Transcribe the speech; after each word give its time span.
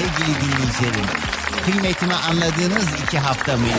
sevgili 0.00 0.36
dinleyicilerim? 0.40 1.06
Kıymetimi 1.64 2.14
anladığınız 2.14 2.86
iki 3.06 3.18
hafta 3.18 3.56
mıydı? 3.56 3.74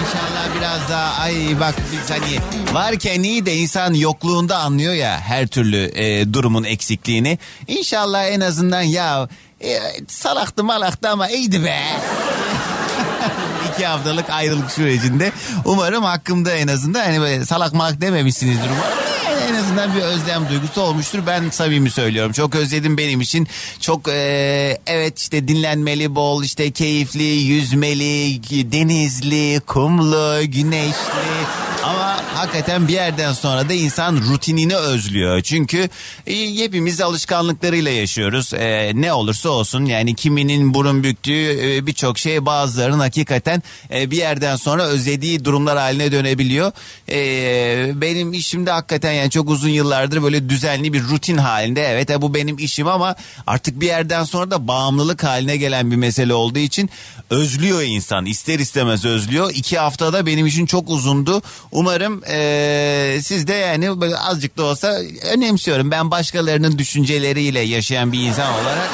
İnşallah 0.00 0.56
biraz 0.58 0.88
daha 0.90 1.22
ay 1.22 1.60
bak 1.60 1.74
biz 1.92 2.10
hani 2.10 2.38
varken 2.74 3.22
iyi 3.22 3.46
de 3.46 3.56
insan 3.56 3.94
yokluğunda 3.94 4.58
anlıyor 4.58 4.94
ya 4.94 5.20
her 5.20 5.46
türlü 5.46 5.90
e, 5.94 6.32
durumun 6.32 6.64
eksikliğini. 6.64 7.38
İnşallah 7.68 8.24
en 8.24 8.40
azından 8.40 8.82
ya 8.82 9.28
e, 9.60 9.78
salaktı 10.08 10.64
malaktı 10.64 11.08
ama 11.08 11.28
iyiydi 11.28 11.64
be. 11.64 11.78
iki 13.74 13.86
haftalık 13.86 14.30
ayrılık 14.30 14.70
sürecinde 14.70 15.32
umarım 15.64 16.04
hakkımda 16.04 16.54
en 16.54 16.68
azından 16.68 17.00
hani 17.00 17.20
böyle 17.20 17.46
salak 17.46 17.72
malak 17.72 18.00
dememişsinizdir 18.00 18.70
umarım. 18.70 19.13
En 19.48 19.54
azından 19.54 19.94
bir 19.94 20.00
özlem 20.00 20.48
duygusu 20.48 20.80
olmuştur. 20.80 21.18
Ben 21.26 21.50
samimi 21.50 21.90
söylüyorum. 21.90 22.32
Çok 22.32 22.54
özledim 22.54 22.98
benim 22.98 23.20
için. 23.20 23.48
Çok 23.80 24.08
e, 24.08 24.78
evet 24.86 25.18
işte 25.18 25.48
dinlenmeli, 25.48 26.14
bol 26.14 26.44
işte 26.44 26.70
keyifli, 26.70 27.22
yüzmeli, 27.22 28.42
denizli, 28.72 29.60
kumlu, 29.60 30.40
güneşli. 30.44 31.34
Ama 31.82 32.03
hakikaten 32.44 32.88
bir 32.88 32.92
yerden 32.92 33.32
sonra 33.32 33.68
da 33.68 33.72
insan 33.72 34.16
rutinini 34.16 34.76
özlüyor. 34.76 35.42
Çünkü 35.42 35.88
e, 36.26 36.56
hepimiz 36.56 37.00
alışkanlıklarıyla 37.00 37.90
yaşıyoruz. 37.90 38.54
E, 38.54 38.92
ne 38.94 39.12
olursa 39.12 39.48
olsun 39.48 39.84
yani 39.84 40.14
kiminin 40.14 40.74
burun 40.74 41.04
büktüğü 41.04 41.76
e, 41.76 41.86
birçok 41.86 42.18
şey 42.18 42.46
bazılarının 42.46 42.98
hakikaten 42.98 43.62
e, 43.94 44.10
bir 44.10 44.16
yerden 44.16 44.56
sonra 44.56 44.82
özlediği 44.82 45.44
durumlar 45.44 45.78
haline 45.78 46.12
dönebiliyor. 46.12 46.72
E, 47.10 48.00
benim 48.00 48.32
işimde 48.32 48.70
hakikaten 48.70 49.12
yani 49.12 49.30
çok 49.30 49.50
uzun 49.50 49.68
yıllardır 49.68 50.22
böyle 50.22 50.48
düzenli 50.48 50.92
bir 50.92 51.02
rutin 51.02 51.36
halinde. 51.36 51.82
Evet 51.82 52.10
e, 52.10 52.22
bu 52.22 52.34
benim 52.34 52.58
işim 52.58 52.88
ama 52.88 53.14
artık 53.46 53.80
bir 53.80 53.86
yerden 53.86 54.24
sonra 54.24 54.50
da 54.50 54.68
bağımlılık 54.68 55.24
haline 55.24 55.56
gelen 55.56 55.90
bir 55.90 55.96
mesele 55.96 56.34
olduğu 56.34 56.58
için 56.58 56.90
özlüyor 57.30 57.82
insan. 57.82 58.26
ister 58.26 58.58
istemez 58.58 59.04
özlüyor. 59.04 59.50
İki 59.54 59.78
haftada 59.78 60.26
benim 60.26 60.46
için 60.46 60.66
çok 60.66 60.90
uzundu. 60.90 61.42
Umarım 61.72 62.22
eee, 62.34 63.22
siz 63.22 63.46
de 63.46 63.54
yani 63.54 63.90
azıcık 64.18 64.56
da 64.56 64.64
olsa 64.64 64.88
önemsiyorum. 65.32 65.90
Ben 65.90 66.10
başkalarının 66.10 66.78
düşünceleriyle 66.78 67.60
yaşayan 67.60 68.12
bir 68.12 68.20
insan 68.20 68.52
olarak 68.52 68.88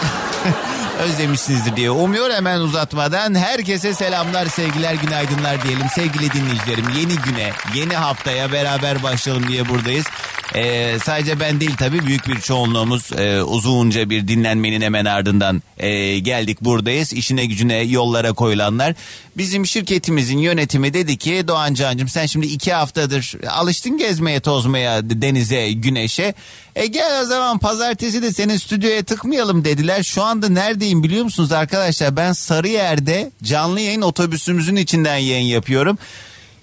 özlemişsinizdir 1.00 1.76
diye 1.76 1.90
umuyor. 1.90 2.30
Hemen 2.30 2.60
uzatmadan 2.60 3.34
herkese 3.34 3.94
selamlar, 3.94 4.46
sevgiler, 4.46 4.94
günaydınlar 4.94 5.62
diyelim. 5.62 5.86
Sevgili 5.94 6.32
dinleyicilerim 6.32 6.84
yeni 6.98 7.16
güne, 7.16 7.50
yeni 7.74 7.94
haftaya 7.94 8.52
beraber 8.52 9.02
başlayalım 9.02 9.48
diye 9.48 9.68
buradayız. 9.68 10.06
Ee, 10.54 10.98
sadece 11.04 11.40
ben 11.40 11.60
değil 11.60 11.76
tabii 11.78 12.06
büyük 12.06 12.28
bir 12.28 12.40
çoğunluğumuz 12.40 13.12
e, 13.12 13.42
uzunca 13.42 14.10
bir 14.10 14.28
dinlenmenin 14.28 14.80
hemen 14.80 15.04
ardından 15.04 15.62
e, 15.78 16.18
geldik 16.18 16.60
buradayız. 16.60 17.12
İşine 17.12 17.46
gücüne 17.46 17.76
yollara 17.76 18.32
koyulanlar. 18.32 18.94
Bizim 19.36 19.66
şirketimizin 19.66 20.38
yönetimi 20.38 20.94
dedi 20.94 21.16
ki 21.16 21.44
Doğan 21.48 21.74
Can'cığım 21.74 22.08
sen 22.08 22.26
şimdi 22.26 22.46
iki 22.46 22.72
haftadır 22.72 23.34
alıştın 23.48 23.98
gezmeye 23.98 24.40
tozmaya 24.40 25.10
denize 25.10 25.72
güneşe. 25.72 26.34
E 26.76 26.86
gel 26.86 27.22
o 27.22 27.24
zaman 27.24 27.58
pazartesi 27.58 28.22
de 28.22 28.32
senin 28.32 28.56
stüdyoya 28.56 29.02
tıkmayalım 29.02 29.64
dediler. 29.64 30.02
Şu 30.02 30.22
anda 30.22 30.48
neredeyim 30.48 31.02
biliyor 31.02 31.24
musunuz 31.24 31.52
arkadaşlar? 31.52 32.16
Ben 32.16 32.32
Sarıyer'de 32.32 33.30
canlı 33.42 33.80
yayın 33.80 34.02
otobüsümüzün 34.02 34.76
içinden 34.76 35.16
yayın 35.16 35.46
yapıyorum. 35.46 35.98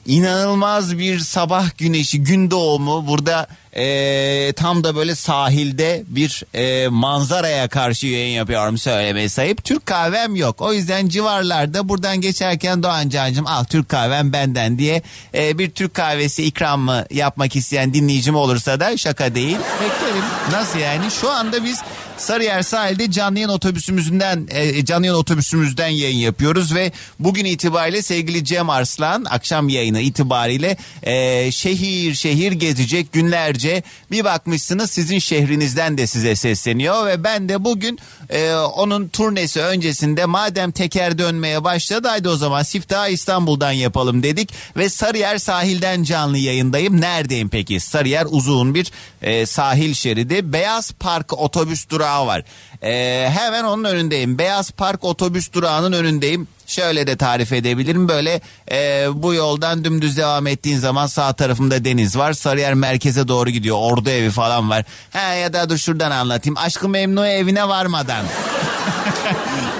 İnanılmaz 0.06 0.98
bir 0.98 1.20
sabah 1.20 1.78
güneşi, 1.78 2.24
gün 2.24 2.52
doğumu. 2.52 3.08
Burada 3.08 3.48
eee, 3.78 4.54
tam 4.54 4.84
da 4.84 4.96
böyle 4.96 5.16
sahilde 5.16 6.04
bir 6.08 6.44
eee, 6.54 6.88
manzaraya 6.88 7.68
karşı 7.68 8.08
yayın 8.08 8.36
yapıyorum 8.36 8.78
söylemeye 8.78 9.30
sayıp. 9.30 9.64
Türk 9.64 9.86
kahvem 9.86 10.36
yok. 10.36 10.62
O 10.62 10.74
yüzden 10.74 11.08
civarlarda 11.08 11.90
buradan 11.90 12.22
geçerken 12.22 12.84
Doğan 12.84 13.10
Can'cığım 13.10 13.48
al 13.48 13.64
Türk 13.64 13.90
kahvem 13.90 14.34
benden 14.34 14.80
diye 14.80 15.02
eee, 15.34 15.58
bir 15.58 15.70
Türk 15.70 15.94
kahvesi 15.94 16.44
ikramı 16.44 17.06
yapmak 17.12 17.56
isteyen 17.56 17.94
dinleyicim 17.94 18.36
olursa 18.36 18.80
da 18.80 18.98
şaka 18.98 19.36
değil. 19.36 19.58
Beklerim. 19.82 20.24
Nasıl 20.52 20.80
yani? 20.80 21.12
Şu 21.22 21.30
anda 21.30 21.64
biz 21.64 21.82
Sarıyer 22.18 22.62
sahilde 22.62 23.12
canlı 23.12 23.40
yayın 23.40 23.50
otobüsümüzden 23.50 24.48
e, 24.52 24.86
canlı 24.86 25.06
yayın 25.06 25.20
otobüsümüzden 25.20 25.88
yayın 25.88 26.18
yapıyoruz 26.18 26.76
ve 26.76 26.92
bugün 27.20 27.46
itibariyle 27.46 28.02
sevgili 28.02 28.46
Cem 28.46 28.70
Arslan 28.70 29.26
akşam 29.30 29.70
yayını 29.70 30.00
itibariyle 30.02 30.78
e, 31.04 31.52
şehir 31.52 32.16
şehir 32.16 32.52
gezecek 32.52 33.14
günlerce 33.14 33.67
bir 34.12 34.24
bakmışsınız 34.24 34.92
sizin 34.92 35.20
şehrinizden 35.20 35.98
de 35.98 36.08
size 36.08 36.36
sesleniyor 36.36 37.08
ve 37.08 37.24
ben 37.24 37.50
de 37.50 37.64
bugün 37.64 38.00
e, 38.30 38.54
onun 38.54 39.08
turnesi 39.08 39.62
öncesinde 39.62 40.26
madem 40.26 40.72
teker 40.72 41.18
dönmeye 41.18 41.64
başladı 41.64 42.08
haydi 42.08 42.30
o 42.30 42.36
zaman 42.36 42.64
Siftah 42.64 43.08
İstanbul'dan 43.08 43.72
yapalım 43.72 44.24
dedik 44.24 44.54
ve 44.78 44.90
Sarıyer 44.90 45.38
sahilden 45.38 46.04
canlı 46.04 46.38
yayındayım. 46.38 47.02
Neredeyim 47.02 47.50
peki? 47.50 47.80
Sarıyer 47.80 48.28
uzun 48.30 48.76
bir 48.76 48.92
e, 49.22 49.46
sahil 49.46 49.94
şeridi. 49.94 50.54
Beyaz 50.54 50.92
Park 50.92 51.34
otobüs 51.34 51.90
durağı 51.90 52.28
var. 52.28 52.44
E, 52.84 53.30
hemen 53.30 53.64
onun 53.64 53.84
önündeyim. 53.84 54.38
Beyaz 54.38 54.72
Park 54.72 55.04
otobüs 55.04 55.54
durağının 55.54 55.92
önündeyim. 55.92 56.48
Şöyle 56.68 57.08
de 57.08 57.18
tarif 57.18 57.54
edebilirim. 57.54 58.08
Böyle 58.08 58.42
e, 58.72 59.08
bu 59.14 59.34
yoldan 59.34 59.84
dümdüz 59.84 60.18
devam 60.18 60.48
ettiğin 60.48 60.78
zaman 60.78 61.08
sağ 61.08 61.34
tarafımda 61.34 61.86
deniz 61.86 62.18
var. 62.18 62.34
Sarıyer 62.34 62.74
merkeze 62.74 63.28
doğru 63.28 63.50
gidiyor. 63.50 63.78
Ordu 63.80 64.10
evi 64.10 64.30
falan 64.30 64.70
var. 64.70 64.86
Ha 65.14 65.34
ya 65.34 65.54
da 65.54 65.70
dur 65.70 65.78
şuradan 65.78 66.12
anlatayım. 66.12 66.58
Aşkı 66.58 66.90
Memnu 66.90 67.28
evine 67.28 67.68
varmadan. 67.68 68.26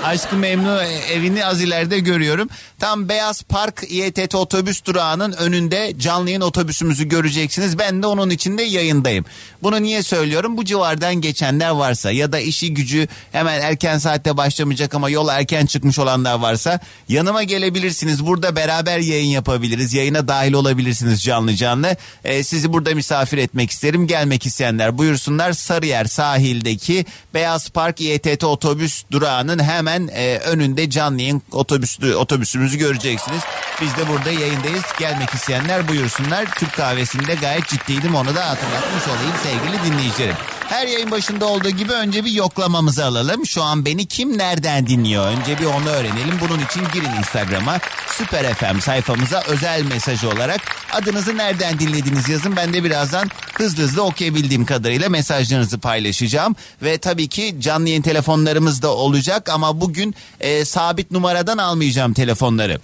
Aşkı 0.08 0.36
Memnu 0.36 0.82
evini 0.84 1.46
az 1.46 1.62
ileride 1.62 2.00
görüyorum. 2.00 2.50
Tam 2.80 3.10
Beyaz 3.10 3.44
Park 3.44 3.84
İETT 3.90 4.36
otobüs 4.36 4.86
durağının 4.86 5.32
önünde 5.32 5.94
canlı 5.98 6.30
yayın 6.30 6.42
otobüsümüzü 6.42 7.08
göreceksiniz. 7.08 7.80
Ben 7.80 8.04
de 8.04 8.08
onun 8.08 8.30
içinde 8.30 8.64
yayındayım. 8.64 9.26
Bunu 9.64 9.82
niye 9.82 10.04
söylüyorum? 10.04 10.58
Bu 10.58 10.66
civardan 10.66 11.16
geçenler 11.16 11.70
varsa 11.70 12.12
ya 12.12 12.32
da 12.32 12.40
işi 12.40 12.74
gücü 12.74 13.08
hemen 13.32 13.62
erken 13.62 13.98
saatte 13.98 14.38
başlamayacak 14.38 14.96
ama 14.96 15.10
yola 15.10 15.34
erken 15.34 15.66
çıkmış 15.66 16.00
olanlar 16.00 16.40
varsa 16.40 16.80
yanıma 17.10 17.44
gelebilirsiniz. 17.44 18.26
Burada 18.26 18.56
beraber 18.56 19.00
yayın 19.00 19.30
yapabiliriz. 19.30 19.94
Yayına 19.94 20.28
dahil 20.28 20.54
olabilirsiniz 20.54 21.24
canlı 21.24 21.56
canlı. 21.56 21.96
Ee, 22.24 22.44
sizi 22.44 22.74
burada 22.74 22.96
misafir 22.96 23.38
etmek 23.38 23.72
isterim. 23.72 24.08
Gelmek 24.08 24.46
isteyenler 24.46 24.98
buyursunlar. 24.98 25.54
Sarıyer 25.54 26.06
sahildeki 26.06 27.06
Beyaz 27.34 27.70
Park 27.70 28.02
İETT 28.02 28.44
otobüs 28.44 29.04
durağının 29.12 29.64
hemen 29.64 29.97
e, 30.08 30.40
önünde 30.40 30.90
canlı 30.90 31.22
yayın 31.22 31.42
otobüsü, 31.52 32.16
otobüsümüzü 32.16 32.78
göreceksiniz. 32.78 33.42
Biz 33.82 33.98
de 33.98 34.08
burada 34.08 34.32
yayındayız. 34.32 34.84
Gelmek 35.00 35.34
isteyenler 35.34 35.88
buyursunlar. 35.88 36.46
Türk 36.56 36.74
kahvesinde 36.74 37.36
gayet 37.36 37.68
ciddiydim 37.68 38.16
onu 38.16 38.36
da 38.36 38.50
hatırlatmış 38.50 39.08
olayım 39.08 39.36
sevgili 39.44 39.92
dinleyicilerim. 39.92 40.36
Her 40.70 40.88
yayın 40.88 41.12
başında 41.12 41.46
olduğu 41.46 41.70
gibi 41.70 41.94
önce 41.94 42.26
bir 42.26 42.32
yoklamamızı 42.32 43.06
alalım. 43.06 43.46
Şu 43.46 43.64
an 43.64 43.86
beni 43.86 44.06
kim 44.06 44.38
nereden 44.38 44.88
dinliyor? 44.88 45.28
Önce 45.28 45.60
bir 45.60 45.66
onu 45.66 45.90
öğrenelim. 45.90 46.40
Bunun 46.42 46.60
için 46.60 46.82
girin 46.94 47.18
Instagram'a 47.20 47.80
Süper 48.08 48.54
FM 48.54 48.80
sayfamıza 48.80 49.44
özel 49.48 49.84
mesaj 49.84 50.24
olarak 50.24 50.62
adınızı 50.94 51.38
nereden 51.38 51.80
dinlediniz 51.80 52.30
yazın. 52.30 52.56
Ben 52.56 52.74
de 52.74 52.84
birazdan 52.84 53.30
hızlı 53.54 53.84
hızlı 53.84 54.04
okuyabildiğim 54.04 54.66
kadarıyla 54.66 55.10
mesajlarınızı 55.10 55.80
paylaşacağım. 55.80 56.56
Ve 56.82 56.98
tabii 56.98 57.28
ki 57.28 57.56
canlı 57.60 57.90
yayın 57.90 58.02
telefonlarımız 58.02 58.82
da 58.82 58.96
olacak 58.96 59.50
ama 59.50 59.82
bugün 59.82 60.16
e, 60.40 60.66
sabit 60.66 61.12
numaradan 61.12 61.58
almayacağım 61.58 62.14
telefonları. 62.14 62.80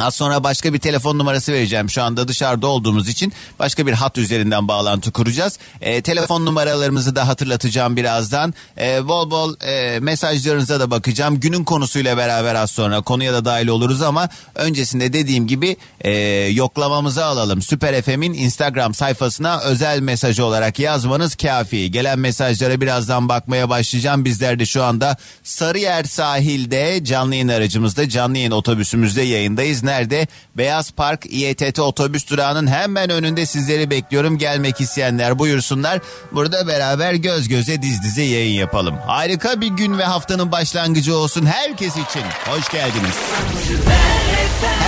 Az 0.00 0.14
sonra 0.14 0.44
başka 0.44 0.74
bir 0.74 0.78
telefon 0.78 1.18
numarası 1.18 1.52
vereceğim. 1.52 1.90
Şu 1.90 2.02
anda 2.02 2.28
dışarıda 2.28 2.66
olduğumuz 2.66 3.08
için 3.08 3.32
başka 3.58 3.86
bir 3.86 3.92
hat 3.92 4.18
üzerinden 4.18 4.68
bağlantı 4.68 5.12
kuracağız. 5.12 5.58
E, 5.80 6.02
telefon 6.02 6.46
numaralarımızı 6.46 7.16
da 7.16 7.28
hatırlatacağım 7.28 7.96
birazdan. 7.96 8.54
E, 8.78 9.08
bol 9.08 9.30
bol 9.30 9.54
e, 9.60 10.00
mesajlarınıza 10.00 10.80
da 10.80 10.90
bakacağım. 10.90 11.40
Günün 11.40 11.64
konusuyla 11.64 12.16
beraber 12.16 12.54
az 12.54 12.70
sonra 12.70 13.00
konuya 13.00 13.32
da 13.32 13.44
dahil 13.44 13.68
oluruz 13.68 14.02
ama 14.02 14.28
öncesinde 14.54 15.12
dediğim 15.12 15.46
gibi 15.46 15.76
e, 16.00 16.10
yoklamamızı 16.52 17.24
alalım. 17.24 17.62
Süper 17.62 18.02
FM'in 18.02 18.34
Instagram 18.34 18.94
sayfasına 18.94 19.60
özel 19.60 20.00
mesaj 20.00 20.40
olarak 20.40 20.78
yazmanız 20.78 21.34
kafi. 21.34 21.90
Gelen 21.90 22.18
mesajlara 22.18 22.80
birazdan 22.80 23.28
bakmaya 23.28 23.68
başlayacağım. 23.68 24.24
Bizler 24.24 24.58
de 24.58 24.66
şu 24.66 24.84
anda 24.84 25.16
Sarıyer 25.42 26.04
sahilde 26.04 27.00
canlı 27.04 27.34
yayın 27.34 27.48
aracımızda 27.48 28.08
canlı 28.08 28.36
yayın 28.38 28.50
otobüsümüzde 28.50 29.22
yayındayız 29.22 29.82
nerede? 29.90 30.26
Beyaz 30.56 30.90
Park 30.90 31.26
İETT 31.26 31.78
otobüs 31.78 32.30
durağının 32.30 32.66
hemen 32.66 33.10
önünde 33.10 33.46
sizleri 33.46 33.90
bekliyorum. 33.90 34.38
Gelmek 34.38 34.80
isteyenler 34.80 35.38
buyursunlar. 35.38 36.00
Burada 36.32 36.66
beraber 36.66 37.14
göz 37.14 37.48
göze 37.48 37.82
diz 37.82 38.02
dize 38.02 38.22
yayın 38.22 38.54
yapalım. 38.54 38.94
Harika 39.06 39.60
bir 39.60 39.68
gün 39.68 39.98
ve 39.98 40.04
haftanın 40.04 40.52
başlangıcı 40.52 41.16
olsun 41.16 41.46
herkes 41.46 41.92
için. 41.92 42.22
Hoş 42.46 42.68
geldiniz. 42.68 43.14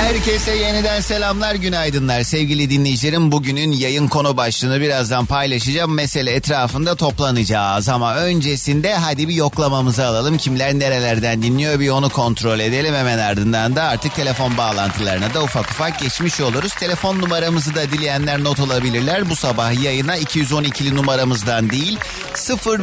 Herkese 0.01 0.57
yeniden 0.57 1.01
selamlar, 1.01 1.55
günaydınlar 1.55 2.23
sevgili 2.23 2.71
dinleyicilerim. 2.71 3.33
Bugünün 3.33 3.73
yayın 3.73 4.09
konu 4.09 4.37
başlığını 4.37 4.81
birazdan 4.81 5.27
paylaşacağım. 5.27 5.95
Mesele 5.95 6.33
etrafında 6.33 6.95
toplanacağız 6.95 7.89
ama 7.89 8.17
öncesinde 8.17 8.95
hadi 8.95 9.29
bir 9.29 9.35
yoklamamızı 9.35 10.07
alalım. 10.07 10.39
Kimler 10.39 10.75
nerelerden 10.75 11.43
dinliyor 11.43 11.81
bir 11.81 11.89
onu 11.89 12.09
kontrol 12.09 12.61
edelim. 12.61 12.95
Hemen 12.95 13.19
ardından 13.19 13.77
da 13.77 13.83
artık 13.83 14.15
telefon 14.15 14.57
bağlantılarına 14.93 15.35
da 15.35 15.43
ufak 15.43 15.71
ufak 15.71 15.99
geçmiş 15.99 16.41
oluruz. 16.41 16.75
Telefon 16.75 17.21
numaramızı 17.21 17.75
da 17.75 17.91
dileyenler 17.91 18.45
not 18.45 18.61
alabilirler. 18.61 19.31
Bu 19.31 19.37
sabah 19.37 19.83
yayına 19.83 20.19
212'li 20.19 20.97
numaramızdan 20.97 21.71
değil 21.71 21.99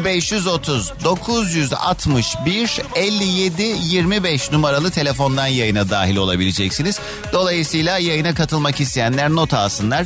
0530 0.05 0.93
961 1.03 2.81
57 2.95 3.63
25 3.63 4.51
numaralı 4.51 4.91
telefondan 4.91 5.47
yayına 5.47 5.89
dahil 5.89 6.17
olabileceksiniz. 6.17 6.99
Dolayısıyla 7.33 7.97
yayına 7.97 8.33
katılmak 8.33 8.79
isteyenler 8.79 9.29
not 9.29 9.53
alsınlar 9.53 10.05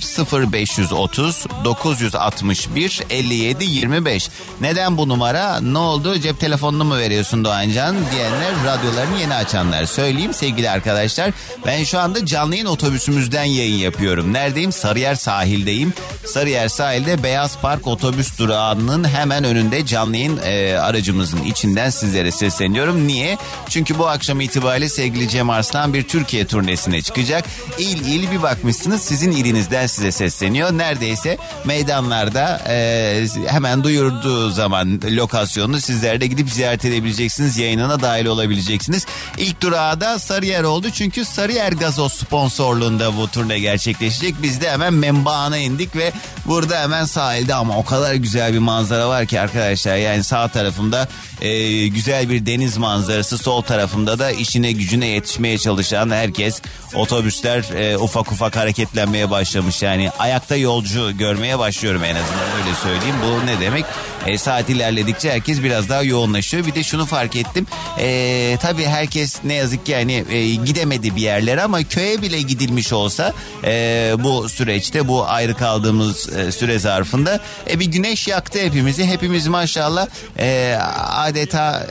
0530 0.51 1.45
961 1.63 3.01
57 3.09 3.65
25. 3.65 4.29
Neden 4.61 4.97
bu 4.97 5.09
numara? 5.09 5.59
Ne 5.61 5.77
oldu? 5.77 6.19
Cep 6.19 6.39
telefonunu 6.39 6.83
mu 6.83 6.97
veriyorsun 6.97 7.45
Doğancan? 7.45 7.95
Diyenler 8.11 8.53
radyolarını 8.65 9.19
yeni 9.19 9.33
açanlar. 9.33 9.85
Söyleyeyim 9.85 10.33
sevgili 10.33 10.69
arkadaşlar. 10.69 11.31
Ben 11.65 11.82
şu 11.85 11.99
anda 11.99 12.25
canlı 12.25 12.55
yayın 12.55 12.65
otobüsümüzden 12.65 13.43
yayın 13.43 13.75
yapıyorum. 13.75 14.33
Neredeyim? 14.33 14.71
Sarıyer 14.71 15.15
sahildeyim. 15.15 15.93
Sarıyer 16.25 16.67
sahilde 16.67 17.23
Beyaz 17.23 17.57
Park 17.57 17.87
otobüs 17.87 18.39
durağının 18.39 19.03
hemen 19.03 19.43
önünde 19.43 19.85
canlı 19.85 20.17
yayın 20.17 20.39
e, 20.43 20.77
aracımızın 20.77 21.43
içinden 21.43 21.89
sizlere 21.89 22.31
sesleniyorum. 22.31 23.07
Niye? 23.07 23.37
Çünkü 23.69 23.97
bu 23.97 24.07
akşam 24.07 24.41
itibariyle 24.41 24.89
sevgili 24.89 25.29
Cem 25.29 25.49
Arslan 25.49 25.93
bir 25.93 26.03
Türkiye 26.03 26.47
turnesine 26.47 27.01
çıkacak. 27.01 27.45
İl 27.77 28.05
il 28.05 28.31
bir 28.31 28.41
bakmışsınız 28.41 29.01
sizin 29.01 29.31
ilinizden 29.31 29.87
size 29.87 30.11
sesleniyor. 30.11 30.71
Neredeyse 30.71 31.37
meydanlarda 31.65 32.61
e, 32.67 33.27
hemen 33.47 33.83
duyurduğu 33.83 34.49
zaman 34.49 34.99
lokasyonunu 35.05 35.81
sizler 35.81 36.21
de 36.21 36.27
gidip 36.27 36.49
ziyaret 36.49 36.85
edebileceksiniz. 36.85 37.57
Yayınına 37.57 38.01
dahil 38.01 38.25
olabileceksiniz. 38.25 39.05
İlk 39.37 39.61
durağı 39.61 40.01
da 40.01 40.19
Sarıyer 40.19 40.63
oldu. 40.63 40.87
Çünkü 40.93 41.25
Sarıyer 41.25 41.72
Gazoz 41.73 42.13
sponsorluğunda 42.13 43.17
bu 43.17 43.27
turne 43.27 43.59
gerçekleşecek. 43.59 44.35
Biz 44.41 44.61
de 44.61 44.71
hemen 44.71 44.93
menbaana 44.93 45.57
indik 45.57 45.95
ve 45.95 46.11
burada 46.45 46.81
hemen 46.81 47.05
sahilde 47.05 47.55
ama 47.55 47.77
o 47.77 47.85
kadar 47.85 48.13
güzel 48.13 48.53
bir 48.53 48.59
manzara 48.59 49.09
var 49.09 49.25
ki 49.25 49.39
arkadaşlar. 49.39 49.95
Yani 49.95 50.23
sağ 50.23 50.47
tarafımda 50.47 51.07
e, 51.41 51.87
güzel 51.87 52.29
bir 52.29 52.45
deniz 52.45 52.77
manzarası. 52.77 53.37
Sol 53.37 53.61
tarafımda 53.61 54.19
da 54.19 54.31
işine 54.31 54.71
gücüne 54.71 55.07
yetişmeye 55.07 55.57
çalışan 55.57 56.09
herkes 56.09 56.61
otobüsler 56.95 57.63
e, 57.79 57.97
ufak 57.97 58.31
ufak 58.31 58.55
hareketlenmeye 58.55 59.29
başlamış. 59.29 59.81
Yani 59.81 60.09
ayakta 60.19 60.55
yolcu 60.55 61.17
görmeye 61.17 61.59
başlıyorum 61.59 62.03
en 62.03 62.15
azından 62.15 62.61
öyle 62.61 62.75
söyleyeyim. 62.83 63.15
Bu 63.23 63.45
ne 63.45 63.59
demek? 63.59 63.85
E, 64.27 64.37
saat 64.37 64.69
ilerledikçe 64.69 65.31
herkes 65.31 65.63
biraz 65.63 65.89
daha 65.89 66.03
yoğunlaşıyor. 66.03 66.65
Bir 66.65 66.75
de 66.75 66.83
şunu 66.83 67.05
fark 67.05 67.35
ettim. 67.35 67.67
E, 67.99 68.57
tabii 68.61 68.85
herkes 68.85 69.35
ne 69.43 69.53
yazık 69.53 69.85
ki 69.85 69.91
yani 69.91 70.25
e, 70.29 70.55
gidemedi 70.55 71.15
bir 71.15 71.21
yerlere 71.21 71.62
ama 71.63 71.83
köye 71.83 72.21
bile 72.21 72.41
gidilmiş 72.41 72.93
olsa 72.93 73.33
e, 73.63 74.13
bu 74.19 74.49
süreçte 74.49 75.07
bu 75.07 75.27
ayrı 75.27 75.53
kaldığımız 75.53 76.33
e, 76.33 76.51
süre 76.51 76.79
zarfında 76.79 77.39
e, 77.69 77.79
bir 77.79 77.85
güneş 77.85 78.27
yaktı 78.27 78.59
hepimizi. 78.59 79.05
Hepimiz 79.05 79.47
maşallah 79.47 80.07
e, 80.39 80.77
adeta 81.09 81.87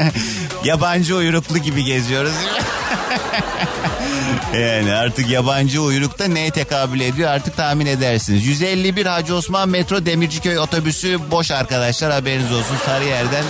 yabancı 0.64 1.16
uyruklu 1.16 1.58
gibi 1.58 1.84
geziyoruz. 1.84 2.32
Yani 4.54 4.92
artık 4.92 5.30
yabancı 5.30 5.82
uyrukta 5.82 6.24
neye 6.24 6.50
tekabül 6.50 7.00
ediyor 7.00 7.30
artık 7.30 7.56
tahmin 7.56 7.86
edersiniz. 7.86 8.46
151 8.46 9.06
Hacı 9.06 9.34
Osman 9.34 9.68
Metro 9.68 10.06
Demirciköy 10.06 10.58
otobüsü 10.58 11.18
boş 11.30 11.50
arkadaşlar 11.50 12.12
haberiniz 12.12 12.52
olsun 12.52 12.76
Sarıyer'den 12.86 13.44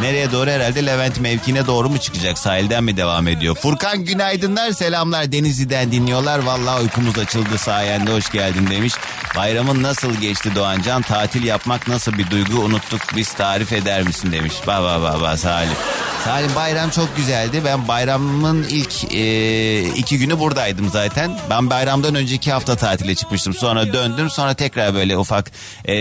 Nereye 0.00 0.32
doğru 0.32 0.50
herhalde 0.50 0.86
Levent 0.86 1.20
mevkine 1.20 1.66
doğru 1.66 1.90
mu 1.90 1.98
çıkacak 1.98 2.38
sahilden 2.38 2.84
mi 2.84 2.96
devam 2.96 3.28
ediyor? 3.28 3.54
Furkan 3.54 4.04
günaydınlar 4.04 4.70
selamlar 4.70 5.32
Denizli'den 5.32 5.92
dinliyorlar. 5.92 6.38
Vallahi 6.38 6.82
uykumuz 6.82 7.18
açıldı 7.18 7.58
sayende 7.58 8.12
hoş 8.12 8.30
geldin 8.32 8.70
demiş. 8.70 8.94
Bayramın 9.36 9.82
nasıl 9.82 10.14
geçti 10.14 10.54
Doğancan? 10.54 11.02
Tatil 11.02 11.44
yapmak 11.44 11.88
nasıl 11.88 12.12
bir 12.18 12.30
duygu 12.30 12.58
unuttuk 12.58 13.00
biz 13.16 13.32
tarif 13.32 13.72
eder 13.72 14.02
misin 14.02 14.32
demiş. 14.32 14.54
Baba 14.66 15.02
baba 15.02 15.36
Salim. 15.36 15.76
Salim 16.24 16.54
bayram 16.56 16.90
çok 16.90 17.16
güzeldi. 17.16 17.62
Ben 17.64 17.88
bayramın 17.88 18.62
ilk 18.62 19.14
e, 19.14 19.82
iki 19.96 20.18
günü 20.18 20.38
buradaydım 20.38 20.90
zaten. 20.90 21.38
Ben 21.50 21.70
bayramdan 21.70 22.14
önceki 22.14 22.52
hafta 22.52 22.76
tatile 22.76 23.14
çıkmıştım. 23.14 23.54
Sonra 23.54 23.92
döndüm. 23.92 24.30
Sonra 24.30 24.54
tekrar 24.54 24.94
böyle 24.94 25.18
ufak 25.18 25.50
e, 25.88 25.94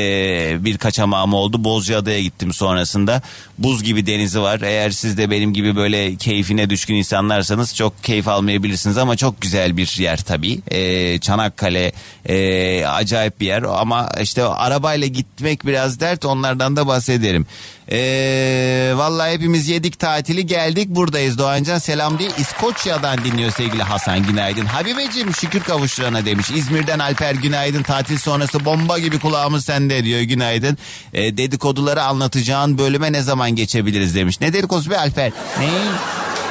bir 0.66 0.78
kaçamağım 0.78 1.34
oldu. 1.34 1.64
Bozcaada'ya 1.64 2.22
gittim 2.22 2.54
sonrasında. 2.54 3.22
Buz 3.58 3.84
gibi 3.84 4.06
denizi 4.06 4.42
var. 4.42 4.62
Eğer 4.62 4.90
siz 4.92 5.18
de 5.18 5.30
benim 5.32 5.54
gibi 5.54 5.76
böyle 5.76 6.16
keyfine 6.16 6.70
düşkün 6.70 6.96
insanlarsanız 6.96 7.76
çok 7.76 8.04
keyif 8.04 8.28
almayabilirsiniz. 8.28 8.98
Ama 8.98 9.16
çok 9.18 9.42
güzel 9.42 9.78
bir 9.78 9.96
yer 10.00 10.18
tabii. 10.18 10.60
E, 10.68 11.20
Çanakkale 11.20 11.92
e, 12.26 12.86
acayip 12.86 13.40
bir 13.40 13.46
yer. 13.46 13.64
Ama 13.64 14.10
işte 14.22 14.44
arabayla 14.44 15.08
gitmek 15.08 15.66
biraz 15.66 16.00
dert. 16.00 16.26
Onlardan 16.26 16.76
da 16.76 16.88
bahsederim. 16.88 17.46
Ee, 17.92 18.92
vallahi 18.96 19.34
hepimiz 19.34 19.70
yedik 19.70 20.00
tatili 20.00 20.46
geldik 20.46 20.90
buradayız 20.90 21.38
Doğancan 21.38 21.80
selam 21.80 22.20
diye 22.20 22.30
İskoçya'dan 22.38 23.18
dinliyor 23.26 23.52
sevgili 23.52 23.84
Hasan 23.84 24.24
günaydın. 24.24 24.66
Habibeciğim 24.66 25.34
şükür 25.34 25.60
kavuşturana 25.60 26.26
demiş. 26.26 26.52
İzmir'den 26.52 27.00
Alper 27.00 27.36
günaydın 27.36 27.84
tatil 27.84 28.18
sonrası 28.18 28.66
bomba 28.66 29.00
gibi 29.00 29.20
kulağımız 29.20 29.66
sende 29.66 30.04
diyor 30.04 30.22
günaydın. 30.22 30.78
Ee, 31.14 31.38
dedikoduları 31.38 32.04
anlatacağın 32.04 32.78
bölüme 32.78 33.12
ne 33.12 33.22
zaman 33.22 33.52
geçebiliriz 33.56 34.16
demiş. 34.16 34.42
Ne 34.42 34.54
dedikodusu 34.54 34.92
be 34.92 34.98
Alper? 34.98 35.32
Ne? 35.60 35.70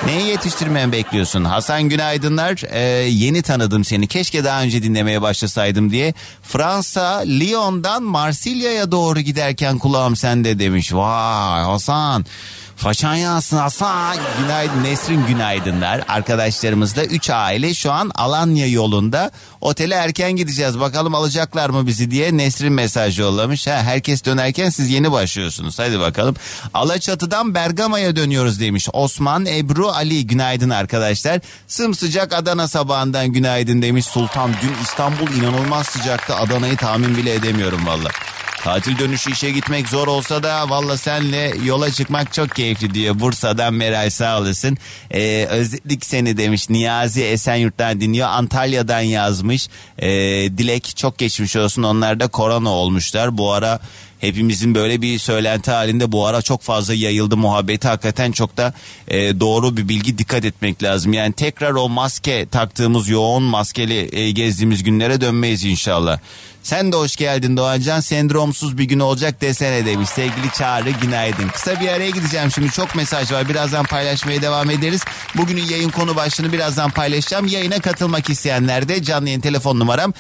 Neyi 0.06 0.26
yetiştirmemi 0.28 0.92
bekliyorsun? 0.92 1.44
Hasan 1.44 1.82
günaydınlar. 1.82 2.62
Ee, 2.70 2.80
yeni 3.08 3.42
tanıdım 3.42 3.84
seni. 3.84 4.06
Keşke 4.06 4.44
daha 4.44 4.62
önce 4.62 4.82
dinlemeye 4.82 5.22
başlasaydım 5.22 5.90
diye. 5.90 6.14
Fransa 6.42 7.18
Lyon'dan 7.26 8.02
Marsilya'ya 8.02 8.92
doğru 8.92 9.20
giderken 9.20 9.78
kulağım 9.78 10.16
sende 10.16 10.58
demiş. 10.58 10.92
Vay 10.94 11.29
Hasan. 11.30 12.24
Façan 12.80 13.14
yansın 13.14 13.56
Hasan. 13.56 14.16
Günaydın 14.42 14.84
Nesrin 14.84 15.26
günaydınlar. 15.26 16.04
Arkadaşlarımızla 16.08 17.04
3 17.04 17.30
aile 17.30 17.74
şu 17.74 17.92
an 17.92 18.10
Alanya 18.14 18.66
yolunda. 18.66 19.30
Otele 19.60 19.94
erken 19.94 20.32
gideceğiz. 20.32 20.80
Bakalım 20.80 21.14
alacaklar 21.14 21.70
mı 21.70 21.86
bizi 21.86 22.10
diye 22.10 22.36
Nesrin 22.36 22.72
mesaj 22.72 23.18
yollamış. 23.18 23.66
Ha, 23.66 23.82
herkes 23.82 24.24
dönerken 24.24 24.70
siz 24.70 24.90
yeni 24.90 25.12
başlıyorsunuz. 25.12 25.78
Hadi 25.78 26.00
bakalım. 26.00 26.36
Alaçatı'dan 26.74 27.54
Bergama'ya 27.54 28.16
dönüyoruz 28.16 28.60
demiş. 28.60 28.88
Osman, 28.92 29.46
Ebru, 29.46 29.88
Ali 29.88 30.26
günaydın 30.26 30.70
arkadaşlar. 30.70 31.40
Sımsıcak 31.66 32.32
Adana 32.32 32.68
sabahından 32.68 33.26
günaydın 33.28 33.82
demiş. 33.82 34.06
Sultan 34.06 34.50
dün 34.62 34.82
İstanbul 34.82 35.32
inanılmaz 35.32 35.86
sıcaktı. 35.86 36.34
Adana'yı 36.34 36.76
tahmin 36.76 37.16
bile 37.16 37.34
edemiyorum 37.34 37.86
valla. 37.86 38.08
Tatil 38.64 38.98
dönüşü 38.98 39.32
işe 39.32 39.50
gitmek 39.50 39.88
zor 39.88 40.08
olsa 40.08 40.42
da 40.42 40.70
valla 40.70 40.96
senle 40.96 41.54
yola 41.64 41.90
çıkmak 41.90 42.32
çok 42.32 42.50
keyifli 42.50 42.69
diyor. 42.78 43.20
Bursa'dan 43.20 43.74
Meral 43.74 44.10
sağ 44.10 44.40
olasın. 44.40 44.78
Ee, 45.10 45.46
özledik 45.50 46.06
seni 46.06 46.36
demiş. 46.36 46.70
Niyazi 46.70 47.24
Esenyurt'tan 47.24 48.00
dinliyor. 48.00 48.28
Antalya'dan 48.28 49.00
yazmış. 49.00 49.68
Ee, 49.98 50.08
Dilek 50.58 50.96
çok 50.96 51.18
geçmiş 51.18 51.56
olsun. 51.56 51.82
Onlar 51.82 52.20
da 52.20 52.28
korona 52.28 52.70
olmuşlar. 52.70 53.38
Bu 53.38 53.52
ara 53.52 53.80
hepimizin 54.20 54.74
böyle 54.74 55.02
bir 55.02 55.18
söylenti 55.18 55.70
halinde 55.70 56.12
bu 56.12 56.26
ara 56.26 56.42
çok 56.42 56.62
fazla 56.62 56.94
yayıldı 56.94 57.36
muhabbeti 57.36 57.88
hakikaten 57.88 58.32
çok 58.32 58.56
da 58.56 58.74
e, 59.08 59.40
doğru 59.40 59.76
bir 59.76 59.88
bilgi 59.88 60.18
dikkat 60.18 60.44
etmek 60.44 60.82
lazım. 60.82 61.12
Yani 61.12 61.32
tekrar 61.32 61.72
o 61.72 61.88
maske 61.88 62.46
taktığımız 62.46 63.08
yoğun 63.08 63.42
maskeli 63.42 64.16
e, 64.18 64.30
gezdiğimiz 64.30 64.82
günlere 64.82 65.20
dönmeyiz 65.20 65.64
inşallah. 65.64 66.18
Sen 66.62 66.92
de 66.92 66.96
hoş 66.96 67.16
geldin 67.16 67.56
Doğancan. 67.56 68.00
Sendromsuz 68.00 68.78
bir 68.78 68.84
gün 68.84 69.00
olacak 69.00 69.40
desene 69.40 69.86
demiş. 69.86 70.08
Sevgili 70.08 70.50
Çağrı 70.58 70.90
günaydın. 70.90 71.48
Kısa 71.48 71.80
bir 71.80 71.88
araya 71.88 72.10
gideceğim 72.10 72.50
şimdi. 72.50 72.70
Çok 72.70 72.94
mesaj 72.94 73.32
var. 73.32 73.48
Birazdan 73.48 73.84
paylaşmaya 73.84 74.42
devam 74.42 74.70
ederiz. 74.70 75.00
Bugünün 75.36 75.62
yayın 75.62 75.90
konu 75.90 76.16
başlığını 76.16 76.52
birazdan 76.52 76.90
paylaşacağım. 76.90 77.46
Yayına 77.46 77.78
katılmak 77.80 78.30
isteyenler 78.30 78.88
de 78.88 79.02
canlı 79.02 79.28
yayın 79.28 79.40
telefon 79.40 79.80
numaram 79.80 80.12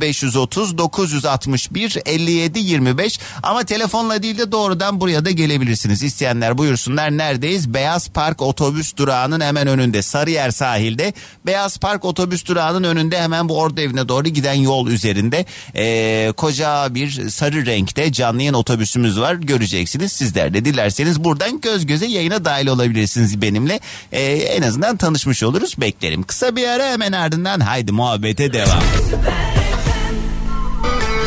0530 0.00 0.78
961 0.78 1.98
57 2.06 2.58
25. 2.58 3.20
Ama 3.42 3.64
telefonla 3.64 4.22
değil 4.22 4.38
de 4.38 4.52
doğrudan 4.52 5.00
buraya 5.00 5.24
da 5.24 5.30
gelebilirsiniz. 5.30 6.02
İsteyenler 6.02 6.58
buyursunlar. 6.58 7.10
Neredeyiz? 7.10 7.74
Beyaz 7.74 8.08
Park 8.08 8.42
otobüs 8.42 8.96
durağının 8.96 9.40
hemen 9.40 9.66
önünde. 9.66 10.02
Sarıyer 10.02 10.50
sahilde. 10.50 11.14
Beyaz 11.46 11.78
Park 11.78 12.04
otobüs 12.04 12.46
durağının 12.46 12.84
önünde 12.84 13.22
hemen 13.22 13.48
bu 13.48 13.58
ordu 13.58 13.80
evine 13.80 14.08
doğru 14.08 14.28
giden 14.28 14.54
yol 14.54 14.86
üzerinde 14.88 15.44
e, 15.74 15.83
koca 16.36 16.94
bir 16.94 17.30
sarı 17.30 17.66
renkte 17.66 18.12
canlı 18.12 18.38
yayın 18.38 18.54
otobüsümüz 18.54 19.20
var. 19.20 19.34
Göreceksiniz 19.34 20.12
sizler 20.12 20.54
de 20.54 20.64
dilerseniz 20.64 21.24
buradan 21.24 21.60
göz 21.60 21.86
göze 21.86 22.06
yayına 22.06 22.44
dahil 22.44 22.66
olabilirsiniz 22.66 23.42
benimle. 23.42 23.80
E, 24.12 24.22
en 24.32 24.62
azından 24.62 24.96
tanışmış 24.96 25.42
oluruz 25.42 25.80
beklerim. 25.80 26.22
Kısa 26.22 26.56
bir 26.56 26.68
ara 26.68 26.86
hemen 26.86 27.12
ardından 27.12 27.60
haydi 27.60 27.92
muhabbete 27.92 28.52
devam. 28.52 28.82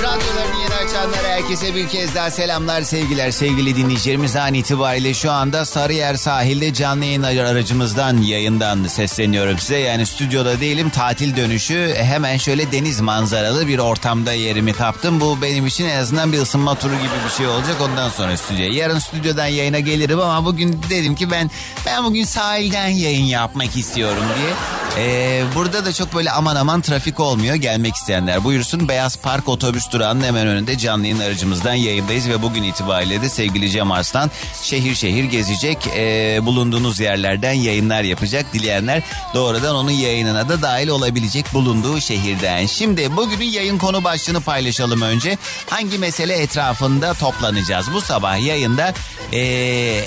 Radyolarını 0.03 0.46
açanlara 0.97 1.27
herkese 1.27 1.75
bir 1.75 1.87
kez 1.87 2.15
daha 2.15 2.31
selamlar 2.31 2.81
sevgiler. 2.81 3.31
Sevgili 3.31 3.75
dinleyicilerimiz 3.75 4.35
an 4.35 4.53
itibariyle 4.53 5.13
şu 5.13 5.31
anda 5.31 5.65
Sarıyer 5.65 6.15
sahilde 6.15 6.73
canlı 6.73 7.05
yayın 7.05 7.23
aracımızdan 7.23 8.17
yayından 8.17 8.83
sesleniyorum 8.87 9.59
size. 9.59 9.77
Yani 9.77 10.05
stüdyoda 10.05 10.59
değilim 10.59 10.89
tatil 10.89 11.37
dönüşü. 11.37 11.93
Hemen 11.97 12.37
şöyle 12.37 12.71
deniz 12.71 13.01
manzaralı 13.01 13.67
bir 13.67 13.79
ortamda 13.79 14.33
yerimi 14.33 14.73
kaptım. 14.73 15.21
Bu 15.21 15.41
benim 15.41 15.67
için 15.67 15.85
en 15.85 15.99
azından 15.99 16.31
bir 16.31 16.41
ısınma 16.41 16.75
turu 16.75 16.95
gibi 16.95 17.25
bir 17.25 17.33
şey 17.37 17.47
olacak. 17.47 17.75
Ondan 17.81 18.09
sonra 18.09 18.37
stüdyoya 18.37 18.71
yarın 18.73 18.99
stüdyodan 18.99 19.47
yayına 19.47 19.79
gelirim 19.79 20.19
ama 20.19 20.45
bugün 20.45 20.81
dedim 20.89 21.15
ki 21.15 21.31
ben 21.31 21.51
ben 21.85 22.03
bugün 22.03 22.23
sahilden 22.23 22.87
yayın 22.87 23.25
yapmak 23.25 23.77
istiyorum 23.77 24.23
diye. 24.37 24.53
Ee, 24.99 25.43
burada 25.55 25.85
da 25.85 25.93
çok 25.93 26.15
böyle 26.15 26.31
aman 26.31 26.55
aman 26.55 26.81
trafik 26.81 27.19
olmuyor 27.19 27.55
gelmek 27.55 27.95
isteyenler. 27.95 28.43
Buyursun 28.43 28.87
Beyaz 28.87 29.17
Park 29.17 29.49
otobüs 29.49 29.91
durağının 29.91 30.23
hemen 30.23 30.47
önünde 30.47 30.77
canlı 30.87 31.07
yayın 31.07 31.19
aracımızdan 31.19 31.73
yayındayız 31.73 32.29
ve 32.29 32.41
bugün 32.41 32.63
itibariyle 32.63 33.21
de 33.21 33.29
sevgili 33.29 33.71
Cem 33.71 33.91
Arslan 33.91 34.31
şehir 34.63 34.95
şehir 34.95 35.23
gezecek. 35.23 35.77
Ee, 35.95 36.39
bulunduğunuz 36.41 36.99
yerlerden 36.99 37.53
yayınlar 37.53 38.03
yapacak. 38.03 38.53
Dileyenler 38.53 39.03
doğrudan 39.33 39.75
onun 39.75 39.91
yayınına 39.91 40.49
da 40.49 40.61
dahil 40.61 40.87
olabilecek 40.87 41.53
bulunduğu 41.53 42.01
şehirden. 42.01 42.65
Şimdi 42.65 43.17
bugünün 43.17 43.45
yayın 43.45 43.77
konu 43.77 44.03
başlığını 44.03 44.41
paylaşalım 44.41 45.01
önce. 45.01 45.37
Hangi 45.69 45.97
mesele 45.97 46.33
etrafında 46.33 47.13
toplanacağız? 47.13 47.93
Bu 47.93 48.01
sabah 48.01 48.45
yayında 48.45 48.93
ee, 49.31 49.39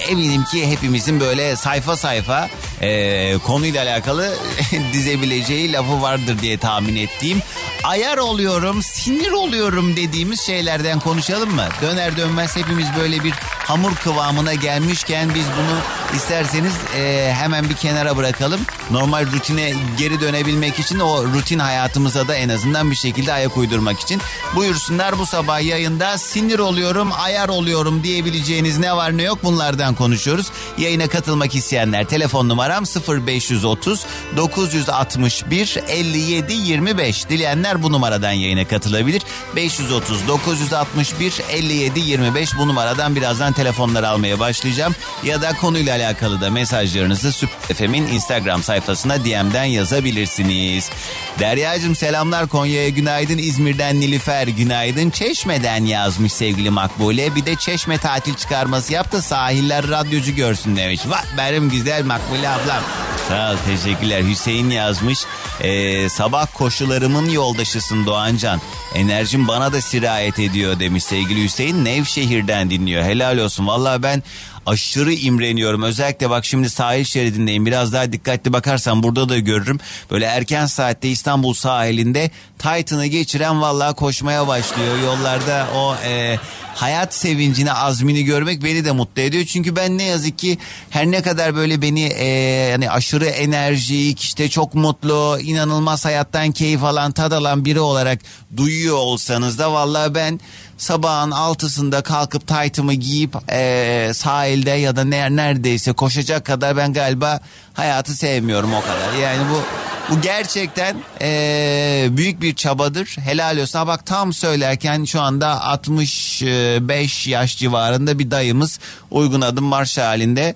eminim 0.09 0.45
ki 0.45 0.71
hepimizin 0.71 1.21
böyle 1.21 1.57
sayfa 1.57 1.97
sayfa 1.97 2.49
ee, 2.83 3.39
konuyla 3.47 3.85
alakalı 3.85 4.35
dizebileceği 4.93 5.73
lafı 5.73 6.03
vardır 6.03 6.39
diye 6.39 6.59
tahmin 6.59 6.97
ettiğim. 6.97 7.43
Ayar 7.85 8.19
oluyorum, 8.19 8.83
sinir 8.83 9.31
oluyorum 9.31 9.97
dediğimiz 9.97 10.41
şeylerden 10.61 11.01
konuşalım 11.01 11.55
mı? 11.55 11.69
Döner 11.83 12.17
dönmez 12.17 12.57
hepimiz 12.57 12.87
böyle 12.99 13.25
bir 13.25 13.33
hamur 13.71 13.95
kıvamına 13.95 14.55
gelmişken 14.55 15.35
biz 15.35 15.45
bunu 15.45 15.79
isterseniz 16.17 16.73
e, 16.97 17.33
hemen 17.35 17.69
bir 17.69 17.75
kenara 17.75 18.17
bırakalım. 18.17 18.61
Normal 18.91 19.27
rutine 19.33 19.73
geri 19.99 20.21
dönebilmek 20.21 20.79
için 20.79 20.99
o 20.99 21.25
rutin 21.25 21.59
hayatımıza 21.59 22.29
da 22.29 22.35
en 22.35 22.49
azından 22.49 22.91
bir 22.91 22.97
şekilde 22.97 23.33
ayak 23.33 23.57
uydurmak 23.57 24.01
için. 24.01 24.21
Buyursunlar 24.57 25.19
bu 25.19 25.27
sabah 25.27 25.61
yayında 25.63 26.19
sinir 26.19 26.59
oluyorum, 26.59 27.11
ayar 27.19 27.49
oluyorum 27.49 28.03
diyebileceğiniz 28.03 28.79
ne 28.79 28.97
var 28.97 29.17
ne 29.17 29.23
yok 29.23 29.39
bunlardan 29.43 29.95
konuşuyoruz. 29.95 30.47
Yayına 30.79 31.09
katılmak 31.09 31.55
isteyenler 31.55 32.05
telefon 32.05 32.49
numaram 32.49 32.85
0530 33.27 34.07
961 34.37 35.79
57 35.89 36.53
25. 36.53 37.29
Dileyenler 37.29 37.83
bu 37.83 37.93
numaradan 37.93 38.33
yayına 38.33 38.69
katılabilir. 38.69 39.23
530 39.57 40.29
961 40.51 41.41
57 41.51 42.01
25 42.01 42.57
bu 42.57 42.69
numaradan 42.69 43.17
birazdan 43.17 43.53
telefonları 43.53 44.09
almaya 44.09 44.39
başlayacağım. 44.39 44.95
Ya 45.25 45.43
da 45.43 45.53
konuyla 45.53 45.97
alakalı 45.97 46.41
da 46.41 46.51
mesajlarınızı 46.51 47.33
Süper 47.33 47.75
FM'in 47.75 48.07
Instagram 48.07 48.63
sayfasına 48.63 49.25
DM'den 49.25 49.65
yazabilirsiniz. 49.65 50.91
Derya'cığım 51.39 51.97
selamlar 51.97 52.49
Konya'ya 52.49 52.89
günaydın. 52.89 53.39
İzmir'den 53.39 54.01
Nilüfer 54.01 54.47
günaydın. 54.47 55.11
Çeşme'den 55.11 55.85
yazmış 55.85 56.33
sevgili 56.33 56.71
Makbule. 56.71 57.35
Bir 57.35 57.47
de 57.47 57.57
Çeşme 57.57 57.99
tatil 57.99 58.35
çıkarması 58.35 58.93
yap 58.93 59.13
da 59.13 59.23
sahiller 59.23 59.89
radyocu 59.89 60.35
görsün 60.35 60.77
demiş. 60.77 61.01
Vay 61.07 61.23
benim 61.37 61.71
güzel 61.71 62.05
Makbule 62.05 62.49
ablam. 62.49 62.83
Sağ 63.29 63.53
ol 63.53 63.57
teşekkürler. 63.67 64.23
Hüseyin 64.23 64.71
yazmış. 64.71 65.19
Ee, 65.61 66.09
sabah 66.09 66.47
koşularımın 66.55 67.29
yoldaşısın 67.29 68.07
Doğancan. 68.07 68.61
Enerjim 68.95 69.49
bana 69.49 69.73
da 69.73 69.81
sirayet 69.81 70.39
ediyor 70.41 70.81
demiş 70.81 71.05
sevgili 71.05 71.45
Hüseyin. 71.45 71.85
Nevşehir'den 71.85 72.71
dinliyor. 72.71 73.03
Helal 73.03 73.39
olsun. 73.39 73.67
Valla 73.67 74.03
ben 74.03 74.23
aşırı 74.67 75.13
imreniyorum. 75.13 75.83
Özellikle 75.83 76.31
bak 76.31 76.45
şimdi 76.45 76.71
sahil 76.71 77.05
şeridindeyim. 77.05 77.67
Biraz 77.67 77.93
daha 77.93 78.13
dikkatli 78.13 78.53
bakarsam 78.53 79.03
burada 79.03 79.29
da 79.29 79.39
görürüm. 79.39 79.81
Böyle 80.11 80.25
erken 80.25 80.67
saatte 80.67 81.09
İstanbul 81.09 81.55
sahilinde 81.55 82.31
Titan'ı 82.59 83.07
geçiren 83.07 83.61
vallahi 83.61 83.95
koşmaya 83.95 84.47
başlıyor. 84.47 84.99
Yollarda 84.99 85.67
o 85.77 85.95
e, 85.95 86.39
hayat 86.75 87.15
sevincini, 87.15 87.73
azmini 87.73 88.25
görmek 88.25 88.65
beni 88.65 88.85
de 88.85 88.93
mutlu 88.93 89.23
ediyor. 89.23 89.45
Çünkü 89.45 89.77
ben 89.77 89.99
ne 89.99 90.03
yazık 90.03 90.39
ki 90.39 90.59
her 90.91 91.07
ne 91.07 91.23
kadar 91.23 91.57
böyle 91.57 91.83
beni 91.83 92.05
e, 92.05 92.27
yani 92.71 92.91
aşırı 92.91 93.27
enerjik, 93.27 94.21
işte 94.21 94.49
çok 94.49 94.75
mutlu, 94.75 95.39
inanılmaz 95.43 96.05
hayattan 96.05 96.53
keyif 96.53 96.85
alan, 96.85 97.13
tad 97.13 97.33
alan 97.33 97.65
biri 97.65 97.81
olarak 97.81 98.19
duyuyor 98.57 98.97
olsanız 98.97 99.59
da 99.59 99.73
vallahi 99.73 100.15
ben 100.15 100.41
sabahın 100.81 101.31
altısında 101.31 102.03
kalkıp 102.03 102.47
taytımı 102.47 102.95
giyip 102.95 103.37
e, 103.53 104.11
sahilde 104.15 104.71
ya 104.71 104.97
da 104.97 105.05
ner 105.05 105.31
neredeyse 105.31 105.93
koşacak 105.93 106.45
kadar 106.45 106.77
ben 106.77 106.93
galiba 106.93 107.41
hayatı 107.75 108.15
sevmiyorum 108.15 108.75
o 108.75 108.81
kadar. 108.81 109.13
Yani 109.23 109.43
bu 109.51 109.63
bu 110.11 110.21
gerçekten 110.21 110.97
e, 111.21 112.09
büyük 112.11 112.43
bir 112.43 112.55
çabadır. 112.55 113.07
Helal 113.07 113.59
olsun. 113.59 113.87
Bak 113.87 114.07
tam 114.07 114.33
söylerken 114.33 115.05
şu 115.05 115.21
anda 115.21 115.63
65 115.65 117.27
yaş 117.27 117.59
civarında 117.59 118.19
bir 118.19 118.31
dayımız 118.31 118.81
uygun 119.11 119.41
adım 119.41 119.65
marş 119.65 119.99
halinde 119.99 120.55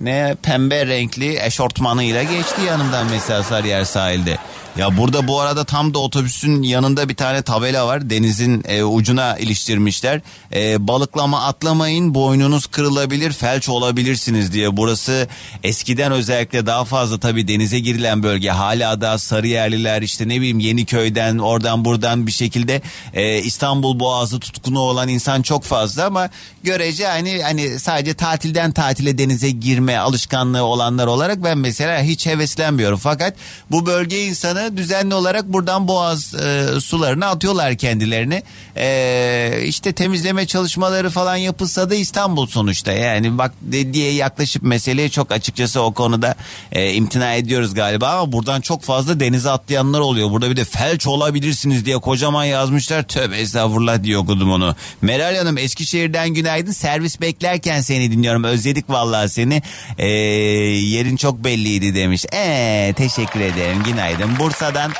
ne 0.00 0.36
pembe 0.42 0.86
renkli 0.86 1.38
eşortmanıyla 1.42 2.22
geçti 2.22 2.62
yanımdan 2.66 3.06
mesela 3.10 3.42
Sarıyer 3.42 3.84
sahilde. 3.84 4.38
Ya 4.76 4.96
burada 4.96 5.28
bu 5.28 5.40
arada 5.40 5.64
tam 5.64 5.94
da 5.94 5.98
otobüsün 5.98 6.62
yanında 6.62 7.08
bir 7.08 7.14
tane 7.14 7.42
tabela 7.42 7.86
var. 7.86 8.10
Denizin 8.10 8.64
e, 8.68 8.84
ucuna 8.84 9.36
iliştirmişler. 9.36 10.20
E, 10.54 10.88
balıklama 10.88 11.44
atlamayın 11.44 12.14
boynunuz 12.14 12.66
kırılabilir 12.66 13.32
felç 13.32 13.68
olabilirsiniz 13.68 14.52
diye. 14.52 14.76
Burası 14.76 15.28
eskiden 15.62 16.12
özellikle 16.12 16.66
daha 16.66 16.84
fazla 16.84 17.20
tabii 17.20 17.48
denize 17.48 17.78
girilen 17.78 18.22
bölge. 18.22 18.50
Hala 18.50 19.00
da 19.00 19.18
Sarıyerliler 19.18 20.02
işte 20.02 20.28
ne 20.28 20.36
bileyim 20.36 20.58
Yeniköy'den 20.58 21.38
oradan 21.38 21.84
buradan 21.84 22.26
bir 22.26 22.32
şekilde 22.32 22.82
e, 23.14 23.38
İstanbul 23.38 24.00
Boğazı 24.00 24.40
tutkunu 24.40 24.80
olan 24.80 25.08
insan 25.08 25.42
çok 25.42 25.64
fazla 25.64 26.04
ama 26.04 26.30
görece 26.64 27.06
hani 27.06 27.42
hani 27.42 27.80
sadece 27.80 28.14
tatilden 28.14 28.72
tatile 28.72 29.18
denize 29.18 29.50
girme 29.50 29.98
alışkanlığı 29.98 30.64
olanlar 30.64 31.06
olarak 31.06 31.44
ben 31.44 31.58
mesela 31.58 32.02
hiç 32.02 32.26
heveslenmiyorum. 32.26 32.98
Fakat 32.98 33.34
bu 33.70 33.86
bölge 33.86 34.26
insanı 34.26 34.65
düzenli 34.76 35.14
olarak 35.14 35.44
buradan 35.44 35.88
boğaz 35.88 36.34
e, 36.34 36.66
sularını 36.80 37.26
atıyorlar 37.26 37.76
kendilerini. 37.76 38.42
E, 38.76 39.60
işte 39.64 39.92
temizleme 39.92 40.46
çalışmaları 40.46 41.10
falan 41.10 41.36
yapılsa 41.36 41.90
da 41.90 41.94
İstanbul 41.94 42.46
sonuçta 42.46 42.92
yani 42.92 43.38
bak 43.38 43.52
diye 43.92 44.12
yaklaşıp 44.12 44.62
meseleye 44.62 45.08
çok 45.08 45.32
açıkçası 45.32 45.80
o 45.82 45.94
konuda 45.94 46.34
e, 46.72 46.92
imtina 46.92 47.34
ediyoruz 47.34 47.74
galiba 47.74 48.08
ama 48.08 48.32
buradan 48.32 48.60
çok 48.60 48.82
fazla 48.82 49.20
denize 49.20 49.50
atlayanlar 49.50 50.00
oluyor. 50.00 50.30
Burada 50.30 50.50
bir 50.50 50.56
de 50.56 50.64
felç 50.64 51.06
olabilirsiniz 51.06 51.86
diye 51.86 51.98
kocaman 51.98 52.44
yazmışlar. 52.44 53.02
Tövbe 53.02 53.36
estağfurullah 53.36 54.02
diye 54.02 54.18
okudum 54.18 54.50
onu. 54.50 54.76
Meral 55.02 55.36
Hanım 55.36 55.58
Eskişehir'den 55.58 56.28
günaydın. 56.28 56.72
Servis 56.72 57.20
beklerken 57.20 57.80
seni 57.80 58.12
dinliyorum. 58.12 58.44
Özledik 58.44 58.90
vallahi 58.90 59.28
seni. 59.28 59.62
E, 59.98 60.06
yerin 60.06 61.16
çok 61.16 61.44
belliydi 61.44 61.94
demiş. 61.94 62.24
Eee 62.32 62.92
teşekkür 62.92 63.40
ederim. 63.40 63.82
Günaydın. 63.82 64.38
Bursa'dan 64.56 64.92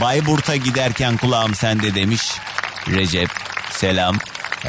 Bayburt'a 0.00 0.56
giderken 0.56 1.16
kulağım 1.16 1.54
sende 1.54 1.94
demiş. 1.94 2.32
Recep 2.88 3.28
selam. 3.70 4.18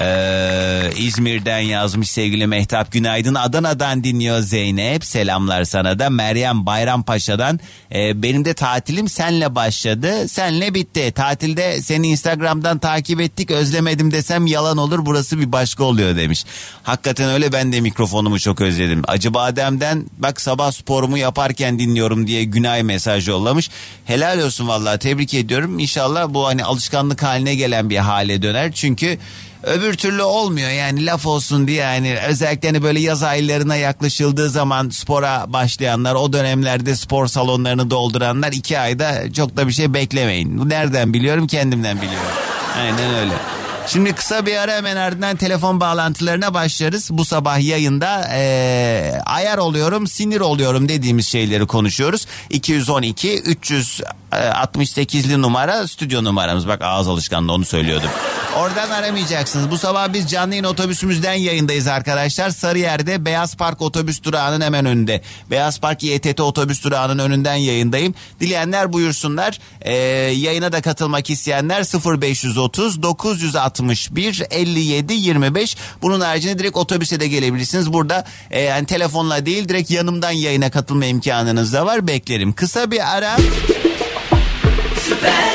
Ee, 0.02 0.92
İzmir'den 0.98 1.60
yazmış 1.60 2.10
sevgili 2.10 2.48
Mehtap 2.48 2.92
Günaydın. 2.92 3.36
Adana'dan 3.36 4.04
dinliyor 4.04 4.40
Zeynep. 4.40 5.06
Selamlar 5.06 5.64
sana 5.64 6.00
da. 6.00 6.10
Meryem 6.10 6.66
Bayrampaşa'dan. 6.66 7.60
Ee, 7.96 8.22
benim 8.24 8.46
de 8.46 8.54
tatilim 8.54 9.10
senle 9.10 9.56
başladı. 9.56 10.28
Senle 10.28 10.74
bitti. 10.74 11.12
Tatilde 11.12 11.82
seni 11.82 12.08
Instagram'dan 12.08 12.80
takip 12.80 13.22
ettik. 13.22 13.52
Özlemedim 13.52 14.12
desem 14.12 14.48
yalan 14.48 14.78
olur. 14.78 15.06
Burası 15.06 15.40
bir 15.40 15.52
başka 15.52 15.84
oluyor 15.84 16.16
demiş. 16.16 16.46
Hakikaten 16.84 17.30
öyle 17.30 17.54
ben 17.54 17.74
de 17.74 17.82
mikrofonumu 17.82 18.40
çok 18.40 18.62
özledim. 18.62 19.02
Acıbadem'den 19.08 20.06
bak 20.18 20.42
sabah 20.42 20.72
sporumu 20.72 21.18
yaparken 21.18 21.80
dinliyorum 21.80 22.28
diye 22.28 22.44
Günay 22.44 22.84
mesaj 22.84 23.28
yollamış. 23.28 23.70
Helal 24.06 24.40
olsun 24.40 24.68
vallahi 24.68 25.00
tebrik 25.00 25.34
ediyorum. 25.34 25.80
İnşallah 25.80 26.34
bu 26.34 26.48
hani 26.48 26.64
alışkanlık 26.64 27.24
haline 27.24 27.56
gelen 27.56 27.90
bir 27.90 27.98
hale 27.98 28.42
döner. 28.42 28.72
Çünkü 28.72 29.20
Öbür 29.64 29.94
türlü 29.94 30.24
olmuyor 30.24 30.70
yani 30.70 31.06
laf 31.06 31.26
olsun 31.26 31.68
diye 31.68 31.78
yani 31.78 32.18
özellikle 32.28 32.68
hani 32.68 32.84
böyle 32.84 33.00
yaz 33.00 33.24
aylarına 33.24 33.76
yaklaşıldığı 33.76 34.50
zaman 34.50 34.90
spora 34.90 35.46
başlayanlar 35.48 36.16
o 36.16 36.34
dönemlerde 36.34 36.96
spor 36.96 37.28
salonlarını 37.28 37.90
dolduranlar 37.90 38.52
iki 38.52 38.80
ayda 38.80 39.34
çok 39.34 39.58
da 39.58 39.68
bir 39.68 39.74
şey 39.74 39.94
beklemeyin. 39.94 40.70
Nereden 40.70 41.14
biliyorum 41.14 41.48
kendimden 41.48 41.98
biliyorum. 41.98 42.32
Aynen 42.78 43.16
öyle. 43.16 43.63
Şimdi 43.88 44.14
kısa 44.14 44.46
bir 44.46 44.58
ara 44.58 44.72
hemen 44.72 44.96
ardından 44.96 45.36
telefon 45.36 45.80
bağlantılarına 45.80 46.54
başlarız. 46.54 47.10
Bu 47.12 47.26
sabah 47.26 47.60
yayında 47.60 48.30
e, 48.34 49.22
ayar 49.26 49.58
oluyorum, 49.58 50.08
sinir 50.08 50.40
oluyorum 50.40 50.90
dediğimiz 50.90 51.28
şeyleri 51.28 51.68
konuşuyoruz. 51.68 52.28
212 52.50 53.40
368'li 53.40 55.42
numara 55.42 55.88
stüdyo 55.88 56.24
numaramız. 56.24 56.68
Bak 56.68 56.82
ağız 56.82 57.08
alışkanlığı 57.08 57.54
onu 57.54 57.66
söylüyordum. 57.66 58.10
Oradan 58.58 58.90
aramayacaksınız. 58.90 59.72
Bu 59.72 59.78
sabah 59.78 60.14
biz 60.14 60.30
canlı 60.30 60.54
yayın 60.54 60.64
otobüsümüzden 60.64 61.34
yayındayız 61.34 61.88
arkadaşlar. 61.88 62.50
Sarıyer'de 62.50 63.26
Beyaz 63.26 63.58
Park 63.58 63.82
otobüs 63.82 64.24
durağının 64.24 64.62
hemen 64.62 64.86
önünde. 64.86 65.22
Beyaz 65.52 65.80
Park 65.80 66.04
İETT 66.04 66.40
otobüs 66.40 66.84
durağının 66.84 67.20
önünden 67.20 67.56
yayındayım. 67.56 68.16
Dileyenler 68.40 68.94
buyursunlar. 68.94 69.60
Ee, 69.82 69.94
yayına 69.94 70.72
da 70.72 70.82
katılmak 70.82 71.30
isteyenler 71.30 71.84
0530 72.22 73.04
961 73.74 74.44
57 74.50 75.14
25. 75.14 75.78
Bunun 76.02 76.22
haricinde 76.22 76.60
direkt 76.60 76.78
otobüse 76.78 77.20
de 77.20 77.28
gelebilirsiniz. 77.28 77.94
Burada 77.94 78.26
e, 78.52 78.62
yani 78.62 78.86
telefonla 78.86 79.46
değil 79.46 79.70
direkt 79.70 79.92
yanımdan 79.92 80.32
yayına 80.32 80.72
katılma 80.72 81.06
imkanınız 81.06 81.74
da 81.74 81.86
var. 81.86 82.08
Beklerim. 82.08 82.54
Kısa 82.54 82.92
bir 82.92 83.16
ara. 83.16 83.38
Cüzdanım 85.06 85.53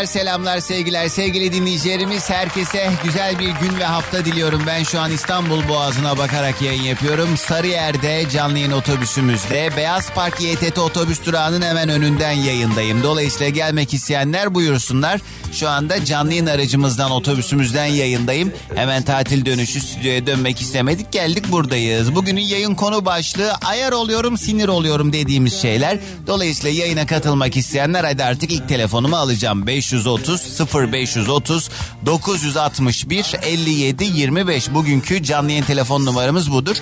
günaydınlar, 0.00 0.06
selamlar, 0.06 0.60
sevgiler. 0.60 1.08
Sevgili 1.08 1.52
dinleyicilerimiz 1.52 2.30
herkese 2.30 2.90
güzel 3.04 3.38
bir 3.38 3.48
gün 3.48 3.78
ve 3.80 3.84
hafta 3.84 4.24
diliyorum. 4.24 4.62
Ben 4.66 4.82
şu 4.82 5.00
an 5.00 5.10
İstanbul 5.12 5.68
Boğazı'na 5.68 6.18
bakarak 6.18 6.62
yayın 6.62 6.82
yapıyorum. 6.82 7.36
Sarıyer'de 7.36 8.24
canlı 8.32 8.58
yayın 8.58 8.72
otobüsümüzde 8.72 9.70
Beyaz 9.76 10.10
Park 10.10 10.40
YTT 10.40 10.78
otobüs 10.78 11.26
durağının 11.26 11.62
hemen 11.62 11.88
önünden 11.88 12.32
yayındayım. 12.32 13.02
Dolayısıyla 13.02 13.48
gelmek 13.48 13.94
isteyenler 13.94 14.54
buyursunlar. 14.54 15.20
Şu 15.52 15.68
anda 15.68 16.04
canlı 16.04 16.30
yayın 16.30 16.46
aracımızdan 16.46 17.10
otobüsümüzden 17.10 17.86
yayındayım. 17.86 18.52
Hemen 18.74 19.02
tatil 19.02 19.46
dönüşü 19.46 19.80
stüdyoya 19.80 20.26
dönmek 20.26 20.60
istemedik. 20.60 21.12
Geldik 21.12 21.50
buradayız. 21.50 22.14
Bugünün 22.14 22.40
yayın 22.40 22.74
konu 22.74 23.04
başlığı 23.04 23.52
ayar 23.52 23.92
oluyorum 23.92 24.38
sinir 24.38 24.68
oluyorum 24.68 25.12
dediğimiz 25.12 25.62
şeyler. 25.62 25.98
Dolayısıyla 26.26 26.80
yayına 26.80 27.06
katılmak 27.06 27.56
isteyenler 27.56 28.04
hadi 28.04 28.24
artık 28.24 28.52
ilk 28.52 28.68
telefonumu 28.68 29.16
alacağım. 29.16 29.66
530 29.66 29.89
0530 29.92 31.70
961 32.06 33.34
57 33.42 34.04
25 34.04 34.74
bugünkü 34.74 35.22
canlı 35.22 35.50
yayın 35.50 35.64
telefon 35.64 36.06
numaramız 36.06 36.50
budur. 36.50 36.76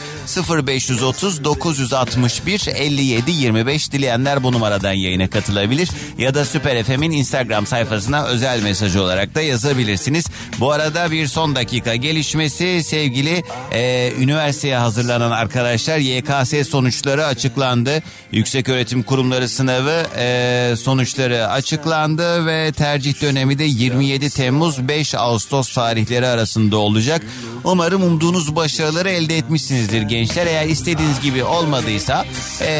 0530 0.66 1.44
961 1.44 2.66
57 2.74 3.30
25 3.30 3.92
dileyenler 3.92 4.42
bu 4.42 4.52
numaradan 4.52 4.92
yayına 4.92 5.30
katılabilir. 5.30 5.88
Ya 6.18 6.34
da 6.34 6.44
Süper 6.44 6.84
FM'in 6.84 7.10
Instagram 7.10 7.66
sayfasına 7.66 8.24
özel 8.24 8.62
mesaj 8.62 8.96
olarak 8.96 9.34
da 9.34 9.42
yazabilirsiniz. 9.42 10.26
Bu 10.60 10.72
arada 10.72 11.10
bir 11.10 11.26
son 11.26 11.54
dakika 11.54 11.94
gelişmesi 11.94 12.82
sevgili 12.84 13.42
e, 13.72 14.12
üniversiteye 14.18 14.76
hazırlanan 14.76 15.30
arkadaşlar 15.30 15.98
YKS 15.98 16.68
sonuçları 16.68 17.26
açıklandı. 17.26 18.02
Yüksek 18.32 18.68
Öğretim 18.68 19.02
Kurumları 19.02 19.48
sınavı 19.48 20.06
e, 20.18 20.74
sonuçları 20.76 21.48
açıklandı 21.48 22.46
ve 22.46 22.72
tercih 22.72 22.97
dönemi 23.04 23.58
de 23.58 23.64
27 23.64 24.30
Temmuz 24.30 24.88
5 24.88 25.14
Ağustos 25.14 25.74
tarihleri 25.74 26.26
arasında 26.26 26.76
olacak. 26.76 27.22
Umarım 27.64 28.02
umduğunuz 28.02 28.56
başarıları 28.56 29.10
elde 29.10 29.36
etmişsinizdir 29.36 30.02
gençler. 30.02 30.46
Eğer 30.46 30.66
istediğiniz 30.66 31.20
gibi 31.20 31.44
olmadıysa 31.44 32.26
e, 32.60 32.72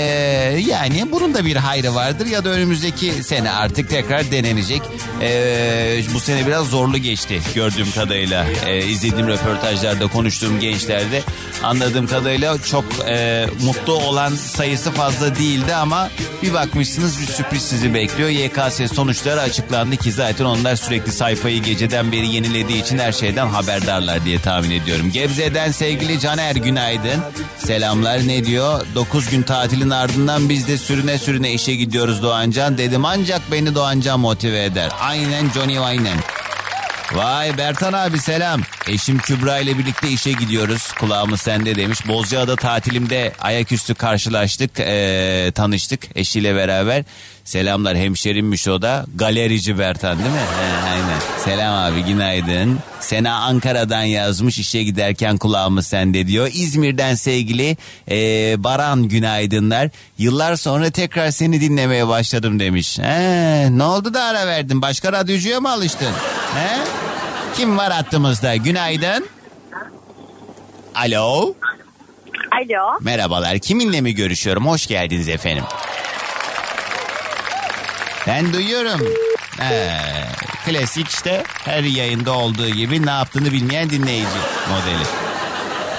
yani 0.68 1.12
bunun 1.12 1.34
da 1.34 1.44
bir 1.44 1.56
hayrı 1.56 1.94
vardır 1.94 2.26
ya 2.26 2.44
da 2.44 2.48
önümüzdeki 2.48 3.12
sene 3.24 3.50
artık 3.50 3.90
tekrar 3.90 4.30
denenecek. 4.30 4.82
E, 5.22 6.00
bu 6.14 6.20
sene 6.20 6.46
biraz 6.46 6.66
zorlu 6.66 6.98
geçti 6.98 7.40
gördüğüm 7.54 7.90
kadarıyla. 7.90 8.46
E, 8.66 8.86
izlediğim 8.86 9.28
röportajlarda 9.28 10.06
konuştuğum 10.06 10.60
gençlerde 10.60 11.22
anladığım 11.62 12.06
kadarıyla 12.06 12.62
çok 12.62 12.84
e, 13.08 13.46
mutlu 13.64 13.92
olan 13.92 14.34
sayısı 14.34 14.90
fazla 14.90 15.36
değildi 15.36 15.74
ama 15.74 16.10
bir 16.42 16.54
bakmışsınız 16.54 17.20
bir 17.20 17.26
sürpriz 17.26 17.62
sizi 17.62 17.94
bekliyor. 17.94 18.28
YKS 18.28 18.94
sonuçları 18.94 19.40
açıklandı 19.40 19.96
ki 19.96 20.07
zaten 20.12 20.44
onlar 20.44 20.76
sürekli 20.76 21.12
sayfayı 21.12 21.62
geceden 21.62 22.12
beri 22.12 22.26
yenilediği 22.26 22.82
için 22.82 22.98
her 22.98 23.12
şeyden 23.12 23.46
haberdarlar 23.46 24.24
diye 24.24 24.40
tahmin 24.40 24.70
ediyorum. 24.70 25.10
Gebze'den 25.12 25.70
sevgili 25.70 26.20
Caner 26.20 26.56
günaydın. 26.56 27.20
Selamlar 27.58 28.28
ne 28.28 28.44
diyor? 28.44 28.86
9 28.94 29.30
gün 29.30 29.42
tatilin 29.42 29.90
ardından 29.90 30.48
biz 30.48 30.68
de 30.68 30.78
sürüne 30.78 31.18
sürüne 31.18 31.52
işe 31.52 31.74
gidiyoruz 31.74 32.22
Doğancan. 32.22 32.78
Dedim 32.78 33.04
ancak 33.04 33.52
beni 33.52 33.74
Doğancan 33.74 34.20
motive 34.20 34.64
eder. 34.64 34.90
Aynen 35.00 35.50
Johnny 35.54 35.78
aynen. 35.78 36.18
Vay 37.14 37.58
Bertan 37.58 37.92
abi 37.92 38.18
selam. 38.18 38.60
Eşim 38.88 39.18
Kübra 39.18 39.58
ile 39.58 39.78
birlikte 39.78 40.08
işe 40.08 40.32
gidiyoruz. 40.32 40.92
Kulağımız 40.92 41.40
sende 41.40 41.74
demiş. 41.74 42.08
Bozcaada 42.08 42.56
tatilimde 42.56 43.32
ayaküstü 43.40 43.94
karşılaştık, 43.94 44.80
ee, 44.80 45.52
tanıştık 45.54 46.00
eşiyle 46.14 46.54
beraber. 46.56 47.04
Selamlar 47.44 47.96
hemşerimmiş 47.96 48.68
o 48.68 48.82
da. 48.82 49.06
Galerici 49.14 49.78
Bertan 49.78 50.18
değil 50.18 50.30
mi? 50.30 50.36
He, 50.36 50.88
aynen. 50.90 51.20
Selam 51.44 51.74
abi 51.92 52.02
günaydın. 52.04 52.78
Sena 53.08 53.34
Ankara'dan 53.34 54.02
yazmış 54.02 54.58
işe 54.58 54.82
giderken 54.82 55.36
kulağımız 55.36 55.86
sende 55.86 56.26
diyor. 56.26 56.50
İzmir'den 56.52 57.14
sevgili 57.14 57.76
ee, 58.10 58.54
Baran 58.64 59.02
günaydınlar. 59.02 59.90
Yıllar 60.18 60.56
sonra 60.56 60.90
tekrar 60.90 61.30
seni 61.30 61.60
dinlemeye 61.60 62.08
başladım 62.08 62.60
demiş. 62.60 62.98
He, 62.98 63.68
ne 63.78 63.84
oldu 63.84 64.14
da 64.14 64.24
ara 64.24 64.46
verdin? 64.46 64.82
Başka 64.82 65.12
radyocuya 65.12 65.60
mı 65.60 65.72
alıştın? 65.72 66.12
He? 66.54 66.78
Kim 67.56 67.78
var 67.78 67.92
hattımızda? 67.92 68.56
Günaydın. 68.56 69.26
Alo. 70.94 71.54
Alo. 72.52 72.98
Merhabalar. 73.00 73.58
Kiminle 73.58 74.00
mi 74.00 74.14
görüşüyorum? 74.14 74.66
Hoş 74.66 74.86
geldiniz 74.86 75.28
efendim. 75.28 75.64
Ben 78.26 78.52
duyuyorum. 78.52 79.00
Ee, 79.60 79.90
klasik 80.66 81.08
işte 81.08 81.42
her 81.64 81.82
yayında 81.82 82.32
olduğu 82.32 82.68
gibi 82.68 83.06
ne 83.06 83.10
yaptığını 83.10 83.52
bilmeyen 83.52 83.90
dinleyici 83.90 84.38
modeli. 84.70 85.27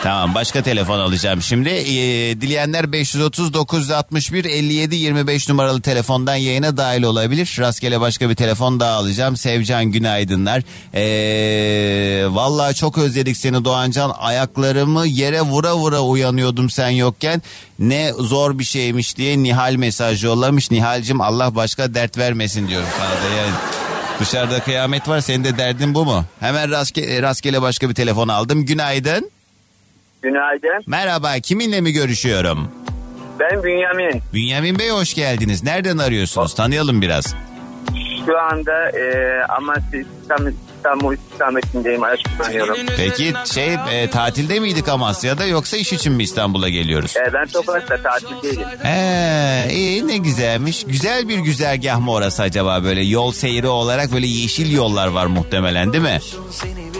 Tamam 0.03 0.35
başka 0.35 0.63
telefon 0.63 0.99
alacağım 0.99 1.41
şimdi. 1.41 1.69
Ee, 1.69 2.41
dileyenler 2.41 2.91
530 2.91 3.53
961 3.53 4.45
57 4.45 4.95
25 4.95 5.49
numaralı 5.49 5.81
telefondan 5.81 6.35
yayına 6.35 6.77
dahil 6.77 7.03
olabilir. 7.03 7.55
Rastgele 7.59 8.01
başka 8.01 8.29
bir 8.29 8.35
telefon 8.35 8.79
daha 8.79 8.91
alacağım. 8.91 9.37
Sevcan 9.37 9.85
günaydınlar. 9.85 10.63
Ee, 10.93 12.25
vallahi 12.29 12.75
çok 12.75 12.97
özledik 12.97 13.37
seni 13.37 13.65
Doğancan. 13.65 14.13
Ayaklarımı 14.19 15.07
yere 15.07 15.41
vura 15.41 15.75
vura 15.75 16.01
uyanıyordum 16.01 16.69
sen 16.69 16.89
yokken. 16.89 17.41
Ne 17.79 18.13
zor 18.19 18.59
bir 18.59 18.63
şeymiş 18.63 19.17
diye 19.17 19.43
Nihal 19.43 19.75
mesaj 19.75 20.23
yollamış. 20.23 20.71
Nihal'cim 20.71 21.21
Allah 21.21 21.55
başka 21.55 21.93
dert 21.93 22.17
vermesin 22.17 22.67
diyorum 22.67 22.87
sana 22.97 23.35
yani. 23.41 23.53
Dışarıda 24.19 24.59
kıyamet 24.59 25.07
var 25.07 25.21
senin 25.21 25.43
de 25.43 25.57
derdin 25.57 25.93
bu 25.93 26.05
mu? 26.05 26.25
Hemen 26.39 26.71
rastgele, 26.71 27.21
rastgele 27.21 27.61
başka 27.61 27.89
bir 27.89 27.95
telefon 27.95 28.27
aldım. 28.27 28.65
Günaydın. 28.65 29.31
Günaydın. 30.21 30.83
Merhaba, 30.87 31.39
kiminle 31.39 31.81
mi 31.81 31.91
görüşüyorum? 31.91 32.71
Ben 33.39 33.63
Bünyamin. 33.63 34.21
Bünyamin 34.33 34.79
Bey 34.79 34.89
hoş 34.89 35.13
geldiniz. 35.13 35.63
Nereden 35.63 35.97
arıyorsunuz? 35.97 36.55
Tanıyalım 36.55 37.01
biraz. 37.01 37.35
Şu 38.25 38.39
anda 38.39 38.89
e, 38.89 39.03
Amasya 39.57 39.99
İstanbul, 40.21 40.51
İstanbul 40.77 41.13
istikametindeyim. 41.13 42.03
Araç 42.03 42.19
kullanıyorum. 42.37 42.75
Peki 42.97 43.33
şey 43.53 43.73
e, 43.91 44.09
tatilde 44.09 44.59
miydik 44.59 44.87
Amasya'da 44.89 45.45
yoksa 45.45 45.77
iş 45.77 45.93
için 45.93 46.13
mi 46.13 46.23
İstanbul'a 46.23 46.69
geliyoruz? 46.69 47.17
E, 47.17 47.33
ben 47.33 47.47
Toprak'ta 47.47 48.01
tatildeyim. 48.01 48.67
Ee, 48.85 49.67
iyi 49.71 50.07
ne 50.07 50.17
güzelmiş. 50.17 50.83
Güzel 50.87 51.29
bir 51.29 51.37
güzergah 51.39 51.99
mı 51.99 52.11
orası 52.11 52.43
acaba 52.43 52.83
böyle 52.83 53.01
yol 53.01 53.31
seyri 53.31 53.67
olarak 53.67 54.11
böyle 54.13 54.27
yeşil 54.27 54.73
yollar 54.73 55.07
var 55.07 55.25
muhtemelen 55.25 55.93
değil 55.93 56.03
mi? 56.03 56.19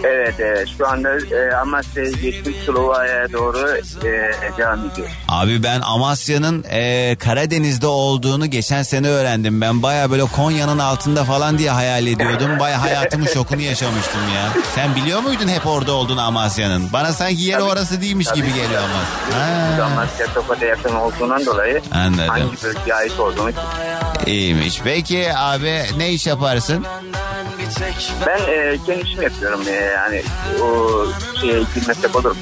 Evet 0.04 0.34
evet. 0.38 0.68
Şu 0.78 0.88
anda 0.88 1.08
e, 1.36 1.54
Amasya 1.54 2.04
geçmiş 2.04 2.56
Slova'ya 2.66 3.32
doğru 3.32 3.76
e, 4.06 4.30
devam 4.58 4.90
ediyor. 4.90 5.08
Abi 5.28 5.62
ben 5.62 5.80
Amasya'nın 5.80 6.64
e, 6.70 7.16
Karadeniz'de 7.16 7.86
olduğunu 7.86 8.46
geçen 8.46 8.82
sene 8.82 9.08
öğrendim. 9.08 9.60
Ben 9.60 9.82
baya 9.82 10.10
böyle 10.10 10.22
Konya'nın 10.24 10.78
altında 10.78 11.24
falan 11.24 11.58
diye 11.58 11.70
hayal 11.70 12.06
ediyordum. 12.06 12.58
Baya 12.60 12.82
hayatımın 12.82 13.26
şokunu 13.34 13.60
yaşamıştım 13.60 14.20
ya. 14.34 14.62
Sen 14.74 14.96
biliyor 14.96 15.20
muydun 15.20 15.48
hep 15.48 15.66
orada 15.66 15.92
olduğunu 15.92 16.20
Amasya'nın? 16.20 16.92
Bana 16.92 17.12
sanki 17.12 17.42
yeri 17.42 17.58
Tabii. 17.60 17.70
orası 17.70 18.00
değilmiş 18.00 18.32
gibi 18.32 18.48
Tabii. 18.50 18.60
geliyor 18.62 18.82
ama. 18.82 19.02
Şu 19.76 19.82
Ha, 19.82 19.86
Amasya 19.86 20.26
Tokat'a 20.34 20.66
yakın 20.66 20.94
olduğundan 20.94 21.46
dolayı 21.46 21.82
Anladım. 21.92 22.28
hangi 22.28 22.62
bölgeye 22.64 22.94
ait 22.94 23.20
olduğunu 23.20 23.50
iyiymiş. 24.26 24.80
Peki 24.84 25.28
abi 25.36 25.82
ne 25.96 26.10
iş 26.10 26.26
yaparsın? 26.26 26.86
Ben 28.26 28.38
e, 28.52 28.78
kendi 28.86 29.02
işimi 29.02 29.24
yapıyorum. 29.24 29.68
E, 29.68 29.70
yani 29.72 30.22
o 30.62 30.90
şeye 31.40 31.62
girmesek 31.74 32.16
olur 32.16 32.30
mu? 32.30 32.36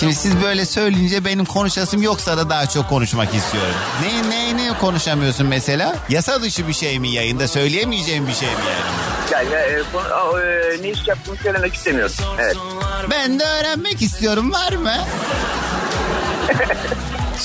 Şimdi 0.00 0.14
siz 0.14 0.42
böyle 0.42 0.66
söyleyince 0.66 1.24
benim 1.24 1.44
konuşasım 1.44 2.02
yoksa 2.02 2.36
da 2.38 2.50
daha 2.50 2.66
çok 2.66 2.88
konuşmak 2.88 3.34
istiyorum. 3.34 3.74
Ne 4.02 4.30
ne 4.30 4.56
ne 4.56 4.78
konuşamıyorsun 4.78 5.46
mesela? 5.46 5.96
Yasa 6.08 6.42
dışı 6.42 6.68
bir 6.68 6.72
şey 6.72 6.98
mi 6.98 7.08
yayında 7.08 7.48
söyleyemeyeceğim 7.48 8.26
bir 8.28 8.32
şey 8.34 8.48
mi 8.48 8.54
yani? 8.70 9.50
Yani 9.52 9.54
e, 9.54 9.82
konu- 9.92 10.14
o, 10.32 10.40
e, 10.40 10.82
ne 10.82 10.88
iş 10.88 11.08
yaptığımı 11.08 11.36
söylemek 11.36 11.74
istemiyorum. 11.74 12.12
Evet. 12.38 12.56
Ben 13.10 13.40
de 13.40 13.44
öğrenmek 13.44 14.02
istiyorum 14.02 14.52
var 14.52 14.72
mı? 14.72 14.94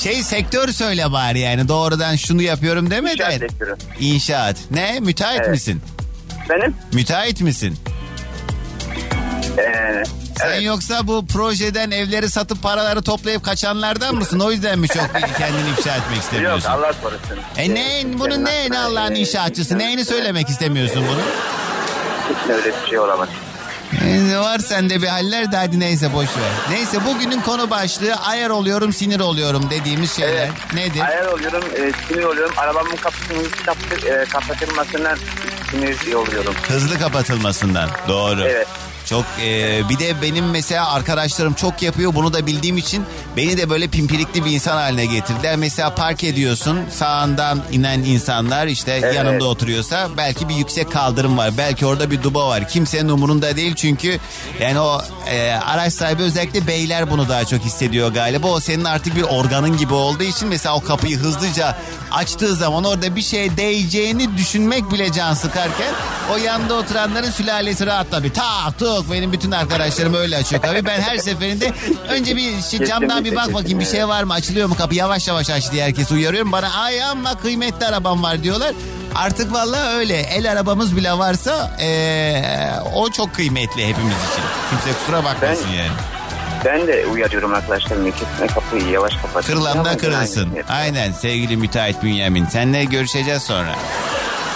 şey 0.03 0.23
sektör 0.23 0.67
söyle 0.69 1.11
bari 1.11 1.39
yani 1.39 1.67
doğrudan 1.67 2.15
şunu 2.15 2.41
yapıyorum 2.41 2.91
deme 2.91 3.11
İnşaat 3.13 3.31
de. 3.31 3.39
sektörü. 3.39 3.75
İnşaat. 3.99 4.57
Ne? 4.71 4.99
Müteahhit 4.99 5.39
Evet. 5.39 5.49
misin? 5.49 5.81
Benim 6.49 6.75
Müteahhit 6.93 7.41
misin? 7.41 7.77
e, 9.58 10.03
Sen 10.38 10.47
evet. 10.47 10.63
yoksa 10.63 11.08
bu 11.08 11.27
projeden 11.27 11.91
evleri 11.91 12.29
satıp 12.29 12.63
paraları 12.63 13.01
toplayıp 13.01 13.43
kaçanlardan 13.45 14.15
mısın? 14.15 14.39
O 14.39 14.51
yüzden 14.51 14.79
mi 14.79 14.88
çok 14.88 15.13
kendini 15.38 15.69
ifşa 15.77 15.95
etmek 15.95 16.15
Yok 16.15 16.23
istemiyorsun? 16.23 16.69
Allah 16.69 16.91
korusun. 17.03 17.38
E 17.58 17.73
ne, 17.75 18.03
bunun 18.19 18.45
ne, 18.45 18.71
ne 18.71 18.79
Allah'ın 18.79 19.15
inşaatçısı? 19.15 19.77
Neyini 19.77 20.05
söylemek 20.05 20.49
istemiyorsun 20.49 21.03
bunu? 21.10 21.21
Öyle 22.55 22.67
bir 22.84 22.89
şey 22.89 22.99
olamaz. 22.99 23.29
E, 24.08 24.38
var 24.38 24.60
sende 24.60 25.01
bir 25.01 25.08
haller 25.08 25.51
de 25.51 25.58
hadi 25.58 25.79
neyse 25.79 26.13
boş 26.13 26.27
ver. 26.27 26.51
Neyse 26.75 26.97
bugünün 27.05 27.41
konu 27.41 27.69
başlığı 27.69 28.15
ayar 28.15 28.49
oluyorum 28.49 28.93
sinir 28.93 29.19
oluyorum 29.19 29.69
dediğimiz 29.69 30.12
şeyler. 30.15 30.34
Evet. 30.34 30.51
Nedir? 30.73 31.01
Ayar 31.01 31.25
oluyorum, 31.25 31.63
e, 31.75 31.91
sinir 32.08 32.23
oluyorum. 32.23 32.53
Arabamın 32.58 32.95
kapısının 32.95 33.47
kapı, 33.65 34.08
e, 34.10 34.25
kapatılmasından 34.25 35.17
sinir 35.75 36.13
oluyorum. 36.13 36.53
Hızlı 36.67 36.99
kapatılmasından. 36.99 37.89
Doğru. 38.07 38.41
Evet. 38.41 38.67
Çok 39.15 39.25
e, 39.41 39.82
bir 39.89 39.99
de 39.99 40.21
benim 40.21 40.49
mesela 40.49 40.91
arkadaşlarım 40.91 41.54
çok 41.54 41.82
yapıyor 41.82 42.15
bunu 42.15 42.34
da 42.34 42.45
bildiğim 42.47 42.78
için 42.78 43.06
beni 43.38 43.58
de 43.58 43.69
böyle 43.69 43.88
pimpirikli 43.88 44.45
bir 44.45 44.51
insan 44.51 44.78
haline 44.78 45.06
getirdiler. 45.06 45.56
Mesela 45.56 45.95
park 45.95 46.23
ediyorsun 46.23 46.80
sağından 46.91 47.63
inen 47.71 47.99
insanlar 47.99 48.67
işte 48.67 48.91
Evet. 48.91 49.15
yanında 49.15 49.45
oturuyorsa 49.45 50.10
belki 50.17 50.49
bir 50.49 50.56
yüksek 50.56 50.91
kaldırım 50.91 51.38
var. 51.38 51.58
Belki 51.58 51.86
orada 51.86 52.12
bir 52.12 52.23
duba 52.23 52.47
var. 52.47 52.67
Kimsenin 52.67 53.10
umurunda 53.10 53.56
değil 53.56 53.75
çünkü 53.75 54.19
yani 54.60 54.80
o 54.80 55.01
e, 55.30 55.51
araç 55.51 55.93
sahibi 55.93 56.23
özellikle 56.23 56.67
beyler 56.67 57.12
bunu 57.12 57.30
daha 57.30 57.45
çok 57.45 57.62
hissediyor 57.62 58.13
galiba. 58.13 58.47
O 58.47 58.60
senin 58.60 58.84
artık 58.84 59.15
bir 59.15 59.23
organın 59.23 59.78
gibi 59.78 59.93
olduğu 59.93 60.23
için 60.23 60.47
mesela 60.47 60.75
o 60.75 60.84
kapıyı 60.84 61.17
hızlıca 61.17 61.78
açtığı 62.12 62.56
zaman 62.56 62.84
orada 62.84 63.15
bir 63.15 63.21
şey 63.21 63.58
değeceğini 63.58 64.38
düşünmek 64.38 64.91
bile 64.91 65.12
can 65.12 65.34
sıkarken 65.34 65.93
o 66.34 66.38
yanında 66.38 66.73
oturanların 66.73 67.32
sülalesi 67.32 67.86
rahat 67.86 68.12
tabii. 68.12 68.34
Tak 68.34 68.80
tuk 68.80 69.04
benim 69.11 69.31
bütün 69.31 69.51
arkadaşlarım 69.51 70.13
öyle 70.13 70.37
açıyor 70.37 70.61
tabii. 70.61 70.85
Ben 70.85 71.01
her 71.01 71.17
seferinde 71.17 71.73
önce 72.09 72.35
bir 72.35 72.61
şey, 72.61 72.85
camdan 72.85 73.25
bir 73.25 73.35
bak 73.35 73.53
bakayım 73.53 73.79
bir 73.79 73.85
şey 73.85 74.07
var 74.07 74.23
mı 74.23 74.33
açılıyor 74.33 74.67
mu 74.69 74.75
kapı 74.75 74.95
yavaş 74.95 75.27
yavaş 75.27 75.49
aç 75.49 75.71
diye 75.71 75.83
herkesi 75.83 76.13
uyarıyorum. 76.13 76.51
Bana 76.51 76.73
ay 76.73 77.03
ama 77.03 77.37
kıymetli 77.37 77.85
arabam 77.85 78.23
var 78.23 78.43
diyorlar. 78.43 78.71
Artık 79.15 79.53
vallahi 79.53 79.95
öyle 79.97 80.17
el 80.19 80.51
arabamız 80.51 80.95
bile 80.95 81.13
varsa 81.17 81.77
eee, 81.79 82.69
o 82.95 83.09
çok 83.11 83.33
kıymetli 83.35 83.87
hepimiz 83.87 84.13
için. 84.15 84.43
Kimse 84.69 84.99
kusura 84.99 85.23
bakmasın 85.23 85.65
Ben- 85.71 85.77
yani. 85.77 85.91
Ben 86.65 86.87
de 86.87 87.05
uyarıyorum 87.13 87.53
arkadaşlarımı 87.53 88.11
kesinlikle 88.11 88.47
kapıyı 88.47 88.87
yavaş 88.89 89.15
kapatın. 89.15 89.47
Kırılan 89.47 89.85
da 89.85 89.97
kırılsın. 89.97 90.49
Aynen 90.69 91.11
sevgili 91.11 91.57
müteahhit 91.57 92.03
Bünyamin. 92.03 92.45
Seninle 92.45 92.83
görüşeceğiz 92.83 93.43
sonra. 93.43 93.75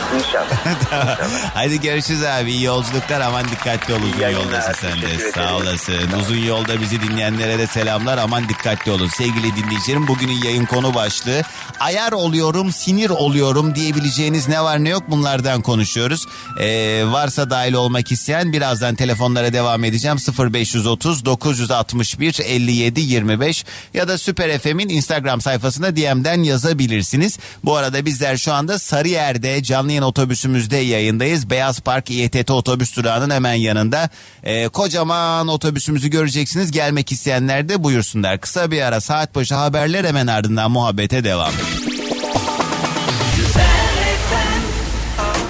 İnşallah. 0.18 1.20
Hadi 1.54 1.82
görüşürüz 1.82 2.24
abi. 2.24 2.52
İyi 2.52 2.64
yolculuklar. 2.64 3.22
Aman 3.22 3.46
dikkatli 3.52 3.94
ol 3.94 4.00
uzun 4.02 4.30
yoldasın 4.30 4.74
sen 4.74 5.02
de. 5.02 5.32
Sağ 5.32 5.56
olasın. 5.56 6.12
Uzun 6.22 6.38
yolda 6.38 6.82
bizi 6.82 7.02
dinleyenlere 7.02 7.60
de 7.60 7.68
selamlar. 7.68 8.18
Aman 8.18 8.50
dikkatli 8.50 8.92
olun. 8.92 9.08
Sevgili 9.08 9.56
dinleyicilerim 9.56 10.08
bugünün 10.08 10.44
yayın 10.44 10.66
konu 10.66 10.96
başlığı. 10.96 11.42
Ayar 11.80 12.12
oluyorum, 12.12 12.72
sinir 12.72 13.10
oluyorum 13.10 13.76
diyebileceğiniz 13.76 14.48
ne 14.48 14.64
var 14.64 14.84
ne 14.84 14.90
yok 14.90 15.04
bunlardan 15.08 15.62
konuşuyoruz. 15.62 16.26
Ee, 16.60 17.04
varsa 17.06 17.50
dahil 17.50 17.74
olmak 17.74 18.12
isteyen 18.12 18.54
birazdan 18.54 18.96
telefonlara 18.96 19.54
devam 19.54 19.84
edeceğim. 19.84 20.18
0530 20.54 21.26
961 21.26 22.40
57 22.46 23.02
25 23.02 23.66
ya 23.94 24.08
da 24.08 24.18
Süper 24.18 24.60
FM'in 24.60 24.90
Instagram 24.90 25.42
sayfasına 25.42 25.96
DM'den 25.96 26.44
yazabilirsiniz. 26.44 27.40
Bu 27.64 27.76
arada 27.76 28.06
bizler 28.06 28.38
şu 28.38 28.54
anda 28.54 28.80
Sarıyer'de 28.80 29.64
canlı 29.64 29.99
yayın 30.00 30.12
otobüsümüzde 30.12 30.78
yayındayız. 30.78 31.50
Beyaz 31.50 31.80
Park 31.80 32.12
İETT 32.12 32.52
otobüs 32.52 32.96
durağının 32.96 33.30
hemen 33.30 33.54
yanında. 33.54 34.10
Ee, 34.44 34.68
kocaman 34.68 35.48
otobüsümüzü 35.48 36.10
göreceksiniz. 36.10 36.72
Gelmek 36.72 37.12
isteyenler 37.12 37.70
de 37.70 37.84
buyursunlar. 37.84 38.40
Kısa 38.40 38.72
bir 38.72 38.82
ara 38.82 39.02
saat 39.02 39.36
başı 39.36 39.56
haberler 39.56 40.06
hemen 40.06 40.28
ardından 40.28 40.72
muhabbete 40.72 41.24
devam. 41.24 41.52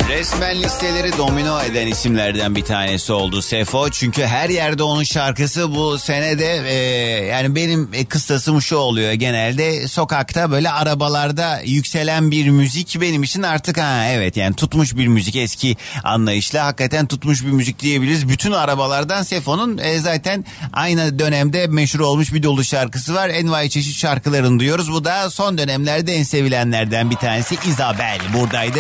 Resmen 0.10 0.64
listeleri 0.64 1.18
domino 1.18 1.62
eden 1.62 1.88
isimlerden 1.88 2.56
bir 2.56 2.64
tanesi 2.64 3.14
oldu 3.14 3.42
Sefo. 3.42 3.90
Çünkü 3.90 4.26
her 4.26 4.50
yerde 4.50 4.84
onun 4.84 5.04
şarkısı 5.04 5.76
bu 5.76 6.00
senede 6.00 6.64
e, 6.68 6.74
yani 7.26 7.56
benim 7.56 7.90
e, 7.94 8.06
kıstasım 8.06 8.62
şu 8.62 8.78
oluyor 8.78 9.12
genelde 9.12 9.88
sokakta 9.88 10.52
böyle 10.52 10.72
arabalarda 10.72 11.62
yükselen 11.66 12.32
bir 12.32 12.50
müzik 12.50 13.02
benim 13.02 13.24
için 13.24 13.44
artık 13.44 13.78
ha 13.78 14.06
evet 14.08 14.38
yani 14.38 14.56
tutmuş 14.56 14.96
bir 14.96 15.08
müzik 15.08 15.36
eski 15.36 15.78
anlayışla 16.04 16.66
hakikaten 16.66 17.08
tutmuş 17.08 17.46
bir 17.46 17.52
müzik 17.52 17.80
diyebiliriz. 17.80 18.30
Bütün 18.30 18.52
arabalardan 18.52 19.24
Sefo'nun 19.24 19.78
e, 19.78 20.00
zaten 20.00 20.46
aynı 20.74 21.20
dönemde 21.20 21.68
meşhur 21.68 22.00
olmuş 22.00 22.34
bir 22.34 22.44
dolu 22.44 22.64
şarkısı 22.64 23.16
var. 23.16 23.30
Envai 23.30 23.70
çeşit 23.70 23.96
şarkılarını 23.96 24.60
duyuyoruz. 24.60 24.92
Bu 24.92 25.06
da 25.06 25.30
son 25.30 25.58
dönemlerde 25.58 26.16
en 26.16 26.24
sevilenlerden 26.24 27.12
bir 27.12 27.16
tanesi 27.16 27.58
Isabel 27.70 28.20
buradaydı. 28.34 28.80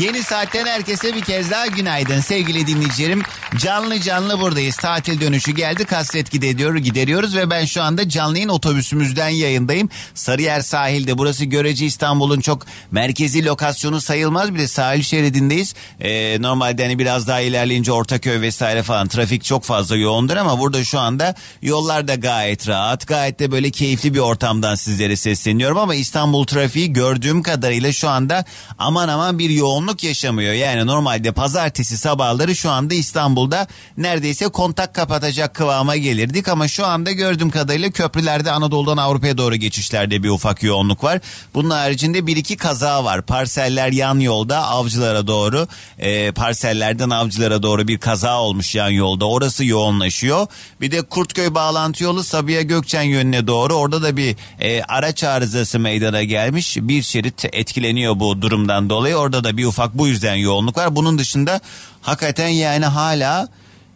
Yeni 0.00 0.22
saatten 0.22 0.63
herkese 0.66 1.14
bir 1.14 1.20
kez 1.20 1.50
daha 1.50 1.66
günaydın 1.66 2.20
sevgili 2.20 2.66
dinleyicilerim. 2.66 3.22
Canlı 3.56 4.00
canlı 4.00 4.40
buradayız. 4.40 4.76
Tatil 4.76 5.20
dönüşü 5.20 5.52
geldi. 5.52 5.84
Kasvet 5.84 6.30
gideriyor, 6.30 6.76
gideriyoruz 6.76 7.36
ve 7.36 7.50
ben 7.50 7.64
şu 7.64 7.82
anda 7.82 8.08
canlı 8.08 8.36
yayın 8.36 8.48
otobüsümüzden 8.48 9.28
yayındayım. 9.28 9.88
Sarıyer 10.14 10.60
sahilde 10.60 11.18
burası 11.18 11.44
Görece 11.44 11.86
İstanbul'un 11.86 12.40
çok 12.40 12.66
merkezi 12.90 13.44
lokasyonu 13.44 14.00
sayılmaz 14.00 14.54
bile 14.54 14.68
sahil 14.68 15.02
şeridindeyiz. 15.02 15.74
Ee, 16.00 16.36
normalde 16.40 16.82
hani 16.82 16.98
biraz 16.98 17.28
daha 17.28 17.40
ilerleyince 17.40 17.92
Ortaköy 17.92 18.40
vesaire 18.40 18.82
falan 18.82 19.08
trafik 19.08 19.44
çok 19.44 19.64
fazla 19.64 19.96
yoğundur 19.96 20.36
ama 20.36 20.58
burada 20.58 20.84
şu 20.84 20.98
anda 21.00 21.34
yollar 21.62 22.08
da 22.08 22.14
gayet 22.14 22.68
rahat. 22.68 23.06
Gayet 23.06 23.40
de 23.40 23.52
böyle 23.52 23.70
keyifli 23.70 24.14
bir 24.14 24.18
ortamdan 24.18 24.74
sizlere 24.74 25.16
sesleniyorum 25.16 25.78
ama 25.78 25.94
İstanbul 25.94 26.46
trafiği 26.46 26.92
gördüğüm 26.92 27.42
kadarıyla 27.42 27.92
şu 27.92 28.08
anda 28.08 28.44
aman 28.78 29.08
aman 29.08 29.38
bir 29.38 29.50
yoğunluk 29.50 30.04
yaşamıyor. 30.04 30.53
Yani 30.56 30.86
normalde 30.86 31.32
pazartesi 31.32 31.98
sabahları 31.98 32.56
şu 32.56 32.70
anda 32.70 32.94
İstanbul'da 32.94 33.66
neredeyse 33.96 34.48
kontak 34.48 34.94
kapatacak 34.94 35.54
kıvama 35.54 35.96
gelirdik 35.96 36.48
ama 36.48 36.68
şu 36.68 36.86
anda 36.86 37.12
gördüğüm 37.12 37.50
kadarıyla 37.50 37.90
köprülerde 37.90 38.50
Anadolu'dan 38.50 38.96
Avrupa'ya 38.96 39.38
doğru 39.38 39.56
geçişlerde 39.56 40.22
bir 40.22 40.28
ufak 40.28 40.62
yoğunluk 40.62 41.04
var. 41.04 41.20
Bunun 41.54 41.70
haricinde 41.70 42.26
bir 42.26 42.36
iki 42.36 42.56
kaza 42.56 43.04
var. 43.04 43.22
Parseller 43.22 43.92
yan 43.92 44.20
yolda 44.20 44.68
avcılara 44.68 45.26
doğru 45.26 45.68
e, 45.98 46.32
parsellerden 46.32 47.10
avcılara 47.10 47.62
doğru 47.62 47.88
bir 47.88 47.98
kaza 47.98 48.40
olmuş 48.40 48.74
yan 48.74 48.90
yolda. 48.90 49.24
Orası 49.24 49.64
yoğunlaşıyor. 49.64 50.46
Bir 50.80 50.90
de 50.90 51.02
Kurtköy 51.02 51.54
bağlantı 51.54 52.04
yolu 52.04 52.24
Sabiha 52.24 52.62
Gökçen 52.62 53.02
yönüne 53.02 53.46
doğru. 53.46 53.74
Orada 53.74 54.02
da 54.02 54.16
bir 54.16 54.36
e, 54.60 54.82
araç 54.82 55.24
arızası 55.24 55.78
meydana 55.78 56.22
gelmiş. 56.22 56.76
Bir 56.80 57.02
şerit 57.02 57.44
etkileniyor 57.52 58.20
bu 58.20 58.42
durumdan 58.42 58.90
dolayı. 58.90 59.16
Orada 59.16 59.44
da 59.44 59.56
bir 59.56 59.64
ufak 59.64 59.94
bu 59.94 60.06
yüzden 60.06 60.34
yoğunluk 60.44 60.76
var. 60.76 60.96
Bunun 60.96 61.18
dışında 61.18 61.60
hakikaten 62.02 62.48
yani 62.48 62.86
hala 62.86 63.48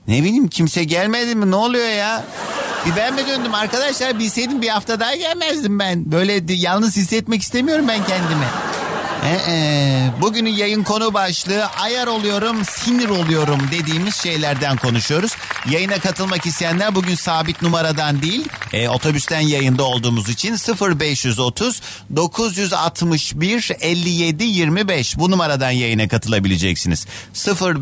ne 0.08 0.22
bileyim 0.22 0.48
kimse 0.48 0.84
gelmedi 0.84 1.34
mi 1.34 1.50
ne 1.50 1.56
oluyor 1.56 1.88
ya? 1.88 2.24
Bir 2.86 2.96
ben 2.96 3.14
mi 3.14 3.26
döndüm 3.26 3.54
arkadaşlar 3.54 4.18
bilseydim 4.18 4.62
bir 4.62 4.68
hafta 4.68 5.00
daha 5.00 5.14
gelmezdim 5.14 5.78
ben. 5.78 6.12
Böyle 6.12 6.54
yalnız 6.54 6.96
hissetmek 6.96 7.42
istemiyorum 7.42 7.88
ben 7.88 8.04
kendimi. 8.04 8.46
Ee, 9.24 10.10
bugünün 10.20 10.50
yayın 10.50 10.82
konu 10.82 11.14
başlığı 11.14 11.66
ayar 11.66 12.06
oluyorum 12.06 12.64
sinir 12.64 13.08
oluyorum 13.08 13.60
dediğimiz 13.72 14.16
şeylerden 14.16 14.76
konuşuyoruz. 14.76 15.32
Yayına 15.70 15.98
katılmak 15.98 16.46
isteyenler 16.46 16.94
bugün 16.94 17.14
sabit 17.14 17.62
numaradan 17.62 18.22
değil 18.22 18.48
e, 18.72 18.88
otobüsten 18.88 19.40
yayında 19.40 19.82
olduğumuz 19.84 20.28
için 20.28 20.56
0530 20.80 21.80
961 22.16 23.70
57 23.80 24.44
25 24.44 25.18
bu 25.18 25.30
numaradan 25.30 25.70
yayına 25.70 26.08
katılabileceksiniz. 26.08 27.06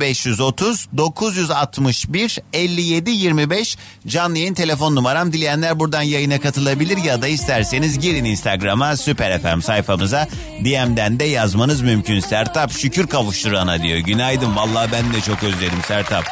0530 0.00 0.88
961 0.96 2.38
57 2.52 3.10
25 3.10 3.76
canlı 4.06 4.38
yayın 4.38 4.54
telefon 4.54 4.96
numaram 4.96 5.32
dileyenler 5.32 5.80
buradan 5.80 6.02
yayına 6.02 6.40
katılabilir 6.40 6.96
ya 6.96 7.22
da 7.22 7.28
isterseniz 7.28 7.98
girin 7.98 8.24
Instagram'a 8.24 8.96
Süper 8.96 9.42
FM 9.42 9.60
sayfamıza 9.60 10.28
DM'den 10.64 11.20
de 11.20 11.25
yazmanız 11.26 11.82
mümkün. 11.82 12.20
Sertap 12.20 12.72
şükür 12.72 13.06
kavuşturana 13.06 13.82
diyor. 13.82 13.98
Günaydın 13.98 14.56
vallahi 14.56 14.92
ben 14.92 15.14
de 15.14 15.20
çok 15.20 15.42
özledim 15.42 15.82
Sertap. 15.88 16.24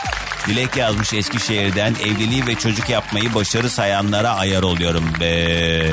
Dilek 0.47 0.77
yazmış 0.77 1.15
Eskişehir'den 1.15 1.95
evliliği 2.05 2.47
ve 2.47 2.55
çocuk 2.55 2.91
yapmayı 2.91 3.35
başarı 3.35 3.71
sayanlara 3.71 4.31
ayar 4.31 4.63
oluyorum 4.63 5.05
be. 5.21 5.87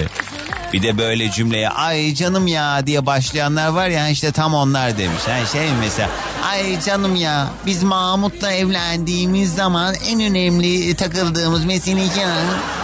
Bir 0.74 0.84
de 0.84 0.98
böyle 0.98 1.32
cümleye 1.32 1.70
ay 1.70 2.14
canım 2.14 2.48
ya 2.48 2.88
diye 2.88 3.06
başlayanlar 3.06 3.68
var 3.68 3.88
ya 3.88 4.10
işte 4.10 4.32
tam 4.32 4.54
onlar 4.54 4.98
demiş. 4.98 5.22
Yani 5.30 5.48
şey 5.48 5.70
mesela 5.80 6.10
ay 6.52 6.82
canım 6.82 7.16
ya 7.16 7.48
biz 7.66 7.84
Mahmut'la 7.84 8.52
evlendiğimiz 8.52 9.56
zaman 9.56 9.96
en 10.10 10.22
önemli 10.22 10.96
takıldığımız 10.96 11.66
mesele 11.66 12.02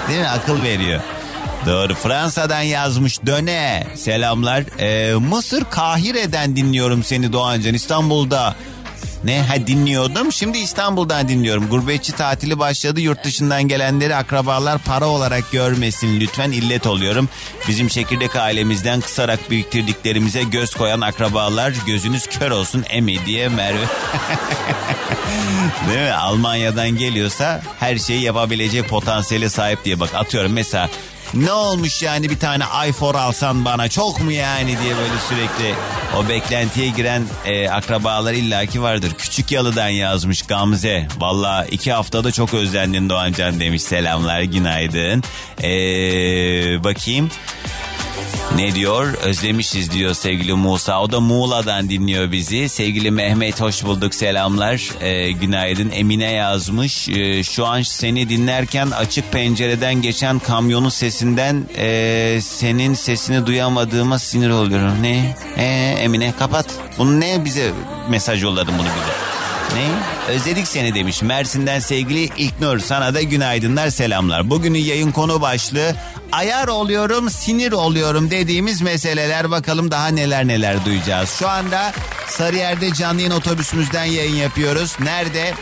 değil 0.10 0.20
mi 0.20 0.28
akıl 0.28 0.64
veriyor. 0.64 1.02
Doğru 1.68 1.96
Fransa'dan 1.96 2.62
yazmış 2.62 3.26
döne 3.26 3.88
selamlar. 3.96 4.64
Ee, 4.80 5.14
Mısır 5.14 5.64
Kahire'den 5.64 6.56
dinliyorum 6.56 7.04
seni 7.04 7.34
Doğancan 7.34 7.74
İstanbul'da. 7.74 8.56
Ne 9.24 9.42
ha 9.42 9.68
dinliyordum 9.68 10.32
şimdi 10.32 10.58
İstanbul'dan 10.58 11.28
dinliyorum. 11.28 11.70
Gurbetçi 11.70 12.12
tatili 12.12 12.60
başladı 12.60 13.02
yurt 13.02 13.24
dışından 13.24 13.64
gelenleri 13.64 14.16
akrabalar 14.16 14.80
para 14.80 15.08
olarak 15.08 15.52
görmesin 15.52 16.20
lütfen 16.20 16.52
illet 16.52 16.88
oluyorum. 16.88 17.30
Bizim 17.68 17.88
çekirdek 17.88 18.36
ailemizden 18.36 19.02
kısarak 19.02 19.52
biriktirdiklerimize 19.52 20.44
göz 20.44 20.76
koyan 20.76 21.02
akrabalar 21.02 21.74
gözünüz 21.88 22.28
kör 22.28 22.52
olsun 22.52 22.86
emi 22.90 23.26
diye 23.26 23.50
Merve. 23.50 23.78
Değil 25.90 26.00
mi? 26.00 26.14
Almanya'dan 26.14 26.90
geliyorsa 26.90 27.62
her 27.80 27.98
şeyi 27.98 28.22
yapabilecek 28.22 28.90
potansiyele 28.90 29.50
sahip 29.50 29.86
diye 29.86 30.00
bak 30.00 30.10
atıyorum 30.16 30.52
mesela 30.54 30.90
ne 31.34 31.52
olmuş 31.52 32.04
yani 32.04 32.30
bir 32.30 32.40
tane 32.40 32.64
iPhone 32.90 33.18
alsan 33.18 33.66
bana 33.66 33.90
çok 33.90 34.22
mu 34.22 34.32
yani 34.32 34.68
diye 34.68 34.96
böyle 34.98 35.14
sürekli 35.30 35.76
o 36.18 36.30
beklentiye 36.30 36.88
giren 36.90 37.24
e, 37.46 37.70
akrabalar 37.70 38.34
illaki 38.34 38.82
vardır. 38.82 39.12
Küçük 39.18 39.52
Yalı'dan 39.52 39.90
yazmış 39.90 40.42
Gamze. 40.42 41.08
Valla 41.18 41.66
iki 41.66 41.92
haftada 41.92 42.32
çok 42.32 42.54
özlendin 42.54 43.10
Doğancan 43.10 43.60
demiş. 43.60 43.82
Selamlar 43.82 44.42
günaydın. 44.42 45.24
Ee, 45.64 46.84
bakayım. 46.84 47.30
Ne 48.56 48.76
diyor? 48.76 49.14
Özlemişiz 49.14 49.92
diyor 49.92 50.14
sevgili 50.14 50.54
Musa. 50.54 51.02
O 51.02 51.12
da 51.12 51.20
Muğla'dan 51.20 51.90
dinliyor 51.90 52.32
bizi. 52.32 52.70
Sevgili 52.70 53.12
Mehmet 53.12 53.62
hoş 53.62 53.84
bulduk 53.86 54.16
selamlar. 54.16 54.90
Ee, 55.02 55.32
günaydın. 55.32 55.90
Emine 55.90 56.32
yazmış. 56.32 57.10
Ee, 57.10 57.44
şu 57.44 57.66
an 57.66 57.82
seni 57.82 58.30
dinlerken 58.30 58.92
açık 58.92 59.32
pencereden 59.32 60.02
geçen 60.02 60.40
kamyonun 60.40 60.90
sesinden 60.90 61.64
e, 61.78 62.40
senin 62.42 62.94
sesini 62.94 63.46
duyamadığıma 63.46 64.20
sinir 64.20 64.50
oluyorum. 64.50 65.04
Ne? 65.04 65.36
Ee, 65.58 65.96
Emine 66.00 66.34
kapat. 66.40 66.66
Bunu 66.98 67.20
ne 67.20 67.46
bize 67.46 67.72
mesaj 68.10 68.44
yolladın 68.44 68.74
bunu 68.78 68.88
bize? 68.88 69.37
Ne? 69.74 69.90
Özledik 70.34 70.68
seni 70.68 70.96
demiş. 70.96 71.22
Mersin'den 71.22 71.80
sevgili 71.80 72.30
İlknur. 72.38 72.80
Sana 72.80 73.14
da 73.14 73.22
günaydınlar 73.22 73.90
selamlar. 73.90 74.50
Bugünün 74.50 74.80
yayın 74.80 75.12
konu 75.12 75.42
başlığı 75.42 75.96
ayar 76.32 76.68
oluyorum 76.68 77.30
sinir 77.30 77.72
oluyorum 77.72 78.32
dediğimiz 78.32 78.82
meseleler. 78.82 79.52
Bakalım 79.52 79.92
daha 79.92 80.08
neler 80.08 80.48
neler 80.48 80.86
duyacağız. 80.86 81.30
Şu 81.30 81.50
anda 81.50 81.94
Sarıyer'de 82.28 82.94
canlı 82.94 83.22
yayın 83.22 83.34
otobüsümüzden 83.34 84.06
yayın 84.06 84.36
yapıyoruz. 84.36 84.96
Nerede? 85.00 85.54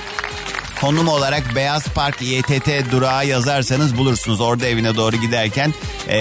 konum 0.82 1.08
olarak 1.08 1.56
Beyaz 1.56 1.88
Park 1.88 2.22
İETT 2.22 2.92
durağı 2.92 3.28
yazarsanız 3.28 3.98
bulursunuz. 3.98 4.42
Orada 4.42 4.66
evine 4.66 4.96
doğru 4.96 5.16
giderken 5.16 5.74
ee, 6.08 6.18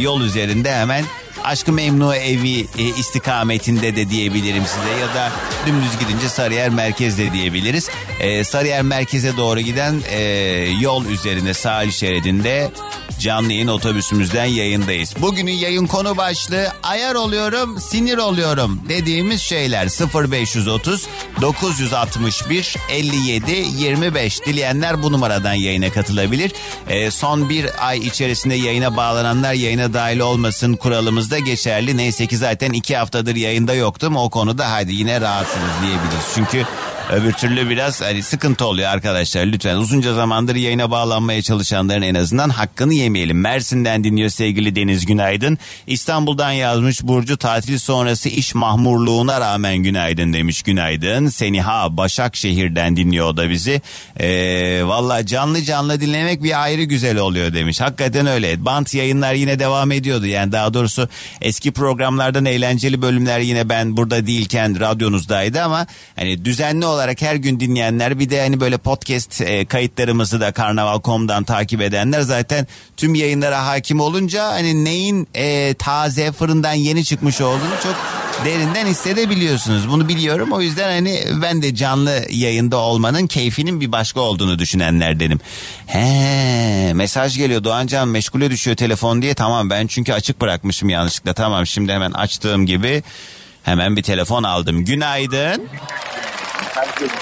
yol 0.00 0.20
üzerinde 0.20 0.74
hemen 0.74 1.04
Aşkı 1.48 1.72
Memnu 1.72 2.14
evi 2.14 2.60
e, 2.78 2.82
istikametinde 2.98 3.96
de 3.96 4.10
diyebilirim 4.10 4.62
size 4.66 5.00
ya 5.00 5.14
da 5.14 5.32
dümdüz 5.66 5.98
gidince 5.98 6.28
Sarıyer 6.28 6.70
merkezde 6.70 7.32
diyebiliriz. 7.32 7.88
E, 8.20 8.44
Sarıyer 8.44 8.82
merkeze 8.82 9.36
doğru 9.36 9.60
giden 9.60 10.00
e, 10.10 10.20
yol 10.80 11.04
üzerinde 11.04 11.54
sahil 11.54 11.90
şeridinde 11.90 12.70
canlı 13.18 13.52
yayın 13.52 13.68
otobüsümüzden 13.68 14.44
yayındayız. 14.44 15.14
Bugünün 15.20 15.52
yayın 15.52 15.86
konu 15.86 16.16
başlığı 16.16 16.68
ayar 16.82 17.14
oluyorum 17.14 17.80
sinir 17.80 18.18
oluyorum 18.18 18.80
dediğimiz 18.88 19.40
şeyler 19.40 19.86
0530 20.30 21.06
961 21.40 22.76
57 22.90 23.50
25 23.78 24.46
dileyenler 24.46 25.02
bu 25.02 25.12
numaradan 25.12 25.54
yayına 25.54 25.90
katılabilir. 25.90 26.52
E, 26.88 27.10
son 27.10 27.48
bir 27.48 27.88
ay 27.88 27.98
içerisinde 27.98 28.54
yayına 28.54 28.96
bağlananlar 28.96 29.52
yayına 29.52 29.94
dahil 29.94 30.20
olmasın 30.20 30.74
kuralımızda 30.76 31.37
geçerli. 31.38 31.96
Neyse 31.96 32.26
ki 32.26 32.36
zaten 32.36 32.72
iki 32.72 32.96
haftadır 32.96 33.36
yayında 33.36 33.74
yoktum 33.74 34.16
o 34.16 34.30
konuda 34.30 34.72
hadi 34.72 34.94
yine 34.94 35.20
rahatsınız 35.20 35.70
diyebiliriz. 35.82 36.26
Çünkü 36.34 36.66
Öbür 37.12 37.32
türlü 37.32 37.70
biraz 37.70 38.00
hani 38.00 38.22
sıkıntı 38.22 38.66
oluyor 38.66 38.88
arkadaşlar. 38.88 39.46
Lütfen 39.46 39.76
uzunca 39.76 40.14
zamandır 40.14 40.54
yayına 40.54 40.90
bağlanmaya 40.90 41.42
çalışanların 41.42 42.02
en 42.02 42.14
azından 42.14 42.48
hakkını 42.48 42.94
yemeyelim. 42.94 43.40
Mersin'den 43.40 44.04
dinliyor 44.04 44.30
sevgili 44.30 44.76
Deniz 44.76 45.06
Günaydın. 45.06 45.58
İstanbul'dan 45.86 46.52
yazmış 46.52 47.02
Burcu 47.02 47.36
tatil 47.36 47.78
sonrası 47.78 48.28
iş 48.28 48.54
mahmurluğuna 48.54 49.40
rağmen 49.40 49.76
günaydın 49.76 50.32
demiş 50.32 50.62
günaydın. 50.62 51.28
Seniha 51.28 51.96
Başakşehir'den 51.96 52.96
dinliyor 52.96 53.26
o 53.26 53.36
da 53.36 53.50
bizi. 53.50 53.82
Ee, 54.20 54.82
Valla 54.84 55.26
canlı 55.26 55.62
canlı 55.62 56.00
dinlemek 56.00 56.42
bir 56.42 56.62
ayrı 56.62 56.82
güzel 56.82 57.18
oluyor 57.18 57.54
demiş. 57.54 57.80
Hakikaten 57.80 58.26
öyle. 58.26 58.64
Bant 58.64 58.94
yayınlar 58.94 59.34
yine 59.34 59.58
devam 59.58 59.92
ediyordu. 59.92 60.26
Yani 60.26 60.52
daha 60.52 60.74
doğrusu 60.74 61.08
eski 61.40 61.72
programlardan 61.72 62.44
eğlenceli 62.44 63.02
bölümler 63.02 63.40
yine 63.40 63.68
ben 63.68 63.96
burada 63.96 64.26
değilken 64.26 64.80
radyonuzdaydı 64.80 65.62
ama 65.62 65.86
hani 66.16 66.44
düzenli 66.44 66.86
olarak 66.86 66.97
her 67.20 67.34
gün 67.34 67.60
dinleyenler 67.60 68.18
bir 68.18 68.30
de 68.30 68.40
hani 68.40 68.60
böyle 68.60 68.78
podcast 68.78 69.40
e, 69.40 69.66
kayıtlarımızı 69.66 70.40
da 70.40 70.52
Karnaval.com'dan 70.52 71.44
takip 71.44 71.80
edenler 71.80 72.20
zaten 72.20 72.66
tüm 72.96 73.14
yayınlara 73.14 73.66
hakim 73.66 74.00
olunca 74.00 74.44
hani 74.44 74.84
neyin 74.84 75.28
e, 75.34 75.74
taze 75.74 76.32
fırından 76.32 76.72
yeni 76.72 77.04
çıkmış 77.04 77.40
olduğunu 77.40 77.74
çok 77.82 77.94
derinden 78.44 78.86
hissedebiliyorsunuz. 78.86 79.88
Bunu 79.88 80.08
biliyorum. 80.08 80.52
O 80.52 80.60
yüzden 80.60 80.90
hani 80.90 81.24
ben 81.42 81.62
de 81.62 81.74
canlı 81.74 82.24
yayında 82.30 82.76
olmanın 82.76 83.26
keyfinin 83.26 83.80
bir 83.80 83.92
başka 83.92 84.20
olduğunu 84.20 84.58
düşünenlerdenim. 84.58 85.40
He, 85.86 86.92
mesaj 86.94 87.36
geliyor 87.36 87.64
Doğancan 87.64 88.08
meşgule 88.08 88.50
düşüyor 88.50 88.76
telefon 88.76 89.22
diye. 89.22 89.34
Tamam 89.34 89.70
ben 89.70 89.86
çünkü 89.86 90.12
açık 90.12 90.40
bırakmışım 90.40 90.88
yanlışlıkla. 90.88 91.34
Tamam 91.34 91.66
şimdi 91.66 91.92
hemen 91.92 92.12
açtığım 92.12 92.66
gibi 92.66 93.02
hemen 93.62 93.96
bir 93.96 94.02
telefon 94.02 94.42
aldım. 94.42 94.84
Günaydın. 94.84 95.68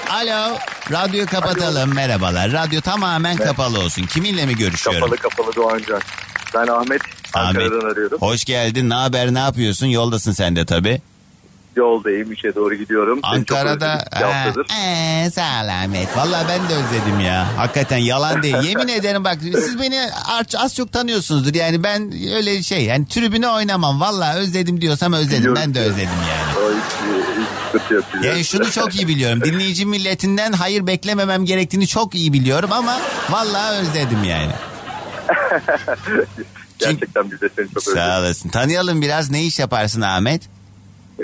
Alo, 0.09 0.57
radyoyu 0.91 1.25
kapatalım. 1.25 1.95
Merhabalar. 1.95 2.51
Radyo 2.51 2.81
tamamen 2.81 3.37
kapalı 3.37 3.79
olsun. 3.79 4.03
Kiminle 4.03 4.45
mi 4.45 4.55
görüşüyorum? 4.55 5.01
Kapalı 5.01 5.17
kapalı 5.17 5.55
Doğancan. 5.55 6.01
Ben 6.53 6.67
Ahmet 6.67 7.01
Ankara'dan 7.33 7.91
arıyorum. 7.91 8.17
Hoş 8.21 8.45
geldin. 8.45 8.89
Ne 8.89 8.93
haber? 8.93 9.33
Ne 9.33 9.39
yapıyorsun? 9.39 9.87
Yoldasın 9.87 10.31
sen 10.31 10.55
de 10.55 10.65
tabii. 10.65 11.01
Yoldayım 11.75 12.31
işe 12.31 12.55
doğru 12.55 12.75
gidiyorum. 12.75 13.19
Ankara'da 13.23 14.05
ee, 14.79 15.31
selamet. 15.31 16.17
Valla 16.17 16.45
ben 16.49 16.69
de 16.69 16.73
özledim 16.73 17.19
ya. 17.19 17.47
Hakikaten 17.57 17.97
yalan 17.97 18.43
değil. 18.43 18.55
Yemin 18.63 18.87
ederim 18.87 19.23
bak 19.23 19.37
siz 19.41 19.79
beni 19.79 20.09
az, 20.57 20.75
çok 20.75 20.91
tanıyorsunuzdur. 20.91 21.53
Yani 21.53 21.83
ben 21.83 22.13
öyle 22.35 22.63
şey 22.63 22.85
yani 22.85 23.07
tribüne 23.07 23.49
oynamam. 23.49 23.99
Valla 23.99 24.35
özledim 24.35 24.81
diyorsam 24.81 25.13
özledim. 25.13 25.39
Biliyorum 25.39 25.61
Ben 25.65 25.73
de 25.73 25.79
özledim 25.79 26.09
yani. 26.29 26.77
Hiç 26.77 27.26
sıkıntı 27.71 27.93
yok. 27.93 28.05
Yani 28.23 28.45
şunu 28.45 28.71
çok 28.71 28.95
iyi 28.95 29.07
biliyorum. 29.07 29.41
Dinleyici 29.43 29.85
milletinden 29.85 30.51
hayır 30.53 30.87
beklememem 30.87 31.45
gerektiğini 31.45 31.87
çok 31.87 32.15
iyi 32.15 32.33
biliyorum 32.33 32.71
ama 32.71 32.99
vallahi 33.29 33.77
özledim 33.77 34.23
yani. 34.23 34.51
Gerçekten 36.79 37.31
biz 37.31 37.41
de 37.41 37.49
seni 37.55 37.67
çok 37.67 37.77
özledik. 37.77 37.97
Sağ 37.99 38.19
olasın. 38.19 38.49
Tanıyalım 38.49 39.01
biraz 39.01 39.31
ne 39.31 39.43
iş 39.43 39.59
yaparsın 39.59 40.01
Ahmet? 40.01 40.41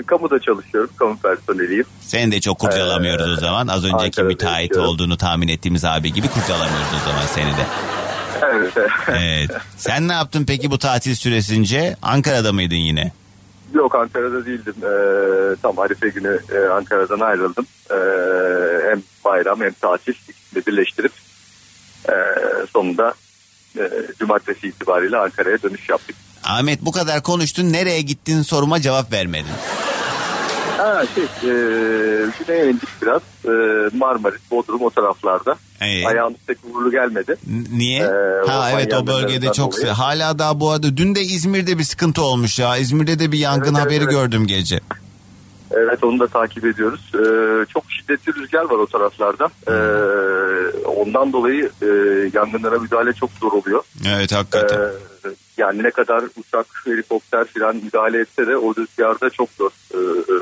Kamuda 0.06 0.40
çalışıyorum. 0.40 0.90
Kamu 0.96 1.18
personeliyim. 1.18 1.84
Seni 2.00 2.32
de 2.32 2.40
çok 2.40 2.58
kurcalamıyoruz 2.58 3.38
o 3.38 3.40
zaman. 3.40 3.68
Az 3.68 3.84
önceki 3.84 4.04
Ankara'da 4.04 4.28
müteahhit 4.28 4.70
yaşıyorum. 4.70 4.90
olduğunu 4.90 5.16
tahmin 5.16 5.48
ettiğimiz 5.48 5.84
abi 5.84 6.12
gibi 6.12 6.28
kurcalamıyoruz 6.28 6.88
o 7.02 7.08
zaman 7.08 7.26
seni 7.34 7.46
de. 7.50 7.66
Evet. 8.54 8.72
Evet. 9.08 9.50
Sen 9.76 10.08
ne 10.08 10.12
yaptın 10.12 10.44
peki 10.46 10.70
bu 10.70 10.78
tatil 10.78 11.14
süresince? 11.14 11.96
Ankara'da 12.02 12.52
mıydın 12.52 12.76
yine? 12.76 13.12
Yok 13.74 13.94
Ankara'da 13.94 14.46
değildim. 14.46 14.74
Ee, 14.82 15.56
tam 15.62 15.78
Arife 15.78 16.08
günü 16.08 16.40
e, 16.54 16.68
Ankara'dan 16.68 17.20
ayrıldım. 17.20 17.66
Ee, 17.90 17.94
hem 18.90 19.02
bayram 19.24 19.60
hem 19.60 19.72
tatil 19.72 20.12
ikisini 20.28 20.66
birleştirip 20.66 21.12
e, 22.08 22.14
sonunda 22.72 23.14
e, 23.78 23.90
cumartesi 24.18 24.68
itibariyle 24.68 25.16
Ankara'ya 25.16 25.62
dönüş 25.62 25.88
yaptık. 25.88 26.16
Ahmet 26.44 26.82
bu 26.82 26.92
kadar 26.92 27.22
konuştun 27.22 27.72
nereye 27.72 28.00
gittin 28.00 28.42
soruma 28.42 28.80
cevap 28.80 29.12
vermedin. 29.12 29.52
Ha 30.76 31.02
şey, 31.14 31.24
e, 31.24 31.26
güneye 32.38 32.70
indik 32.70 32.88
biraz. 33.02 33.22
E, 33.44 33.50
Marmaris, 33.96 34.40
Bodrum 34.50 34.82
o 34.82 34.90
taraflarda. 34.90 35.56
Ee? 35.80 36.06
Ayağımız 36.06 36.38
pek 36.46 36.58
uğurlu 36.64 36.90
gelmedi. 36.90 37.36
N- 37.46 37.78
Niye? 37.78 38.00
Ee, 38.00 38.48
ha 38.48 38.58
orman 38.58 38.72
evet 38.74 38.94
o 38.94 39.06
bölgede 39.06 39.52
çok 39.52 39.76
dolayı. 39.76 39.92
hala 39.92 40.38
daha 40.38 40.60
bu 40.60 40.70
arada 40.70 40.96
dün 40.96 41.14
de 41.14 41.20
İzmir'de 41.20 41.78
bir 41.78 41.84
sıkıntı 41.84 42.22
olmuş 42.22 42.58
ya. 42.58 42.76
İzmir'de 42.76 43.18
de 43.18 43.32
bir 43.32 43.38
yangın 43.38 43.60
Evet, 43.64 43.72
evet, 43.76 43.86
haberi 43.86 44.02
evet. 44.04 44.10
gördüm 44.10 44.46
gece. 44.46 44.80
Evet 45.70 46.04
onu 46.04 46.18
da 46.20 46.26
takip 46.26 46.64
ediyoruz. 46.64 47.12
E, 47.14 47.24
çok 47.72 47.84
şiddetli 47.88 48.34
rüzgar 48.34 48.64
var 48.64 48.78
o 48.78 48.86
taraflarda. 48.86 49.48
E, 49.68 49.76
ondan 50.86 51.32
dolayı 51.32 51.70
e, 51.82 51.86
yangınlara 52.34 52.78
müdahale 52.78 53.12
çok 53.12 53.30
zor 53.40 53.52
oluyor. 53.52 53.82
Evet 54.16 54.32
hakikaten. 54.32 54.78
yani 55.56 55.82
ne 55.82 55.90
kadar 55.90 56.24
uçak, 56.36 56.66
helikopter 56.84 57.44
falan 57.44 57.76
müdahale 57.76 58.20
etse 58.20 58.46
de 58.46 58.56
o 58.56 58.74
rüzgarda 58.76 59.30
çok 59.30 59.48
zor 59.58 59.70
e, 59.94 59.98
e, 59.98 60.34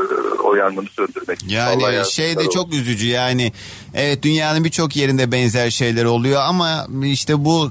o 0.43 0.55
yangını 0.55 0.89
söndürmek. 0.89 1.39
Yani 1.49 1.83
Vallahi 1.83 2.13
şey 2.13 2.27
de 2.27 2.31
yangınlar 2.31 2.51
çok 2.51 2.75
üzücü 2.75 3.07
yani 3.07 3.53
evet 3.95 4.23
dünyanın 4.23 4.65
birçok 4.65 4.97
yerinde 4.97 5.33
benzer 5.33 5.71
şeyler 5.71 6.05
oluyor 6.05 6.41
ama 6.41 6.87
işte 7.05 7.45
bu 7.45 7.71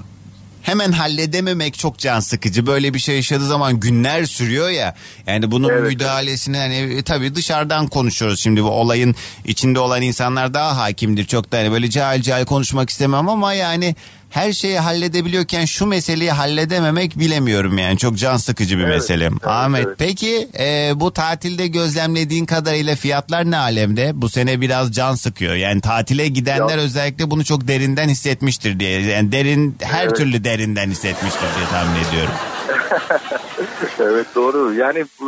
hemen 0.62 0.92
halledememek 0.92 1.78
çok 1.78 1.98
can 1.98 2.20
sıkıcı. 2.20 2.66
Böyle 2.66 2.94
bir 2.94 2.98
şey 2.98 3.16
yaşadığı 3.16 3.46
zaman 3.46 3.80
günler 3.80 4.24
sürüyor 4.24 4.70
ya. 4.70 4.94
Yani 5.26 5.50
bunun 5.50 5.68
Evet, 5.68 5.90
müdahalesini 5.92 6.56
hani 6.56 6.74
e, 6.76 7.02
tabii 7.02 7.34
dışarıdan 7.34 7.86
konuşuyoruz 7.86 8.40
şimdi 8.40 8.62
bu 8.64 8.70
olayın 8.70 9.14
içinde 9.44 9.78
olan 9.78 10.02
insanlar 10.02 10.54
daha 10.54 10.76
hakimdir. 10.76 11.24
Çok 11.24 11.52
da 11.52 11.58
hani 11.58 11.72
böyle 11.72 11.90
cahil 11.90 12.22
cahil 12.22 12.44
konuşmak 12.44 12.90
istemem 12.90 13.28
ama 13.28 13.54
yani 13.54 13.96
her 14.32 14.52
şeyi 14.52 14.78
halledebiliyorken 14.78 15.64
şu 15.64 15.86
meseleyi 15.86 16.30
halledememek 16.30 17.18
bilemiyorum 17.18 17.78
yani. 17.78 17.98
Çok 17.98 18.18
can 18.18 18.36
sıkıcı 18.36 18.78
bir 18.78 18.82
Evet, 18.84 18.94
mesele. 18.94 19.24
evet, 19.24 19.46
Ahmet 19.46 19.86
evet. 19.86 19.96
peki 19.98 20.48
e, 20.58 20.92
bu 20.94 21.12
tatilde 21.12 21.66
gözlemlediğin 21.66 22.46
kadarıyla 22.46 22.96
fiyatlar 22.96 23.50
ne 23.50 23.56
alemde? 23.56 24.10
Bu 24.14 24.28
sene 24.28 24.60
biraz 24.60 24.92
can 24.92 25.14
sıkıyor. 25.14 25.54
Yani 25.54 25.80
tatile 25.80 26.28
gidenler 26.28 26.78
Ya- 26.78 26.84
özellikle 26.84 27.30
bunu 27.30 27.44
çok 27.44 27.68
derinden 27.68 28.08
hissetmiştir 28.08 28.80
diye. 28.80 29.00
Yani 29.00 29.32
derin 29.32 29.76
her 29.82 30.04
Evet. 30.04 30.16
türlü 30.16 30.44
derinden 30.44 30.90
hissetmiştir 30.90 31.40
diye 31.56 31.66
tahmin 31.70 32.04
ediyorum. 32.08 32.34
Evet 33.98 34.26
doğru. 34.34 34.74
Yani 34.74 35.04
bu, 35.20 35.26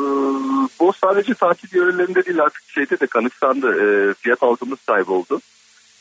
bu 0.80 0.92
sadece 1.00 1.34
tatil 1.34 1.76
yörelerinde 1.76 2.24
değil 2.24 2.40
artık 2.42 2.62
şeyde 2.74 3.00
de 3.00 3.06
kanıksandı. 3.06 3.66
E, 3.68 4.14
fiyat 4.14 4.42
algımız 4.42 4.78
kayboldu. 4.86 5.40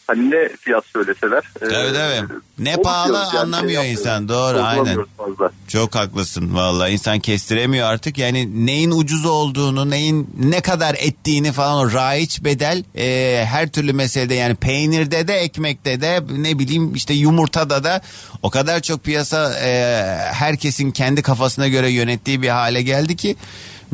Hani 0.07 0.31
ne 0.31 0.49
fiyat 0.59 0.85
söyleseler. 0.85 1.43
Evet, 1.61 1.95
evet. 1.97 2.23
Ne 2.59 2.75
pahalı 2.75 3.13
yani, 3.13 3.39
anlamıyor 3.39 3.81
şey 3.81 3.91
insan. 3.91 4.29
Doğru, 4.29 4.61
aynen. 4.61 5.05
Fazla. 5.17 5.51
Çok 5.67 5.95
haklısın 5.95 6.55
vallahi 6.55 6.91
insan 6.91 7.19
kestiremiyor 7.19 7.87
artık 7.87 8.17
yani 8.17 8.65
neyin 8.65 8.91
ucuz 8.91 9.25
olduğunu 9.25 9.89
neyin 9.89 10.29
ne 10.39 10.61
kadar 10.61 10.95
ettiğini 10.99 11.51
falan 11.51 11.77
o 11.77 11.93
raiç 11.93 12.43
bedel 12.43 12.83
e, 12.95 13.45
her 13.45 13.69
türlü 13.69 13.93
meselede 13.93 14.33
yani 14.33 14.55
peynirde 14.55 15.27
de 15.27 15.33
ekmekte 15.33 16.01
de 16.01 16.19
ne 16.29 16.59
bileyim 16.59 16.95
işte 16.95 17.13
yumurtada 17.13 17.83
da 17.83 18.01
o 18.43 18.49
kadar 18.49 18.81
çok 18.81 19.03
piyasa 19.03 19.53
e, 19.59 19.69
herkesin 20.33 20.91
kendi 20.91 21.21
kafasına 21.21 21.67
göre 21.67 21.89
yönettiği 21.89 22.41
bir 22.41 22.49
hale 22.49 22.81
geldi 22.81 23.15
ki 23.15 23.35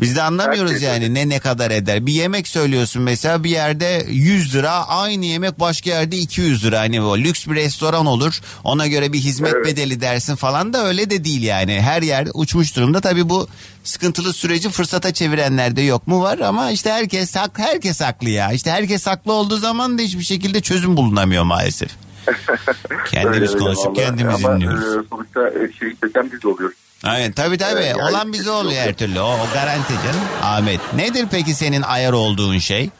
biz 0.00 0.16
de 0.16 0.22
anlamıyoruz 0.22 0.70
Herkes 0.72 0.88
yani 0.88 1.14
ne 1.14 1.28
ne 1.28 1.38
kadar 1.38 1.70
eder. 1.70 2.06
Bir 2.06 2.12
yemek 2.12 2.48
söylüyorsun 2.48 3.02
mesela 3.02 3.44
bir 3.44 3.50
yerde 3.50 4.06
100 4.08 4.54
lira 4.54 4.88
aynı 4.88 5.24
yemek 5.24 5.60
başka 5.60 5.90
yerde 5.90 6.16
200 6.16 6.64
lira. 6.64 6.80
Hani 6.80 7.02
o 7.02 7.18
lüks 7.18 7.46
bir 7.46 7.54
restoran 7.54 8.06
olur 8.06 8.40
ona 8.64 8.86
göre 8.86 9.12
bir 9.12 9.18
hizmet 9.18 9.54
Evet. 9.54 9.66
bedeli 9.66 10.00
dersin 10.00 10.34
falan 10.36 10.72
da 10.72 10.86
öyle 10.86 11.10
de 11.10 11.24
değil 11.24 11.42
yani. 11.42 11.80
Her 11.80 12.02
yer 12.02 12.28
uçmuş 12.34 12.76
durumda. 12.76 13.00
Tabii 13.00 13.28
bu 13.28 13.48
sıkıntılı 13.84 14.32
süreci 14.32 14.70
fırsata 14.70 15.12
çevirenler 15.14 15.76
de 15.76 15.82
yok 15.82 16.06
mu 16.06 16.22
var 16.22 16.38
ama 16.38 16.70
işte 16.70 16.90
herkes 16.92 17.36
hak 17.36 17.58
herkes 17.58 18.00
haklı 18.00 18.30
ya. 18.30 18.52
İşte 18.52 18.70
herkes 18.70 19.06
haklı 19.06 19.32
olduğu 19.32 19.56
zaman 19.56 19.98
da 19.98 20.02
hiçbir 20.02 20.24
şekilde 20.24 20.60
çözüm 20.60 20.96
bulunamıyor 20.96 21.44
maalesef. 21.44 21.90
Kendimiz 23.10 23.36
Öyle 23.40 23.48
öyle 23.48 23.58
konuşup 23.58 23.86
vallahi. 23.86 23.96
kendimiz 23.96 24.44
Ama, 24.44 24.54
dinliyoruz. 24.56 24.84
e, 24.84 25.08
sonuçta 25.10 25.40
çeken 26.02 26.30
biz 26.32 26.44
oluyoruz. 26.44 26.76
Aynen 27.04 27.32
tabii 27.32 27.58
tabii. 27.58 27.84
Yani 27.84 28.02
Olan 28.02 28.32
bize 28.32 28.50
oluyor 28.50 28.80
her 28.80 28.94
türlü. 28.94 29.20
O, 29.20 29.24
o 29.24 29.46
garanti 29.54 29.92
canım. 29.92 30.20
Ahmet. 30.42 30.80
Nedir 30.94 31.26
peki 31.30 31.54
senin 31.54 31.82
ayar 31.82 32.12
olduğun 32.12 32.58
şey? 32.58 32.90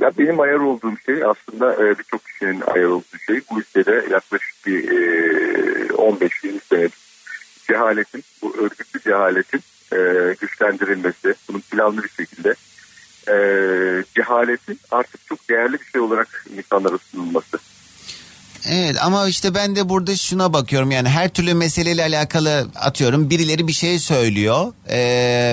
Ya 0.00 0.10
benim 0.18 0.40
ayar 0.40 0.58
olduğum 0.58 0.98
şey 1.06 1.24
aslında 1.24 1.74
e, 1.74 1.98
birçok 1.98 2.24
kişinin 2.24 2.60
ayar 2.60 2.84
olduğu 2.84 3.18
şey. 3.26 3.40
Bu 3.50 3.60
ülkede 3.60 4.06
yaklaşık 4.10 4.66
bir 4.66 4.88
e, 4.88 5.86
15-20 5.88 6.60
senedir 6.68 6.92
cehaletin, 7.66 8.24
bu 8.42 8.56
örgütlü 8.56 9.00
cehaletin 9.00 9.60
e, 9.92 9.98
güçlendirilmesi, 10.40 11.34
bunun 11.48 11.60
planlı 11.60 12.02
bir 12.02 12.08
şekilde 12.08 12.54
e, 13.28 13.34
cehaletin 14.14 14.80
artık 14.90 15.26
çok 15.26 15.48
değerli 15.48 15.72
bir 15.72 15.84
şey 15.84 16.00
olarak 16.00 16.44
insanlara 16.56 16.98
sunulması. 16.98 17.58
Evet 18.68 18.96
ama 19.02 19.28
işte 19.28 19.54
ben 19.54 19.76
de 19.76 19.88
burada 19.88 20.16
şuna 20.16 20.52
bakıyorum. 20.52 20.90
Yani 20.90 21.08
her 21.08 21.28
türlü 21.28 21.54
meseleyle 21.54 22.02
alakalı 22.02 22.66
atıyorum. 22.74 23.30
Birileri 23.30 23.68
bir 23.68 23.72
şey 23.72 23.98
söylüyor 23.98 24.72
ee, 24.88 24.98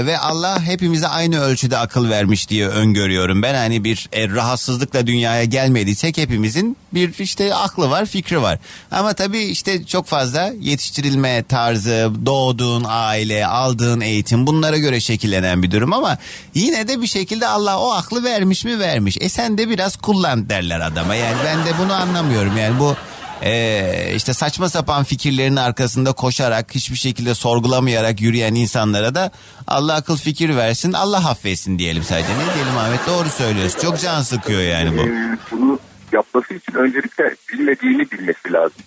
ve 0.06 0.18
Allah 0.20 0.62
hepimize 0.62 1.08
aynı 1.08 1.42
ölçüde 1.42 1.78
akıl 1.78 2.10
vermiş 2.10 2.50
diye 2.50 2.68
öngörüyorum. 2.68 3.44
Ben 3.44 3.54
hani 3.54 3.84
bir 3.84 4.10
e, 4.14 4.30
rahatsızlıkla 4.30 5.08
dünyaya 5.08 5.44
gelmediysek 5.44 6.18
hepimizin 6.18 6.78
bir 6.94 7.20
işte 7.20 7.56
aklı 7.56 7.90
var 7.90 8.06
fikri 8.06 8.42
var. 8.42 8.60
Ama 8.92 9.14
tabii 9.14 9.40
işte 9.44 9.86
çok 9.86 10.08
fazla 10.08 10.54
yetiştirilme 10.62 11.44
tarzı 11.44 12.12
doğduğun 12.26 12.86
aile 12.88 13.48
aldığın 13.48 14.02
eğitim 14.02 14.48
bunlara 14.48 14.78
göre 14.78 15.00
şekillenen 15.00 15.64
bir 15.64 15.72
durum. 15.72 15.94
Ama 15.94 16.18
yine 16.54 16.88
de 16.88 17.02
bir 17.02 17.08
şekilde 17.08 17.48
Allah 17.48 17.80
o 17.80 17.92
aklı 17.92 18.24
vermiş 18.24 18.66
mi? 18.66 18.80
Vermiş. 18.80 19.18
E 19.22 19.30
sen 19.30 19.58
de 19.58 19.70
biraz 19.70 19.98
kullan 19.98 20.50
derler 20.50 20.80
adama. 20.80 21.16
Yani 21.16 21.38
ben 21.46 21.66
de 21.66 21.70
bunu 21.84 21.94
anlamıyorum. 21.94 22.58
Yani 22.58 22.80
bu 22.80 22.97
ee, 23.42 24.14
işte 24.16 24.34
saçma 24.34 24.70
sapan 24.70 25.04
fikirlerin 25.04 25.56
arkasında 25.56 26.14
koşarak 26.14 26.76
hiçbir 26.76 26.96
şekilde 26.96 27.34
sorgulamayarak 27.34 28.22
yürüyen 28.22 28.56
insanlara 28.56 29.16
da 29.16 29.32
Allah 29.68 29.96
akıl 29.96 30.18
fikir 30.18 30.56
versin 30.56 30.94
Allah 30.94 31.30
affetsin 31.30 31.80
diyelim 31.80 32.04
sadece 32.04 32.28
ne 32.28 32.54
diyelim 32.56 32.78
Ahmet 32.78 33.08
doğru 33.08 33.30
söylüyorsun 33.30 33.80
çok 33.80 34.00
can 34.00 34.22
sıkıyor 34.22 34.62
yani 34.62 34.98
bu. 34.98 35.02
Ee, 35.02 35.38
bunu 35.52 35.80
yapması 36.12 36.54
için 36.54 36.74
öncelikle 36.74 37.36
bilmediğini 37.54 38.12
bilmesi 38.12 38.54
lazım. 38.54 38.82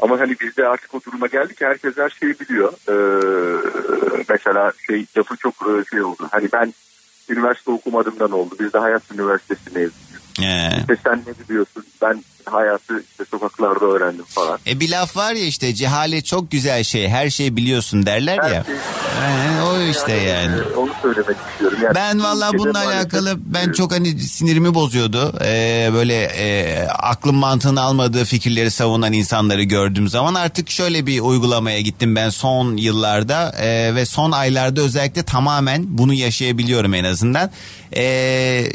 Ama 0.00 0.20
hani 0.20 0.36
bizde 0.40 0.68
artık 0.68 0.94
o 0.94 1.00
duruma 1.06 1.26
geldik 1.26 1.60
herkes 1.60 1.96
her 1.96 2.10
şeyi 2.10 2.40
biliyor. 2.40 2.72
Ee, 2.88 4.22
mesela 4.28 4.72
şey 4.86 5.06
lafı 5.16 5.36
çok 5.36 5.54
e, 5.54 5.84
şey 5.90 6.02
oldu. 6.02 6.28
Hani 6.30 6.48
ben 6.52 6.74
üniversite 7.28 7.70
okumadığımdan 7.70 8.30
oldu. 8.30 8.54
Biz 8.60 8.72
de 8.72 8.78
Hayat 8.78 9.02
Üniversitesi 9.14 9.64
mezunuyuz. 9.64 10.09
Ee, 10.42 10.68
İşte 10.80 10.96
sen 11.04 11.22
ne 11.26 11.44
biliyorsun? 11.48 11.84
Ben 12.02 12.24
hayatı 12.50 13.00
işte 13.10 13.24
sokaklarda 13.30 13.84
öğrendim 13.84 14.24
falan. 14.28 14.58
e 14.66 14.80
bir 14.80 14.90
laf 14.90 15.16
var 15.16 15.32
ya 15.32 15.44
işte 15.44 15.74
cehalet 15.74 16.26
çok 16.26 16.50
güzel 16.50 16.84
şey 16.84 17.08
her 17.08 17.30
şeyi 17.30 17.56
biliyorsun 17.56 18.06
derler 18.06 18.38
Her 18.42 18.50
ya. 18.50 18.64
şey- 18.64 18.74
Ee, 18.74 19.62
o 19.62 19.80
işte 19.90 20.12
yani. 20.12 20.52
e, 20.72 20.76
Onu 20.76 20.90
söylemek 21.02 21.36
istiyorum. 21.52 21.78
Yani 21.82 21.94
Ben 21.94 22.22
valla 22.22 22.50
bununla 22.58 22.78
alakalı 22.86 23.34
ben 23.38 23.72
çok 23.72 23.92
hani 23.92 24.18
sinirimi 24.20 24.74
bozuyordu. 24.74 25.32
Ee, 25.44 25.90
böyle 25.92 26.22
e, 26.22 26.86
aklım 26.88 27.36
mantığını 27.36 27.80
almadığı 27.80 28.24
fikirleri 28.24 28.70
savunan 28.70 29.12
insanları 29.12 29.62
gördüğüm 29.62 30.08
zaman 30.08 30.34
artık 30.34 30.70
şöyle 30.70 31.06
bir 31.06 31.20
uygulamaya 31.20 31.80
gittim 31.80 32.16
ben 32.16 32.28
son 32.30 32.76
yıllarda 32.76 33.54
e, 33.60 33.94
ve 33.94 34.06
son 34.06 34.32
aylarda 34.32 34.80
özellikle 34.80 35.22
tamamen 35.22 35.84
bunu 35.88 36.14
yaşayabiliyorum 36.14 36.94
en 36.94 37.04
azından. 37.04 37.50
Eee 37.96 38.72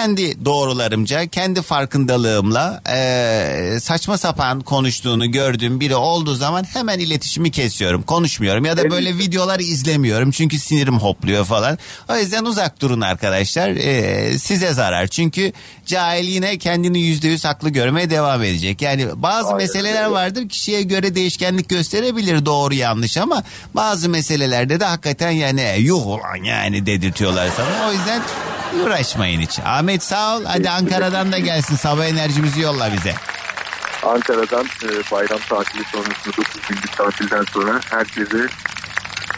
kendi 0.00 0.44
doğrularımca, 0.44 1.26
kendi 1.26 1.62
farkındalığımla 1.62 2.82
e, 2.92 3.78
saçma 3.80 4.18
sapan 4.18 4.60
konuştuğunu 4.60 5.30
gördüğüm 5.32 5.80
biri 5.80 5.94
olduğu 5.96 6.34
zaman 6.34 6.64
hemen 6.64 6.98
iletişimi 6.98 7.50
kesiyorum. 7.50 8.02
Konuşmuyorum 8.02 8.64
ya 8.64 8.76
da 8.76 8.90
böyle 8.90 9.18
videolar 9.18 9.60
izlemiyorum 9.60 10.30
çünkü 10.30 10.58
sinirim 10.58 10.98
hopluyor 10.98 11.44
falan. 11.44 11.78
O 12.10 12.16
yüzden 12.16 12.44
uzak 12.44 12.80
durun 12.82 13.00
arkadaşlar. 13.00 13.68
E, 13.70 14.38
size 14.38 14.72
zarar. 14.72 15.06
Çünkü 15.06 15.52
cahil 15.86 16.24
yine 16.28 16.58
kendini 16.58 17.00
yüzde 17.00 17.28
yüz 17.28 17.44
haklı 17.44 17.70
görmeye 17.70 18.10
devam 18.10 18.42
edecek. 18.42 18.82
Yani 18.82 19.06
bazı 19.14 19.46
Aynen 19.46 19.56
meseleler 19.58 20.04
vardır 20.06 20.48
kişiye 20.48 20.82
göre 20.82 21.14
değişkenlik 21.14 21.68
gösterebilir 21.68 22.46
doğru 22.46 22.74
yanlış 22.74 23.16
ama 23.16 23.42
bazı 23.74 24.08
meselelerde 24.08 24.80
de 24.80 24.84
hakikaten 24.84 25.30
yani 25.30 25.60
"E, 25.60 25.76
yuh 25.80 26.06
ulan 26.06 26.44
yani 26.44 26.86
dedirtiyorlar 26.86 27.48
sana. 27.56 27.88
O 27.88 27.92
yüzden 27.92 28.22
uğraşmayın 28.84 29.40
hiç. 29.40 29.58
Ahmet 29.86 30.02
sağ 30.02 30.36
ol. 30.36 30.44
Hadi 30.44 30.70
Ankara'dan 30.70 31.32
da 31.32 31.38
gelsin. 31.38 31.76
Sabah 31.76 32.06
enerjimizi 32.06 32.60
yolla 32.60 32.92
bize. 32.92 33.14
Ankara'dan 34.02 34.64
e, 34.64 34.88
bayram 35.12 35.38
tatili 35.48 35.84
sonrasında 35.84 36.36
9 36.36 36.46
günlük 36.68 36.96
tatilden 36.96 37.44
sonra 37.52 37.80
herkese 37.90 38.46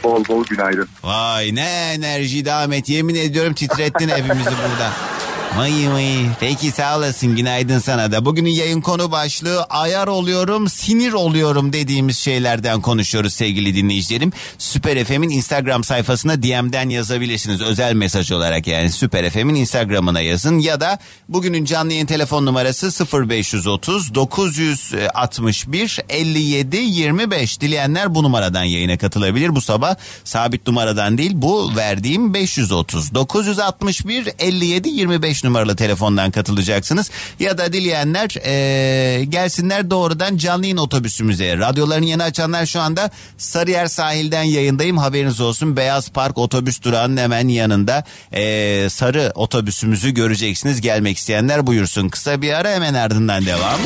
bol 0.03 0.24
bol 0.28 0.44
günaydın. 0.44 0.88
Vay 1.03 1.55
ne 1.55 1.92
enerjiydi 1.94 2.53
Ahmet. 2.53 2.88
Yemin 2.88 3.14
ediyorum 3.14 3.55
titrettin 3.55 4.09
hepimizi 4.09 4.51
burada. 4.51 4.92
Vay 5.57 5.90
vay. 5.92 6.26
Peki 6.40 6.70
sağ 6.70 6.99
olasın 6.99 7.36
günaydın 7.36 7.78
sana 7.78 8.12
da. 8.12 8.24
Bugünün 8.24 8.51
yayın 8.51 8.80
konu 8.80 9.11
başlığı 9.11 9.64
ayar 9.64 10.07
oluyorum 10.07 10.68
sinir 10.68 11.12
oluyorum 11.12 11.72
dediğimiz 11.72 12.18
şeylerden 12.18 12.80
konuşuyoruz 12.80 13.34
sevgili 13.34 13.74
dinleyicilerim. 13.74 14.32
Süper 14.59 15.05
FM'in 15.05 15.30
Instagram 15.30 15.84
sayfasına 15.84 16.42
DM'den 16.42 16.88
yazabilirsiniz 16.88 17.61
özel 17.61 17.94
mesaj 17.94 18.32
olarak 18.32 18.66
yani 18.66 18.90
Süper 18.90 19.30
FM'in 19.30 19.55
Instagram'ına 19.55 20.20
yazın 20.20 20.59
ya 20.59 20.80
da 20.80 20.99
bugünün 21.28 21.64
canlı 21.64 21.92
yayın 21.92 22.07
telefon 22.07 22.46
numarası 22.46 23.07
0530 23.28 24.14
961 24.14 25.99
57 26.09 26.76
25 26.76 27.61
dileyenler 27.61 28.14
bu 28.14 28.22
numaradan 28.22 28.64
yayına 28.64 28.99
katılabilir 28.99 29.55
bu 29.55 29.61
sabah 29.61 29.94
sabit 30.24 30.66
numaradan 30.66 31.18
değil 31.18 31.32
bu 31.34 31.76
verdiğim 31.76 32.34
530 32.34 33.14
961 33.14 34.28
57 34.38 34.88
25 34.88 35.38
numaralı 35.45 35.76
telefondan 35.76 36.30
katılacaksınız. 36.30 37.11
Ya 37.41 37.59
da 37.59 37.72
dileyenler 37.72 38.28
eee, 38.45 39.24
gelsinler 39.24 39.91
doğrudan 39.91 40.36
canlı 40.36 40.64
yayın 40.64 40.76
otobüsümüze. 40.76 41.59
Radyolarını 41.59 42.05
yeni 42.07 42.22
açanlar 42.22 42.66
şu 42.66 42.80
anda 42.80 43.11
Sarıyer 43.39 43.86
sahilden 43.86 44.43
yayındayım. 44.43 44.99
Haberiniz 44.99 45.41
olsun. 45.41 45.76
Beyaz 45.76 46.11
Park 46.11 46.39
otobüs 46.39 46.82
durağının 46.82 47.16
hemen 47.16 47.49
yanında. 47.49 48.05
Eee, 48.32 48.89
sarı 48.91 49.32
otobüsümüzü 49.34 50.11
göreceksiniz. 50.11 50.80
Gelmek 50.80 51.16
isteyenler 51.18 51.66
buyursun. 51.66 52.09
Kısa 52.09 52.43
bir 52.43 52.53
ara 52.53 52.70
hemen 52.70 52.95
ardından 52.95 53.47
devam. 53.47 53.80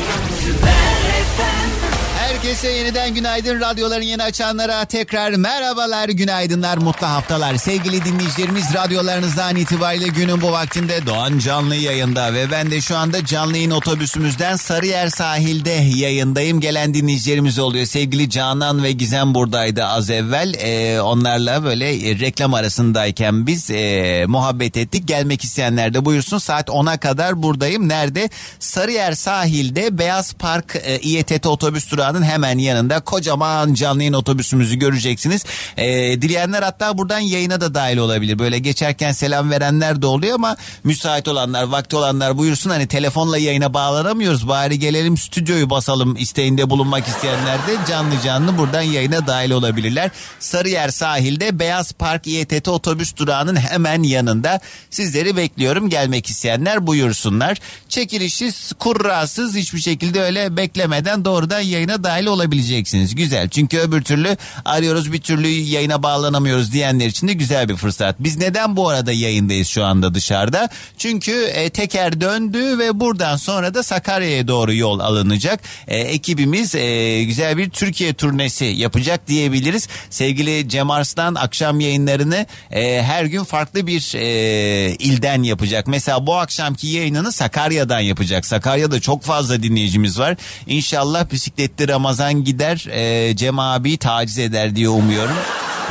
Herkese 2.42 2.68
yeniden 2.68 3.14
günaydın. 3.14 3.60
Radyoların 3.60 4.02
yeni 4.02 4.22
açanlara 4.22 4.84
tekrar 4.84 5.30
merhabalar, 5.30 6.08
günaydınlar, 6.08 6.78
mutlu 6.78 7.06
haftalar. 7.06 7.56
Sevgili 7.56 8.04
dinleyicilerimiz 8.04 8.74
radyolarınızdan 8.74 9.56
itibariyle 9.56 10.08
günün 10.08 10.40
bu 10.40 10.52
vaktinde 10.52 11.06
Doğan 11.06 11.38
canlı 11.38 11.76
yayında 11.76 12.34
ve 12.34 12.50
ben 12.50 12.70
de 12.70 12.80
şu 12.80 12.96
anda 12.96 13.24
canlı 13.24 13.56
yayın 13.56 13.70
otobüsümüzden 13.70 14.56
Sarıyer 14.56 15.08
sahilde 15.08 15.70
yayındayım. 15.70 16.60
Gelen 16.60 16.94
dinleyicilerimiz 16.94 17.58
oluyor. 17.58 17.86
Sevgili 17.86 18.30
Canan 18.30 18.82
ve 18.82 18.92
Gizem 18.92 19.34
buradaydı 19.34 19.84
az 19.84 20.10
evvel. 20.10 20.54
Ee, 20.54 21.00
onlarla 21.00 21.64
böyle 21.64 22.10
e, 22.10 22.18
reklam 22.18 22.54
arasındayken 22.54 23.46
biz 23.46 23.70
e, 23.70 24.24
muhabbet 24.28 24.76
ettik. 24.76 25.08
Gelmek 25.08 25.44
isteyenler 25.44 25.94
de 25.94 26.04
buyursun. 26.04 26.38
Saat 26.38 26.68
10'a 26.68 26.96
kadar 26.96 27.42
buradayım. 27.42 27.88
Nerede? 27.88 28.30
Sarıyer 28.58 29.12
sahilde 29.12 29.98
Beyaz 29.98 30.32
Park 30.32 30.76
e, 30.84 30.98
İETT 30.98 31.46
otobüs 31.46 31.90
durağının 31.90 32.31
hemen 32.32 32.58
yanında 32.58 33.00
kocaman 33.00 33.74
canlı 33.74 34.02
yayın 34.02 34.12
otobüsümüzü 34.12 34.76
göreceksiniz. 34.76 35.44
E, 35.76 35.86
dileyenler 36.22 36.62
hatta 36.62 36.98
buradan 36.98 37.18
yayına 37.18 37.60
da 37.60 37.74
dahil 37.74 37.96
olabilir. 37.96 38.38
Böyle 38.38 38.58
geçerken 38.58 39.12
selam 39.12 39.50
verenler 39.50 40.02
de 40.02 40.06
oluyor 40.06 40.34
ama 40.34 40.56
müsait 40.84 41.28
olanlar, 41.28 41.62
vakti 41.62 41.96
olanlar 41.96 42.38
buyursun. 42.38 42.70
Hani 42.70 42.86
telefonla 42.86 43.38
yayına 43.38 43.74
bağlanamıyoruz. 43.74 44.48
Bari 44.48 44.78
gelelim 44.78 45.16
stüdyoyu 45.16 45.70
basalım 45.70 46.16
isteğinde 46.16 46.70
bulunmak 46.70 47.08
isteyenler 47.08 47.58
de 47.58 47.76
canlı 47.88 48.20
canlı 48.24 48.58
buradan 48.58 48.82
yayına 48.82 49.26
dahil 49.26 49.50
olabilirler. 49.50 50.10
Sarıyer 50.40 50.88
sahilde 50.88 51.58
Beyaz 51.58 51.92
Park 51.92 52.26
İETT 52.26 52.68
otobüs 52.68 53.16
durağının 53.16 53.56
hemen 53.56 54.02
yanında. 54.02 54.60
Sizleri 54.90 55.36
bekliyorum. 55.36 55.88
Gelmek 55.88 56.26
isteyenler 56.26 56.86
buyursunlar. 56.86 57.58
Çekilişsiz, 57.88 58.72
kurrasız 58.78 59.56
hiçbir 59.56 59.80
şekilde 59.80 60.22
öyle 60.22 60.56
beklemeden 60.56 61.24
doğrudan 61.24 61.60
yayına 61.60 62.04
dahil 62.04 62.21
olabileceksiniz. 62.26 63.14
Güzel. 63.14 63.48
Çünkü 63.48 63.78
öbür 63.78 64.02
türlü 64.02 64.36
arıyoruz 64.64 65.12
bir 65.12 65.20
türlü 65.20 65.48
yayına 65.48 66.02
bağlanamıyoruz 66.02 66.72
diyenler 66.72 67.06
için 67.06 67.28
de 67.28 67.32
güzel 67.32 67.68
bir 67.68 67.76
fırsat. 67.76 68.16
Biz 68.18 68.36
neden 68.36 68.76
bu 68.76 68.88
arada 68.88 69.12
yayındayız 69.12 69.68
şu 69.68 69.84
anda 69.84 70.14
dışarıda? 70.14 70.68
Çünkü 70.98 71.44
e, 71.44 71.70
teker 71.70 72.20
döndü 72.20 72.78
ve 72.78 73.00
buradan 73.00 73.36
sonra 73.36 73.74
da 73.74 73.82
Sakarya'ya 73.82 74.48
doğru 74.48 74.74
yol 74.74 75.00
alınacak. 75.00 75.60
E, 75.88 75.98
ekibimiz 75.98 76.74
e, 76.74 77.24
güzel 77.24 77.58
bir 77.58 77.70
Türkiye 77.70 78.14
turnesi 78.14 78.64
yapacak 78.64 79.28
diyebiliriz. 79.28 79.88
Sevgili 80.10 80.68
Cem 80.68 80.90
Arslan 80.90 81.34
akşam 81.34 81.80
yayınlarını 81.80 82.46
e, 82.70 83.02
her 83.02 83.24
gün 83.24 83.44
farklı 83.44 83.86
bir 83.86 84.14
e, 84.16 84.96
ilden 84.98 85.42
yapacak. 85.42 85.86
Mesela 85.86 86.26
bu 86.26 86.34
akşamki 86.34 86.86
yayınını 86.86 87.32
Sakarya'dan 87.32 88.00
yapacak. 88.00 88.46
Sakarya'da 88.46 89.00
çok 89.00 89.22
fazla 89.22 89.62
dinleyicimiz 89.62 90.18
var. 90.18 90.36
İnşallah 90.66 91.32
bisikletli 91.32 91.88
Ramazan 91.88 92.11
gider 92.44 92.86
e, 92.90 93.36
Cem 93.36 93.58
abi 93.58 93.96
taciz 93.96 94.38
eder 94.38 94.76
diye 94.76 94.88
umuyorum. 94.88 95.36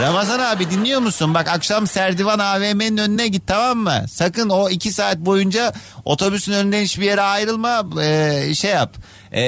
Ramazan 0.02 0.40
abi 0.40 0.72
dinliyor 0.72 1.00
musun? 1.00 1.34
Bak 1.34 1.48
akşam 1.48 1.88
Serdivan 1.88 2.40
AVM'nin 2.40 2.98
önüne 2.98 3.28
git 3.28 3.48
tamam 3.48 3.78
mı? 3.78 4.06
Sakın 4.10 4.50
o 4.50 4.70
iki 4.70 4.92
saat 4.92 5.18
boyunca 5.18 5.74
otobüsün 6.06 6.54
önünden 6.54 6.82
hiçbir 6.82 7.06
yere 7.06 7.22
ayrılma. 7.22 8.02
Ee, 8.02 8.54
şey 8.56 8.72
yap. 8.72 8.96
Ee, 9.32 9.42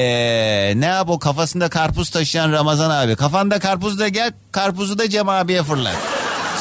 ne 0.76 0.86
yap 0.86 1.10
o 1.10 1.20
kafasında 1.20 1.70
karpuz 1.70 2.10
taşıyan 2.10 2.52
Ramazan 2.52 2.90
abi. 2.90 3.16
Kafanda 3.16 3.60
karpuz 3.60 4.00
da 4.00 4.08
gel 4.08 4.32
karpuzu 4.52 5.00
da 5.00 5.10
Cem 5.10 5.30
abiye 5.30 5.64
fırlat. 5.64 5.96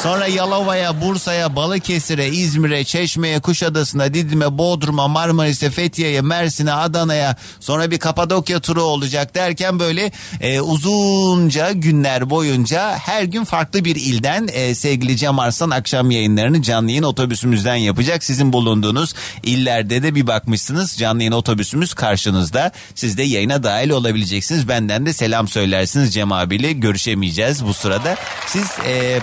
Sonra 0.01 0.27
Yalova'ya, 0.27 1.01
Bursa'ya, 1.01 1.55
Balıkesir'e, 1.55 2.27
İzmir'e, 2.27 2.83
Çeşme'ye, 2.83 3.39
Kuşadası'na, 3.39 4.13
Didim'e, 4.13 4.57
Bodrum'a, 4.57 5.07
Marmaris'e, 5.07 5.69
Fethiye'ye, 5.69 6.21
Mersin'e, 6.21 6.73
Adana'ya 6.73 7.35
sonra 7.59 7.91
bir 7.91 7.99
Kapadokya 7.99 8.59
turu 8.59 8.83
olacak 8.83 9.35
derken 9.35 9.79
böyle 9.79 10.11
e, 10.41 10.61
uzunca 10.61 11.71
günler 11.71 12.29
boyunca 12.29 12.97
her 12.97 13.23
gün 13.23 13.43
farklı 13.43 13.85
bir 13.85 13.95
ilden 13.95 14.49
e, 14.53 14.75
sevgili 14.75 15.17
Cem 15.17 15.39
Arslan 15.39 15.69
akşam 15.69 16.11
yayınlarını 16.11 16.61
canlı 16.61 16.89
yayın 16.89 17.03
otobüsümüzden 17.03 17.75
yapacak. 17.75 18.23
Sizin 18.23 18.53
bulunduğunuz 18.53 19.13
illerde 19.43 20.03
de 20.03 20.15
bir 20.15 20.27
bakmışsınız 20.27 20.97
canlı 20.97 21.21
yayın 21.21 21.31
otobüsümüz 21.31 21.93
karşınızda. 21.93 22.71
Siz 22.95 23.17
de 23.17 23.23
yayına 23.23 23.63
dahil 23.63 23.89
olabileceksiniz. 23.89 24.67
Benden 24.67 25.05
de 25.05 25.13
selam 25.13 25.47
söylersiniz 25.47 26.13
Cem 26.13 26.31
abiyle 26.31 26.73
görüşemeyeceğiz 26.73 27.65
bu 27.65 27.73
sırada. 27.73 28.15
Siz 28.47 28.67
e, 28.87 29.19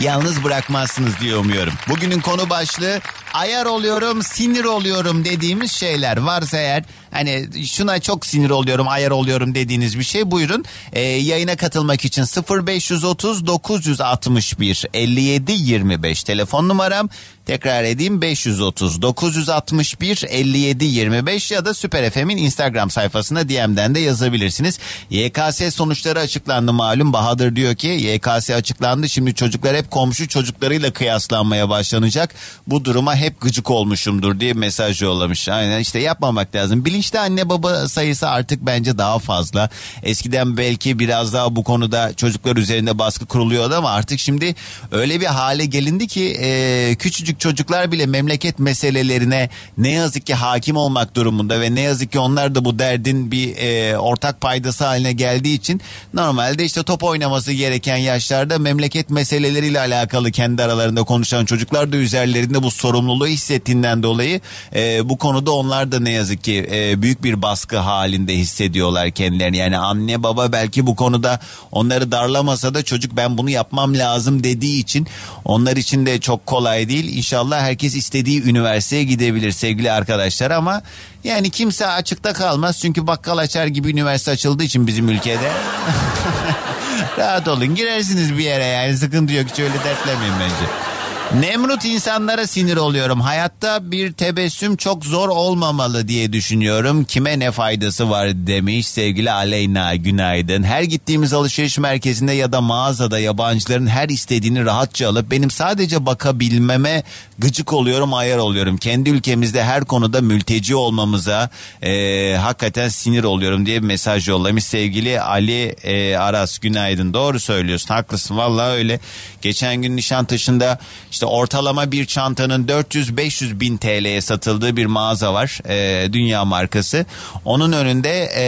yalnız 0.00 0.44
bırakmazsınız 0.44 1.20
diye 1.20 1.36
umuyorum. 1.36 1.72
Bugünün 1.88 2.20
konu 2.20 2.50
başlığı 2.50 3.00
ayar 3.32 3.66
oluyorum, 3.66 4.22
sinir 4.22 4.64
oluyorum 4.64 5.24
dediğimiz 5.24 5.72
şeyler 5.72 6.16
varsa 6.16 6.58
eğer 6.58 6.84
hani 7.10 7.48
şuna 7.66 8.00
çok 8.00 8.26
sinir 8.26 8.50
oluyorum, 8.50 8.88
ayar 8.88 9.10
oluyorum 9.10 9.54
dediğiniz 9.54 9.98
bir 9.98 10.04
şey 10.04 10.30
buyurun. 10.30 10.64
Ee, 10.92 11.00
yayına 11.00 11.56
katılmak 11.56 12.04
için 12.04 12.22
0530 12.66 13.46
961 13.46 14.84
57 14.94 15.52
25 15.52 16.24
telefon 16.24 16.68
numaram. 16.68 17.08
Tekrar 17.46 17.84
edeyim 17.84 18.22
530 18.22 19.02
961 19.02 20.24
57 20.28 20.84
25 20.84 21.50
ya 21.50 21.64
da 21.64 21.74
Süper 21.74 22.10
FM'in 22.10 22.36
Instagram 22.36 22.90
sayfasına 22.90 23.48
DM'den 23.48 23.94
de 23.94 24.00
yazabilirsiniz. 24.00 24.78
YKS 25.10 25.74
sonuçları 25.74 26.20
açıklandı 26.20 26.72
malum. 26.72 27.12
Bahadır 27.12 27.56
diyor 27.56 27.74
ki 27.74 27.88
YKS 27.88 28.50
açıklandı. 28.50 29.08
Şimdi 29.08 29.34
çocuklar 29.34 29.76
hep 29.76 29.90
komşu 29.90 30.28
çocuklarıyla 30.28 30.92
kıyaslanmaya 30.92 31.68
başlanacak. 31.68 32.34
Bu 32.66 32.84
duruma 32.84 33.16
hep 33.22 33.40
gıcık 33.40 33.70
olmuşumdur 33.70 34.40
diye 34.40 34.52
mesaj 34.52 35.02
yollamış. 35.02 35.48
Aynen 35.48 35.80
işte 35.80 35.98
yapmamak 35.98 36.54
lazım. 36.54 36.84
Bilinçli 36.84 37.18
anne 37.18 37.48
baba 37.48 37.88
sayısı 37.88 38.28
artık 38.28 38.66
bence 38.66 38.98
daha 38.98 39.18
fazla. 39.18 39.70
Eskiden 40.02 40.56
belki 40.56 40.98
biraz 40.98 41.32
daha 41.32 41.56
bu 41.56 41.64
konuda 41.64 42.14
çocuklar 42.14 42.56
üzerinde 42.56 42.98
baskı 42.98 43.26
kuruluyordu 43.26 43.74
ama 43.74 43.90
artık 43.90 44.20
şimdi 44.20 44.54
öyle 44.92 45.20
bir 45.20 45.26
hale 45.26 45.64
gelindi 45.64 46.06
ki 46.06 46.36
e, 46.40 46.94
küçücük 46.98 47.40
çocuklar 47.40 47.92
bile 47.92 48.06
memleket 48.06 48.58
meselelerine 48.58 49.50
ne 49.78 49.90
yazık 49.90 50.26
ki 50.26 50.34
hakim 50.34 50.76
olmak 50.76 51.16
durumunda 51.16 51.60
ve 51.60 51.74
ne 51.74 51.80
yazık 51.80 52.12
ki 52.12 52.18
onlar 52.18 52.54
da 52.54 52.64
bu 52.64 52.78
derdin 52.78 53.30
bir 53.30 53.56
e, 53.56 53.98
ortak 53.98 54.40
paydası 54.40 54.84
haline 54.84 55.12
geldiği 55.12 55.54
için 55.54 55.80
normalde 56.14 56.64
işte 56.64 56.82
top 56.82 57.02
oynaması 57.02 57.52
gereken 57.52 57.96
yaşlarda 57.96 58.58
memleket 58.58 59.10
meseleleriyle 59.10 59.80
alakalı 59.80 60.30
kendi 60.30 60.62
aralarında 60.62 61.02
konuşan 61.02 61.44
çocuklar 61.44 61.92
da 61.92 61.96
üzerlerinde 61.96 62.62
bu 62.62 62.70
sorumluluğu 62.70 63.11
hissettiğinden 63.20 64.02
dolayı 64.02 64.40
e, 64.74 65.08
bu 65.08 65.18
konuda 65.18 65.52
onlar 65.52 65.92
da 65.92 66.00
ne 66.00 66.10
yazık 66.10 66.44
ki 66.44 66.68
e, 66.72 67.02
büyük 67.02 67.24
bir 67.24 67.42
baskı 67.42 67.78
halinde 67.78 68.36
hissediyorlar 68.36 69.10
kendilerini. 69.10 69.56
Yani 69.56 69.78
anne 69.78 70.22
baba 70.22 70.52
belki 70.52 70.86
bu 70.86 70.96
konuda 70.96 71.40
onları 71.72 72.12
darlamasa 72.12 72.74
da 72.74 72.82
çocuk 72.82 73.16
ben 73.16 73.38
bunu 73.38 73.50
yapmam 73.50 73.94
lazım 73.94 74.44
dediği 74.44 74.80
için 74.80 75.06
onlar 75.44 75.76
için 75.76 76.06
de 76.06 76.20
çok 76.20 76.46
kolay 76.46 76.88
değil. 76.88 77.16
İnşallah 77.16 77.60
herkes 77.60 77.96
istediği 77.96 78.42
üniversiteye 78.42 79.04
gidebilir 79.04 79.52
sevgili 79.52 79.92
arkadaşlar 79.92 80.50
ama 80.50 80.82
yani 81.24 81.50
kimse 81.50 81.86
açıkta 81.86 82.32
kalmaz 82.32 82.80
çünkü 82.80 83.06
bakkal 83.06 83.38
açar 83.38 83.66
gibi 83.66 83.90
üniversite 83.90 84.30
açıldığı 84.30 84.64
için 84.64 84.86
bizim 84.86 85.08
ülkede. 85.08 85.52
Rahat 87.18 87.48
olun 87.48 87.74
girersiniz 87.74 88.38
bir 88.38 88.44
yere 88.44 88.64
yani 88.64 88.96
sıkıntı 88.96 89.34
yok 89.34 89.46
hiç 89.52 89.58
öyle 89.58 89.84
dertlemeyin 89.84 90.34
bence. 90.40 90.91
Nemrut 91.40 91.84
insanlara 91.84 92.46
sinir 92.46 92.76
oluyorum. 92.76 93.20
Hayatta 93.20 93.90
bir 93.90 94.12
tebessüm 94.12 94.76
çok 94.76 95.04
zor 95.04 95.28
olmamalı 95.28 96.08
diye 96.08 96.32
düşünüyorum. 96.32 97.04
Kime 97.04 97.38
ne 97.38 97.50
faydası 97.50 98.10
var 98.10 98.28
demiş 98.46 98.88
sevgili 98.88 99.30
Aleyna 99.30 99.94
günaydın. 99.96 100.62
Her 100.62 100.82
gittiğimiz 100.82 101.32
alışveriş 101.32 101.78
merkezinde 101.78 102.32
ya 102.32 102.52
da 102.52 102.60
mağazada 102.60 103.18
yabancıların 103.18 103.86
her 103.86 104.08
istediğini 104.08 104.64
rahatça 104.64 105.08
alıp 105.08 105.30
benim 105.30 105.50
sadece 105.50 106.06
bakabilmeme 106.06 107.02
gıcık 107.38 107.72
oluyorum 107.72 108.14
ayar 108.14 108.38
oluyorum. 108.38 108.76
Kendi 108.76 109.10
ülkemizde 109.10 109.64
her 109.64 109.84
konuda 109.84 110.20
mülteci 110.20 110.74
olmamıza 110.74 111.50
e, 111.82 112.36
hakikaten 112.40 112.88
sinir 112.88 113.24
oluyorum 113.24 113.66
diye 113.66 113.82
bir 113.82 113.86
mesaj 113.86 114.28
yollamış 114.28 114.64
sevgili 114.64 115.20
Ali 115.20 115.62
e, 115.62 116.16
Aras 116.16 116.58
günaydın. 116.58 117.14
Doğru 117.14 117.40
söylüyorsun 117.40 117.88
haklısın 117.88 118.36
vallahi 118.36 118.70
öyle. 118.70 119.00
Geçen 119.42 119.76
gün 119.76 119.96
Nişantaşı'nda 119.96 120.78
işte 121.22 121.34
ortalama 121.34 121.92
bir 121.92 122.06
çantanın 122.06 122.66
400-500 122.66 123.60
bin 123.60 123.76
TL'ye 123.76 124.20
satıldığı 124.20 124.76
bir 124.76 124.86
mağaza 124.86 125.34
var. 125.34 125.60
E, 125.68 126.12
dünya 126.12 126.44
markası. 126.44 127.06
Onun 127.44 127.72
önünde 127.72 128.30
e, 128.34 128.44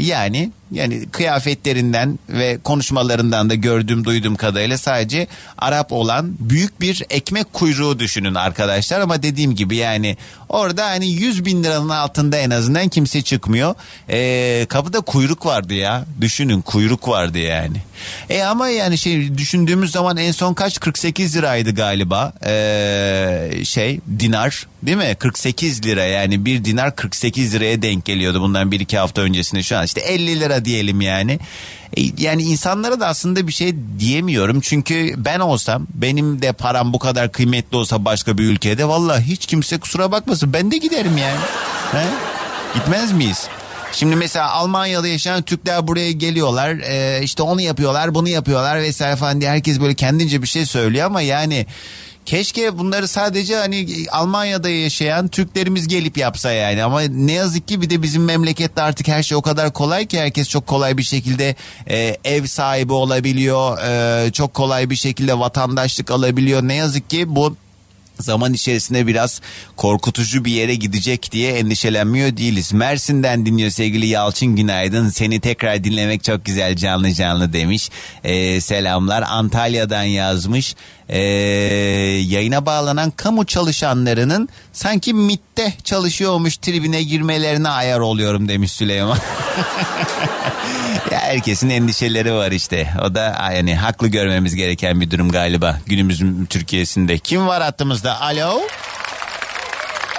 yani 0.00 0.50
yani 0.72 1.06
kıyafetlerinden 1.06 2.18
ve 2.28 2.58
konuşmalarından 2.64 3.50
da 3.50 3.54
gördüğüm 3.54 4.04
duyduğum 4.04 4.36
kadarıyla 4.36 4.78
sadece 4.78 5.26
Arap 5.58 5.92
olan 5.92 6.34
büyük 6.38 6.80
bir 6.80 7.02
ekmek 7.10 7.52
kuyruğu 7.52 7.98
düşünün 7.98 8.34
arkadaşlar. 8.34 9.00
Ama 9.00 9.22
dediğim 9.22 9.54
gibi 9.54 9.76
yani 9.76 10.16
orada 10.48 10.86
hani 10.86 11.08
100 11.08 11.44
bin 11.44 11.64
liranın 11.64 11.88
altında 11.88 12.36
en 12.36 12.50
azından 12.50 12.88
kimse 12.88 13.22
çıkmıyor. 13.22 13.74
Ee, 14.10 14.66
kapıda 14.68 15.00
kuyruk 15.00 15.46
vardı 15.46 15.74
ya. 15.74 16.04
Düşünün 16.20 16.60
kuyruk 16.60 17.08
vardı 17.08 17.38
yani. 17.38 17.76
E 18.30 18.42
ama 18.42 18.68
yani 18.68 18.98
şey 18.98 19.38
düşündüğümüz 19.38 19.92
zaman 19.92 20.16
en 20.16 20.32
son 20.32 20.54
kaç? 20.54 20.80
48 20.80 21.36
liraydı 21.36 21.74
galiba. 21.74 22.32
Ee, 22.46 23.50
şey 23.64 24.00
dinar 24.18 24.66
değil 24.82 24.96
mi? 24.96 25.16
48 25.18 25.84
lira 25.84 26.04
yani 26.04 26.44
bir 26.44 26.64
dinar 26.64 26.96
48 26.96 27.54
liraya 27.54 27.82
denk 27.82 28.04
geliyordu 28.04 28.40
bundan 28.40 28.72
bir 28.72 28.80
iki 28.80 28.98
hafta 28.98 29.22
öncesinde 29.22 29.62
şu 29.62 29.76
an. 29.76 29.84
İşte 29.84 30.00
50 30.00 30.40
lira 30.40 30.59
diyelim 30.64 31.00
yani. 31.00 31.38
E, 31.96 32.00
yani 32.18 32.42
insanlara 32.42 33.00
da 33.00 33.06
aslında 33.06 33.46
bir 33.46 33.52
şey 33.52 33.74
diyemiyorum. 33.98 34.60
Çünkü 34.60 35.14
ben 35.16 35.40
olsam 35.40 35.86
benim 35.94 36.42
de 36.42 36.52
param 36.52 36.92
bu 36.92 36.98
kadar 36.98 37.32
kıymetli 37.32 37.76
olsa 37.76 38.04
başka 38.04 38.38
bir 38.38 38.44
ülkede 38.44 38.88
vallahi 38.88 39.22
hiç 39.22 39.46
kimse 39.46 39.78
kusura 39.78 40.12
bakmasın 40.12 40.52
ben 40.52 40.70
de 40.70 40.78
giderim 40.78 41.16
yani. 41.18 41.40
He? 41.92 42.04
Gitmez 42.74 43.12
miyiz? 43.12 43.48
Şimdi 43.92 44.16
mesela 44.16 44.50
Almanya'da 44.50 45.08
yaşayan 45.08 45.42
Türkler 45.42 45.86
buraya 45.86 46.12
geliyorlar 46.12 46.70
ee, 46.70 47.20
işte 47.22 47.42
onu 47.42 47.60
yapıyorlar 47.60 48.14
bunu 48.14 48.28
yapıyorlar 48.28 48.82
vesaire 48.82 49.16
falan 49.16 49.40
diye 49.40 49.50
herkes 49.50 49.80
böyle 49.80 49.94
kendince 49.94 50.42
bir 50.42 50.46
şey 50.46 50.66
söylüyor 50.66 51.06
ama 51.06 51.20
yani 51.20 51.66
Keşke 52.30 52.78
bunları 52.78 53.08
sadece 53.08 53.56
hani 53.56 53.86
Almanya'da 54.12 54.68
yaşayan 54.68 55.28
Türklerimiz 55.28 55.88
gelip 55.88 56.18
yapsa 56.18 56.52
yani 56.52 56.82
ama 56.84 57.00
ne 57.00 57.32
yazık 57.32 57.68
ki 57.68 57.82
bir 57.82 57.90
de 57.90 58.02
bizim 58.02 58.24
memlekette 58.24 58.82
artık 58.82 59.08
her 59.08 59.22
şey 59.22 59.38
o 59.38 59.42
kadar 59.42 59.72
kolay 59.72 60.06
ki 60.06 60.20
herkes 60.20 60.48
çok 60.48 60.66
kolay 60.66 60.98
bir 60.98 61.02
şekilde 61.02 61.54
e, 61.88 62.16
ev 62.24 62.46
sahibi 62.46 62.92
olabiliyor. 62.92 63.78
E, 63.78 64.32
çok 64.32 64.54
kolay 64.54 64.90
bir 64.90 64.96
şekilde 64.96 65.38
vatandaşlık 65.38 66.10
alabiliyor. 66.10 66.62
Ne 66.62 66.74
yazık 66.74 67.10
ki 67.10 67.36
bu 67.36 67.56
zaman 68.20 68.52
içerisinde 68.52 69.06
biraz 69.06 69.40
korkutucu 69.76 70.44
bir 70.44 70.52
yere 70.52 70.74
gidecek 70.74 71.32
diye 71.32 71.52
endişelenmiyor 71.52 72.36
değiliz. 72.36 72.72
Mersin'den 72.72 73.46
dinliyor 73.46 73.70
sevgili 73.70 74.06
Yalçın 74.06 74.56
Günaydın. 74.56 75.08
Seni 75.08 75.40
tekrar 75.40 75.84
dinlemek 75.84 76.24
çok 76.24 76.44
güzel 76.44 76.76
canlı 76.76 77.12
canlı 77.12 77.52
demiş. 77.52 77.90
Ee, 78.24 78.60
selamlar. 78.60 79.24
Antalya'dan 79.28 80.02
yazmış. 80.02 80.74
Ee, 81.08 81.18
yayına 82.26 82.66
bağlanan 82.66 83.10
kamu 83.10 83.46
çalışanlarının 83.46 84.48
sanki 84.72 85.14
MIT'te 85.14 85.72
çalışıyormuş 85.84 86.56
tribine 86.56 87.02
girmelerine 87.02 87.68
ayar 87.68 88.00
oluyorum 88.00 88.48
demiş 88.48 88.72
Süleyman. 88.72 89.18
herkesin 91.30 91.70
endişeleri 91.70 92.34
var 92.34 92.52
işte. 92.52 92.88
O 93.04 93.14
da 93.14 93.50
yani 93.54 93.76
haklı 93.76 94.08
görmemiz 94.08 94.54
gereken 94.54 95.00
bir 95.00 95.10
durum 95.10 95.30
galiba 95.30 95.78
günümüzün 95.86 96.46
Türkiye'sinde. 96.46 97.18
Kim 97.18 97.46
var 97.46 97.62
hattımızda? 97.62 98.20
Alo? 98.20 98.60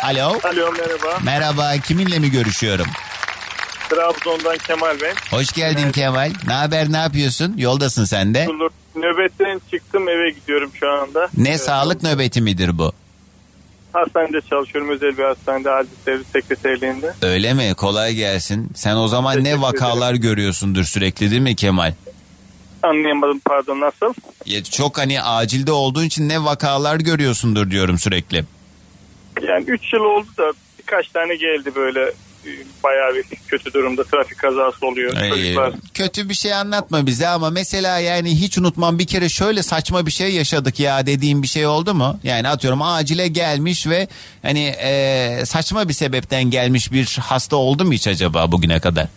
Alo? 0.04 0.40
Alo 0.44 0.72
merhaba. 0.72 1.20
Merhaba 1.24 1.74
kiminle 1.88 2.20
mi 2.20 2.32
görüşüyorum? 2.32 2.86
Trabzon'dan 3.90 4.58
Kemal 4.58 4.98
ben. 5.02 5.38
Hoş 5.38 5.52
geldin 5.52 5.92
Kemal. 5.92 6.32
Ne 6.48 6.54
haber 6.54 6.92
ne 6.92 6.98
yapıyorsun? 6.98 7.54
Yoldasın 7.58 8.06
sen 8.06 8.34
de. 8.34 8.48
Nöbetten 8.96 9.62
çıktım 9.72 10.10
eve 10.10 10.30
gidiyorum 10.30 10.72
şu 10.80 10.90
anda. 10.90 11.30
Ne 11.38 11.50
Evet, 11.50 11.62
sağlık 11.62 12.04
nöbeti 12.04 12.42
midir 12.42 12.78
bu? 12.78 12.94
Hastanede 13.94 14.42
çalışıyorum 14.50 14.90
özel 14.90 15.18
bir 15.18 15.24
hastanede 15.24 15.72
acil 15.72 15.92
servis 16.06 16.28
sekreterliğinde. 16.28 17.14
Öyle 17.22 17.54
mi? 17.54 17.74
Kolay 17.78 18.14
gelsin. 18.14 18.70
Sen 18.76 18.96
o 18.96 19.08
zaman 19.08 19.38
ne 19.38 19.44
Teşekkür 19.44 19.62
vakalar 19.62 20.14
görüyorsundur 20.14 20.84
sürekli 20.84 21.32
değil 21.32 21.42
mi 21.42 21.56
Kemal? 21.56 21.94
Anlayamadım 22.84 23.42
pardon 23.46 23.80
nasıl? 23.80 24.14
Ya 24.46 24.64
çok 24.64 24.98
hani 24.98 25.22
acilde 25.22 25.72
olduğun 25.72 26.04
için 26.04 26.30
ne 26.30 26.44
vakalar 26.44 26.96
görüyorsundur 26.96 27.72
diyorum 27.72 27.98
sürekli. 28.00 28.44
Yani 29.42 29.64
3 29.68 29.94
yıl 29.94 30.02
oldu 30.02 30.28
da 30.38 30.54
birkaç 30.80 31.08
tane 31.08 31.36
geldi 31.36 31.72
böyle 31.76 32.14
bayağı 32.84 33.16
bir 33.16 33.24
kötü 33.48 33.74
durumda. 33.74 34.04
Trafik 34.04 34.38
kazası 34.38 34.88
oluyor. 34.88 35.16
Ay, 35.16 35.30
Çocuklar 35.30 35.74
kötü 35.94 36.30
bir 36.30 36.34
şey 36.34 36.54
anlatma 36.54 37.06
bize 37.06 37.28
ama 37.28 37.50
mesela 37.50 38.00
yani 38.00 38.42
hiç 38.42 38.58
unutmam 38.58 39.00
bir 39.00 39.08
kere 39.08 39.30
şöyle 39.30 39.64
saçma 39.64 40.06
bir 40.06 40.12
şey 40.12 40.34
yaşadık 40.34 40.80
ya 40.80 41.06
dediğim 41.06 41.44
bir 41.44 41.48
şey 41.48 41.68
oldu 41.68 41.94
mu? 41.94 42.20
Yani 42.24 42.50
atıyorum 42.50 42.82
acile 42.82 43.28
gelmiş 43.28 43.88
ve 43.88 44.08
hani 44.42 44.74
e, 44.84 45.42
saçma 45.46 45.90
bir 45.90 45.94
sebepten 45.94 46.44
gelmiş 46.44 46.92
bir 46.92 47.18
hasta 47.22 47.56
oldu 47.56 47.86
mu 47.86 47.94
hiç 47.94 48.08
acaba 48.08 48.52
bugüne 48.52 48.80
kadar? 48.80 49.08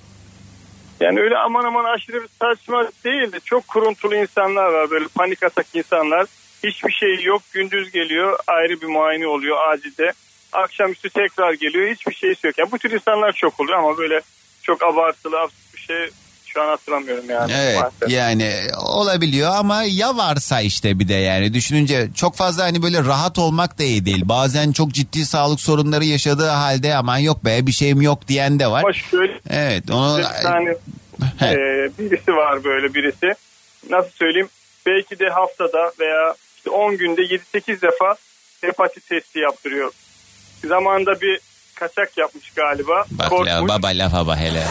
Yani 1.00 1.20
öyle 1.20 1.36
aman 1.38 1.64
aman 1.64 1.84
aşırı 1.84 2.22
bir 2.22 2.28
saçma 2.42 2.88
değil 3.04 3.32
de 3.32 3.40
çok 3.44 3.68
kuruntulu 3.68 4.14
insanlar 4.16 4.64
var 4.72 4.90
böyle 4.90 5.08
panik 5.08 5.42
atak 5.42 5.66
insanlar. 5.74 6.26
Hiçbir 6.64 6.92
şey 6.92 7.24
yok 7.24 7.42
gündüz 7.52 7.90
geliyor 7.90 8.38
ayrı 8.46 8.80
bir 8.80 8.86
muayene 8.86 9.26
oluyor 9.26 9.56
acilde. 9.72 10.12
Akşamüstü 10.54 11.10
tekrar 11.10 11.52
geliyor 11.52 11.94
hiçbir 11.94 12.14
şey 12.14 12.34
yok. 12.44 12.58
Yani 12.58 12.72
bu 12.72 12.78
tür 12.78 12.90
insanlar 12.90 13.32
çok 13.32 13.60
oluyor 13.60 13.78
ama 13.78 13.98
böyle 13.98 14.20
çok 14.62 14.82
abartılı 14.82 15.40
absürt 15.40 15.74
bir 15.74 15.80
şey 15.80 16.10
şu 16.54 16.62
an 16.62 16.66
hatırlamıyorum 16.66 17.30
yani. 17.30 17.52
Evet 17.56 17.80
maalesef. 17.80 18.10
yani 18.10 18.52
olabiliyor 18.86 19.50
ama 19.56 19.82
ya 19.82 20.16
varsa 20.16 20.60
işte 20.60 20.98
bir 20.98 21.08
de 21.08 21.14
yani 21.14 21.54
düşününce 21.54 22.08
çok 22.14 22.36
fazla 22.36 22.64
hani 22.64 22.82
böyle 22.82 23.04
rahat 23.04 23.38
olmak 23.38 23.78
da 23.78 23.82
iyi 23.82 24.04
değil. 24.04 24.22
Bazen 24.24 24.72
çok 24.72 24.90
ciddi 24.90 25.26
sağlık 25.26 25.60
sorunları 25.60 26.04
yaşadığı 26.04 26.48
halde 26.48 26.94
aman 26.94 27.18
yok 27.18 27.44
be 27.44 27.66
bir 27.66 27.72
şeyim 27.72 28.02
yok 28.02 28.28
diyen 28.28 28.58
de 28.58 28.66
var. 28.66 28.82
Ama 28.82 28.92
şöyle 28.92 29.40
Evet 29.50 29.90
onu 29.90 30.18
bir 30.18 30.42
tane 30.42 30.70
e, 31.42 31.54
birisi 31.98 32.32
var 32.32 32.64
böyle 32.64 32.94
birisi. 32.94 33.34
Nasıl 33.90 34.10
söyleyeyim? 34.10 34.48
Belki 34.86 35.18
de 35.18 35.28
haftada 35.28 35.92
veya 36.00 36.34
işte 36.56 36.70
10 36.70 36.96
günde 36.96 37.20
7-8 37.22 37.82
defa 37.82 38.14
hepatit 38.60 39.08
testi 39.08 39.38
yaptırıyor. 39.38 39.92
Zamanında 40.68 41.20
bir 41.20 41.40
kaçak 41.74 42.18
yapmış 42.18 42.50
galiba. 42.50 43.04
Bak 43.10 43.30
Korkmuş. 43.30 43.48
ya 43.48 43.68
baba 43.68 43.88
lafa 43.88 44.26
bak 44.26 44.38
hele. 44.38 44.62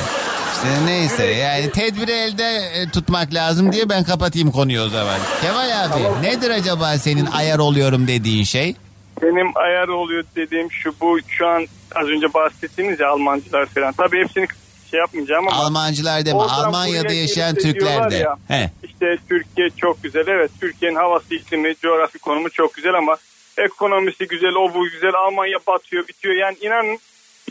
İşte 0.55 0.85
neyse 0.85 1.25
yani 1.25 1.71
tedbiri 1.71 2.11
elde 2.11 2.43
e, 2.73 2.89
tutmak 2.89 3.33
lazım 3.33 3.71
diye 3.71 3.89
ben 3.89 4.03
kapatayım 4.03 4.51
konuyu 4.51 4.81
o 4.81 4.89
zaman. 4.89 5.19
Kemal 5.41 5.83
abi 5.85 6.25
nedir 6.27 6.49
acaba 6.49 6.97
senin 6.97 7.25
ayar 7.25 7.59
oluyorum 7.59 8.07
dediğin 8.07 8.43
şey? 8.43 8.75
Benim 9.21 9.51
ayar 9.55 9.87
oluyor 9.87 10.23
dediğim 10.35 10.71
şu 10.71 10.93
bu 11.01 11.19
şu 11.27 11.47
an 11.47 11.67
az 11.95 12.07
önce 12.07 12.33
bahsettiğiniz 12.33 12.99
ya 12.99 13.09
Almancılar 13.09 13.65
falan. 13.65 13.93
Tabii 13.93 14.19
hepsini 14.23 14.47
şey 14.91 14.99
yapmayacağım 14.99 15.47
ama. 15.47 15.57
Almancılar 15.57 16.25
deme 16.25 16.39
Almanya'da 16.39 17.13
yaşayan 17.13 17.55
Türkler 17.55 18.11
de. 18.11 18.15
ya, 18.15 18.35
He. 18.47 18.71
İşte 18.83 19.17
Türkiye 19.29 19.69
çok 19.77 20.03
güzel. 20.03 20.27
Evet 20.27 20.51
Türkiye'nin 20.61 20.95
havası, 20.95 21.35
iklimi, 21.35 21.75
coğrafi 21.75 22.19
konumu 22.19 22.49
çok 22.49 22.73
güzel 22.73 22.93
ama 22.93 23.17
ekonomisi 23.58 24.28
güzel, 24.28 24.54
o 24.56 24.74
bu 24.74 24.84
güzel. 24.89 25.14
Almanya 25.14 25.58
batıyor, 25.68 26.08
bitiyor. 26.08 26.36
Yani 26.36 26.58
inanın 26.62 26.99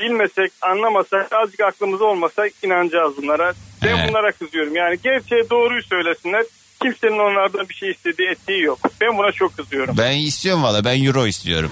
bilmesek, 0.00 0.52
anlamasak, 0.62 1.32
azıcık 1.32 1.60
aklımız 1.60 2.00
olmasa 2.02 2.44
inanacağız 2.62 3.16
bunlara. 3.16 3.52
Ben 3.84 3.88
Evet. 3.96 4.08
bunlara 4.08 4.32
kızıyorum. 4.32 4.76
Yani 4.76 4.98
gerçeği 5.02 5.50
doğruyu 5.50 5.82
söylesinler. 5.82 6.44
Kimsenin 6.82 7.18
onlardan 7.18 7.68
bir 7.68 7.74
şey 7.74 7.90
istediği 7.90 8.28
ettiği 8.28 8.62
yok. 8.62 8.78
Ben 9.00 9.18
buna 9.18 9.32
çok 9.32 9.56
kızıyorum. 9.56 9.94
Ben 9.98 10.16
istiyorum 10.16 10.62
valla 10.62 10.84
ben 10.84 11.04
euro 11.04 11.26
istiyorum. 11.26 11.70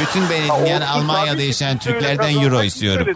Bütün 0.00 0.30
benim 0.30 0.48
Ha, 0.48 0.58
yani 0.68 0.84
Almanya'da 0.84 1.42
yaşayan 1.42 1.78
Türklerden 1.78 2.42
euro 2.42 2.62
istiyorum. 2.62 3.06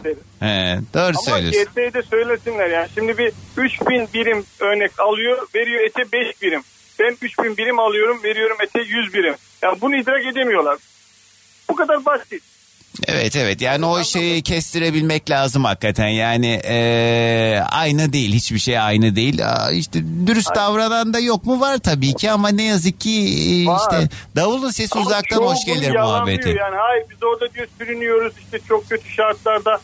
He, 0.41 0.79
doğru 0.95 1.05
Ama 1.05 1.13
söylüyorsun. 1.23 1.65
gerçeği 1.65 1.95
de 1.95 2.03
söylesinler 2.03 2.71
yani. 2.71 2.89
Şimdi 2.95 3.19
bir 3.19 3.33
3000 3.57 4.09
birim 4.15 4.45
örnek 4.61 5.01
alıyor, 5.01 5.47
veriyor 5.55 5.81
ete 5.81 6.13
5 6.13 6.43
birim. 6.43 6.63
Ben 7.01 7.17
3000 7.23 7.57
birim 7.57 7.79
alıyorum, 7.79 8.21
veriyorum 8.25 8.57
ete 8.61 8.81
100 8.81 9.15
birim. 9.15 9.35
Yani 9.63 9.81
bunu 9.81 9.97
idrak 9.97 10.27
edemiyorlar. 10.27 10.79
Bu 11.69 11.75
kadar 11.77 12.05
basit. 12.05 12.43
Evet 13.07 13.37
evet. 13.37 13.61
Yani 13.63 13.87
o 13.87 14.05
şeyi 14.05 14.43
kestirebilmek 14.43 15.31
lazım 15.31 15.65
hakikaten. 15.65 16.09
Yani 16.09 16.61
eee, 16.65 17.63
aynı 17.71 18.13
değil. 18.13 18.33
Hiçbir 18.35 18.59
şey 18.59 18.79
aynı 18.79 19.17
değil. 19.17 19.47
Aa, 19.49 19.71
işte 19.71 20.01
dürüst 20.27 20.55
davranan 20.55 21.15
da 21.15 21.19
yok 21.19 21.45
mu? 21.45 21.61
Var 21.61 21.79
tabii 21.79 22.15
ki 22.15 22.31
ama 22.31 22.49
ne 22.49 22.63
yazık 22.63 23.01
ki 23.01 23.11
e, 23.11 23.67
Var. 23.67 23.81
işte 23.81 24.09
davulun 24.37 24.71
sesi 24.71 24.99
Ama 24.99 25.07
uzaktan 25.07 25.37
hoş 25.39 25.65
gelir 25.67 25.91
muhabbeti. 25.91 26.49
Yani 26.49 26.77
hayır 26.77 27.05
biz 27.11 27.23
orada 27.23 27.55
diyor 27.55 27.67
sürünüyoruz. 27.79 28.33
İşte 28.45 28.59
çok 28.69 28.89
kötü 28.89 29.09
şartlarda 29.09 29.81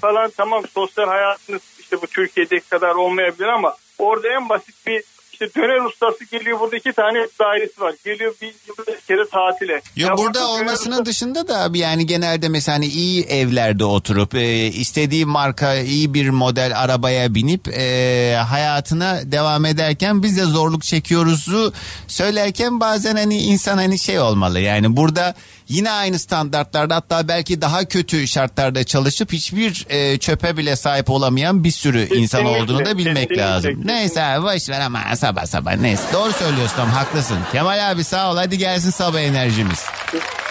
falan. 0.00 0.32
Tamam 0.36 0.62
sosyal 0.74 1.06
hayatınız 1.08 1.62
işte 1.80 1.96
bu 2.02 2.06
Türkiye'deki 2.06 2.68
kadar 2.68 2.94
olmayabilir 2.94 3.46
ama 3.46 3.74
orada 3.98 4.28
en 4.28 4.48
basit 4.48 4.86
bir 4.86 5.02
işte 5.46 5.60
döner 5.60 5.84
ustası 5.84 6.24
geliyor 6.24 6.60
burada 6.60 6.76
iki 6.76 6.92
tane 6.92 7.18
dairesi 7.40 7.80
var. 7.80 7.94
Geliyor 8.04 8.34
bir 8.42 8.46
yılda 8.68 8.92
bir 8.92 9.00
kere 9.00 9.28
tatile. 9.32 9.82
Yo 9.96 10.08
Ya 10.08 10.16
burada 10.16 10.48
olmasının 10.48 10.92
ustası- 10.94 11.04
dışında 11.06 11.48
da 11.48 11.60
abi 11.62 11.78
yani 11.78 12.06
genelde 12.06 12.48
mesela 12.48 12.76
hani 12.76 12.86
iyi 12.86 13.22
evlerde 13.24 13.84
oturup 13.84 14.34
e, 14.34 14.66
istediği 14.66 15.26
marka 15.26 15.74
iyi 15.74 16.14
bir 16.14 16.30
model 16.30 16.80
arabaya 16.80 17.34
binip 17.34 17.68
e, 17.68 18.36
hayatına 18.48 19.20
devam 19.32 19.64
ederken 19.64 20.22
biz 20.22 20.36
de 20.38 20.42
zorluk 20.44 20.82
çekiyoruzu 20.82 21.72
söylerken 22.08 22.80
bazen 22.80 23.16
hani 23.16 23.38
insan 23.42 23.76
hani 23.78 23.98
şey 23.98 24.20
olmalı 24.20 24.60
yani 24.60 24.96
burada 24.96 25.34
yine 25.72 25.90
aynı 25.90 26.18
standartlarda 26.18 26.96
hatta 26.96 27.28
belki 27.28 27.60
daha 27.60 27.84
kötü 27.84 28.28
şartlarda 28.28 28.84
çalışıp 28.84 29.32
hiçbir 29.32 29.86
e, 29.88 30.18
çöpe 30.18 30.56
bile 30.56 30.76
sahip 30.76 31.10
olamayan 31.10 31.64
bir 31.64 31.70
sürü 31.70 32.00
insan 32.16 32.40
Kesinlikle, 32.40 32.62
olduğunu 32.62 32.84
da 32.86 32.98
bilmek 32.98 33.14
kesinlikle, 33.16 33.36
lazım. 33.42 33.70
kesinlikle. 33.70 33.94
Neyse 33.94 34.22
abi 34.22 34.44
boş 34.46 34.68
ver 34.68 34.80
ama 34.80 35.16
sabah 35.16 35.46
sabah 35.46 35.76
neyse 35.76 36.02
doğru 36.12 36.32
söylüyorsun 36.32 36.86
haklısın. 36.86 37.38
Kemal 37.52 37.90
abi 37.90 38.04
sağ 38.04 38.32
ol 38.32 38.36
hadi 38.36 38.58
gelsin 38.58 38.90
sabah 38.90 39.20
enerjimiz. 39.20 39.80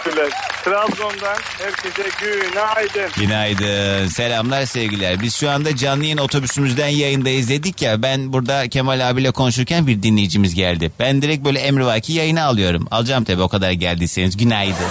Teşekkürler. 0.04 0.30
Trabzon'dan 0.64 1.36
herkese 1.58 2.08
günaydın. 2.20 3.10
Günaydın. 3.16 4.06
Selamlar 4.08 4.66
sevgiler. 4.66 5.20
Biz 5.20 5.36
şu 5.36 5.50
anda 5.50 5.76
canlı 5.76 6.04
yayın 6.04 6.18
otobüsümüzden 6.18 6.88
yayındayız 6.88 7.48
dedik 7.48 7.82
ya. 7.82 8.02
Ben 8.02 8.32
burada 8.32 8.68
Kemal 8.68 9.10
abiyle 9.10 9.30
konuşurken 9.30 9.86
bir 9.86 10.02
dinleyicimiz 10.02 10.54
geldi. 10.54 10.92
Ben 10.98 11.22
direkt 11.22 11.44
böyle 11.44 11.58
emrivaki 11.58 12.12
yayına 12.12 12.44
alıyorum. 12.44 12.88
Alacağım 12.90 13.24
tabii 13.24 13.42
o 13.42 13.48
kadar 13.48 13.70
geldiyseniz. 13.70 14.36
Günaydın. 14.36 14.86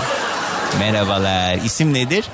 Merhabalar. 0.80 1.55
İsim 1.55 1.93
nedir? 1.93 2.26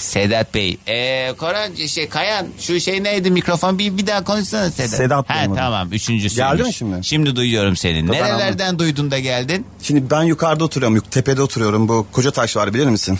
Sedat 0.00 0.54
Bey. 0.54 0.78
Ee, 0.88 1.32
Koran 1.38 1.74
şey 1.74 2.08
Kayan 2.08 2.46
şu 2.60 2.80
şey 2.80 3.02
neydi 3.02 3.30
mikrofon 3.30 3.78
bir 3.78 3.96
bir 3.98 4.06
daha 4.06 4.24
konuşsana 4.24 4.70
Sedat. 4.70 4.90
Sedat 4.90 5.30
ha, 5.30 5.34
benim 5.34 5.52
adım. 5.52 5.56
tamam 5.62 5.92
üçüncüsü. 5.92 6.36
Geldi 6.36 6.62
mi 6.62 6.72
şimdi? 6.74 7.04
Şimdi 7.06 7.36
duyuyorum 7.36 7.76
seni. 7.76 8.06
Tamam. 8.06 8.22
Nerelerden 8.22 8.78
duydun 8.78 9.10
da 9.10 9.18
geldin? 9.18 9.66
Şimdi 9.82 10.10
ben 10.10 10.22
yukarıda 10.22 10.64
oturuyorum. 10.64 11.00
Tepede 11.10 11.42
oturuyorum. 11.42 11.88
Bu 11.88 12.06
koca 12.12 12.30
taş 12.30 12.56
var 12.56 12.74
bilir 12.74 12.86
misin? 12.86 13.18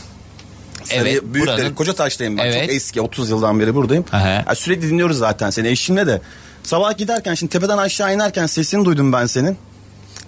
Evet, 0.91 1.23
büyükleri. 1.25 1.59
buranın- 1.59 1.75
Koca 1.75 1.93
taştayım 1.93 2.39
ben. 2.39 2.45
Evet. 2.45 2.61
Çok 2.67 2.71
eski 2.77 3.01
30 3.01 3.31
yıldan 3.31 3.61
beri 3.61 3.75
buradayım. 3.75 4.05
Aha. 4.13 4.29
Ya 4.29 4.55
sürekli 4.55 4.91
dinliyoruz 4.91 5.19
zaten 5.19 5.51
seni 5.51 5.69
eşimle 5.69 6.07
de. 6.07 6.21
Sabah 6.63 6.99
giderken 6.99 7.35
şimdi 7.35 7.53
tepeden 7.53 7.79
aşağı 7.79 8.15
inerken 8.15 8.47
sesini 8.47 8.85
duydum 8.85 9.13
ben 9.13 9.27
senin. 9.27 9.57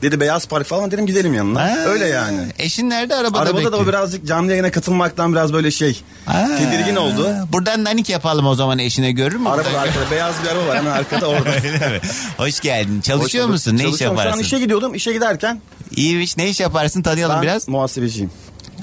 Dedi 0.02 0.20
beyaz 0.20 0.46
park 0.46 0.66
falan 0.66 0.90
dedim 0.90 1.06
gidelim 1.06 1.34
yanına. 1.34 1.62
Ha, 1.62 1.76
Öyle 1.86 2.06
yani. 2.06 2.38
Eşin 2.58 2.90
nerede 2.90 3.14
arabada, 3.14 3.40
Arabada 3.40 3.54
da 3.58 3.64
bekliyor? 3.64 3.84
o 3.84 3.88
birazcık 3.88 4.26
canlı 4.26 4.50
yayına 4.50 4.70
katılmaktan 4.70 5.32
biraz 5.32 5.52
böyle 5.52 5.70
şey 5.70 6.00
Ha. 6.26 6.48
tedirgin 6.58 6.96
oldu. 6.96 7.28
Buradan 7.52 7.84
nanik 7.84 8.08
yapalım 8.08 8.46
o 8.46 8.54
zaman 8.54 8.78
eşine 8.78 9.12
görür 9.12 9.36
mü? 9.36 9.48
Arabada 9.48 9.80
arkada 9.80 10.10
beyaz 10.10 10.34
bir 10.44 10.48
araba 10.48 10.66
var 10.66 10.76
hemen 10.78 10.90
arkada 10.92 11.26
orada. 11.26 11.50
Hoş 12.36 12.60
geldin. 12.60 13.00
Çalışıyor 13.00 13.44
Hoş 13.44 13.52
musun? 13.52 13.72
Ne 13.72 13.76
iş 13.76 13.82
Çalışıyorum. 13.84 14.16
Şu 14.16 14.20
an 14.20 14.24
yaparsın? 14.26 14.44
işe 14.44 14.58
gidiyordum. 14.58 14.94
İşe 14.94 15.12
giderken 15.12 15.60
İyi 15.96 16.22
iş. 16.22 16.36
Ne 16.36 16.48
iş 16.48 16.60
yaparsın? 16.60 17.02
Tanıyalım 17.02 17.36
ben 17.36 17.42
biraz. 17.42 17.68
muhasebeciyim. 17.68 18.30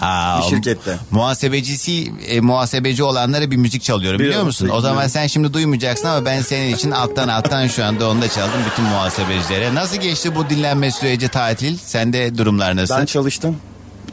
Aa, 0.02 0.40
bir 0.42 0.56
şirkette. 0.56 0.98
Muhasebecisi, 1.12 2.12
e, 2.28 2.42
muhasebeci 2.42 3.04
olanlara 3.04 3.52
bir 3.52 3.58
müzik 3.58 3.84
çalıyorum 3.84 4.20
biliyor 4.20 4.30
Biliyorum, 4.30 4.48
musun? 4.48 4.66
O 4.66 4.68
biliyorum. 4.68 4.84
zaman 4.84 5.08
sen 5.08 5.28
şimdi 5.28 5.54
duymayacaksın 5.54 6.08
ama 6.08 6.26
ben 6.26 6.42
senin 6.42 6.76
için 6.76 6.92
alttan 6.92 7.28
alttan 7.28 7.68
şu 7.68 7.86
anda 7.86 8.10
onu 8.10 8.22
da 8.22 8.28
çaldım 8.30 8.60
bütün 8.72 8.86
muhasebecilere. 8.86 9.76
Nasıl 9.76 9.98
geçti 9.98 10.36
bu 10.36 10.50
dinlenme 10.50 10.92
süreci 10.92 11.28
tatil? 11.28 11.78
Sende 11.78 12.38
durumlar 12.38 12.76
nasıl? 12.76 12.96
Ben 12.98 13.06
çalıştım. 13.06 13.58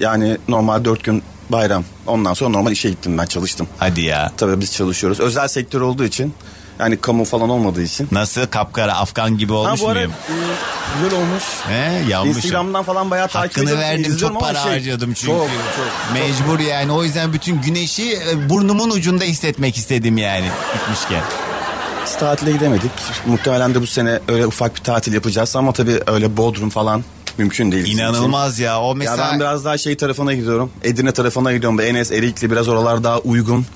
Yani 0.00 0.36
normal 0.48 0.84
dört 0.84 1.04
gün 1.04 1.22
bayram. 1.50 1.84
Ondan 2.06 2.34
sonra 2.34 2.50
normal 2.50 2.72
işe 2.72 2.90
gittim 2.90 3.18
ben 3.18 3.26
çalıştım. 3.26 3.68
Hadi 3.78 4.00
ya. 4.00 4.32
Tabii 4.36 4.60
biz 4.60 4.72
çalışıyoruz. 4.72 5.20
Özel 5.20 5.48
sektör 5.48 5.80
olduğu 5.80 6.04
için 6.04 6.34
yani 6.80 6.96
kamu 6.96 7.24
falan 7.24 7.50
olmadığı 7.50 7.82
için. 7.82 8.08
Nasıl 8.12 8.46
kapkara 8.46 8.94
Afgan 8.94 9.38
gibi 9.38 9.52
olmuş 9.52 9.80
ha 9.80 9.84
bu 9.84 9.88
ara 9.88 9.94
muyum? 9.98 10.12
e, 10.12 11.02
güzel 11.02 11.18
olmuş. 11.20 11.42
He, 11.68 12.10
yanmışım. 12.10 12.36
Instagram'dan 12.36 12.82
falan 12.82 13.10
bayağı 13.10 13.28
takip 13.28 13.50
Hakkını 13.50 13.64
ediyorum. 13.64 13.82
verdim 13.82 14.16
çok 14.16 14.40
para 14.40 14.62
şey, 14.62 14.72
harcadım 14.72 15.14
çünkü. 15.14 15.26
Çok 15.32 15.48
çok. 15.76 16.12
Mecbur 16.12 16.58
yani 16.58 16.92
o 16.92 17.04
yüzden 17.04 17.32
bütün 17.32 17.62
güneşi 17.62 18.12
e, 18.30 18.48
burnumun 18.48 18.90
ucunda 18.90 19.24
hissetmek 19.24 19.76
istedim 19.76 20.18
yani 20.18 20.46
gitmişken. 20.74 21.22
Biz 22.06 22.16
tatile 22.16 22.52
gidemedik. 22.52 22.90
Muhtemelen 23.26 23.74
de 23.74 23.82
bu 23.82 23.86
sene 23.86 24.20
öyle 24.28 24.46
ufak 24.46 24.76
bir 24.76 24.80
tatil 24.80 25.12
yapacağız 25.12 25.56
ama 25.56 25.72
tabii 25.72 26.00
öyle 26.06 26.36
Bodrum 26.36 26.70
falan 26.70 27.04
mümkün 27.38 27.72
değil. 27.72 27.94
İnanılmaz 27.94 28.58
ya 28.58 28.80
o 28.80 28.88
Ya 28.88 28.94
mesela 28.94 29.28
ben 29.32 29.40
biraz 29.40 29.64
daha 29.64 29.78
şey 29.78 29.96
tarafına 29.96 30.34
gidiyorum. 30.34 30.70
Edirne 30.84 31.12
tarafına 31.12 31.52
gidiyorum. 31.52 31.80
Enes, 31.80 32.12
Erikli 32.12 32.50
biraz 32.50 32.68
oralar 32.68 33.04
daha 33.04 33.18
uygun. 33.18 33.66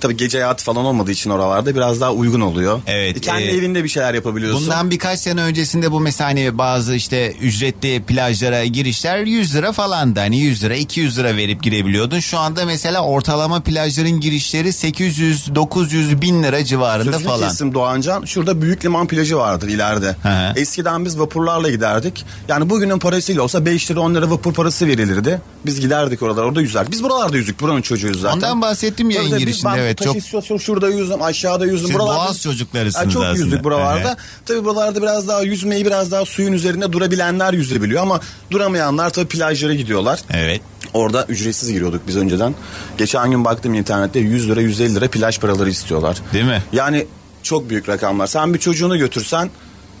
Tabii 0.00 0.16
gece 0.16 0.38
hayatı 0.38 0.64
falan 0.64 0.84
olmadığı 0.84 1.10
için 1.10 1.30
oralarda 1.30 1.74
biraz 1.74 2.00
daha 2.00 2.12
uygun 2.12 2.40
oluyor. 2.40 2.80
Evet, 2.86 3.20
Kendi 3.20 3.42
e, 3.42 3.56
evinde 3.56 3.84
bir 3.84 3.88
şeyler 3.88 4.14
yapabiliyorsun. 4.14 4.62
Bundan 4.62 4.90
birkaç 4.90 5.18
sene 5.18 5.42
öncesinde 5.42 5.92
bu 5.92 6.00
mesela 6.00 6.30
hani 6.30 6.58
bazı 6.58 6.94
işte 6.94 7.32
ücretli 7.32 8.02
plajlara 8.02 8.64
girişler 8.64 9.18
100 9.18 9.54
lira 9.54 9.72
falan 9.72 10.16
da 10.16 10.20
hani 10.20 10.38
100 10.40 10.64
lira 10.64 10.74
200 10.74 11.18
lira 11.18 11.36
verip 11.36 11.62
girebiliyordun. 11.62 12.20
Şu 12.20 12.38
anda 12.38 12.64
mesela 12.64 13.04
ortalama 13.04 13.60
plajların 13.60 14.20
girişleri 14.20 14.72
800 14.72 15.54
900 15.54 16.20
bin 16.22 16.42
lira 16.42 16.64
civarında 16.64 17.12
Sözünü 17.12 17.28
falan. 17.28 17.48
kestim 17.48 17.74
Doğancan. 17.74 18.24
Şurada 18.24 18.62
Büyük 18.62 18.84
Liman 18.84 19.06
plajı 19.06 19.36
vardır 19.36 19.68
ileride. 19.68 20.16
hı. 20.22 20.52
Eskiden 20.60 21.04
biz 21.04 21.18
vapurlarla 21.18 21.70
giderdik. 21.70 22.24
Yani 22.48 22.70
bugünün 22.70 22.98
parasıyla 22.98 23.42
olsa 23.42 23.66
5 23.66 23.90
lira 23.90 24.00
10 24.00 24.14
lira 24.14 24.30
vapur 24.30 24.54
parası 24.54 24.86
verilirdi. 24.86 25.40
Biz 25.66 25.80
giderdik 25.80 26.22
oralara 26.22 26.46
orada 26.46 26.60
yüzerdik. 26.60 26.92
Biz 26.92 27.02
buralarda 27.02 27.36
yüzdük. 27.36 27.60
Buranın 27.60 27.82
çocuğuyuz 27.82 28.20
zaten. 28.20 28.36
Ondan 28.36 28.62
bahsettim 28.62 29.10
yayın 29.10 29.30
Tabii 29.30 29.40
girişinde, 29.40 29.72
ben 29.72 29.78
evet, 29.78 29.89
taş 29.94 30.06
çok- 30.06 30.16
istasyonu 30.16 30.60
şurada 30.60 30.88
yüzdüm 30.88 31.22
aşağıda 31.22 31.66
yüzdüm. 31.66 31.86
Siz 31.86 31.94
buralarda, 31.94 32.16
boğaz 32.18 32.42
çocuklarısınız 32.42 33.04
Yani 33.04 33.12
çok 33.12 33.22
aslında. 33.22 33.38
yüzdük 33.44 33.64
buralarda. 33.64 34.10
Hı. 34.10 34.16
Tabii 34.46 34.64
buralarda 34.64 35.02
biraz 35.02 35.28
daha 35.28 35.42
yüzmeyi 35.42 35.86
biraz 35.86 36.12
daha 36.12 36.24
suyun 36.24 36.52
üzerinde 36.52 36.92
durabilenler 36.92 37.52
yüzebiliyor 37.52 38.02
ama 38.02 38.20
duramayanlar 38.50 39.10
tabii 39.10 39.28
plajlara 39.28 39.74
gidiyorlar. 39.74 40.20
Evet. 40.30 40.60
Orada 40.94 41.24
ücretsiz 41.28 41.72
giriyorduk 41.72 42.02
biz 42.06 42.16
önceden. 42.16 42.54
Geçen 42.98 43.30
gün 43.30 43.44
baktım 43.44 43.74
internette 43.74 44.18
100 44.18 44.48
lira 44.48 44.60
150 44.60 44.94
lira 44.94 45.08
plaj 45.08 45.38
paraları 45.38 45.70
istiyorlar. 45.70 46.16
Değil 46.32 46.44
mi? 46.44 46.62
Yani 46.72 47.06
çok 47.42 47.70
büyük 47.70 47.88
rakamlar. 47.88 48.26
Sen 48.26 48.54
bir 48.54 48.58
çocuğunu 48.58 48.98
götürsen 48.98 49.50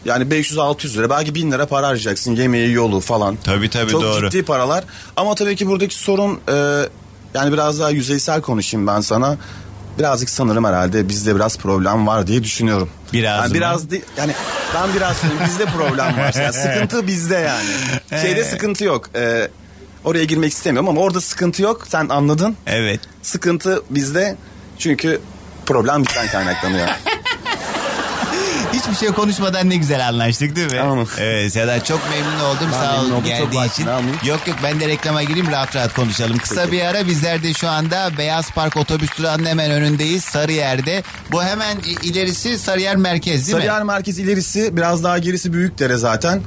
yani 0.04 0.24
500-600 0.24 0.96
lira 0.96 1.10
belki 1.10 1.34
1000 1.34 1.52
lira 1.52 1.66
para 1.66 1.86
harcayacaksın 1.86 2.36
yemeği 2.36 2.72
yolu 2.72 3.00
falan. 3.00 3.36
Tabii 3.44 3.70
tabii 3.70 3.90
çok 3.90 4.02
doğru. 4.02 4.30
ciddi 4.30 4.42
paralar. 4.42 4.84
Ama 5.16 5.34
tabii 5.34 5.56
ki 5.56 5.66
buradaki 5.66 5.94
sorun 5.94 6.40
e, 6.48 6.86
yani 7.34 7.52
biraz 7.52 7.80
daha 7.80 7.90
yüzeysel 7.90 8.40
konuşayım 8.40 8.86
ben 8.86 9.00
sana. 9.00 9.36
Birazcık 10.00 10.30
sanırım 10.30 10.64
herhalde 10.64 11.08
bizde 11.08 11.34
biraz 11.34 11.58
problem 11.58 12.06
var 12.06 12.26
diye 12.26 12.44
düşünüyorum. 12.44 12.90
Biraz 13.12 13.40
yani 13.40 13.48
mı? 13.48 13.54
biraz 13.54 13.90
değil, 13.90 14.04
yani 14.16 14.32
ben 14.74 14.94
biraz 14.94 15.16
söyleyeyim 15.16 15.44
bizde 15.46 15.64
problem 15.64 16.18
var. 16.18 16.34
Yani 16.42 16.52
sıkıntı 16.52 17.06
bizde 17.06 17.34
yani. 17.34 18.22
Şeyde 18.22 18.44
sıkıntı 18.44 18.84
yok. 18.84 19.10
E, 19.14 19.48
oraya 20.04 20.24
girmek 20.24 20.52
istemiyorum 20.52 20.88
ama 20.88 21.00
orada 21.00 21.20
sıkıntı 21.20 21.62
yok. 21.62 21.86
Sen 21.88 22.08
anladın. 22.08 22.56
Evet. 22.66 23.00
Sıkıntı 23.22 23.82
bizde 23.90 24.36
çünkü 24.78 25.20
problem 25.66 26.04
bizden 26.04 26.28
kaynaklanıyor. 26.28 26.88
Hiçbir 28.72 28.94
şey 28.94 29.08
konuşmadan 29.08 29.70
ne 29.70 29.76
güzel 29.76 30.08
anlaştık 30.08 30.56
değil 30.56 30.72
mi? 30.72 30.78
Tamam. 30.78 31.06
Evet 31.18 31.52
Sedat 31.52 31.86
çok 31.86 32.00
memnun 32.10 32.40
oldum 32.40 32.68
Ben 32.72 32.78
sağ 32.78 32.92
memnun 32.92 32.98
ol 32.98 33.04
oldum, 33.04 33.16
çok 33.16 33.26
geldiğin 33.26 33.62
varsın, 33.62 33.82
için. 33.82 34.28
Yok 34.28 34.48
yok 34.48 34.56
ben 34.62 34.80
de 34.80 34.88
reklama 34.88 35.22
gireyim 35.22 35.50
rahat 35.50 35.76
rahat 35.76 35.94
konuşalım. 35.94 36.38
Kısa 36.38 36.60
Peki. 36.60 36.72
bir 36.72 36.80
ara 36.80 37.06
bizler 37.06 37.42
de 37.42 37.54
şu 37.54 37.68
anda 37.68 38.10
Beyaz 38.18 38.50
Park 38.50 38.76
otobüs 38.76 39.18
durağının 39.18 39.46
hemen 39.46 39.70
önündeyiz 39.70 40.24
Sarıyer'de. 40.24 41.02
Bu 41.32 41.42
hemen 41.42 41.76
ilerisi 42.02 42.58
Sarıyer 42.58 42.96
merkez 42.96 43.46
değil 43.46 43.56
mi? 43.56 43.62
Sarıyer 43.62 43.82
Merkez 43.82 44.18
ilerisi 44.18 44.76
biraz 44.76 45.04
daha 45.04 45.18
gerisi 45.18 45.52
Büyükdere 45.52 45.96
zaten. 45.96 46.40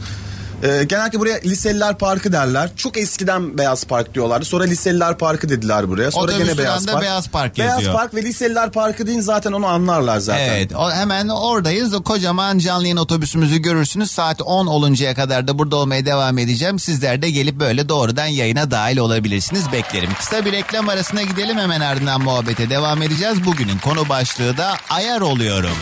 Ee, 0.63 0.83
genellikle 0.83 1.19
buraya 1.19 1.39
Liseliler 1.45 1.97
Parkı 1.97 2.31
derler. 2.33 2.69
Çok 2.75 2.97
eskiden 2.97 3.57
Beyaz 3.57 3.85
Park 3.85 4.13
diyorlardı. 4.13 4.45
Sonra 4.45 4.63
Liseliler 4.63 5.17
Parkı 5.17 5.49
dediler 5.49 5.89
buraya. 5.89 6.11
Sonra 6.11 6.31
Otobüs 6.31 6.47
gene 6.47 6.57
Beyaz 6.57 6.85
Park. 6.85 7.01
Beyaz 7.01 7.29
Park 7.29 7.57
Beyaz 7.57 7.71
yazıyor. 7.71 7.93
Park 7.93 8.15
ve 8.15 8.23
Liseliler 8.23 8.71
Parkı 8.71 9.07
deyin 9.07 9.21
zaten 9.21 9.51
onu 9.51 9.67
anlarlar 9.67 10.17
zaten. 10.17 10.49
Evet 10.49 10.75
o, 10.75 10.91
hemen 10.91 11.27
oradayız. 11.27 11.93
O 11.93 12.03
kocaman 12.03 12.59
canlı 12.59 12.83
yayın 12.83 12.97
otobüsümüzü 12.97 13.57
görürsünüz. 13.57 14.11
Saat 14.11 14.41
10 14.41 14.67
oluncaya 14.67 15.15
kadar 15.15 15.47
da 15.47 15.59
burada 15.59 15.75
olmaya 15.75 16.05
devam 16.05 16.37
edeceğim. 16.37 16.79
Sizler 16.79 17.21
de 17.21 17.29
gelip 17.29 17.59
böyle 17.59 17.89
doğrudan 17.89 18.25
yayına 18.25 18.71
dahil 18.71 18.97
olabilirsiniz. 18.97 19.71
Beklerim. 19.71 20.09
Kısa 20.19 20.45
bir 20.45 20.51
reklam 20.51 20.89
arasına 20.89 21.23
gidelim 21.23 21.57
hemen 21.57 21.81
ardından 21.81 22.21
muhabbete 22.21 22.69
devam 22.69 23.01
edeceğiz. 23.01 23.45
Bugünün 23.45 23.77
konu 23.77 24.09
başlığı 24.09 24.57
da 24.57 24.73
ayar 24.89 25.21
oluyorum. 25.21 25.77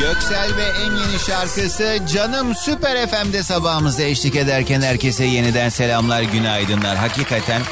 Göksel 0.00 0.56
ve 0.56 0.62
en 0.62 0.90
yeni 0.90 1.18
şarkısı 1.26 1.98
Canım 2.14 2.54
Süper 2.54 3.06
FM'de 3.06 3.42
sabahımızda 3.42 4.02
eşlik 4.02 4.36
ederken 4.36 4.80
herkese 4.80 5.24
yeniden 5.24 5.68
selamlar, 5.68 6.22
günaydınlar. 6.22 6.96
Hakikaten 6.96 7.62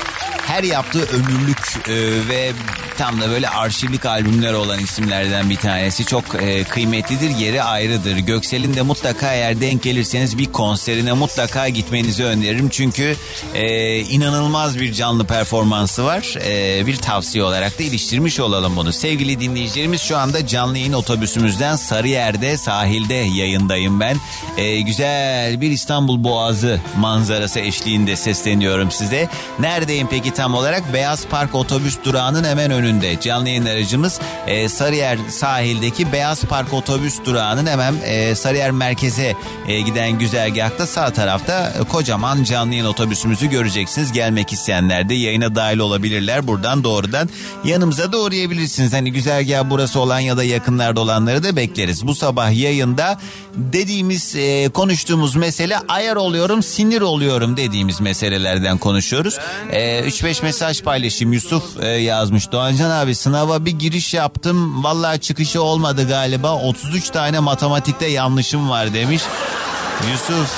her 0.47 0.63
yaptığı 0.63 1.03
ömürlük 1.03 1.89
e, 1.89 2.29
ve 2.29 2.53
tam 2.99 3.21
da 3.21 3.31
böyle 3.31 3.49
arşivlik 3.49 4.07
albümler 4.07 4.53
olan 4.53 4.79
isimlerden 4.79 5.51
bir 5.51 5.57
tanesi. 5.57 6.05
Çok 6.05 6.25
e, 6.43 6.65
kıymetlidir, 6.65 7.31
yeri 7.31 7.63
ayrıdır. 7.63 8.17
Göksel'in 8.17 8.75
de 8.75 8.83
mutlaka 8.83 9.33
eğer 9.33 9.61
denk 9.61 9.83
gelirseniz 9.83 10.39
bir 10.39 10.53
konserine 10.53 11.13
mutlaka 11.13 11.69
gitmenizi 11.69 12.25
öneririm. 12.25 12.69
Çünkü 12.69 13.17
e, 13.55 13.99
inanılmaz 14.01 14.81
bir 14.81 14.93
canlı 14.93 15.27
performansı 15.27 16.05
var. 16.05 16.35
E, 16.47 16.87
bir 16.87 16.97
tavsiye 16.97 17.45
olarak 17.45 17.79
da 17.79 17.83
iliştirmiş 17.83 18.41
olalım 18.41 18.77
bunu. 18.77 18.93
Sevgili 18.93 19.41
dinleyicilerimiz 19.41 20.01
şu 20.01 20.17
anda 20.17 20.47
canlı 20.47 20.79
yayın 20.79 20.93
otobüsümüzden 20.93 21.77
Sarıyer'de 21.77 22.57
sahilde 22.57 23.15
yayındayım 23.15 24.01
ben. 24.01 24.17
E, 24.57 24.81
güzel 24.81 25.61
bir 25.61 25.71
İstanbul 25.71 26.25
Boğazı 26.25 26.81
manzarası 26.99 27.61
eşliğinde 27.61 28.17
sesleniyorum 28.17 28.91
size. 28.91 29.29
Neredeyim 29.59 30.09
peki 30.11 30.31
tam 30.31 30.55
olarak? 30.55 30.93
Beyaz 30.93 31.27
Park 31.27 31.55
otobüs 31.55 31.97
durağının 32.05 32.45
hemen 32.45 32.71
önünde. 32.87 33.21
Canlı 33.21 33.49
yayın 33.49 33.67
aracımız 33.67 34.21
e, 34.47 34.69
Sarıyer 34.69 35.19
sahildeki 35.29 36.13
Beyaz 36.13 36.45
Park 36.45 36.73
otobüs 36.73 37.25
durağının 37.25 37.67
hemen 37.67 37.95
e, 38.05 38.35
Sarıyer 38.35 38.71
merkeze 38.71 39.35
e, 39.69 39.81
giden 39.81 40.19
güzergahta 40.19 40.87
sağ 40.87 41.13
tarafta 41.13 41.73
e, 41.81 41.85
kocaman 41.85 42.45
canlı 42.45 42.75
yayın 42.75 42.87
otobüsümüzü 42.87 43.51
göreceksiniz. 43.51 44.13
Gelmek 44.13 44.53
isteyenler 44.53 45.09
de 45.09 45.15
yayına 45.15 45.55
dahil 45.55 45.79
olabilirler. 45.79 46.47
Buradan 46.47 46.85
doğrudan 46.85 47.29
yanımıza 47.65 48.13
da 48.13 48.19
uğrayabilirsiniz. 48.19 48.93
Hani 48.93 49.13
güzergah 49.13 49.71
burası 49.71 50.01
olan 50.01 50.19
ya 50.19 50.37
da 50.37 50.45
yakınlarda 50.45 51.01
olanları 51.01 51.43
da 51.43 51.57
bekleriz. 51.57 52.07
Bu 52.07 52.15
sabah 52.15 52.53
yayında 52.53 53.19
dediğimiz 53.57 54.37
e, 54.37 54.69
konuştuğumuz 54.69 55.37
mesele 55.37 55.79
ayar 55.89 56.17
oluyorum 56.17 56.63
sinir 56.63 57.01
oluyorum 57.01 57.57
dediğimiz 57.57 58.01
meselelerden 58.01 58.79
konuşuyoruz. 58.79 59.39
E, 59.71 60.01
3-5 60.01 60.43
mesaj 60.43 60.83
paylaşayım 60.83 61.33
Yusuf 61.33 61.83
e, 61.83 61.87
yazmış. 61.89 62.53
Doğancan 62.77 62.97
abi 62.97 63.15
sınava 63.15 63.65
bir 63.65 63.71
giriş 63.71 64.15
yaptım. 64.15 64.85
Vallahi 64.85 65.21
çıkışı 65.21 65.63
olmadı 65.63 66.09
galiba. 66.09 66.55
33 66.55 67.11
tane 67.11 67.41
matematikte 67.41 68.07
yanlışım 68.07 68.71
var 68.71 68.95
demiş. 68.95 69.23
Yusuf 70.11 70.51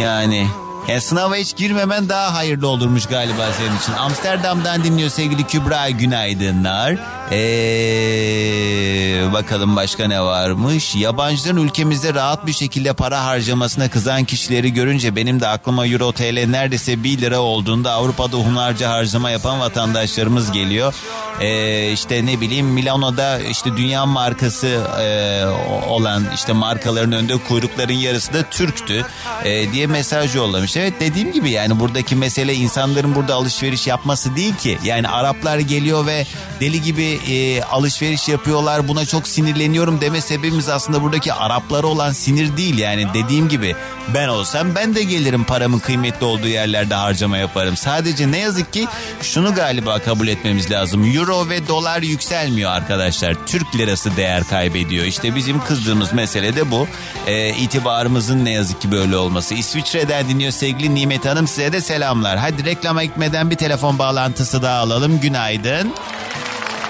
yani 0.00 0.46
yani 0.88 1.00
sınava 1.00 1.34
hiç 1.34 1.56
girmemen 1.56 2.08
daha 2.08 2.34
hayırlı 2.34 2.68
olurmuş 2.68 3.06
galiba 3.06 3.52
senin 3.58 3.76
için. 3.76 3.92
Amsterdam'dan 3.92 4.84
dinliyor 4.84 5.10
sevgili 5.10 5.46
Kübra 5.46 5.90
günaydınlar. 5.90 6.96
Ee, 7.32 9.22
bakalım 9.32 9.76
başka 9.76 10.08
ne 10.08 10.22
varmış. 10.22 10.94
Yabancıların 10.94 11.66
ülkemizde 11.66 12.14
rahat 12.14 12.46
bir 12.46 12.52
şekilde 12.52 12.92
para 12.92 13.24
harcamasına 13.24 13.90
kızan 13.90 14.24
kişileri 14.24 14.72
görünce 14.72 15.16
benim 15.16 15.40
de 15.40 15.48
aklıma 15.48 15.86
Euro 15.86 16.12
TL 16.12 16.46
neredeyse 16.46 17.04
1 17.04 17.20
lira 17.20 17.38
olduğunda 17.38 17.92
Avrupa'da 17.92 18.36
hunharca 18.36 18.90
harcama 18.90 19.30
yapan 19.30 19.60
vatandaşlarımız 19.60 20.52
geliyor. 20.52 20.94
Ee, 21.40 21.92
işte 21.92 22.26
ne 22.26 22.40
bileyim 22.40 22.66
Milano'da 22.66 23.38
işte 23.38 23.76
dünya 23.76 24.06
markası 24.06 24.66
e, 25.00 25.44
olan 25.88 26.24
işte 26.34 26.52
markaların 26.52 27.12
önünde 27.12 27.36
kuyrukların 27.48 27.92
yarısı 27.92 28.32
da 28.32 28.42
Türktü 28.42 29.06
e, 29.44 29.72
diye 29.72 29.86
mesaj 29.86 30.36
yollamış. 30.36 30.76
Evet 30.76 30.94
dediğim 31.00 31.32
gibi 31.32 31.50
yani 31.50 31.80
buradaki 31.80 32.16
mesele 32.16 32.54
insanların 32.54 33.14
burada 33.14 33.34
alışveriş 33.34 33.86
yapması 33.86 34.36
değil 34.36 34.54
ki. 34.56 34.78
Yani 34.84 35.08
Araplar 35.08 35.58
geliyor 35.58 36.06
ve 36.06 36.26
deli 36.60 36.82
gibi 36.82 37.19
e, 37.28 37.62
alışveriş 37.62 38.28
yapıyorlar. 38.28 38.88
Buna 38.88 39.06
çok 39.06 39.28
sinirleniyorum 39.28 40.00
deme 40.00 40.20
sebebimiz 40.20 40.68
aslında 40.68 41.02
buradaki 41.02 41.32
Araplara 41.32 41.86
olan 41.86 42.12
sinir 42.12 42.56
değil. 42.56 42.78
Yani 42.78 43.06
dediğim 43.14 43.48
gibi 43.48 43.76
ben 44.14 44.28
olsam 44.28 44.74
ben 44.74 44.94
de 44.94 45.02
gelirim 45.02 45.44
paramın 45.44 45.78
kıymetli 45.78 46.26
olduğu 46.26 46.46
yerlerde 46.48 46.94
harcama 46.94 47.36
yaparım. 47.38 47.76
Sadece 47.76 48.32
ne 48.32 48.38
yazık 48.38 48.72
ki 48.72 48.86
şunu 49.22 49.54
galiba 49.54 49.98
kabul 49.98 50.28
etmemiz 50.28 50.70
lazım. 50.70 51.16
Euro 51.16 51.48
ve 51.48 51.68
dolar 51.68 52.02
yükselmiyor 52.02 52.70
arkadaşlar. 52.70 53.46
Türk 53.46 53.76
lirası 53.76 54.16
değer 54.16 54.44
kaybediyor. 54.44 55.04
İşte 55.04 55.34
bizim 55.34 55.64
kızdığımız 55.64 56.12
mesele 56.12 56.56
de 56.56 56.70
bu. 56.70 56.88
E, 57.26 57.48
itibarımızın 57.48 58.44
ne 58.44 58.50
yazık 58.50 58.80
ki 58.80 58.92
böyle 58.92 59.16
olması. 59.16 59.54
İsviçre'den 59.54 60.28
dinliyor 60.28 60.52
sevgili 60.52 60.94
Nimet 60.94 61.24
Hanım 61.24 61.48
size 61.48 61.72
de 61.72 61.80
selamlar. 61.80 62.38
Hadi 62.38 62.64
reklama 62.64 63.04
gitmeden 63.04 63.50
bir 63.50 63.56
telefon 63.56 63.98
bağlantısı 63.98 64.62
daha 64.62 64.78
alalım. 64.78 65.20
Günaydın. 65.20 65.92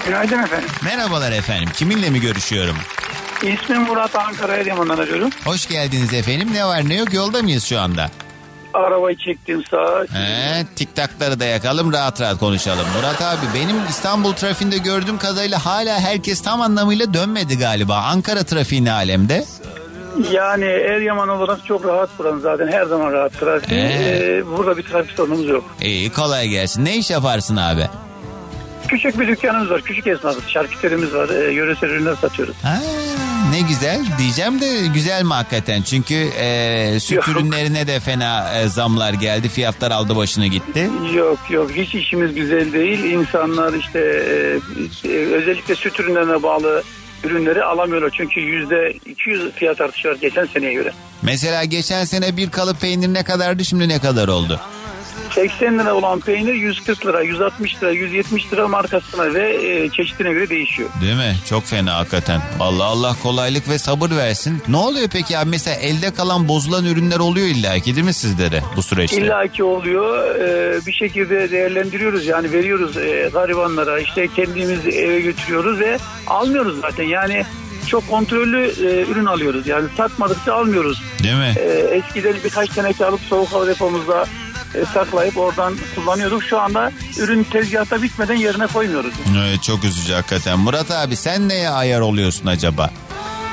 Günaydın 0.05 0.43
efendim. 0.43 0.69
Merhabalar 0.83 1.31
efendim. 1.31 1.69
Kiminle 1.73 2.09
mi 2.09 2.21
görüşüyorum? 2.21 2.75
İsmim 3.43 3.81
Murat 3.81 4.15
Ankara 4.15 4.53
Eryaman'dan 4.55 4.97
arıyorum. 4.97 5.29
Hoş 5.45 5.67
geldiniz 5.67 6.13
efendim. 6.13 6.49
Ne 6.53 6.65
var 6.65 6.89
ne 6.89 6.95
yok 6.95 7.13
yolda 7.13 7.41
mıyız 7.41 7.63
şu 7.63 7.79
anda? 7.79 8.09
Arabayı 8.73 9.17
çektim 9.17 9.63
sağa. 9.71 10.05
He, 10.13 10.65
tiktakları 10.75 11.39
da 11.39 11.45
yakalım 11.45 11.93
rahat 11.93 12.21
rahat 12.21 12.39
konuşalım. 12.39 12.85
Murat 12.97 13.21
abi 13.21 13.45
benim 13.55 13.75
İstanbul 13.89 14.33
trafiğinde 14.33 14.77
gördüğüm 14.77 15.17
kadarıyla 15.17 15.65
hala 15.65 15.99
herkes 15.99 16.41
tam 16.41 16.61
anlamıyla 16.61 17.13
dönmedi 17.13 17.57
galiba. 17.57 17.95
Ankara 17.95 18.43
trafiği 18.43 18.85
ne 18.85 18.91
alemde? 18.91 19.45
Yani 20.31 20.65
Eryaman 20.65 21.29
olarak 21.29 21.65
çok 21.65 21.85
rahat 21.85 22.09
buranın 22.19 22.39
zaten 22.39 22.67
her 22.67 22.83
zaman 22.85 23.11
rahat 23.13 23.39
trafik. 23.39 23.71
Ee? 23.71 23.75
Ee, 23.77 24.47
burada 24.57 24.77
bir 24.77 24.83
trafik 24.83 25.11
sorunumuz 25.11 25.47
yok. 25.49 25.63
İyi 25.81 26.09
kolay 26.09 26.47
gelsin. 26.47 26.85
Ne 26.85 26.97
iş 26.97 27.09
yaparsın 27.09 27.55
abi? 27.57 27.89
Küçük 28.87 29.19
bir 29.19 29.27
dükkanımız 29.27 29.69
var. 29.69 29.81
Küçük 29.81 30.07
esnafız. 30.07 30.47
Şarküterimiz 30.47 31.13
var. 31.13 31.29
E, 31.29 31.53
yöresel 31.53 31.89
ürünler 31.89 32.15
satıyoruz. 32.15 32.55
Ha, 32.63 32.79
ne 33.51 33.61
güzel 33.61 33.99
diyeceğim 34.19 34.61
de 34.61 34.87
güzel 34.93 35.23
mi 35.23 35.33
hakikaten? 35.33 35.81
Çünkü 35.81 36.13
e, 36.39 36.99
süt 36.99 37.17
Yok. 37.17 37.27
ürünlerine 37.27 37.87
de 37.87 37.99
fena 37.99 38.53
e, 38.59 38.67
zamlar 38.67 39.13
geldi. 39.13 39.49
Fiyatlar 39.49 39.91
aldı 39.91 40.15
başını 40.15 40.47
gitti. 40.47 40.89
Yok 41.15 41.39
yok 41.49 41.71
hiç 41.71 41.95
işimiz 41.95 42.35
güzel 42.35 42.73
değil. 42.73 43.03
İnsanlar 43.03 43.73
işte 43.73 43.99
e, 43.99 45.09
e, 45.09 45.25
özellikle 45.25 45.75
süt 45.75 45.99
ürünlerine 45.99 46.43
bağlı 46.43 46.83
ürünleri 47.23 47.63
alamıyorlar. 47.63 48.09
Çünkü 48.17 48.39
yüzde 48.39 48.93
200 49.05 49.51
fiyat 49.51 49.81
artışı 49.81 50.07
var 50.09 50.15
geçen 50.21 50.45
seneye 50.45 50.73
göre. 50.73 50.91
Mesela 51.21 51.63
geçen 51.63 52.05
sene 52.05 52.37
bir 52.37 52.49
kalıp 52.49 52.81
peynir 52.81 53.13
ne 53.13 53.23
kadardı 53.23 53.65
şimdi 53.65 53.89
ne 53.89 53.99
kadar 53.99 54.27
oldu? 54.27 54.59
80 55.29 55.79
lira 55.79 55.93
olan 55.93 56.19
peynir 56.19 56.53
140 56.53 57.05
lira, 57.05 57.21
160 57.21 57.83
lira, 57.83 57.91
170 57.91 58.53
lira 58.53 58.67
markasına 58.67 59.33
ve 59.33 59.67
e, 59.67 59.89
çeşidine 59.89 60.33
göre 60.33 60.49
değişiyor. 60.49 60.89
Değil 61.01 61.15
mi? 61.15 61.35
Çok 61.49 61.65
fena 61.65 61.97
hakikaten. 61.97 62.41
Allah 62.59 62.83
Allah 62.85 63.15
kolaylık 63.23 63.69
ve 63.69 63.77
sabır 63.77 64.11
versin. 64.11 64.63
Ne 64.67 64.77
oluyor 64.77 65.09
peki 65.11 65.37
abi 65.37 65.49
mesela 65.49 65.75
elde 65.75 66.13
kalan 66.13 66.47
bozulan 66.47 66.85
ürünler 66.85 67.19
oluyor 67.19 67.47
illaki 67.47 67.95
değil 67.95 68.05
mi 68.05 68.13
sizde 68.13 68.51
de 68.51 68.61
bu 68.75 68.83
süreçte? 68.83 69.17
İlla 69.17 69.47
ki 69.47 69.63
oluyor. 69.63 70.35
E, 70.35 70.79
bir 70.85 70.93
şekilde 70.93 71.51
değerlendiriyoruz. 71.51 72.25
Yani 72.27 72.51
veriyoruz 72.51 72.97
e, 72.97 73.29
garibanlara. 73.33 73.99
işte 73.99 74.27
kendimiz 74.35 74.87
eve 74.87 75.19
götürüyoruz 75.21 75.79
ve 75.79 75.97
almıyoruz 76.27 76.81
zaten. 76.81 77.03
Yani 77.03 77.43
çok 77.87 78.09
kontrollü 78.09 78.65
e, 78.65 79.11
ürün 79.11 79.25
alıyoruz. 79.25 79.67
Yani 79.67 79.89
satmadıkça 79.97 80.53
almıyoruz. 80.53 81.01
Değil 81.23 81.35
mi? 81.35 81.53
E, 81.57 81.63
eskiden 81.69 82.35
birkaç 82.43 82.69
teneke 82.69 83.05
alıp 83.05 83.21
soğuk 83.21 83.53
hava 83.53 83.67
depomuzda 83.67 84.25
e, 84.75 84.85
saklayıp 84.93 85.37
oradan 85.37 85.73
kullanıyorduk. 85.95 86.43
Şu 86.43 86.59
anda 86.59 86.91
ürün 87.19 87.43
tezgahta 87.43 88.01
bitmeden 88.01 88.35
yerine 88.35 88.67
koymuyoruz. 88.67 89.13
Evet 89.47 89.63
çok 89.63 89.83
üzücü 89.83 90.13
hakikaten. 90.13 90.59
Murat 90.59 90.91
abi 90.91 91.15
sen 91.15 91.49
neye 91.49 91.69
ayar 91.69 91.99
oluyorsun 92.01 92.47
acaba? 92.47 92.89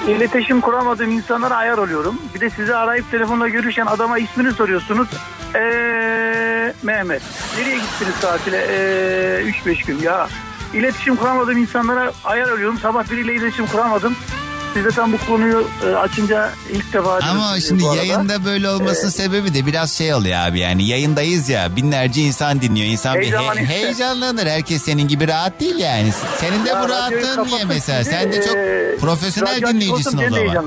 İletişim 0.08 0.60
kuramadığım 0.60 1.10
insanlara 1.10 1.56
ayar 1.56 1.78
oluyorum. 1.78 2.18
Bir 2.34 2.40
de 2.40 2.50
sizi 2.50 2.74
arayıp 2.74 3.10
telefonla 3.10 3.48
görüşen 3.48 3.86
adama 3.86 4.18
ismini 4.18 4.52
soruyorsunuz. 4.52 5.08
Eee 5.54 6.74
Mehmet. 6.82 7.22
Nereye 7.58 7.76
gittiniz 7.76 8.14
tatile? 8.20 8.56
Eee 8.56 9.52
3-5 9.66 9.84
gün. 9.86 9.98
Ya 10.02 10.28
iletişim 10.74 11.16
kuramadığım 11.16 11.56
insanlara 11.58 12.12
ayar 12.24 12.48
oluyorum. 12.50 12.78
Sabah 12.78 13.10
biriyle 13.10 13.34
iletişim 13.34 13.66
kuramadım. 13.66 14.16
Siz 14.74 14.94
tam 14.94 15.12
bu 15.12 15.18
konuyu 15.26 15.68
e, 15.86 15.94
açınca 15.94 16.50
ilk 16.70 16.92
defa... 16.92 17.18
Ama 17.30 17.60
şimdi 17.60 17.84
yayında 17.84 18.44
böyle 18.44 18.70
olmasının 18.70 19.10
sebebi 19.10 19.54
de 19.54 19.66
biraz 19.66 19.92
şey 19.92 20.14
oluyor 20.14 20.38
abi 20.38 20.60
yani 20.60 20.86
yayındayız 20.86 21.48
ya 21.48 21.76
binlerce 21.76 22.20
insan 22.22 22.60
dinliyor. 22.60 22.86
İnsan 22.86 23.20
bir 23.20 23.32
he- 23.32 23.62
işte. 23.62 23.66
heyecanlanır. 23.66 24.46
Herkes 24.46 24.82
senin 24.82 25.08
gibi 25.08 25.28
rahat 25.28 25.60
değil 25.60 25.78
yani. 25.78 26.12
Senin 26.40 26.64
de 26.64 26.68
Ya 26.68 26.82
bu 26.84 26.88
rahatlığın 26.88 27.44
niye 27.46 27.64
mesela? 27.64 28.04
Sen 28.04 28.32
de 28.32 28.42
çok 28.42 28.56
e, 28.56 28.96
profesyonel 29.00 29.60
dinleyicisin 29.62 30.18
o 30.18 30.30
zaman. 30.30 30.66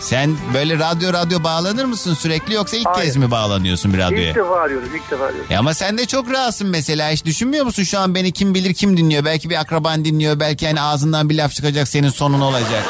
Sen 0.00 0.36
böyle 0.54 0.78
radyo 0.78 1.12
radyo 1.12 1.44
bağlanır 1.44 1.84
mısın 1.84 2.14
sürekli 2.14 2.54
yoksa 2.54 2.76
ilk 2.76 2.86
Hayır. 2.86 3.06
kez 3.06 3.16
mi 3.16 3.30
bağlanıyorsun 3.30 3.92
bir 3.92 3.98
radyoya? 3.98 4.28
İlk 4.28 4.36
defa 4.36 4.54
arıyorum, 4.60 4.88
ilk 4.96 5.10
defa 5.10 5.24
arıyorum. 5.24 5.46
Ya 5.50 5.58
ama 5.58 5.74
sen 5.74 5.98
de 5.98 6.06
çok 6.06 6.30
rahatsın 6.30 6.68
mesela 6.68 7.10
hiç 7.10 7.24
düşünmüyor 7.24 7.64
musun 7.64 7.82
şu 7.82 7.98
an 7.98 8.14
beni 8.14 8.32
kim 8.32 8.54
bilir 8.54 8.74
kim 8.74 8.96
dinliyor? 8.96 9.24
Belki 9.24 9.50
bir 9.50 9.60
akraban 9.60 10.04
dinliyor 10.04 10.40
belki 10.40 10.66
hani 10.66 10.80
ağzından 10.80 11.30
bir 11.30 11.34
laf 11.34 11.52
çıkacak 11.52 11.88
senin 11.88 12.08
sonun 12.08 12.40
olacak. 12.40 12.84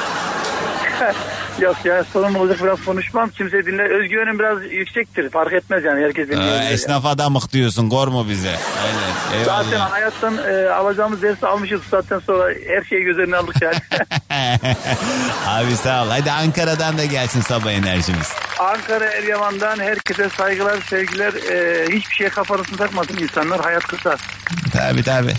Yok 1.60 1.76
ya 1.84 2.04
sorun 2.12 2.34
olacak 2.34 2.62
biraz 2.62 2.84
konuşmam. 2.84 3.30
Kimse 3.30 3.66
dinle. 3.66 3.82
Özgüvenim 3.82 4.38
biraz 4.38 4.64
yüksektir. 4.64 5.30
Fark 5.30 5.52
etmez 5.52 5.84
yani. 5.84 6.04
Herkes 6.04 6.28
dinliyor. 6.28 6.52
Aa, 6.60 6.64
esnaf 6.64 7.06
adamık 7.06 7.52
diyorsun 7.52 7.88
korma 7.90 8.28
bize. 8.28 8.48
Aynen 8.48 9.44
Zaten 9.44 9.70
eyvallah. 9.72 9.92
hayattan 9.92 10.38
e, 10.38 10.68
alacağımız 10.70 11.22
dersi 11.22 11.46
almışız. 11.46 11.80
Zaten 11.90 12.18
sonra 12.18 12.52
her 12.68 12.82
şeyi 12.84 13.02
göz 13.04 13.18
önüne 13.18 13.36
aldık 13.36 13.56
yani. 13.62 13.74
Abi 15.46 15.76
sağ 15.76 16.04
ol. 16.04 16.08
Hadi 16.10 16.30
Ankara'dan 16.32 16.98
da 16.98 17.04
gelsin 17.04 17.40
sabah 17.40 17.72
enerjimiz. 17.72 18.32
Ankara 18.58 19.04
Eryaman'dan 19.04 19.78
herkese 19.78 20.28
saygılar, 20.28 20.78
sevgiler. 20.90 21.32
E, 21.34 21.84
hiçbir 21.96 22.14
şeye 22.14 22.30
kafanızı 22.30 22.76
takmasın 22.76 23.16
insanlar. 23.18 23.60
Hayat 23.60 23.82
kısa. 23.86 24.16
Tabi 24.72 25.02
tabi. 25.02 25.34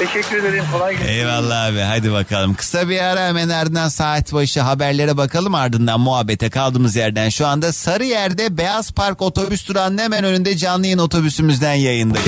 Teşekkür 0.00 0.44
ederim. 0.44 0.64
Kolay 0.72 0.92
gelsin. 0.92 1.08
Eyvallah 1.08 1.64
abi 1.64 1.78
hadi 1.78 2.12
bakalım. 2.12 2.54
Kısa 2.54 2.88
bir 2.88 2.98
ara 2.98 3.26
hemen 3.28 3.48
ardından 3.48 3.88
saat 3.88 4.32
başı 4.32 4.60
haberlere 4.60 5.16
bakalım 5.16 5.54
ardından 5.54 6.00
muhabbete 6.00 6.50
kaldığımız 6.50 6.96
yerden 6.96 7.28
şu 7.28 7.46
anda 7.46 7.72
Sarıyer'de 7.72 8.58
Beyaz 8.58 8.92
Park 8.92 9.22
otobüs 9.22 9.68
durağının 9.68 9.98
hemen 9.98 10.24
önünde 10.24 10.56
canlı 10.56 10.86
yayın 10.86 10.98
otobüsümüzden 10.98 11.74
yayındayız. 11.74 12.26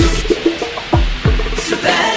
Yeni 1.71 2.12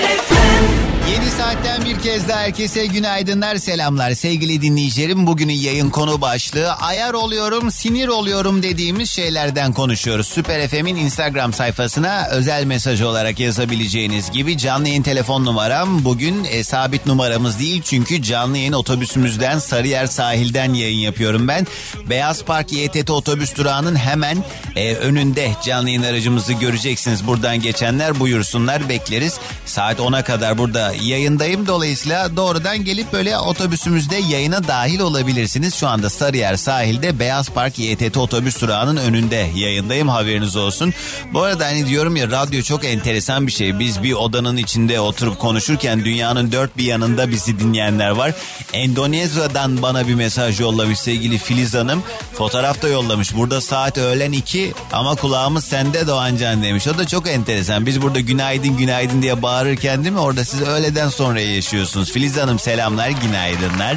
saatten 1.46 1.84
bir 1.84 1.98
kez 1.98 2.28
daha 2.28 2.40
herkese 2.40 2.86
günaydınlar 2.86 3.56
selamlar 3.56 4.12
sevgili 4.12 4.62
dinleyicilerim. 4.62 5.26
Bugünün 5.26 5.52
yayın 5.52 5.90
konu 5.90 6.20
başlığı 6.20 6.72
ayar 6.72 7.14
oluyorum 7.14 7.70
sinir 7.70 8.08
oluyorum 8.08 8.62
dediğimiz 8.62 9.10
şeylerden 9.10 9.72
konuşuyoruz. 9.72 10.26
Süper 10.26 10.68
FM'in 10.68 10.96
Instagram 10.96 11.52
sayfasına 11.52 12.26
özel 12.30 12.64
mesaj 12.64 13.02
olarak 13.02 13.40
yazabileceğiniz 13.40 14.30
gibi 14.30 14.58
canlı 14.58 14.88
yayın 14.88 15.02
telefon 15.02 15.44
numaram 15.44 16.04
bugün 16.04 16.44
e, 16.44 16.64
sabit 16.64 17.06
numaramız 17.06 17.58
değil 17.58 17.82
çünkü 17.82 18.22
canlı 18.22 18.58
yayın 18.58 18.72
otobüsümüzden 18.72 19.58
Sarıyer 19.58 20.06
sahilden 20.06 20.74
yayın 20.74 20.98
yapıyorum 20.98 21.48
ben. 21.48 21.66
Beyaz 22.10 22.44
Park 22.44 22.72
YTT 22.72 23.10
otobüs 23.10 23.56
durağının 23.56 23.96
hemen 23.96 24.44
e, 24.76 24.94
önünde 24.94 25.50
canlı 25.64 25.88
yayın 25.88 26.02
aracımızı 26.02 26.52
göreceksiniz. 26.52 27.26
Buradan 27.26 27.60
geçenler 27.60 28.20
buyursunlar 28.20 28.88
bekleriz. 28.88 29.38
Saat 29.66 29.98
10'a 29.98 30.24
kadar 30.24 30.58
burada 30.58 30.92
yayındayım. 31.36 31.66
Dolayısıyla 31.66 32.36
doğrudan 32.36 32.84
gelip 32.84 33.12
böyle 33.12 33.38
otobüsümüzde 33.38 34.16
yayına 34.16 34.68
dahil 34.68 35.00
olabilirsiniz. 35.00 35.74
Şu 35.74 35.88
anda 35.88 36.10
Sarıyer 36.10 36.56
sahilde 36.56 37.18
Beyaz 37.18 37.50
Park 37.50 37.78
YTT 37.78 38.16
otobüs 38.16 38.60
durağının 38.60 38.96
önünde 38.96 39.50
yayındayım 39.54 40.08
haberiniz 40.08 40.56
olsun. 40.56 40.94
Bu 41.32 41.42
arada 41.42 41.64
hani 41.64 41.86
diyorum 41.86 42.16
ya 42.16 42.30
radyo 42.30 42.62
çok 42.62 42.84
enteresan 42.84 43.46
bir 43.46 43.52
şey. 43.52 43.78
Biz 43.78 44.02
bir 44.02 44.12
odanın 44.12 44.56
içinde 44.56 45.00
oturup 45.00 45.38
konuşurken 45.38 46.04
dünyanın 46.04 46.52
dört 46.52 46.76
bir 46.76 46.84
yanında 46.84 47.30
bizi 47.30 47.58
dinleyenler 47.58 48.10
var. 48.10 48.32
Endonezya'dan 48.72 49.82
bana 49.82 50.08
bir 50.08 50.14
mesaj 50.14 50.60
yollamış 50.60 50.98
sevgili 50.98 51.38
Filiz 51.38 51.74
Hanım. 51.74 52.02
Fotoğraf 52.34 52.82
da 52.82 52.88
yollamış. 52.88 53.36
Burada 53.36 53.60
saat 53.60 53.98
öğlen 53.98 54.32
2 54.32 54.72
ama 54.92 55.14
kulağımız 55.14 55.64
sende 55.64 56.06
Doğancan 56.06 56.62
demiş. 56.62 56.88
O 56.88 56.98
da 56.98 57.06
çok 57.06 57.28
enteresan. 57.28 57.86
Biz 57.86 58.02
burada 58.02 58.20
günaydın 58.20 58.76
günaydın 58.76 59.22
diye 59.22 59.42
bağırırken 59.42 60.04
değil 60.04 60.14
mi? 60.14 60.20
Orada 60.20 60.44
siz 60.44 60.62
öğleden 60.62 61.08
sonra 61.08 61.25
yaşıyorsunuz. 61.34 62.12
Filiz 62.12 62.36
Hanım 62.36 62.58
selamlar 62.58 63.08
günaydınlar. 63.10 63.96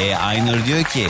Ee, 0.00 0.14
Aynur 0.14 0.64
diyor 0.64 0.84
ki 0.84 1.08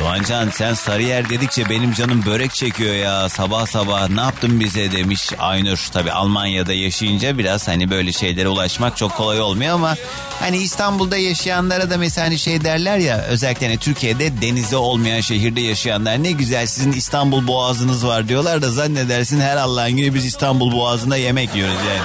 Doğancan 0.00 0.50
sen 0.50 0.74
Sarıyer 0.74 1.28
dedikçe 1.28 1.68
benim 1.68 1.92
canım 1.92 2.22
börek 2.26 2.54
çekiyor 2.54 2.94
ya 2.94 3.28
sabah 3.28 3.66
sabah 3.66 4.08
ne 4.08 4.20
yaptın 4.20 4.60
bize 4.60 4.92
demiş 4.92 5.32
Aynur. 5.38 5.88
Tabi 5.92 6.12
Almanya'da 6.12 6.72
yaşayınca 6.72 7.38
biraz 7.38 7.68
hani 7.68 7.90
böyle 7.90 8.12
şeylere 8.12 8.48
ulaşmak 8.48 8.96
çok 8.96 9.16
kolay 9.16 9.40
olmuyor 9.40 9.74
ama 9.74 9.96
hani 10.40 10.56
İstanbul'da 10.56 11.16
yaşayanlara 11.16 11.90
da 11.90 11.98
mesela 11.98 12.26
hani 12.26 12.38
şey 12.38 12.64
derler 12.64 12.98
ya 12.98 13.18
özellikle 13.18 13.66
hani 13.66 13.78
Türkiye'de 13.78 14.42
denizi 14.42 14.76
olmayan 14.76 15.20
şehirde 15.20 15.60
yaşayanlar 15.60 16.22
ne 16.22 16.30
güzel 16.32 16.66
sizin 16.66 16.92
İstanbul 16.92 17.46
boğazınız 17.46 18.06
var 18.06 18.28
diyorlar 18.28 18.62
da 18.62 18.70
zannedersin 18.70 19.40
her 19.40 19.56
Allah'ın 19.56 19.96
günü 19.96 20.14
biz 20.14 20.24
İstanbul 20.24 20.72
boğazında 20.72 21.16
yemek 21.16 21.54
yiyoruz 21.54 21.78
yani. 21.88 22.00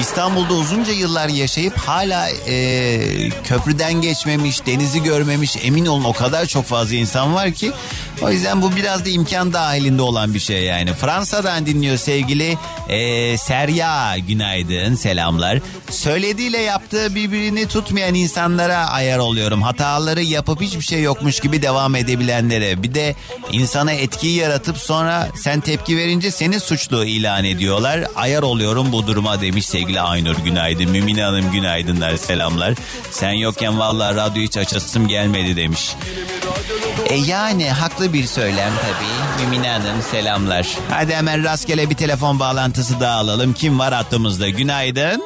İstanbul'da 0.00 0.54
uzunca 0.54 0.92
yıllar 0.92 1.28
yaşayıp 1.28 1.78
hala 1.78 2.28
e, 2.30 3.30
köprüden 3.44 3.92
geçmemiş, 3.92 4.66
denizi 4.66 5.02
görmemiş 5.02 5.56
emin 5.64 5.86
olun 5.86 6.04
o 6.04 6.12
kadar 6.12 6.46
çok 6.46 6.64
fazla 6.64 6.94
insan 6.94 7.33
var 7.33 7.33
ki. 7.52 7.72
O 8.22 8.30
yüzden 8.30 8.62
bu 8.62 8.76
biraz 8.76 9.04
da 9.04 9.08
imkan 9.08 9.52
dahilinde 9.52 10.02
olan 10.02 10.34
bir 10.34 10.40
şey 10.40 10.62
yani. 10.62 10.94
Fransa'dan 10.94 11.66
dinliyor 11.66 11.96
sevgili 11.96 12.58
e, 12.88 13.38
Serya 13.38 14.18
günaydın 14.18 14.94
selamlar. 14.94 15.58
Söylediğiyle 15.90 16.58
yaptığı 16.58 17.14
birbirini 17.14 17.68
tutmayan 17.68 18.14
insanlara 18.14 18.76
ayar 18.76 19.18
oluyorum. 19.18 19.62
Hataları 19.62 20.22
yapıp 20.22 20.60
hiçbir 20.60 20.84
şey 20.84 21.02
yokmuş 21.02 21.40
gibi 21.40 21.62
devam 21.62 21.94
edebilenlere. 21.94 22.82
Bir 22.82 22.94
de 22.94 23.14
insana 23.52 23.92
etkiyi 23.92 24.36
yaratıp 24.36 24.78
sonra 24.78 25.28
sen 25.36 25.60
tepki 25.60 25.96
verince 25.96 26.30
seni 26.30 26.60
suçlu 26.60 27.04
ilan 27.04 27.44
ediyorlar. 27.44 28.04
Ayar 28.16 28.42
oluyorum 28.42 28.92
bu 28.92 29.06
duruma 29.06 29.40
demiş 29.40 29.66
sevgili 29.66 30.00
Aynur 30.00 30.36
günaydın. 30.36 30.90
Mümine 30.90 31.22
Hanım 31.22 31.52
günaydınlar 31.52 32.16
selamlar. 32.16 32.74
Sen 33.10 33.32
yokken 33.32 33.78
vallahi 33.78 34.16
radyo 34.16 34.42
hiç 34.42 34.56
açasım 34.56 35.08
gelmedi 35.08 35.56
demiş. 35.56 35.94
E 37.06 37.14
yani 37.14 37.70
haklı 37.70 38.03
bir 38.12 38.24
söylem 38.24 38.72
tabii. 38.82 39.44
Mümine 39.44 39.68
Hanım 39.68 40.02
selamlar. 40.10 40.68
Hadi 40.90 41.14
hemen 41.14 41.44
rastgele 41.44 41.90
bir 41.90 41.94
telefon 41.94 42.40
bağlantısı 42.40 43.00
daha 43.00 43.16
alalım. 43.18 43.52
Kim 43.52 43.78
var 43.78 43.94
hattımızda? 43.94 44.48
Günaydın. 44.48 45.22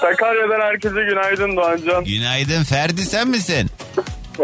Sakarya'dan 0.00 0.60
herkese 0.60 1.04
günaydın 1.04 1.56
Doğancan. 1.56 2.04
Günaydın 2.04 2.64
Ferdi 2.64 3.02
sen 3.02 3.28
misin? 3.28 3.70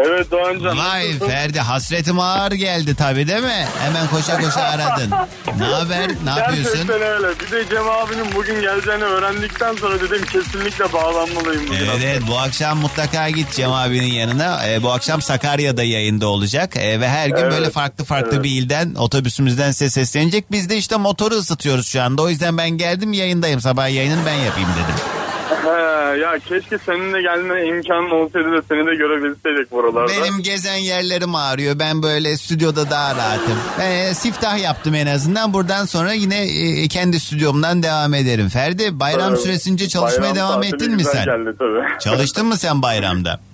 Evet 0.05 0.31
Doğancan. 0.31 0.77
Vay? 0.77 1.19
Ferdi 1.19 1.59
hasretim 1.59 2.19
ağır 2.19 2.51
geldi 2.51 2.95
tabii 2.95 3.27
değil 3.27 3.43
mi? 3.43 3.65
Hemen 3.79 4.07
koşa 4.07 4.37
koşa 4.41 4.61
aradın. 4.61 5.11
Ne 5.59 5.65
haber? 5.65 6.09
Ne 6.23 6.29
yapıyorsun? 6.29 6.63
Gerçekten 6.87 7.01
öyle. 7.01 7.27
Bir 7.39 7.51
de 7.51 7.69
Cem 7.69 7.89
abinin 7.89 8.35
bugün 8.35 8.61
geleceğini 8.61 9.03
öğrendikten 9.03 9.75
sonra 9.75 9.99
dedim 10.01 10.25
kesinlikle 10.33 10.93
bağlanmalıyım 10.93 11.67
bugün. 11.67 11.77
Evet, 11.79 11.99
evet 12.03 12.21
bu 12.27 12.39
akşam 12.39 12.77
mutlaka 12.77 13.29
git 13.29 13.51
Cem 13.53 13.71
abinin 13.71 14.13
yanına. 14.13 14.67
Ee, 14.67 14.83
bu 14.83 14.91
akşam 14.91 15.21
Sakarya'da 15.21 15.83
yayında 15.83 16.27
olacak. 16.27 16.77
Ee, 16.77 16.99
ve 17.01 17.09
her 17.09 17.27
gün 17.27 17.35
Evet, 17.37 17.51
böyle 17.51 17.69
farklı 17.69 18.03
farklı 18.05 18.31
evet. 18.33 18.43
bir 18.43 18.49
ilden 18.51 18.95
otobüsümüzden 18.95 19.71
size 19.71 19.89
seslenecek. 19.89 20.51
Biz 20.51 20.69
de 20.69 20.77
işte 20.77 20.97
motoru 20.97 21.35
ısıtıyoruz 21.35 21.87
şu 21.87 22.01
anda. 22.01 22.21
O 22.21 22.29
yüzden 22.29 22.57
ben 22.57 22.69
geldim 22.69 23.13
yayındayım. 23.13 23.61
Sabah 23.61 23.89
yayınını 23.89 24.25
ben 24.25 24.33
yapayım 24.33 24.69
dedim. 24.83 25.18
He, 25.49 26.17
ya 26.19 26.39
keşke 26.39 26.77
seninle 26.77 27.21
gelme 27.21 27.67
imkanın 27.67 28.09
olsaydı 28.09 28.51
da 28.51 28.61
seni 28.69 28.87
de 28.87 28.95
görebilseydik 28.95 29.71
buralarda. 29.71 30.11
Benim 30.11 30.43
gezen 30.43 30.75
yerlerim 30.75 31.35
ağrıyor. 31.35 31.79
Ben 31.79 32.03
böyle 32.03 32.37
stüdyoda 32.37 32.89
daha 32.89 33.15
rahatım. 33.15 33.57
Ben 33.79 34.13
siftah 34.13 34.59
yaptım 34.63 34.95
en 34.95 35.07
azından. 35.07 35.53
Buradan 35.53 35.85
sonra 35.85 36.13
yine 36.13 36.37
e, 36.83 36.87
kendi 36.87 37.19
stüdyomdan 37.19 37.83
devam 37.83 38.13
ederim. 38.13 38.49
Ferdi 38.49 38.99
bayram 38.99 39.29
Evet. 39.29 39.41
süresince 39.41 39.87
çalışmaya 39.89 40.21
Bayram 40.21 40.35
devam 40.35 40.63
ettin 40.63 40.95
mi 40.95 41.03
sen? 41.03 41.25
Geldi, 41.25 41.55
tabii. 41.59 41.99
Çalıştın 41.99 42.45
mı 42.45 42.57
sen 42.57 42.81
bayramda? 42.81 43.39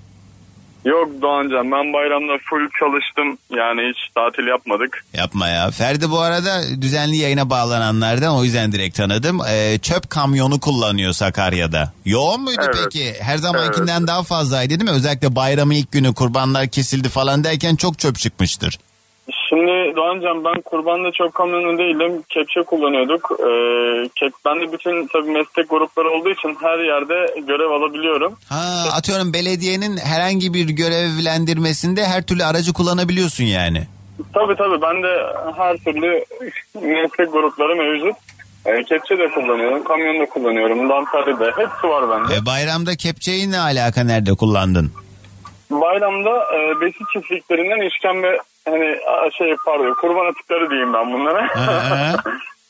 Yok 0.86 1.10
Doğancan 1.22 1.72
ben 1.72 1.94
bayramda 1.94 2.34
full 2.50 2.70
çalıştım. 2.80 3.38
Yani 3.58 3.82
hiç 3.90 4.14
tatil 4.16 4.48
yapmadık. 4.48 5.06
Yapma 5.14 5.48
ya. 5.48 5.72
Ferdi 5.72 6.12
bu 6.12 6.20
arada 6.20 6.62
düzenli 6.82 7.16
yayına 7.16 7.50
bağlananlardan 7.50 8.36
o 8.36 8.44
yüzden 8.44 8.72
direkt 8.72 8.98
tanıdım. 8.98 9.40
Ee, 9.50 9.78
çöp 9.82 10.10
kamyonu 10.10 10.60
kullanıyor 10.60 11.14
Sakarya'da. 11.14 11.94
Yoğun 12.06 12.42
muydu 12.42 12.62
Evet. 12.66 12.76
peki? 12.84 13.14
Her 13.22 13.38
zamankinden 13.38 14.08
daha 14.08 14.24
fazlaydı 14.24 14.70
değil 14.70 14.84
mi? 14.90 14.96
Özellikle 14.96 15.36
bayramın 15.36 15.74
ilk 15.74 15.92
günü 15.92 16.14
kurbanlar 16.14 16.68
kesildi 16.68 17.10
falan 17.10 17.44
derken 17.44 17.76
çok 17.76 18.00
çöp 18.00 18.20
çıkmıştır. 18.20 18.80
Şimdi 19.56 19.96
Doğancan 19.96 20.44
ben 20.46 20.62
kurbanda 20.62 21.12
çok 21.12 21.34
kamyonu 21.34 21.78
değilim. 21.78 22.24
Kepçe 22.30 22.62
kullanıyorduk. 22.64 23.32
Ee, 23.32 24.10
kep, 24.16 24.34
ben 24.46 24.56
de 24.62 24.74
bütün 24.74 25.08
tabii 25.08 25.32
meslek 25.32 25.70
grupları 25.70 26.10
olduğu 26.10 26.30
için 26.30 26.58
her 26.62 26.80
yerde 26.80 27.42
görev 27.48 27.72
alabiliyorum. 27.72 28.34
Ha, 28.50 28.66
atıyorum 28.98 29.34
belediyenin 29.34 29.98
herhangi 29.98 30.54
bir 30.54 30.70
görevlendirmesinde 30.70 32.06
her 32.06 32.22
türlü 32.24 32.44
aracı 32.44 32.74
kullanabiliyorsun 32.74 33.44
yani. 33.44 33.82
Tabii 34.34 34.56
tabii 34.56 34.82
ben 34.82 35.04
de 35.04 35.14
her 35.58 35.78
türlü 35.78 36.24
meslek 36.82 37.32
grupları 37.34 37.76
mevcut. 37.76 38.16
Ee, 38.66 38.84
kepçe 38.84 39.18
de 39.18 39.30
kullanıyorum, 39.30 39.84
kamyon 39.84 40.20
da 40.20 40.26
kullanıyorum, 40.26 40.90
dantari 40.90 41.40
de 41.40 41.46
hepsi 41.46 41.88
var 41.88 42.10
bende. 42.10 42.36
E, 42.36 42.46
bayramda 42.46 42.96
kepçeyi 42.96 43.52
ne 43.52 43.60
alaka 43.60 44.04
nerede 44.04 44.34
kullandın? 44.34 44.92
Bayramda 45.72 46.30
e, 46.30 46.82
besi 46.82 47.00
çiftliklerinden 47.14 47.88
işkembe 47.88 48.38
hani 48.66 48.98
şey 49.38 49.56
pardon 49.66 49.96
kurban 50.02 50.26
atıkları 50.32 50.70
diyeyim 50.70 50.94
ben 50.94 51.14
bunlara. 51.14 51.48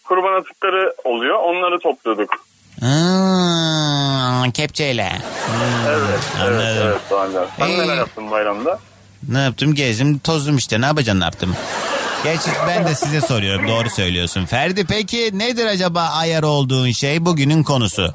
Kurban 0.03 0.33
atıkları 0.41 0.93
oluyor 1.03 1.35
onları 1.39 1.79
topluyorduk. 1.79 2.29
Ha, 2.81 4.43
kepçeyle. 4.53 5.11
Evet, 5.89 6.19
evet, 6.47 6.77
evet 6.83 7.01
Doğancan. 7.09 7.47
Sen 7.59 7.67
İyi. 7.67 7.79
neler 7.79 7.95
yaptın 7.95 8.31
bayramda? 8.31 8.79
Ne 9.29 9.39
yaptım? 9.39 9.73
Gezdim, 9.75 10.19
tozdum 10.19 10.57
işte. 10.57 10.81
Ne 10.81 10.85
yapacaksın, 10.85 11.19
ne 11.19 11.23
yaptım? 11.23 11.55
Gerçi 12.23 12.49
ben 12.67 12.87
de 12.87 12.95
size 12.95 13.21
soruyorum. 13.21 13.67
Doğru 13.67 13.89
söylüyorsun. 13.89 14.45
Ferdi 14.45 14.85
peki 14.85 15.39
nedir 15.39 15.65
acaba 15.65 16.01
ayar 16.01 16.43
olduğun 16.43 16.91
şey 16.91 17.25
bugünün 17.25 17.63
konusu? 17.63 18.13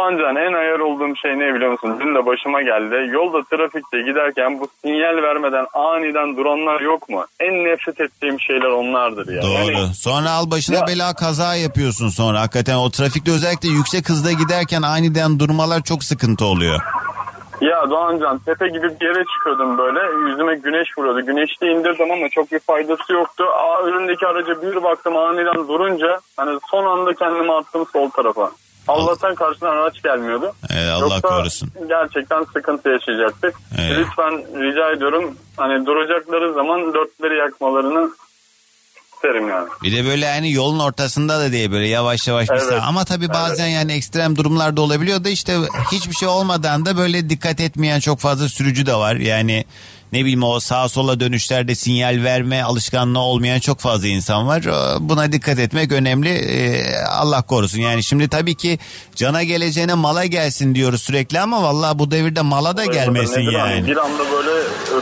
Doğancan 0.00 0.36
en 0.36 0.52
ayar 0.52 0.78
olduğum 0.78 1.16
şey 1.16 1.30
ne 1.38 1.54
biliyor 1.54 1.70
musun? 1.72 1.96
Dün 2.00 2.14
de 2.14 2.26
başıma 2.26 2.62
geldi. 2.62 3.10
Yolda 3.12 3.42
trafikte 3.56 4.00
giderken 4.00 4.60
bu 4.60 4.68
sinyal 4.84 5.22
vermeden 5.22 5.66
aniden 5.74 6.36
duranlar 6.36 6.80
yok 6.80 7.08
mu? 7.08 7.24
En 7.40 7.64
nefret 7.64 8.00
ettiğim 8.00 8.40
şeyler 8.40 8.68
onlardır 8.70 9.32
ya. 9.36 9.42
Doğru. 9.42 9.72
Yani 9.72 9.94
Sonra 9.94 10.30
al 10.30 10.50
başına 10.50 10.76
Ya- 10.76 10.86
bela 10.86 11.14
kaza 11.14 11.54
yapıyorsun 11.54 12.08
sonra. 12.08 12.40
Hakikaten 12.40 12.76
o 12.76 12.90
trafikte 12.90 13.30
özellikle 13.30 13.68
yüksek 13.68 14.08
hızda 14.08 14.32
giderken 14.32 14.82
aniden 14.82 15.38
durmalar 15.38 15.82
çok 15.82 16.04
sıkıntı 16.04 16.44
oluyor. 16.44 16.80
Ya 17.60 17.90
Doğancan 17.90 18.38
tepe 18.38 18.68
gibi 18.68 18.88
bir 19.00 19.06
yere 19.06 19.24
çıkıyordum 19.34 19.78
böyle. 19.78 20.30
Yüzüme 20.30 20.54
güneş 20.54 20.98
vuruyordu. 20.98 21.26
Güneşte 21.26 21.66
indirdim 21.72 22.10
ama 22.12 22.28
çok 22.28 22.52
bir 22.52 22.58
faydası 22.58 23.12
yoktu. 23.12 23.44
Aa, 23.54 23.82
önündeki 23.82 24.26
araca 24.26 24.62
bir 24.62 24.82
baktım 24.82 25.16
aniden 25.16 25.68
durunca 25.68 26.20
hani 26.36 26.58
son 26.70 26.84
anda 26.86 27.14
kendimi 27.14 27.52
attım 27.52 27.86
sol 27.92 28.10
tarafa. 28.10 28.50
Allah'tan 28.88 29.34
karşıdan 29.34 29.70
araç 29.76 30.02
gelmiyordu. 30.02 30.52
Evet, 30.70 30.90
Allah 30.92 31.00
Yoksa 31.00 31.20
korusun. 31.20 31.68
gerçekten 31.88 32.44
sıkıntı 32.44 32.88
yaşayacaktık. 32.88 33.54
Evet. 33.80 33.96
Lütfen 33.98 34.32
rica 34.62 34.90
ediyorum 34.92 35.36
hani 35.56 35.86
duracakları 35.86 36.54
zaman 36.54 36.94
dörtleri 36.94 37.38
yakmalarını 37.38 38.10
isterim 39.16 39.48
yani. 39.48 39.68
Bir 39.82 39.96
de 39.96 40.04
böyle 40.04 40.30
hani 40.32 40.52
yolun 40.52 40.78
ortasında 40.78 41.40
da 41.40 41.52
diye 41.52 41.70
böyle 41.72 41.88
yavaş 41.88 42.28
yavaş 42.28 42.48
bir 42.48 42.54
Evet. 42.54 42.62
sağ- 42.68 42.80
Ama 42.80 43.04
tabii 43.04 43.28
bazen 43.28 43.66
yani 43.66 43.92
ekstrem 43.92 44.36
durumlarda 44.36 44.80
olabiliyor 44.80 45.24
da 45.24 45.28
işte 45.28 45.56
hiçbir 45.92 46.14
şey 46.14 46.28
olmadan 46.28 46.86
da 46.86 46.96
böyle 46.96 47.30
dikkat 47.30 47.60
etmeyen 47.60 48.00
çok 48.00 48.18
fazla 48.20 48.48
sürücü 48.48 48.86
de 48.86 48.94
var. 48.94 49.16
Yani 49.16 49.64
ne 50.12 50.20
bileyim 50.20 50.42
o 50.42 50.60
sağa 50.60 50.88
sola 50.88 51.20
dönüşlerde 51.20 51.74
sinyal 51.74 52.22
verme 52.24 52.62
alışkanlığı 52.62 53.18
olmayan 53.18 53.60
çok 53.60 53.80
fazla 53.80 54.06
insan 54.08 54.46
var. 54.46 54.62
Buna 55.00 55.32
dikkat 55.32 55.58
etmek 55.58 55.92
önemli. 55.92 56.28
Ee, 56.28 56.94
Allah 57.10 57.42
korusun. 57.42 57.78
Yani 57.80 58.02
şimdi 58.02 58.28
tabii 58.28 58.54
ki 58.54 58.78
cana 59.16 59.42
geleceğine 59.42 59.94
mala 59.94 60.24
gelsin 60.24 60.74
diyoruz 60.74 61.02
sürekli 61.02 61.40
ama 61.40 61.62
vallahi 61.62 61.98
bu 61.98 62.10
devirde 62.10 62.40
mala 62.42 62.76
da 62.76 62.84
gelmesin 62.84 63.40
yani. 63.40 63.86
Bir 63.86 63.96
anda 63.96 64.22
böyle 64.32 64.45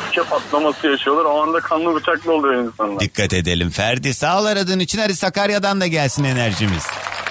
öfke 0.07 0.22
patlaması 0.22 0.86
yaşıyorlar. 0.86 1.24
O 1.24 1.42
anda 1.42 1.61
kanlı 1.61 1.94
bıçaklı 1.94 2.32
oluyor 2.32 2.64
insanlar. 2.64 3.00
Dikkat 3.00 3.32
edelim. 3.32 3.70
Ferdi 3.70 4.14
sağ 4.14 4.40
ol 4.40 4.44
aradığın 4.44 4.80
için 4.80 4.98
hadi 4.98 5.16
Sakarya'dan 5.16 5.80
da 5.80 5.86
gelsin 5.86 6.24
enerjimiz. 6.24 6.82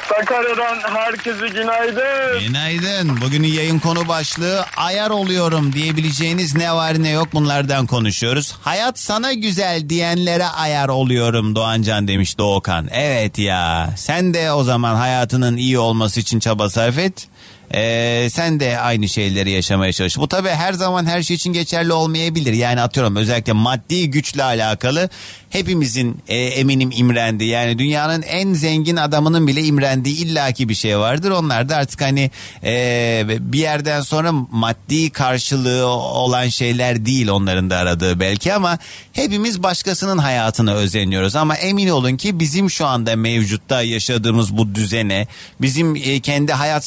Sakarya'dan 0.09 0.95
herkese 0.95 1.47
günaydın. 1.47 2.39
Günaydın. 2.47 3.21
Bugünün 3.21 3.47
yayın 3.47 3.79
konu 3.79 4.07
başlığı 4.07 4.65
ayar 4.77 5.09
oluyorum 5.09 5.73
diyebileceğiniz 5.73 6.55
ne 6.55 6.73
var 6.73 7.03
ne 7.03 7.09
yok 7.09 7.27
bunlardan 7.33 7.87
konuşuyoruz. 7.87 8.55
Hayat 8.61 8.99
sana 8.99 9.33
güzel 9.33 9.89
diyenlere 9.89 10.45
ayar 10.45 10.89
oluyorum 10.89 11.55
Doğancan 11.55 12.07
demiş 12.07 12.37
Doğukan. 12.37 12.87
Evet 12.91 13.39
ya 13.39 13.89
sen 13.97 14.33
de 14.33 14.51
o 14.51 14.63
zaman 14.63 14.95
hayatının 14.95 15.57
iyi 15.57 15.79
olması 15.79 16.19
için 16.19 16.39
çaba 16.39 16.69
sarf 16.69 16.97
et. 16.97 17.27
Ee, 17.75 18.27
sen 18.31 18.59
de 18.59 18.79
aynı 18.79 19.09
şeyleri 19.09 19.51
yaşamaya 19.51 19.93
çalış. 19.93 20.17
Bu 20.17 20.27
tabii 20.27 20.49
her 20.49 20.73
zaman 20.73 21.05
her 21.05 21.23
şey 21.23 21.35
için 21.35 21.53
geçerli 21.53 21.93
olmayabilir. 21.93 22.53
Yani 22.53 22.81
atıyorum 22.81 23.15
özellikle 23.15 23.53
maddi 23.53 24.09
güçle 24.09 24.43
alakalı 24.43 25.09
hepimizin 25.49 26.17
e, 26.27 26.37
eminim 26.37 26.89
imrendi. 26.93 27.45
Yani 27.45 27.79
dünyanın 27.79 28.21
en 28.21 28.53
zengin 28.53 28.95
adamının 28.95 29.47
bile 29.47 29.63
imrendiği 29.63 30.17
illaki 30.17 30.69
bir 30.69 30.75
şey 30.75 30.99
vardır. 30.99 31.31
Onlar 31.31 31.69
da 31.69 31.75
artık 31.75 32.01
hani 32.01 32.31
e, 32.63 33.25
bir 33.39 33.59
yerden 33.59 34.01
sonra 34.01 34.31
maddi 34.51 35.09
karşılığı 35.09 35.87
olan 35.87 36.47
şeyler 36.47 37.05
değil 37.05 37.27
onların 37.27 37.69
da 37.69 37.77
aradığı 37.77 38.19
belki 38.19 38.53
ama 38.53 38.77
hepimiz 39.13 39.63
başkasının 39.63 40.17
hayatını 40.17 40.73
özeniyoruz. 40.73 41.35
Ama 41.35 41.55
emin 41.55 41.87
olun 41.87 42.17
ki 42.17 42.39
bizim 42.39 42.69
şu 42.69 42.85
anda 42.85 43.15
mevcutta 43.15 43.81
yaşadığımız 43.81 44.57
bu 44.57 44.75
düzene 44.75 45.27
bizim 45.61 45.95
e, 45.95 46.19
kendi 46.19 46.53
hayat 46.53 46.85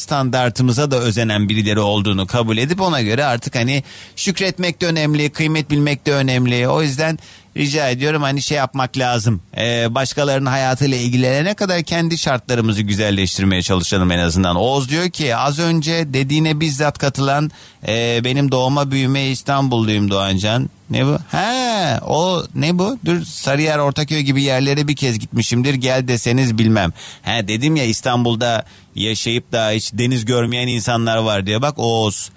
standartımıza 0.77 0.91
da 0.91 0.99
özenen 0.99 1.49
birileri 1.49 1.81
olduğunu 1.81 2.27
kabul 2.27 2.59
edip 2.59 2.81
ona 2.81 3.03
göre 3.03 3.25
artık 3.25 3.55
hani 3.57 3.83
şükretmek 4.17 4.81
de 4.81 4.87
önemli, 4.87 5.31
kıymet 5.31 5.71
bilmek 5.71 6.07
de 6.07 6.13
önemli. 6.13 6.69
O 6.69 6.83
yüzden 6.83 7.19
rica 7.57 7.89
ediyorum 7.89 8.23
hani 8.23 8.43
şey 8.43 8.59
yapmak 8.59 8.99
lazım. 8.99 9.41
Ee, 9.57 9.95
başkalarının 9.95 10.51
hayatıyla 10.51 10.97
ilgilenene 10.97 11.55
kadar 11.55 11.83
kendi 11.83 12.19
şartlarımızı 12.19 12.83
güzelleştirmeye 12.83 13.63
çalışalım 13.63 14.11
en 14.11 14.19
azından. 14.19 14.57
Oğuz 14.57 14.89
diyor 14.89 15.11
ki 15.11 15.37
az 15.37 15.59
önce 15.59 16.05
dediğine 16.13 16.61
bizzat 16.61 16.99
katılan 16.99 17.51
e, 17.89 18.21
benim 18.25 18.53
doğma 18.53 18.91
büyüme 18.91 19.27
İstanbulluyum 19.27 20.11
Doğancan. 20.11 20.71
Ne 20.91 21.07
bu? 21.07 21.19
He 21.31 22.01
o 22.01 22.45
ne 22.55 22.79
bu? 22.79 22.99
Dur 23.05 23.25
Sarıyer 23.25 23.79
Ortaköy 23.79 24.21
gibi 24.21 24.43
yerlere 24.43 24.89
bir 24.89 24.97
kez 24.97 25.19
gitmişimdir 25.19 25.75
gel 25.75 26.09
deseniz 26.09 26.59
bilmem. 26.59 26.93
He 27.23 27.49
dedim 27.49 27.77
ya 27.77 27.85
İstanbul'da 27.85 28.65
yaşayıp 28.95 29.53
da 29.53 29.71
hiç 29.71 29.93
deniz 29.93 30.25
görmeyen 30.25 30.69
insanlar 30.69 31.17
var 31.17 31.47
diye 31.47 31.63
bak 31.63 31.79
Oğuz. 31.79 32.31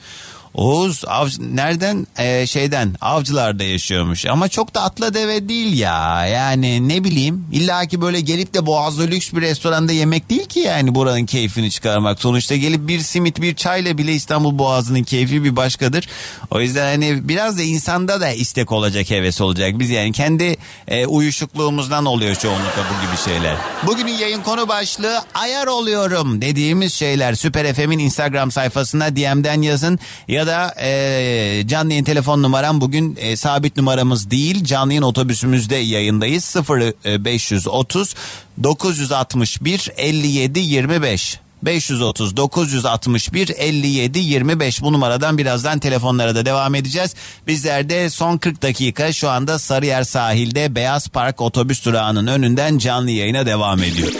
Oğuz 0.54 1.04
av, 1.08 1.28
nereden? 1.39 2.08
Ee, 2.18 2.47
şeyden 2.47 2.95
avcılarda 3.02 3.64
yaşıyormuş. 3.64 4.26
Ama 4.26 4.50
çok 4.50 4.76
da 4.76 4.82
atla 4.82 5.14
deve 5.14 5.50
değil 5.50 5.80
ya. 5.80 6.26
Yani 6.28 6.88
ne 6.88 7.04
bileyim 7.04 7.45
illa 7.52 7.86
ki 7.86 8.02
böyle 8.02 8.22
gelip 8.22 8.54
de 8.54 8.66
boğazlı 8.66 9.08
lüks 9.08 9.34
bir 9.34 9.41
restoranda 9.41 9.91
yemek 9.91 10.30
değil 10.30 10.45
ki 10.45 10.60
yani 10.60 10.95
buranın 10.95 11.26
keyfini 11.26 11.72
çıkarmak. 11.72 12.22
Sonuçta 12.22 12.56
gelip 12.56 12.88
bir 12.88 13.00
simit 13.00 13.41
bir 13.41 13.56
çayla 13.56 13.97
bile 13.97 14.14
İstanbul 14.14 14.58
boğazının 14.58 15.04
keyfi 15.04 15.43
bir 15.43 15.56
başkadır. 15.56 16.08
O 16.52 16.62
yüzden 16.62 16.86
hani 16.86 17.30
biraz 17.30 17.58
da 17.58 17.64
insanda 17.64 18.22
da 18.22 18.30
istek 18.32 18.72
olacak 18.72 19.10
heves 19.10 19.41
olacak. 19.41 19.80
Biz 19.80 19.89
yani 19.89 20.12
kendi 20.12 20.58
e, 20.88 21.06
uyuşukluğumuzdan 21.06 22.06
oluyor 22.06 22.36
çoğunlukla 22.36 22.84
bu 22.89 23.08
gibi 23.08 23.18
şeyler. 23.26 23.56
Bugünün 23.86 24.18
yayın 24.18 24.41
konu 24.41 24.68
başlığı 24.68 25.22
ayar 25.34 25.68
oluyorum 25.68 26.41
dediğimiz 26.41 26.93
şeyler. 26.93 27.34
Süper 27.34 27.74
FM'in 27.74 28.00
Instagram 28.00 28.52
sayfasına 28.52 29.16
DM'den 29.16 29.62
yazın. 29.62 30.00
ya 30.28 30.39
Ya 30.40 30.48
da 30.48 30.76
e, 30.82 31.64
canlı 31.68 31.92
yayın 31.92 32.04
telefon 32.04 32.44
numaram 32.44 32.82
bugün 32.82 33.18
e, 33.20 33.36
sabit 33.36 33.78
numaramız 33.78 34.32
değil. 34.32 34.64
Canlı 34.64 34.94
yayın 34.94 35.04
otobüsümüzde 35.04 35.76
yayındayız. 35.76 36.44
0 36.44 36.94
530 37.26 38.16
961 38.64 39.92
57 39.98 40.60
25. 40.60 41.40
530 41.64 42.38
961 42.38 43.50
57 43.58 44.20
25 44.20 44.82
bu 44.82 44.94
numaradan 44.94 45.38
birazdan 45.38 45.80
telefonlara 45.80 46.36
da 46.36 46.46
devam 46.46 46.76
edeceğiz. 46.76 47.16
Bizler 47.48 47.90
de 47.90 48.10
son 48.10 48.38
40 48.38 48.62
dakika 48.62 49.14
şu 49.14 49.30
anda 49.30 49.60
Sarıyer 49.60 50.04
sahilde 50.04 50.76
Beyaz 50.76 51.08
Park 51.08 51.42
otobüs 51.42 51.86
durağının 51.86 52.28
önünden 52.28 52.78
canlı 52.78 53.12
yayına 53.12 53.46
devam 53.46 53.84
ediyor. 53.84 54.12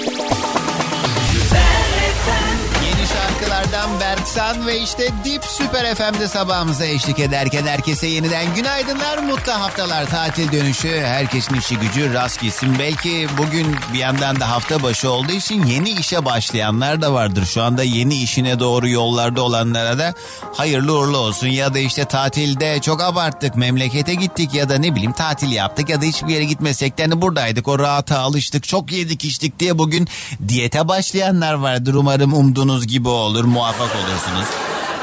Berksan 4.20 4.68
ve 4.68 4.80
işte 4.80 5.10
Dip 5.26 5.44
Süper 5.46 5.96
FM'de 5.96 6.28
sabahımıza 6.28 6.86
eşlik 6.86 7.20
ederken 7.20 7.68
herkese 7.68 8.08
yeniden 8.08 8.56
günaydınlar, 8.56 9.18
mutlu 9.18 9.52
haftalar, 9.52 10.06
tatil 10.06 10.52
dönüşü, 10.52 11.02
herkesin 11.06 11.56
işi 11.56 11.78
gücü 11.78 12.14
rast 12.14 12.42
gitsin. 12.42 12.76
Belki 12.80 13.28
bugün 13.38 13.76
bir 13.94 14.00
yandan 14.00 14.40
da 14.40 14.50
hafta 14.50 14.84
başı 14.84 15.12
olduğu 15.12 15.32
için 15.32 15.66
yeni 15.66 15.90
işe 15.90 16.26
başlayanlar 16.26 17.02
da 17.02 17.14
vardır. 17.14 17.46
Şu 17.46 17.64
anda 17.64 17.84
yeni 17.84 18.24
işine 18.24 18.60
doğru 18.60 18.90
yollarda 18.90 19.42
olanlara 19.42 20.00
da 20.00 20.14
hayırlı 20.54 20.94
uğurlu 20.94 21.18
olsun. 21.18 21.48
Ya 21.48 21.74
da 21.74 21.80
işte 21.80 22.06
tatilde 22.06 22.82
çok 22.82 23.02
abarttık, 23.02 23.56
memlekete 23.56 24.16
gittik 24.16 24.54
ya 24.54 24.70
da 24.70 24.78
ne 24.78 24.96
bileyim 24.96 25.14
tatil 25.14 25.52
yaptık 25.52 25.90
ya 25.90 26.02
da 26.02 26.06
hiçbir 26.06 26.34
yere 26.34 26.44
gitmesek 26.44 26.98
de 26.98 27.02
hani 27.02 27.22
buradaydık, 27.22 27.68
o 27.68 27.80
rahata 27.80 28.20
alıştık, 28.20 28.68
çok 28.68 28.92
yedik 28.92 29.26
içtik 29.26 29.60
diye 29.60 29.78
bugün 29.78 30.08
diyete 30.48 30.88
başlayanlar 30.88 31.54
vardır. 31.54 31.94
Umarım 31.94 32.34
umduğunuz 32.34 32.88
gibi 32.88 33.10
olur, 33.10 33.44
muvaffak 33.44 33.96
olursunuz. 34.10 34.48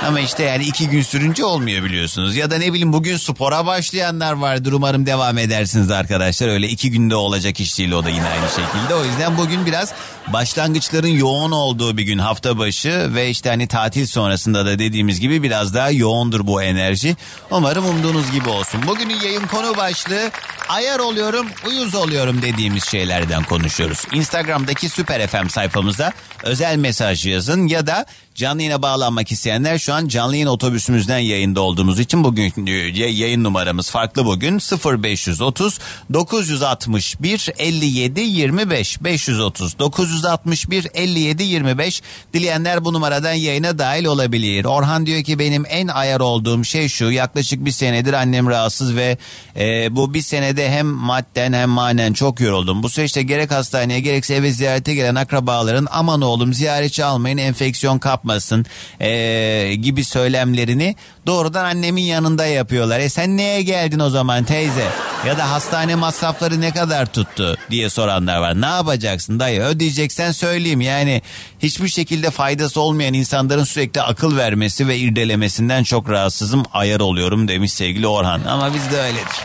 Ama 0.06 0.20
işte 0.20 0.42
yani 0.42 0.64
iki 0.64 0.88
gün 0.88 1.02
sürünce 1.02 1.44
olmuyor 1.44 1.84
biliyorsunuz. 1.84 2.36
Ya 2.36 2.50
da 2.50 2.58
ne 2.58 2.72
bileyim 2.72 2.92
bugün 2.92 3.16
spora 3.16 3.66
başlayanlar 3.66 4.32
vardır. 4.32 4.72
Umarım 4.72 5.06
devam 5.06 5.38
edersiniz 5.38 5.90
arkadaşlar. 5.90 6.48
Öyle 6.48 6.68
iki 6.68 6.90
günde 6.90 7.14
olacak 7.14 7.60
iş 7.60 7.78
değil 7.78 7.92
o 7.92 8.04
da 8.04 8.10
yine 8.10 8.28
aynı 8.28 8.48
şekilde. 8.48 8.94
O 8.94 9.04
yüzden 9.04 9.38
bugün 9.38 9.66
biraz 9.66 9.92
başlangıçların 10.28 11.08
yoğun 11.08 11.52
olduğu 11.52 11.96
bir 11.96 12.02
gün 12.02 12.18
hafta 12.18 12.58
başı 12.58 13.14
ve 13.14 13.30
işte 13.30 13.48
hani 13.48 13.66
tatil 13.66 14.06
sonrasında 14.06 14.66
da 14.66 14.78
dediğimiz 14.78 15.20
gibi 15.20 15.42
biraz 15.42 15.74
daha 15.74 15.90
yoğundur 15.90 16.46
bu 16.46 16.62
enerji. 16.62 17.16
Umarım 17.50 17.86
umduğunuz 17.86 18.32
gibi 18.32 18.48
olsun. 18.48 18.80
Bugünün 18.86 19.20
yayın 19.20 19.46
konu 19.46 19.76
başlığı 19.76 20.30
ayar 20.68 20.98
oluyorum, 20.98 21.46
uyuz 21.66 21.94
oluyorum 21.94 22.42
dediğimiz 22.42 22.84
şeylerden 22.84 23.42
konuşuyoruz. 23.42 24.04
Instagram'daki 24.12 24.88
Süper 24.88 25.26
FM 25.26 25.48
sayfamıza 25.48 26.12
özel 26.42 26.76
mesaj 26.76 27.26
yazın 27.26 27.66
ya 27.66 27.86
da 27.86 28.06
canlı 28.36 28.62
yayına 28.62 28.82
bağlanmak 28.82 29.32
isteyenler 29.32 29.78
şu 29.78 29.94
an 29.94 30.08
canlı 30.08 30.34
yayın 30.34 30.46
otobüsümüzden 30.46 31.18
yayında 31.18 31.60
olduğumuz 31.60 32.00
için 32.00 32.24
bugün 32.24 32.52
yayın 32.96 33.44
numaramız 33.44 33.90
farklı 33.90 34.24
bugün 34.24 34.58
0530 35.02 35.78
961 36.12 37.50
57 37.58 38.20
25 38.20 39.04
530 39.04 39.78
961 39.78 40.86
57 40.94 41.42
25 41.42 42.02
dileyenler 42.32 42.84
bu 42.84 42.92
numaradan 42.92 43.32
yayına 43.32 43.78
dahil 43.78 44.04
olabilir. 44.04 44.64
Orhan 44.64 45.06
diyor 45.06 45.22
ki 45.22 45.38
benim 45.38 45.64
en 45.68 45.88
ayar 45.88 46.20
olduğum 46.20 46.64
şey 46.64 46.88
şu 46.88 47.10
yaklaşık 47.10 47.64
bir 47.64 47.70
senedir 47.70 48.12
annem 48.12 48.48
rahatsız 48.48 48.96
ve 48.96 49.18
e, 49.56 49.96
bu 49.96 50.14
bir 50.14 50.22
senede 50.22 50.70
hem 50.70 50.86
madden 50.86 51.52
hem 51.52 51.68
manen 51.68 52.12
çok 52.12 52.40
yoruldum. 52.40 52.82
Bu 52.82 52.88
süreçte 52.88 53.22
gerek 53.22 53.50
hastaneye 53.50 54.00
gerekse 54.00 54.34
eve 54.34 54.50
ziyarete 54.50 54.94
gelen 54.94 55.14
akrabaların 55.14 55.86
aman 55.90 56.20
oğlum 56.20 56.54
ziyaretçi 56.54 57.04
almayın 57.04 57.38
enfeksiyon 57.38 57.98
kapmasın 58.26 58.66
e, 59.00 59.74
gibi 59.74 60.04
söylemlerini 60.04 60.96
doğrudan 61.26 61.64
annemin 61.64 62.02
yanında 62.02 62.46
yapıyorlar. 62.46 63.00
E 63.00 63.08
sen 63.08 63.36
neye 63.36 63.62
geldin 63.62 63.98
o 63.98 64.10
zaman 64.10 64.44
teyze? 64.44 64.88
Ya 65.26 65.38
da 65.38 65.50
hastane 65.50 65.94
masrafları 65.94 66.60
ne 66.60 66.70
kadar 66.70 67.06
tuttu 67.06 67.56
diye 67.70 67.90
soranlar 67.90 68.38
var. 68.38 68.60
Ne 68.60 68.66
yapacaksın 68.66 69.40
dayı 69.40 69.60
ödeyeceksen 69.60 70.32
söyleyeyim. 70.32 70.80
Yani 70.80 71.22
hiçbir 71.62 71.88
şekilde 71.88 72.30
faydası 72.30 72.80
olmayan 72.80 73.14
insanların 73.14 73.64
sürekli 73.64 74.02
akıl 74.02 74.36
vermesi 74.36 74.88
ve 74.88 74.98
irdelemesinden 74.98 75.82
çok 75.82 76.10
rahatsızım 76.10 76.62
ayar 76.72 77.00
oluyorum 77.00 77.48
demiş 77.48 77.72
sevgili 77.72 78.06
Orhan. 78.06 78.40
Ama 78.48 78.74
biz 78.74 78.90
de 78.90 79.00
öyledir. 79.00 79.36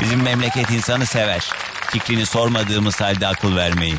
Bizim 0.00 0.22
memleket 0.22 0.70
insanı 0.70 1.06
sever. 1.06 1.50
Fikrini 1.90 2.26
sormadığımız 2.26 3.00
halde 3.00 3.26
akıl 3.26 3.56
vermeyi. 3.56 3.94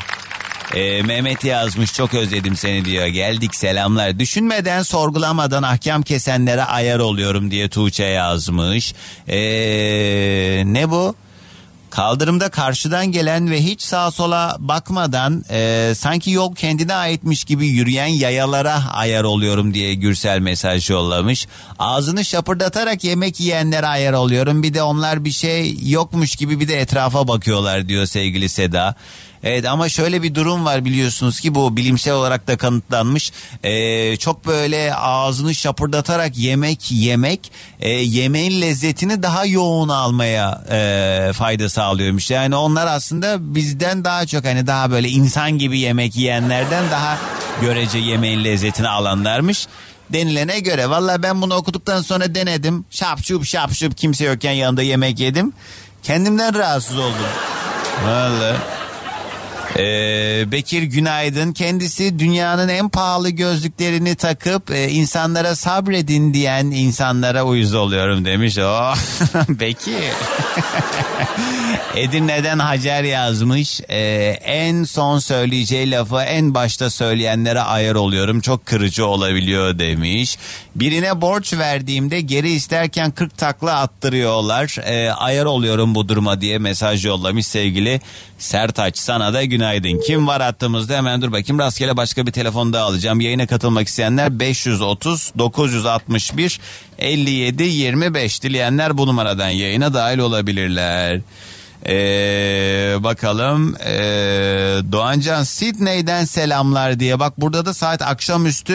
Ee, 0.76 1.01
Mehmet 1.01 1.43
yazmış 1.43 1.93
çok 1.93 2.13
özledim 2.13 2.55
seni 2.55 2.86
diyor. 2.86 3.07
Geldik 3.07 3.55
selamlar. 3.55 4.19
Düşünmeden 4.19 4.84
sorgulamadan 4.84 5.63
ahkam 5.63 6.01
kesenlere 6.01 6.63
ayar 6.63 6.99
oluyorum 6.99 7.51
diye 7.51 7.69
Tuğçe 7.69 8.03
yazmış. 8.03 8.93
Ee, 9.28 10.63
ne 10.65 10.89
bu? 10.89 11.15
Kaldırımda 11.89 12.49
karşıdan 12.49 13.11
gelen 13.11 13.51
ve 13.51 13.63
hiç 13.63 13.82
sağa 13.82 14.11
sola 14.11 14.57
bakmadan 14.59 15.43
e, 15.49 15.93
sanki 15.95 16.32
yol 16.32 16.55
kendine 16.55 16.93
aitmiş 16.93 17.43
gibi 17.43 17.67
yürüyen 17.67 18.07
yayalara 18.07 18.84
ayar 18.93 19.24
oluyorum 19.24 19.74
diye 19.74 19.93
Gürsel 19.93 20.39
mesaj 20.39 20.89
yollamış. 20.89 21.47
Ağzını 21.80 22.26
şapırdatarak 22.26 23.03
yemek 23.03 23.39
yiyenlere 23.39 23.88
ayar 23.88 24.13
oluyorum. 24.13 24.63
Bir 24.63 24.74
de 24.74 24.84
onlar 24.84 25.26
bir 25.26 25.32
şey 25.32 25.78
yokmuş 25.86 26.36
gibi 26.36 26.59
bir 26.59 26.67
de 26.67 26.82
etrafa 26.82 27.28
bakıyorlar 27.28 27.89
diyor 27.89 28.05
sevgili 28.05 28.49
Seda. 28.49 28.95
Evet 29.43 29.65
ama 29.65 29.89
şöyle 29.89 30.23
bir 30.23 30.35
durum 30.35 30.65
var 30.65 30.85
biliyorsunuz 30.85 31.39
ki 31.39 31.55
bu 31.55 31.77
bilimsel 31.77 32.13
olarak 32.13 32.47
da 32.47 32.57
kanıtlanmış. 32.57 33.31
Ee, 33.63 34.17
çok 34.17 34.45
böyle 34.45 34.95
ağzını 34.95 35.55
şapırdatarak 35.55 36.37
yemek 36.37 36.91
yemek 36.91 37.51
e, 37.79 37.89
yemeğin 37.89 38.61
lezzetini 38.61 39.23
daha 39.23 39.45
yoğun 39.45 39.89
almaya 39.89 40.63
e, 40.71 41.33
fayda 41.33 41.69
sağlıyormuş. 41.69 42.31
Yani 42.31 42.55
onlar 42.55 42.87
aslında 42.87 43.55
bizden 43.55 44.05
daha 44.05 44.25
çok 44.25 44.45
hani 44.45 44.67
daha 44.67 44.91
böyle 44.91 45.09
insan 45.09 45.51
gibi 45.51 45.79
yemek 45.79 46.15
yiyenlerden 46.15 46.83
daha 46.91 47.17
görece 47.61 47.97
yemeğin 47.97 48.43
lezzetini 48.43 48.89
alanlarmış 48.89 49.67
denilene 50.13 50.59
göre. 50.59 50.89
Valla 50.89 51.23
ben 51.23 51.41
bunu 51.41 51.55
okuduktan 51.55 52.01
sonra 52.01 52.35
denedim. 52.35 52.85
Şapşup 52.89 53.45
şapşup 53.45 53.97
kimse 53.97 54.25
yokken 54.25 54.51
yanında 54.51 54.81
yemek 54.81 55.19
yedim. 55.19 55.53
Kendimden 56.03 56.55
rahatsız 56.55 56.97
oldum. 56.97 57.15
Valla. 58.05 58.80
Ee, 59.78 60.51
Bekir 60.51 60.84
Günaydın 60.84 61.53
kendisi 61.53 62.19
dünyanın 62.19 62.69
en 62.69 62.89
pahalı 62.89 63.30
gözlüklerini 63.30 64.15
takıp 64.15 64.72
e, 64.72 64.89
insanlara 64.89 65.55
sabredin 65.55 66.34
diyen 66.34 66.65
insanlara 66.65 67.43
uyuz 67.43 67.74
oluyorum 67.74 68.26
demiş. 68.26 68.57
Oh 68.57 68.95
Bekir. 69.49 70.13
Edirne'den 71.95 72.59
Hacer 72.59 73.03
yazmış. 73.03 73.82
Ee, 73.89 74.38
en 74.43 74.84
son 74.84 75.19
söyleyeceği 75.19 75.91
lafı 75.91 76.21
en 76.21 76.53
başta 76.53 76.89
söyleyenlere 76.89 77.61
ayar 77.61 77.95
oluyorum. 77.95 78.41
Çok 78.41 78.65
kırıcı 78.65 79.05
olabiliyor 79.05 79.79
demiş. 79.79 80.38
Birine 80.75 81.21
borç 81.21 81.53
verdiğimde 81.53 82.21
geri 82.21 82.51
isterken 82.51 83.11
40 83.11 83.38
takla 83.38 83.79
attırıyorlar. 83.79 84.75
Ee, 84.86 85.11
ayar 85.11 85.45
oluyorum 85.45 85.95
bu 85.95 86.09
duruma 86.09 86.41
diye 86.41 86.57
mesaj 86.57 87.05
yollamış 87.05 87.47
sevgili 87.47 88.01
Sertaç. 88.38 88.97
Sana 88.97 89.34
da 89.34 89.43
günaydın. 89.43 90.01
Kim 90.07 90.27
var 90.27 90.41
hattımızda 90.41 90.97
hemen 90.97 91.21
dur 91.21 91.32
bakayım. 91.32 91.59
Rastgele 91.59 91.97
başka 91.97 92.27
bir 92.27 92.32
telefon 92.32 92.73
daha 92.73 92.86
alacağım. 92.86 93.21
Yayına 93.21 93.47
katılmak 93.47 93.88
isteyenler 93.88 94.39
530 94.39 95.32
961 95.38 96.59
57 96.99 97.63
25 97.63 98.43
dileyenler 98.43 98.97
bu 98.97 99.07
numaradan 99.07 99.49
yayına 99.49 99.93
dahil 99.93 100.17
olabilirler. 100.19 101.21
Ee, 101.88 102.95
bakalım. 102.99 103.75
Ee, 103.86 103.91
Doğancan 104.91 105.43
Sydney'den 105.43 106.25
selamlar 106.25 106.99
diye. 106.99 107.19
Bak 107.19 107.34
burada 107.41 107.65
da 107.65 107.73
saat 107.73 108.01
akşamüstü 108.01 108.73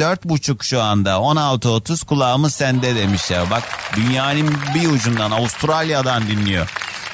dört 0.00 0.26
ee, 0.26 0.28
buçuk 0.28 0.64
şu 0.64 0.82
anda. 0.82 1.10
16.30 1.10 2.06
kulağımız 2.06 2.54
sende 2.54 2.96
demiş 2.96 3.30
ya. 3.30 3.50
Bak 3.50 3.62
dünyanın 3.96 4.54
bir 4.74 4.88
ucundan 4.88 5.30
Avustralya'dan 5.30 6.26
dinliyor. 6.28 6.68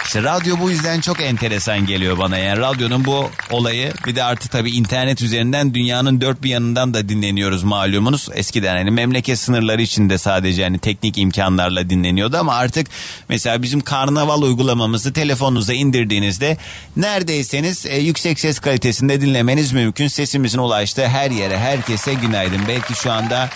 İşte 0.04 0.22
radyo 0.22 0.56
bu 0.60 0.70
yüzden 0.70 1.00
çok 1.00 1.20
enteresan 1.20 1.86
geliyor 1.86 2.18
bana. 2.18 2.38
Yani 2.38 2.60
radyonun 2.60 3.04
bu 3.04 3.30
olayı 3.50 3.92
bir 4.06 4.16
de 4.16 4.24
artı 4.24 4.48
tabii 4.48 4.70
internet 4.70 5.22
üzerinden 5.22 5.74
dünyanın 5.74 6.20
dört 6.20 6.42
bir 6.42 6.50
yanından 6.50 6.94
da 6.94 7.08
dinleniyoruz 7.08 7.62
malumunuz. 7.62 8.28
Eskiden 8.34 8.76
hani 8.76 8.90
memleket 8.90 9.38
sınırları 9.38 9.82
içinde 9.82 10.18
sadece 10.18 10.64
hani 10.64 10.78
teknik 10.78 11.18
imkanlarla 11.18 11.90
dinleniyordu 11.90 12.36
ama 12.36 12.54
artık 12.54 12.86
mesela 13.28 13.62
bizim 13.62 13.80
karnaval 13.80 14.42
uygulamamızı 14.42 15.12
telefonunuza 15.12 15.72
indirdiğinizde 15.72 16.56
neredeyseniz 16.96 17.86
e, 17.86 17.98
yüksek 17.98 18.40
ses 18.40 18.58
kalitesinde 18.58 19.20
dinlemeniz 19.20 19.72
mümkün. 19.72 20.08
Sesimizin 20.08 20.58
ulaştığı 20.58 21.08
her 21.08 21.30
yere 21.30 21.58
herkese 21.58 22.14
günaydın. 22.14 22.60
Belki 22.68 22.94
şu 22.94 23.12
anda 23.12 23.50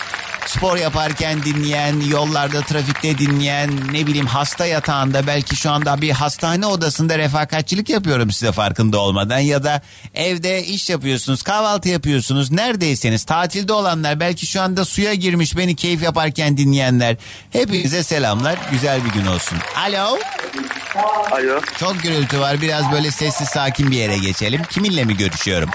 spor 0.45 0.77
yaparken 0.77 1.43
dinleyen, 1.43 2.01
yollarda 2.09 2.61
trafikte 2.61 3.17
dinleyen, 3.17 3.71
ne 3.91 4.07
bileyim 4.07 4.25
hasta 4.25 4.65
yatağında 4.65 5.27
belki 5.27 5.55
şu 5.55 5.71
anda 5.71 6.01
bir 6.01 6.11
hastane 6.39 6.65
odasında 6.65 7.17
refakatçilik 7.17 7.89
yapıyorum 7.89 8.31
size 8.31 8.51
farkında 8.51 8.99
olmadan 8.99 9.39
ya 9.39 9.63
da 9.63 9.81
evde 10.13 10.63
iş 10.63 10.89
yapıyorsunuz, 10.89 11.43
kahvaltı 11.43 11.89
yapıyorsunuz. 11.89 12.51
Neredeyseniz 12.51 13.23
tatilde 13.23 13.73
olanlar 13.73 14.19
belki 14.19 14.47
şu 14.47 14.61
anda 14.61 14.85
suya 14.85 15.13
girmiş 15.13 15.57
beni 15.57 15.75
keyif 15.75 16.03
yaparken 16.03 16.57
dinleyenler. 16.57 17.15
Hepinize 17.51 18.03
selamlar. 18.03 18.57
Güzel 18.71 19.05
bir 19.05 19.09
gün 19.09 19.25
olsun. 19.25 19.57
Alo. 19.87 20.17
Alo. 21.31 21.61
Çok 21.79 22.03
gürültü 22.03 22.39
var. 22.39 22.61
Biraz 22.61 22.91
böyle 22.91 23.11
sessiz 23.11 23.47
sakin 23.47 23.91
bir 23.91 23.97
yere 23.97 24.17
geçelim. 24.17 24.63
Kiminle 24.63 25.05
mi 25.05 25.17
görüşüyorum? 25.17 25.69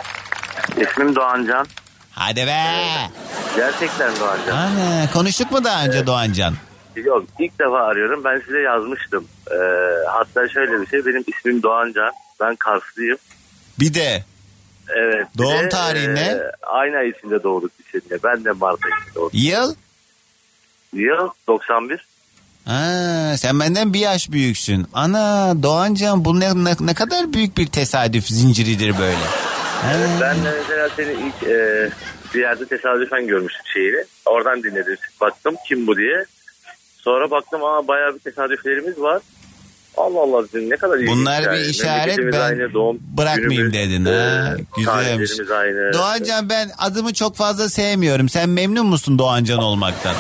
İsmim 0.77 1.17
Doğancan. 1.17 1.67
Hadi 2.11 2.47
be. 2.47 2.65
Gerçekten 3.57 4.21
Doğancan. 4.21 4.57
Ana, 4.57 5.11
konuştuk 5.13 5.53
mu 5.53 5.65
daha 5.65 5.85
önce 5.85 6.07
Doğancan? 6.07 6.55
Yok 6.97 7.25
ilk 7.39 7.59
defa 7.59 7.79
arıyorum. 7.79 8.25
Ben 8.25 8.43
size 8.47 8.61
yazmıştım. 8.61 9.25
Ee, 9.51 9.55
hatta 10.09 10.49
şöyle 10.49 10.81
bir 10.81 10.87
şey. 10.87 11.07
Benim 11.07 11.25
ismim 11.27 11.63
Doğancan. 11.63 12.13
Ben 12.41 12.57
Karslıyım. 12.57 13.17
Bir 13.81 13.95
de 13.95 14.25
Evet. 14.97 15.27
bir 15.35 15.39
Doğum 15.43 15.65
de, 15.65 15.69
tarihin 15.69 16.15
ne? 16.15 16.21
e, 16.21 16.51
aynı 16.63 16.97
ay 16.97 17.09
içinde 17.09 17.43
doğduk 17.43 17.71
biz 17.79 17.87
seninle. 18.03 18.23
Ben 18.23 18.45
de 18.45 18.53
Mart 18.53 18.79
ayında 18.85 19.15
doğdum. 19.15 19.31
yıl? 19.33 19.75
Yıl 20.93 21.29
91. 21.49 22.07
Ha, 22.65 23.37
sen 23.37 23.61
benden 23.61 23.93
bir 23.95 23.99
yaş 24.01 24.31
büyüksün. 24.33 24.87
Ana 24.95 25.55
Doğancan 25.63 26.25
bu 26.25 26.41
ne, 26.41 26.65
ne, 26.65 26.75
ne 26.81 26.95
kadar 26.95 27.33
büyük 27.33 27.57
bir 27.59 27.67
tesadüf 27.67 28.27
zinciridir 28.27 28.99
böyle. 28.99 29.17
Ha. 29.83 29.93
Ben 30.21 30.45
de 30.45 30.51
mesela 30.63 30.89
seni 30.97 31.13
ilk 31.13 31.43
e, 31.51 31.91
bir 32.35 32.41
yerde 32.41 32.67
tesadüfen 32.67 33.27
görmüştüm 33.27 33.63
şeyini. 33.75 34.05
Oradan 34.27 34.63
dinledim. 34.63 34.97
Baktım 35.21 35.55
kim 35.69 35.87
bu 35.87 35.97
diye. 35.97 36.25
Sonra 37.05 37.31
baktım 37.31 37.65
aa 37.65 37.89
bayağı 37.89 38.15
bir 38.15 38.19
tesadüflerimiz 38.19 39.01
var. 39.01 39.23
Allah 39.97 40.21
Allah 40.21 40.49
dedim 40.49 40.71
ne 40.71 40.77
kadar 40.77 40.97
ilginç 40.97 41.11
Bunlar 41.11 41.43
yani. 41.43 41.59
bir 41.59 41.65
işaret 41.65 41.97
Memleketimiz 41.99 42.35
ben 42.35 42.41
aynı, 42.41 42.73
doğum 42.73 42.99
bırakmayayım 43.19 43.73
günümüz, 43.73 43.73
dedin 43.75 44.05
ha. 44.05 44.57
Güzelmiş. 44.77 45.31
aynı. 45.51 45.93
Doğancan 45.93 46.49
ben 46.49 46.71
adımı 46.79 47.13
çok 47.13 47.37
fazla 47.37 47.69
sevmiyorum. 47.69 48.29
Sen 48.29 48.49
memnun 48.49 48.87
musun 48.87 49.19
Doğancan 49.19 49.59
olmaktan? 49.59 50.15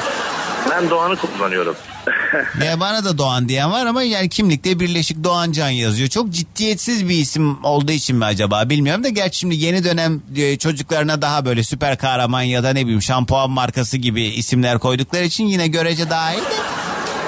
Ben 0.70 0.90
Doğan'ı 0.90 1.16
kullanıyorum. 1.16 1.77
Ya 2.65 2.81
bana 2.81 3.05
da 3.05 3.19
Doğan 3.19 3.48
diyen 3.48 3.73
var 3.73 3.86
ama 3.86 4.02
yani 4.02 4.28
kimlikte 4.28 4.81
Birleşik 4.81 5.24
Doğancan 5.24 5.69
yazıyor. 5.69 6.09
Çok 6.09 6.31
ciddiyetsiz 6.31 7.09
bir 7.09 7.15
isim 7.16 7.65
olduğu 7.65 7.93
için 7.93 8.16
mi 8.16 8.24
acaba 8.24 8.70
bilmiyorum 8.70 9.05
da 9.05 9.09
gerçi 9.09 9.39
şimdi 9.39 9.56
yeni 9.56 9.85
dönem 9.85 10.23
e, 10.36 10.59
çocuklarına 10.59 11.23
daha 11.23 11.44
böyle 11.44 11.62
süper 11.62 11.98
kahraman 11.98 12.43
ya 12.43 12.62
da 12.62 12.73
ne 12.73 12.82
bileyim 12.82 13.02
şampuan 13.02 13.51
markası 13.51 13.97
gibi 13.97 14.23
isimler 14.24 14.78
koydukları 14.78 15.24
için 15.24 15.44
yine 15.47 15.66
görece 15.69 16.11
daha 16.11 16.32
iyi 16.35 16.40
de 16.40 16.55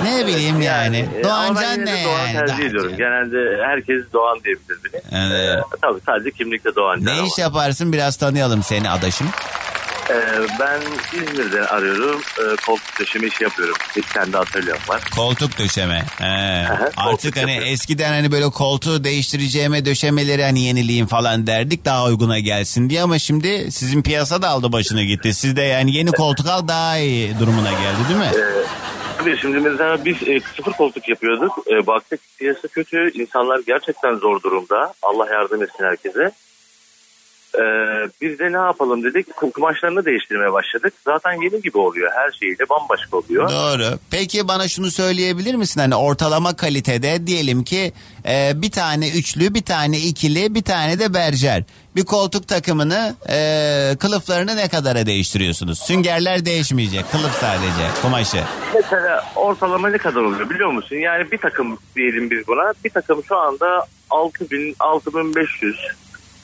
ne 0.04 0.26
bileyim 0.26 0.60
yani. 0.60 0.96
E, 0.96 1.08
ben 1.16 1.24
Doğancan 1.24 1.72
yine 1.72 1.86
de 1.86 1.94
ne 1.94 2.04
Doğan 2.04 2.26
yani? 2.26 2.46
tercih 2.46 2.64
ediyorum. 2.64 2.92
Genelde 2.98 3.62
herkes 3.66 4.12
Doğan 4.12 4.38
diyebilir 4.44 4.78
beni. 4.84 5.00
Evet. 5.22 5.58
E, 5.58 5.62
tabii 5.82 6.00
sadece 6.06 6.30
kimlikte 6.30 6.74
Doğancan 6.74 7.06
Ne 7.14 7.18
ama. 7.18 7.26
iş 7.28 7.38
yaparsın 7.38 7.92
biraz 7.92 8.16
tanıyalım 8.16 8.62
seni 8.62 8.90
adaşım. 8.90 9.26
E, 10.10 10.14
ben 10.60 10.80
İzmir'den 11.18 11.62
arıyorum. 11.64 12.20
E, 12.38 12.56
koltuk 12.66 13.00
döşeme 13.00 13.26
işi 13.26 13.44
yapıyorum. 13.44 13.74
Bir 13.96 14.02
kendi 14.02 14.38
atölyem 14.38 14.76
var. 14.88 15.02
Koltuk 15.16 15.58
döşeme. 15.58 16.04
He. 16.18 16.24
Aha, 16.24 16.72
Artık 16.84 16.96
koltuk 16.96 17.36
hani 17.36 17.50
yapıyorum. 17.50 17.72
eskiden 17.72 18.08
hani 18.12 18.32
böyle 18.32 18.50
koltuğu 18.50 19.04
değiştireceğime 19.04 19.84
döşemeleri 19.84 20.42
hani 20.44 20.60
yenileyim 20.60 21.06
falan 21.06 21.46
derdik 21.46 21.84
daha 21.84 22.04
uyguna 22.04 22.38
gelsin 22.38 22.90
diye 22.90 23.02
ama 23.02 23.18
şimdi 23.18 23.72
sizin 23.72 24.02
piyasa 24.02 24.42
da 24.42 24.48
aldı 24.48 24.72
başını 24.72 25.02
gitti. 25.02 25.34
Siz 25.34 25.56
de 25.56 25.62
yani 25.62 25.96
yeni 25.96 26.12
koltuk 26.12 26.46
al 26.46 26.68
daha 26.68 26.98
iyi 26.98 27.38
durumuna 27.38 27.70
geldi 27.70 27.98
değil 28.08 28.20
mi? 28.20 28.30
Tabii 29.18 29.38
şimdi 29.40 29.58
mesela 29.60 30.04
biz 30.04 30.16
e, 30.28 30.40
sıfır 30.56 30.72
koltuk 30.72 31.08
yapıyorduk. 31.08 31.52
E, 31.72 31.86
baktık 31.86 32.20
piyasa 32.38 32.68
kötü. 32.68 33.10
İnsanlar 33.14 33.60
gerçekten 33.66 34.14
zor 34.14 34.42
durumda. 34.42 34.94
Allah 35.02 35.26
yardım 35.32 35.62
etsin 35.62 35.84
herkese. 35.84 36.30
E, 37.56 37.62
biz 38.20 38.38
de 38.38 38.52
ne 38.52 38.56
yapalım 38.56 39.02
dedik. 39.04 39.28
kum- 39.28 39.52
Kumaşlarını 39.52 40.04
değiştirmeye 40.04 40.52
başladık. 40.52 40.92
Zaten 41.04 41.32
yeni 41.42 41.62
gibi 41.62 41.78
oluyor. 41.78 42.10
Her 42.14 42.32
şeyiyle 42.32 42.68
bambaşka 42.70 43.16
oluyor. 43.16 43.50
Doğru. 43.50 43.98
Peki 44.10 44.48
bana 44.48 44.68
şunu 44.68 44.90
söyleyebilir 44.90 45.54
misin? 45.54 45.80
Hani 45.80 45.94
ortalama 45.96 46.56
kalitede 46.56 47.26
diyelim 47.26 47.64
ki 47.64 47.92
e, 48.28 48.52
bir 48.54 48.70
tane 48.70 49.10
üçlü, 49.10 49.54
bir 49.54 49.62
tane 49.62 49.98
ikili, 49.98 50.54
bir 50.54 50.62
tane 50.62 50.98
de 50.98 51.14
berjer. 51.14 51.62
Bir 51.96 52.04
koltuk 52.04 52.48
takımını 52.48 53.14
e, 53.28 53.96
kılıflarını 54.00 54.56
ne 54.56 54.68
kadara 54.68 55.06
değiştiriyorsunuz? 55.06 55.78
Süngerler 55.78 56.44
değişmeyecek. 56.46 57.04
Kılıf 57.12 57.32
sadece 57.40 58.00
kumaşı. 58.02 58.42
Mesela 58.74 59.24
ortalama 59.36 59.88
ne 59.88 59.98
kadar 59.98 60.20
oluyor 60.20 60.50
biliyor 60.50 60.70
musun? 60.70 60.96
Yani 60.96 61.30
bir 61.32 61.38
takım 61.38 61.78
diyelim 61.96 62.30
biz 62.30 62.48
buna. 62.48 62.72
Bir 62.84 62.90
takım 62.90 63.24
şu 63.28 63.36
anda 63.36 63.86
6000 64.10 64.76
6500 64.80 65.76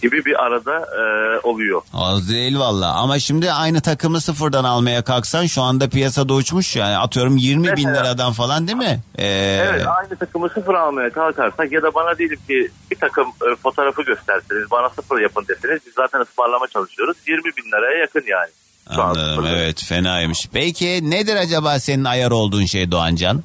gibi 0.02 0.24
bir 0.24 0.44
arada 0.44 0.78
e, 0.78 1.02
oluyor. 1.46 1.82
Az 1.94 2.30
değil 2.30 2.58
valla 2.58 2.92
ama 2.94 3.18
şimdi 3.18 3.52
aynı 3.52 3.80
takımı 3.80 4.20
sıfırdan 4.20 4.64
almaya 4.64 5.02
kalksan 5.02 5.46
şu 5.46 5.62
anda 5.62 5.88
piyasada 5.88 6.34
uçmuş 6.34 6.76
yani 6.76 6.96
atıyorum 6.96 7.36
20 7.36 7.76
bin 7.76 7.88
liradan 7.88 8.32
falan 8.32 8.66
değil 8.66 8.78
mi? 8.78 9.00
Ee, 9.18 9.26
Evet 9.70 9.86
aynı 9.86 10.16
takımı 10.18 10.48
sıfır 10.48 10.74
almaya 10.74 11.10
kalkarsak 11.10 11.72
ya 11.72 11.82
da 11.82 11.94
bana 11.94 12.18
diyelim 12.18 12.38
ki 12.48 12.70
bir 12.90 12.96
takım 12.96 13.26
e, 13.26 13.56
fotoğrafı 13.56 14.02
gösterseniz 14.02 14.70
bana 14.70 14.88
sıfır 14.90 15.20
yapın 15.20 15.44
deseniz 15.48 15.80
biz 15.86 15.94
zaten 15.94 16.20
ısmarlama 16.20 16.66
çalışıyoruz. 16.68 17.16
20 17.26 17.44
bin 17.44 17.70
liraya 17.72 17.98
yakın 17.98 18.24
yani. 18.28 18.50
Anladım 18.86 19.46
evet 19.46 19.84
fenaymış. 19.84 20.48
Peki 20.52 21.10
nedir 21.10 21.36
acaba 21.36 21.78
senin 21.78 22.04
ayar 22.04 22.30
olduğun 22.30 22.64
şey 22.64 22.90
Doğancan? 22.90 23.42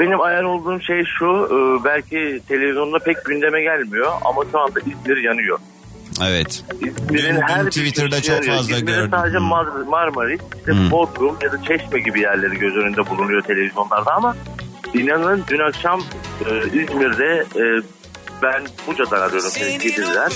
Benim 0.00 0.20
ayar 0.20 0.42
olduğum 0.42 0.80
şey 0.80 1.04
şu 1.18 1.26
e, 1.26 1.84
belki 1.84 2.40
televizyonda 2.48 2.98
pek 2.98 3.24
gündeme 3.24 3.62
gelmiyor 3.62 4.12
ama 4.24 4.42
şu 4.52 4.58
anda 4.60 4.80
İzmir 4.80 5.16
yanıyor. 5.24 5.58
Evet. 6.24 6.64
İzmir'in 6.80 7.36
Dün- 7.36 7.40
her 7.40 7.58
dün 7.60 7.66
bir 7.66 7.70
Twitter'da 7.70 8.22
çok 8.22 8.34
yanıyor. 8.36 8.56
fazla 8.56 8.76
İzmir'in 8.76 8.96
gördüm. 8.96 9.10
sadece. 9.10 9.36
Mar- 9.38 9.84
Marmaris, 9.88 10.40
işte 10.58 10.72
Hı. 10.72 10.90
Bodrum 10.90 11.36
ya 11.42 11.52
da 11.52 11.62
Çeşme 11.62 12.00
gibi 12.00 12.20
yerleri 12.20 12.58
göz 12.58 12.76
önünde 12.76 13.10
bulunuyor 13.10 13.42
televizyonlarda 13.42 14.12
ama 14.14 14.36
inanın 14.94 15.44
dün 15.48 15.58
akşam 15.58 16.00
e, 16.50 16.66
İzmir'de 16.66 17.44
e, 17.56 17.82
ben 18.42 18.62
Buca'dan 18.86 19.20
arıyorum 19.20 19.50
Gediz'den. 19.82 20.30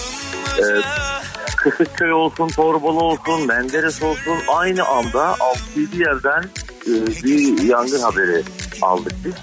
E, 0.58 0.64
Kısıkköy 1.56 2.12
olsun, 2.12 2.48
Torbalı 2.48 2.98
olsun, 3.00 3.46
Menderes 3.46 4.02
olsun 4.02 4.36
aynı 4.48 4.84
anda 4.84 5.34
6-7 5.76 5.98
yerden 6.08 6.44
bir 6.86 7.62
yangın 7.62 8.00
haberi 8.00 8.42
aldık 8.82 9.12
biz. 9.24 9.34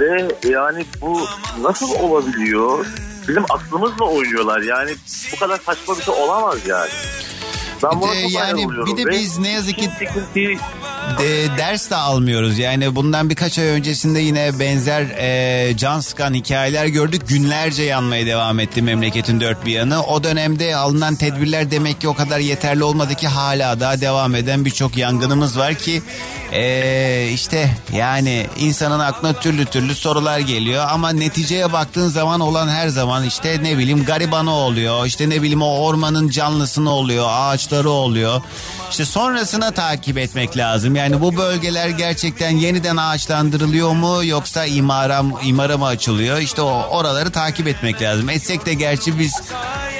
Ve 0.00 0.28
yani 0.48 0.84
bu 1.00 1.20
nasıl 1.60 1.90
olabiliyor? 1.94 2.86
Bizim 3.28 3.44
aklımızla 3.50 4.04
oynuyorlar. 4.04 4.60
Yani 4.60 4.90
bu 5.32 5.38
kadar 5.38 5.58
saçma 5.58 5.98
bir 5.98 6.02
şey 6.02 6.14
olamaz 6.14 6.58
yani. 6.66 6.90
Ben 7.82 7.90
Bir 7.90 8.00
buna 8.00 8.12
de 8.12 8.16
yani 8.18 8.68
bir 8.68 8.96
de 8.96 9.10
biz 9.10 9.38
ne 9.38 9.48
yazık 9.48 9.78
ki 9.78 9.90
de, 11.18 11.58
ders 11.58 11.90
de 11.90 11.96
almıyoruz. 11.96 12.58
Yani 12.58 12.96
bundan 12.96 13.30
birkaç 13.30 13.58
ay 13.58 13.64
öncesinde 13.64 14.20
yine 14.20 14.58
benzer 14.58 15.02
e, 15.02 15.76
can 15.76 16.00
sıkan 16.00 16.34
hikayeler 16.34 16.86
gördük. 16.86 17.28
Günlerce 17.28 17.82
yanmaya 17.82 18.26
devam 18.26 18.60
etti 18.60 18.82
memleketin 18.82 19.40
dört 19.40 19.66
bir 19.66 19.72
yanı. 19.72 20.02
O 20.02 20.24
dönemde 20.24 20.76
alınan 20.76 21.14
tedbirler 21.16 21.70
demek 21.70 22.00
ki 22.00 22.08
o 22.08 22.14
kadar 22.14 22.38
yeterli 22.38 22.84
olmadı 22.84 23.14
ki 23.14 23.28
hala 23.28 23.80
daha 23.80 24.00
devam 24.00 24.34
eden 24.34 24.64
birçok 24.64 24.96
yangınımız 24.96 25.58
var 25.58 25.74
ki 25.74 26.02
e, 26.52 27.28
işte 27.32 27.70
yani 27.92 28.46
insanın 28.58 29.00
aklına 29.00 29.32
türlü 29.32 29.64
türlü 29.64 29.94
sorular 29.94 30.38
geliyor 30.38 30.86
ama 30.90 31.10
neticeye 31.10 31.72
baktığın 31.72 32.08
zaman 32.08 32.40
olan 32.40 32.68
her 32.68 32.88
zaman 32.88 33.24
işte 33.24 33.58
ne 33.62 33.78
bileyim 33.78 34.04
garibanı 34.04 34.52
oluyor. 34.52 35.06
işte 35.06 35.30
ne 35.30 35.42
bileyim 35.42 35.62
o 35.62 35.78
ormanın 35.78 36.28
canlısını 36.28 36.90
oluyor, 36.90 37.26
ağaçları 37.64 37.90
oluyor. 37.90 38.42
İşte 38.90 39.04
sonrasına 39.04 39.70
takip 39.70 40.18
etmek 40.18 40.56
lazım. 40.56 40.96
Yani 40.96 41.20
bu 41.20 41.36
bölgeler 41.36 41.88
gerçekten 41.88 42.50
yeniden 42.50 42.96
ağaçlandırılıyor 42.96 43.92
mu 43.92 44.24
yoksa 44.24 44.66
imara, 44.66 45.22
imara 45.44 45.78
mı 45.78 45.86
açılıyor? 45.86 46.38
İşte 46.38 46.62
o 46.62 46.86
oraları 46.90 47.30
takip 47.30 47.68
etmek 47.68 48.02
lazım. 48.02 48.30
Etsek 48.30 48.66
de 48.66 48.74
gerçi 48.74 49.18
biz 49.18 49.42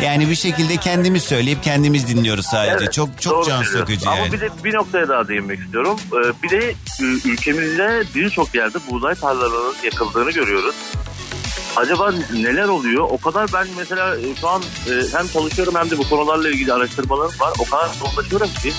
yani 0.02 0.30
bir 0.30 0.34
şekilde 0.34 0.76
kendimiz 0.76 1.22
söyleyip 1.22 1.62
kendimiz 1.62 2.08
dinliyoruz 2.08 2.46
sadece. 2.46 2.74
Evet, 2.84 2.92
çok 2.92 3.20
çok 3.20 3.46
can 3.46 3.62
sıkıcı 3.62 4.08
Ama 4.08 4.18
yani. 4.18 4.32
bir 4.32 4.40
de 4.40 4.48
bir 4.64 4.74
noktaya 4.74 5.08
daha 5.08 5.28
değinmek 5.28 5.58
istiyorum. 5.58 5.98
Ee, 6.12 6.42
bir 6.42 6.50
de 6.50 6.74
ülkemizde 7.24 8.02
birçok 8.14 8.54
yerde 8.54 8.78
buğday 8.90 9.14
tarlalarının 9.14 9.74
yakıldığını 9.84 10.30
görüyoruz. 10.30 10.74
Acaba 11.76 12.12
neler 12.32 12.68
oluyor? 12.68 13.06
O 13.10 13.18
kadar 13.18 13.50
ben 13.54 13.66
mesela 13.76 14.16
e, 14.16 14.34
şu 14.40 14.48
an 14.48 14.62
e, 14.62 15.16
hem 15.16 15.28
çalışıyorum 15.28 15.74
hem 15.74 15.90
de 15.90 15.98
bu 15.98 16.08
konularla 16.08 16.50
ilgili 16.50 16.72
araştırmalarım 16.72 17.40
var. 17.40 17.52
O 17.58 17.64
kadar 17.64 17.90
yoğunlaşıyorum 18.00 18.48
ki. 18.62 18.72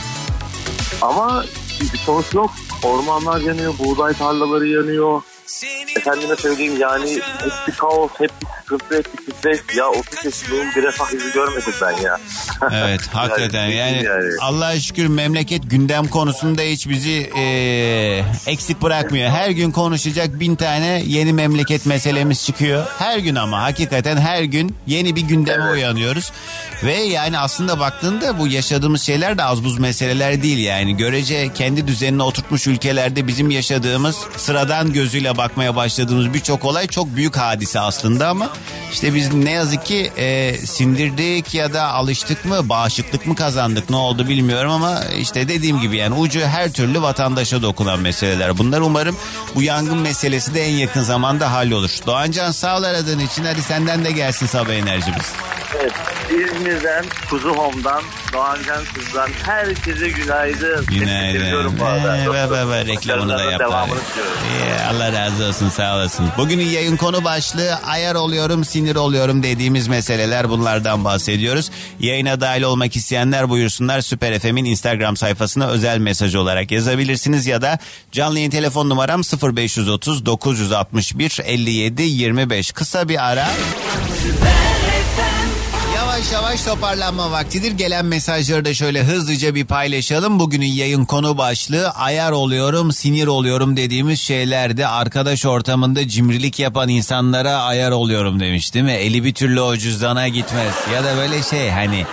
Ama 1.01 1.45
bir 1.93 1.97
sonuç 1.97 2.33
yok. 2.33 2.51
Ormanlar 2.83 3.41
yanıyor, 3.41 3.73
buğday 3.79 4.13
tarlaları 4.13 4.67
yanıyor. 4.67 5.21
Efendime 5.95 6.35
söyleyeyim 6.35 6.79
yani 6.79 7.11
hep 7.13 7.53
bir 7.67 7.73
kaos, 7.73 8.11
hep 8.17 8.31
bir 8.41 8.47
sıkıntı, 8.61 9.03
stres 9.37 9.59
ya 9.77 9.89
30 9.89 10.25
yaşındayım 10.25 10.67
bir 10.75 10.83
refah 10.83 11.13
yüzü 11.13 11.33
görmedim 11.33 11.73
ben 11.81 12.01
ya. 12.03 12.17
Evet 12.73 13.01
hakikaten 13.13 13.67
yani, 13.67 14.03
yani. 14.03 14.29
Allah'a 14.41 14.79
şükür 14.79 15.07
memleket 15.07 15.69
gündem 15.69 16.07
konusunda 16.07 16.61
hiç 16.61 16.89
bizi 16.89 17.31
e, 17.37 17.43
eksik 18.47 18.81
bırakmıyor. 18.81 19.29
Her 19.29 19.49
gün 19.49 19.71
konuşacak 19.71 20.39
bin 20.39 20.55
tane 20.55 21.03
yeni 21.05 21.33
memleket 21.33 21.85
meselemiz 21.85 22.45
çıkıyor. 22.45 22.85
Her 22.99 23.17
gün 23.17 23.35
ama 23.35 23.61
hakikaten 23.61 24.17
her 24.17 24.43
gün 24.43 24.75
yeni 24.87 25.15
bir 25.15 25.21
gündeme 25.21 25.71
uyanıyoruz. 25.71 26.31
Ve 26.83 26.93
yani 26.93 27.39
aslında 27.39 27.79
baktığında 27.79 28.39
bu 28.39 28.47
yaşadığımız 28.47 29.01
şeyler 29.01 29.37
de 29.37 29.43
az 29.43 29.63
buz 29.63 29.79
meseleler 29.79 30.43
değil 30.43 30.57
yani. 30.57 30.97
Görece 30.97 31.53
kendi 31.53 31.87
düzenine 31.87 32.23
oturtmuş 32.23 32.67
ülkelerde 32.67 33.27
bizim 33.27 33.51
yaşadığımız 33.51 34.15
sıradan 34.37 34.93
gözüyle 34.93 35.34
bakmaya 35.37 35.75
başladığımız 35.75 36.33
birçok 36.33 36.65
olay 36.65 36.87
çok 36.87 37.15
büyük 37.15 37.37
hadise 37.37 37.79
aslında 37.79 38.27
ama 38.27 38.49
işte 38.93 39.15
biz 39.15 39.33
ne 39.33 39.51
yazık 39.51 39.85
ki 39.85 40.11
e, 40.17 40.57
sindirdik 40.57 41.53
ya 41.53 41.73
da 41.73 41.83
alıştık 41.83 42.45
mı 42.45 42.69
bağışıklık 42.69 43.25
mı 43.27 43.35
kazandık 43.35 43.89
ne 43.89 43.95
oldu 43.95 44.27
bilmiyorum 44.27 44.71
ama 44.71 44.99
işte 45.19 45.47
dediğim 45.47 45.79
gibi 45.81 45.97
yani 45.97 46.15
ucu 46.15 46.39
her 46.39 46.71
türlü 46.73 47.01
vatandaşa 47.01 47.61
dokunan 47.61 47.99
meseleler. 47.99 48.57
Bunlar 48.57 48.81
umarım 48.81 49.17
bu 49.55 49.61
yangın 49.61 49.97
meselesi 49.97 50.53
de 50.55 50.65
en 50.65 50.73
yakın 50.73 51.01
zamanda 51.01 51.51
hallolur. 51.51 51.89
Doğancan 52.07 52.51
sağ 52.51 52.77
ol 52.77 52.83
aradığın 52.83 53.19
için 53.19 53.45
hadi 53.45 53.61
senden 53.61 54.05
de 54.05 54.11
gelsin 54.11 54.45
sabah 54.45 54.73
enerjimiz. 54.73 55.25
Evet, 55.81 55.93
İzmir'den, 56.29 57.05
Kuzu 57.29 57.49
Home'dan, 57.49 58.03
Doğancan 58.33 58.83
Kız'dan 58.95 59.29
herkese 59.45 60.09
günaydın. 60.09 60.85
Günaydın. 60.85 61.75
Ee, 61.75 62.27
be, 62.29 62.51
be, 62.51 62.69
be, 62.71 62.85
reklamını 62.85 63.29
da 63.29 63.33
Başarılarının 63.33 63.51
yap. 63.51 63.59
Devamını 63.59 63.93
abi. 63.93 63.99
diliyorum. 64.11 64.37
İyi, 64.53 64.85
Allah 64.89 65.11
razı 65.13 65.24
olsun 65.33 65.69
sağ 65.69 65.95
olasın. 65.95 66.25
Bugünün 66.37 66.65
yayın 66.65 66.97
konu 66.97 67.23
başlığı 67.23 67.75
ayar 67.75 68.15
oluyorum 68.15 68.65
sinir 68.65 68.95
oluyorum 68.95 69.43
dediğimiz 69.43 69.87
meseleler 69.87 70.49
bunlardan 70.49 71.05
bahsediyoruz. 71.05 71.71
Yayına 71.99 72.41
dahil 72.41 72.61
olmak 72.61 72.95
isteyenler 72.95 73.49
buyursunlar 73.49 74.01
Süper 74.01 74.39
FM'in 74.39 74.65
Instagram 74.65 75.17
sayfasına 75.17 75.67
özel 75.67 75.97
mesaj 75.97 76.35
olarak 76.35 76.71
yazabilirsiniz 76.71 77.47
ya 77.47 77.61
da 77.61 77.79
canlı 78.11 78.37
yayın 78.37 78.51
telefon 78.51 78.89
numaram 78.89 79.21
0530 79.21 80.25
961 80.25 81.39
57 81.43 82.03
25 82.03 82.71
kısa 82.71 83.09
bir 83.09 83.29
ara. 83.31 83.47
Yavaş 86.15 86.31
yavaş 86.31 86.61
toparlanma 86.63 87.31
vaktidir. 87.31 87.71
Gelen 87.71 88.05
mesajları 88.05 88.65
da 88.65 88.73
şöyle 88.73 89.03
hızlıca 89.03 89.55
bir 89.55 89.65
paylaşalım. 89.65 90.39
Bugünün 90.39 90.65
yayın 90.65 91.05
konu 91.05 91.37
başlığı 91.37 91.89
ayar 91.89 92.31
oluyorum, 92.31 92.91
sinir 92.91 93.27
oluyorum 93.27 93.77
dediğimiz 93.77 94.21
şeylerde 94.21 94.87
arkadaş 94.87 95.45
ortamında 95.45 96.07
cimrilik 96.07 96.59
yapan 96.59 96.89
insanlara 96.89 97.51
ayar 97.51 97.91
oluyorum 97.91 98.39
demiş 98.39 98.73
değil 98.73 98.85
mi? 98.85 98.91
Eli 98.91 99.23
bir 99.23 99.33
türlü 99.33 99.61
o 99.61 99.77
cüzdana 99.77 100.27
gitmez. 100.27 100.73
Ya 100.93 101.03
da 101.03 101.17
böyle 101.17 101.43
şey 101.43 101.69
hani 101.69 102.05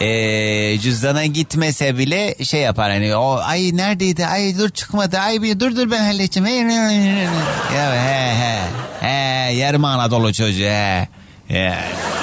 eee 0.00 0.78
cüzdana 0.78 1.26
gitmese 1.26 1.98
bile 1.98 2.34
şey 2.44 2.60
yapar 2.60 2.90
hani 2.90 3.16
o 3.16 3.38
ay 3.42 3.76
neredeydi 3.76 4.26
ay 4.26 4.58
dur 4.58 4.70
çıkmadı 4.70 5.18
ay 5.18 5.42
bir 5.42 5.60
dur 5.60 5.76
dur 5.76 5.90
ben 5.90 6.04
halledeceğim. 6.04 6.68
Ya 7.76 7.92
he 7.94 8.34
he 8.34 8.60
he 9.00 9.52
yarım 9.52 9.84
Anadolu 9.84 10.32
çocuğu 10.32 10.64
he. 10.64 11.08
Ya, 11.50 11.78
işte. 11.90 12.15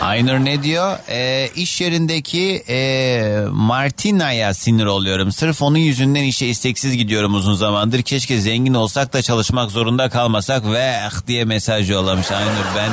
Aynur 0.00 0.44
ne 0.44 0.62
diyor? 0.62 0.98
Ee, 1.08 1.50
iş 1.56 1.80
yerindeki 1.80 2.64
e, 2.68 3.44
Martina'ya 3.50 4.54
sinir 4.54 4.86
oluyorum. 4.86 5.32
Sırf 5.32 5.62
onun 5.62 5.78
yüzünden 5.78 6.22
işe 6.22 6.46
isteksiz 6.46 6.96
gidiyorum 6.96 7.34
uzun 7.34 7.54
zamandır. 7.54 8.02
Keşke 8.02 8.40
zengin 8.40 8.74
olsak 8.74 9.12
da 9.12 9.22
çalışmak 9.22 9.70
zorunda 9.70 10.08
kalmasak 10.08 10.64
ve 10.66 11.00
ah 11.06 11.26
diye 11.26 11.44
mesaj 11.44 11.90
yollamış 11.90 12.32
Aynur. 12.32 12.66
Ben 12.76 12.90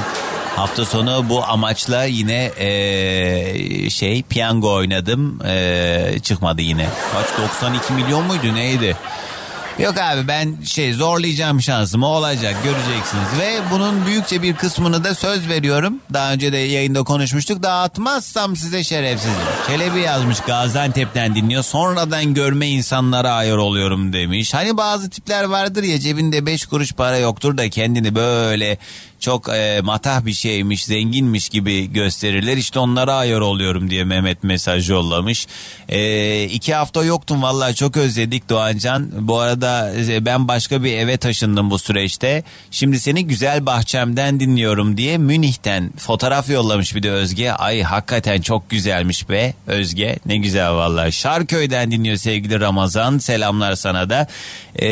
hafta 0.56 0.86
sonu 0.86 1.26
bu 1.30 1.44
amaçla 1.44 2.04
yine 2.04 2.52
e, 2.58 3.90
şey 3.90 4.24
piyango 4.24 4.74
oynadım. 4.74 5.40
E, 5.46 6.20
çıkmadı 6.24 6.62
yine. 6.62 6.88
Kaç 7.14 7.38
92 7.38 7.94
milyon 7.94 8.24
muydu 8.24 8.56
neydi? 8.56 8.96
Yok 9.80 9.98
abi 9.98 10.28
ben 10.28 10.56
şey 10.64 10.94
zorlayacağım 10.94 11.62
şansımı 11.62 12.08
olacak 12.08 12.56
göreceksiniz. 12.64 13.28
Ve 13.40 13.60
bunun 13.72 14.06
büyükçe 14.06 14.42
bir 14.42 14.56
kısmını 14.56 15.04
da 15.04 15.16
söz 15.16 15.50
veriyorum. 15.50 16.00
Daha 16.14 16.34
önce 16.34 16.54
de 16.54 16.58
yayında 16.58 17.04
konuşmuştuk. 17.04 17.64
Dağıtmazsam 17.64 18.56
size 18.56 18.84
şerefsizim. 18.84 19.34
Çelebi 19.68 20.00
yazmış 20.00 20.40
Gaziantep'ten 20.40 21.36
dinliyor. 21.36 21.64
Sonradan 21.64 22.34
görme 22.34 22.68
insanlara 22.68 23.32
ayır 23.32 23.58
oluyorum 23.58 24.14
demiş. 24.14 24.54
Hani 24.54 24.78
bazı 24.78 25.10
tipler 25.10 25.44
vardır 25.44 25.84
ya 25.84 26.00
cebinde 26.00 26.46
5 26.46 26.66
kuruş 26.66 26.94
para 26.94 27.18
yoktur 27.18 27.58
da 27.58 27.70
kendini 27.70 28.16
böyle 28.16 28.78
çok 29.20 29.50
e, 29.50 29.82
matah 29.84 30.26
bir 30.26 30.34
şeymiş, 30.34 30.86
zenginmiş 30.86 31.50
gibi 31.50 31.94
gösterirler. 31.94 32.58
İşte 32.58 32.80
onlara 32.80 33.14
ayar 33.14 33.40
oluyorum 33.40 33.90
diye 33.90 34.04
Mehmet 34.04 34.44
mesaj 34.44 34.90
yollamış. 34.90 35.48
E, 35.90 36.44
iki 36.44 36.74
hafta 36.74 37.04
yoktum 37.04 37.42
vallahi 37.42 37.76
çok 37.76 37.98
özledik 37.98 38.50
Doğancan. 38.50 39.10
Bu 39.20 39.40
arada 39.40 39.94
e, 39.96 40.26
ben 40.26 40.48
başka 40.48 40.84
bir 40.84 40.94
eve 40.94 41.18
taşındım 41.18 41.72
bu 41.72 41.80
süreçte. 41.80 42.44
Şimdi 42.72 43.00
seni 43.00 43.28
güzel 43.28 43.66
bahçemden 43.66 44.40
dinliyorum 44.40 44.98
diye 44.98 45.18
Münih'ten 45.18 45.92
fotoğraf 45.98 46.50
yollamış 46.50 46.96
bir 46.96 47.04
de 47.04 47.12
Özge. 47.12 47.52
Ay 47.52 47.82
hakikaten 47.82 48.42
çok 48.42 48.70
güzelmiş 48.70 49.30
be 49.30 49.54
Özge. 49.68 50.20
Ne 50.26 50.38
güzel 50.38 50.72
vallahi. 50.72 51.12
Şarköy'den 51.12 51.92
dinliyor 51.92 52.18
sevgili 52.18 52.60
Ramazan. 52.60 53.18
Selamlar 53.18 53.76
sana 53.76 54.10
da. 54.10 54.28
E, 54.82 54.88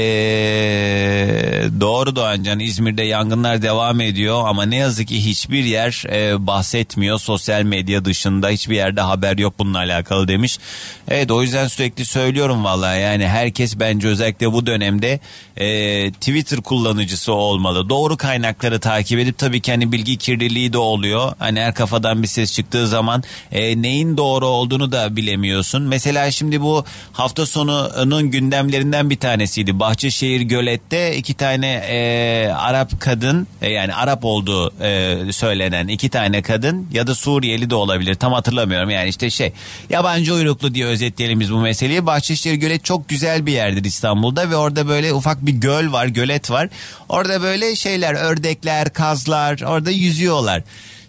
doğru 1.82 2.16
Doğancan 2.16 2.60
İzmir'de 2.60 3.04
yangınlar 3.04 3.62
devam 3.62 4.02
ediyor 4.02 4.15
ama 4.24 4.66
ne 4.66 4.76
yazık 4.76 5.08
ki 5.08 5.26
hiçbir 5.26 5.64
yer 5.64 6.04
e, 6.10 6.48
bahsetmiyor. 6.48 7.20
Sosyal 7.20 7.64
medya 7.64 8.06
dışında 8.06 8.50
hiçbir 8.50 8.76
yerde 8.76 9.02
haber 9.02 9.38
yok 9.38 9.54
bununla 9.60 9.78
alakalı 9.78 10.28
demiş. 10.28 10.60
Evet 11.08 11.32
o 11.32 11.42
yüzden 11.42 11.68
sürekli 11.68 12.06
söylüyorum 12.06 12.64
vallahi 12.64 13.02
yani 13.02 13.28
herkes 13.28 13.80
bence 13.80 14.08
özellikle 14.08 14.54
bu 14.54 14.66
dönemde 14.66 15.20
e, 15.58 16.12
Twitter 16.12 16.62
kullanıcısı 16.62 17.34
olmalı. 17.34 17.90
Doğru 17.90 18.18
kaynakları 18.18 18.80
takip 18.80 19.20
edip 19.20 19.38
tabii 19.38 19.62
ki 19.62 19.72
hani 19.72 19.92
bilgi 19.92 20.18
kirliliği 20.18 20.74
de 20.74 20.78
oluyor. 20.78 21.34
Hani 21.40 21.60
her 21.60 21.74
kafadan 21.74 22.24
bir 22.24 22.28
ses 22.28 22.54
çıktığı 22.54 22.88
zaman 22.88 23.24
e, 23.52 23.82
neyin 23.82 24.18
doğru 24.18 24.46
olduğunu 24.46 24.92
da 24.92 25.16
bilemiyorsun. 25.16 25.84
Mesela 25.84 26.32
şimdi 26.32 26.62
bu 26.62 26.86
hafta 27.14 27.46
sonunun 27.46 28.32
gündemlerinden 28.32 29.10
bir 29.10 29.18
tanesiydi. 29.20 29.80
Bahçeşehir 29.80 30.42
Gölet'te 30.42 31.16
iki 31.16 31.34
tane 31.34 31.68
e, 31.68 32.52
Arap 32.54 33.02
kadın 33.02 33.48
e, 33.62 33.70
yani 33.70 33.94
Arap 33.94 34.05
olduğu 34.14 34.84
e, 34.84 35.18
söylenen 35.32 35.88
iki 35.88 36.10
tane 36.10 36.42
kadın 36.42 36.88
ya 36.92 37.08
da 37.08 37.16
Suriyeli 37.16 37.70
de 37.70 37.76
olabilir 37.76 38.16
tam 38.16 38.34
hatırlamıyorum. 38.34 38.90
Yani 38.90 39.10
işte 39.10 39.30
şey 39.30 39.54
yabancı 39.90 40.34
uyruklu 40.34 40.76
diye 40.76 40.86
özetleyelim 40.86 41.40
biz 41.40 41.52
bu 41.52 41.58
meseleyi. 41.58 42.06
Bahçeşehir 42.06 42.56
Gölet 42.56 42.86
çok 42.86 43.10
güzel 43.10 43.46
bir 43.46 43.52
yerdir 43.52 43.84
İstanbul'da 43.84 44.50
ve 44.50 44.56
orada 44.56 44.88
böyle 44.88 45.14
ufak 45.14 45.46
bir 45.46 45.52
göl 45.52 45.92
var 45.92 46.06
gölet 46.06 46.52
var. 46.52 46.70
Orada 47.10 47.42
böyle 47.42 47.76
şeyler 47.76 48.14
ördekler 48.14 48.94
kazlar 48.94 49.62
orada 49.62 49.92
yüzüyorlar 49.92 50.64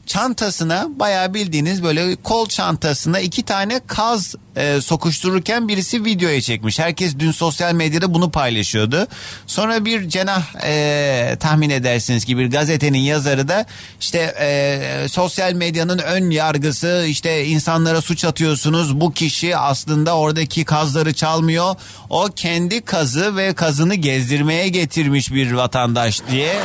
çantasına 0.06 0.86
bayağı 0.96 1.34
bildiğiniz 1.34 1.82
böyle 1.82 2.16
kol 2.16 2.46
çantasına 2.46 3.20
iki 3.20 3.42
tane 3.42 3.80
kaz 3.86 4.34
e, 4.56 4.80
sokuştururken 4.80 5.68
birisi 5.68 6.04
videoya 6.04 6.40
çekmiş. 6.40 6.78
Herkes 6.78 7.18
dün 7.18 7.32
sosyal 7.32 7.74
medyada 7.74 8.14
bunu 8.14 8.30
paylaşıyordu. 8.30 9.06
Sonra 9.46 9.84
bir 9.84 10.08
cenah 10.08 10.42
e, 10.64 11.36
tahmin 11.40 11.70
edersiniz 11.70 12.24
ki 12.24 12.38
bir 12.38 12.50
gazetenin 12.50 12.98
yazarı 12.98 13.48
da 13.48 13.66
işte 14.00 14.34
e, 14.40 15.08
sosyal 15.08 15.52
medyanın 15.52 15.98
ön 15.98 16.30
yargısı 16.30 17.04
işte 17.08 17.46
insanlara 17.46 18.00
suç 18.00 18.24
atıyorsunuz. 18.24 19.00
Bu 19.00 19.12
kişi 19.12 19.56
aslında 19.56 20.16
oradaki 20.16 20.64
kazları 20.64 21.12
çalmıyor. 21.14 21.74
O 22.10 22.28
kendi 22.36 22.80
kazı 22.80 23.36
ve 23.36 23.54
kazını 23.54 23.94
gezdirmeye 23.94 24.68
getirmiş 24.68 25.32
bir 25.32 25.52
vatandaş 25.52 26.22
diye 26.30 26.56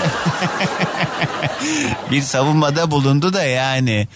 bir 2.12 2.22
savunmada 2.22 2.92
bulundu 2.92 3.34
da 3.34 3.44
yani. 3.44 4.08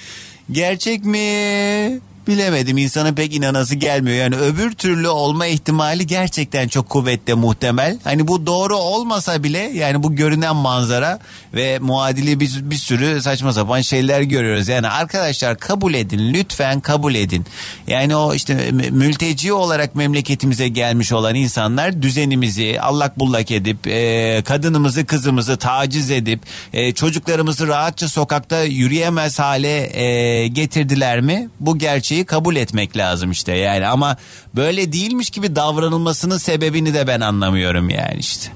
Gerçek 0.52 1.06
mi? 1.06 2.00
Bilemedim 2.28 2.78
insana 2.78 3.14
pek 3.14 3.36
inanası 3.36 3.76
gelmiyor. 3.76 4.18
Yani 4.18 4.36
öbür 4.36 4.72
türlü 4.72 5.08
olma 5.08 5.46
ihtimali 5.46 6.08
gerçekten 6.08 6.68
çok 6.68 6.90
kuvvetli 6.90 7.34
muhtemel. 7.34 7.98
Hani 8.04 8.28
bu 8.28 8.46
doğru 8.46 8.76
olmasa 8.76 9.44
bile 9.44 9.60
yani 9.60 10.04
bu 10.04 10.16
görünen 10.16 10.56
manzara 10.56 11.20
ve 11.54 11.80
muadili 11.80 12.40
bir, 12.40 12.52
bir 12.62 12.76
sürü 12.76 13.22
saçma 13.22 13.54
sapan 13.54 13.82
şeyler 13.82 14.22
görüyoruz. 14.22 14.68
Yani 14.68 14.88
arkadaşlar 14.88 15.58
kabul 15.58 15.94
edin 15.94 16.34
lütfen 16.34 16.80
kabul 16.80 17.16
edin. 17.16 17.46
Yani 17.88 18.16
o 18.16 18.34
işte 18.34 18.72
mü- 18.72 18.92
mülteci 18.92 19.54
olarak 19.54 19.96
memleketimize 19.96 20.68
gelmiş 20.68 21.12
olan 21.12 21.36
insanlar 21.36 22.02
düzenimizi 22.02 22.82
allak 22.82 23.20
bullak 23.20 23.52
edip 23.52 23.88
e, 23.88 24.42
kadınımızı 24.46 25.06
kızımızı 25.06 25.58
taciz 25.58 26.12
edip 26.12 26.40
e, 26.74 26.94
çocuklarımızı 26.94 27.68
rahatça 27.68 28.08
sokakta 28.08 28.64
yürüyemez 28.64 29.40
hale 29.40 30.00
e, 30.02 30.48
getirdiler 30.48 31.22
mi? 31.22 31.50
Bu 31.60 31.78
gerçeği 31.78 32.15
kabul 32.24 32.56
etmek 32.56 32.98
lazım 32.98 33.32
işte 33.32 33.54
yani 33.54 33.88
ama 33.88 34.18
böyle 34.56 34.94
değilmiş 34.94 35.30
gibi 35.30 35.56
davranılmasının 35.56 36.38
sebebini 36.38 36.94
de 36.94 37.08
ben 37.08 37.22
anlamıyorum 37.22 37.90
yani 37.90 38.20
işte. 38.20 38.52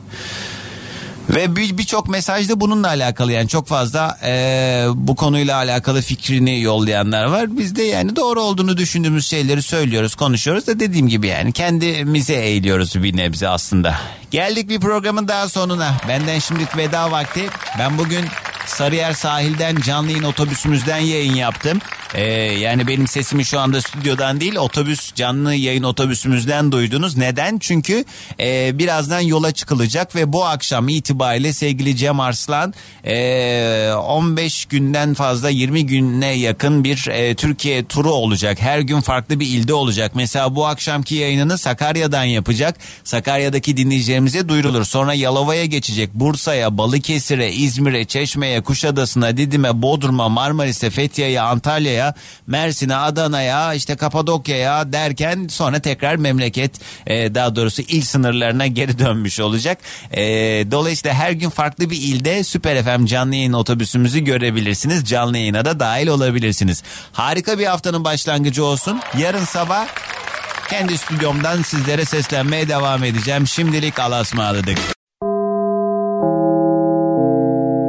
Ve 1.29 1.55
bir- 1.55 1.77
birçok 1.77 2.09
mesaj 2.09 2.49
da 2.49 2.59
bununla 2.59 2.87
alakalı 2.87 3.31
yani 3.31 3.47
çok 3.47 3.67
fazla 3.67 4.17
e, 4.23 4.85
bu 4.95 5.15
konuyla 5.15 5.55
alakalı 5.55 6.01
fikrini 6.01 6.61
yollayanlar 6.61 7.25
var. 7.25 7.57
Biz 7.57 7.75
de 7.75 7.83
yani 7.83 8.15
doğru 8.15 8.41
olduğunu 8.41 8.77
düşündüğümüz 8.77 9.27
şeyleri 9.27 9.61
söylüyoruz, 9.61 10.15
konuşuyoruz 10.15 10.67
da 10.67 10.79
dediğim 10.79 11.07
gibi 11.07 11.27
yani 11.27 11.51
kendimize 11.51 12.33
eğiliyoruz 12.33 13.03
bir 13.03 13.17
nebze 13.17 13.47
aslında. 13.47 13.95
Geldik 14.31 14.69
bir 14.69 14.79
programın 14.79 15.27
daha 15.27 15.49
sonuna. 15.49 15.97
Benden 16.07 16.39
şimdilik 16.39 16.77
veda 16.77 17.11
vakti. 17.11 17.49
Ben 17.79 17.97
bugün 17.97 18.25
Sarıyer 18.69 19.13
sahilden 19.13 19.75
canlı 19.75 20.11
yayın 20.11 20.23
otobüsümüzden 20.23 20.97
yayın 20.97 21.33
yaptım. 21.33 21.79
Ee, 22.13 22.23
yani 22.33 22.87
benim 22.87 23.07
sesimi 23.07 23.45
şu 23.45 23.59
anda 23.59 23.81
stüdyodan 23.81 24.41
değil 24.41 24.55
otobüs 24.55 25.13
canlı 25.15 25.53
yayın 25.55 25.83
otobüsümüzden 25.83 26.71
duydunuz. 26.71 27.17
Neden? 27.17 27.57
Çünkü 27.59 28.05
e, 28.39 28.79
birazdan 28.79 29.19
yola 29.19 29.51
çıkılacak 29.51 30.15
ve 30.15 30.33
bu 30.33 30.45
akşam 30.45 30.89
itibariyle 30.89 31.18
sevgili 31.53 31.95
Cem 31.95 32.19
Arslan 32.19 32.73
e, 33.03 33.91
15 33.93 34.65
günden 34.65 35.13
fazla 35.13 35.49
20 35.49 35.85
güne 35.85 36.33
yakın 36.33 36.83
bir 36.83 37.07
e, 37.07 37.35
Türkiye 37.35 37.85
turu 37.85 38.11
olacak. 38.11 38.61
Her 38.61 38.79
gün 38.79 39.01
farklı 39.01 39.39
bir 39.39 39.47
ilde 39.47 39.73
olacak. 39.73 40.11
Mesela 40.15 40.55
bu 40.55 40.65
akşamki 40.65 41.15
yayınını 41.15 41.57
Sakarya'dan 41.57 42.23
yapacak. 42.23 42.75
Sakarya'daki 43.03 43.77
dinleyicilerimize 43.77 44.49
duyurulur. 44.49 44.83
Sonra 44.85 45.13
Yalova'ya 45.13 45.65
geçecek. 45.65 46.09
Bursa'ya, 46.13 46.77
Balıkesir'e, 46.77 47.51
İzmir'e, 47.51 48.05
Çeşme'ye, 48.05 48.61
Kuşadası'na, 48.61 49.37
Didim'e, 49.37 49.81
Bodrum'a, 49.81 50.29
Marmaris'e, 50.29 50.89
Fethiye'ye, 50.89 51.41
Antalya'ya, 51.41 52.13
Mersin'e, 52.47 52.95
Adana'ya, 52.95 53.73
işte 53.73 53.95
Kapadokya'ya 53.95 54.93
derken 54.93 55.47
sonra 55.47 55.79
tekrar 55.79 56.15
memleket 56.15 56.71
e, 57.07 57.35
daha 57.35 57.55
doğrusu 57.55 57.81
il 57.81 58.01
sınırlarına 58.01 58.67
geri 58.67 58.99
dönmüş 58.99 59.39
olacak. 59.39 59.77
E, 60.11 60.21
dolayısıyla 60.71 61.08
her 61.13 61.31
gün 61.31 61.49
farklı 61.49 61.89
bir 61.89 61.97
ilde 61.97 62.43
Süper 62.43 62.83
FM 62.83 63.05
canlı 63.05 63.35
yayın 63.35 63.53
otobüsümüzü 63.53 64.19
görebilirsiniz. 64.19 65.05
Canlı 65.05 65.37
yayına 65.37 65.65
da 65.65 65.79
dahil 65.79 66.07
olabilirsiniz. 66.07 66.83
Harika 67.11 67.59
bir 67.59 67.65
haftanın 67.65 68.03
başlangıcı 68.03 68.65
olsun. 68.65 68.99
Yarın 69.17 69.45
sabah 69.45 69.87
kendi 70.69 70.97
stüdyomdan 70.97 71.61
sizlere 71.61 72.05
seslenmeye 72.05 72.69
devam 72.69 73.03
edeceğim. 73.03 73.47
Şimdilik 73.47 73.99
Allah'a 73.99 74.21
ısmarladık. 74.21 74.77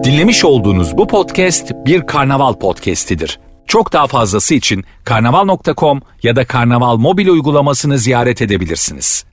Dinlemiş 0.04 0.44
olduğunuz 0.44 0.98
bu 0.98 1.06
podcast 1.06 1.72
bir 1.86 2.06
karnaval 2.06 2.54
podcastidir. 2.54 3.40
Çok 3.66 3.92
daha 3.92 4.06
fazlası 4.06 4.54
için 4.54 4.84
karnaval.com 5.04 6.02
ya 6.22 6.36
da 6.36 6.46
karnaval 6.46 6.96
mobil 6.96 7.28
uygulamasını 7.28 7.98
ziyaret 7.98 8.42
edebilirsiniz. 8.42 9.29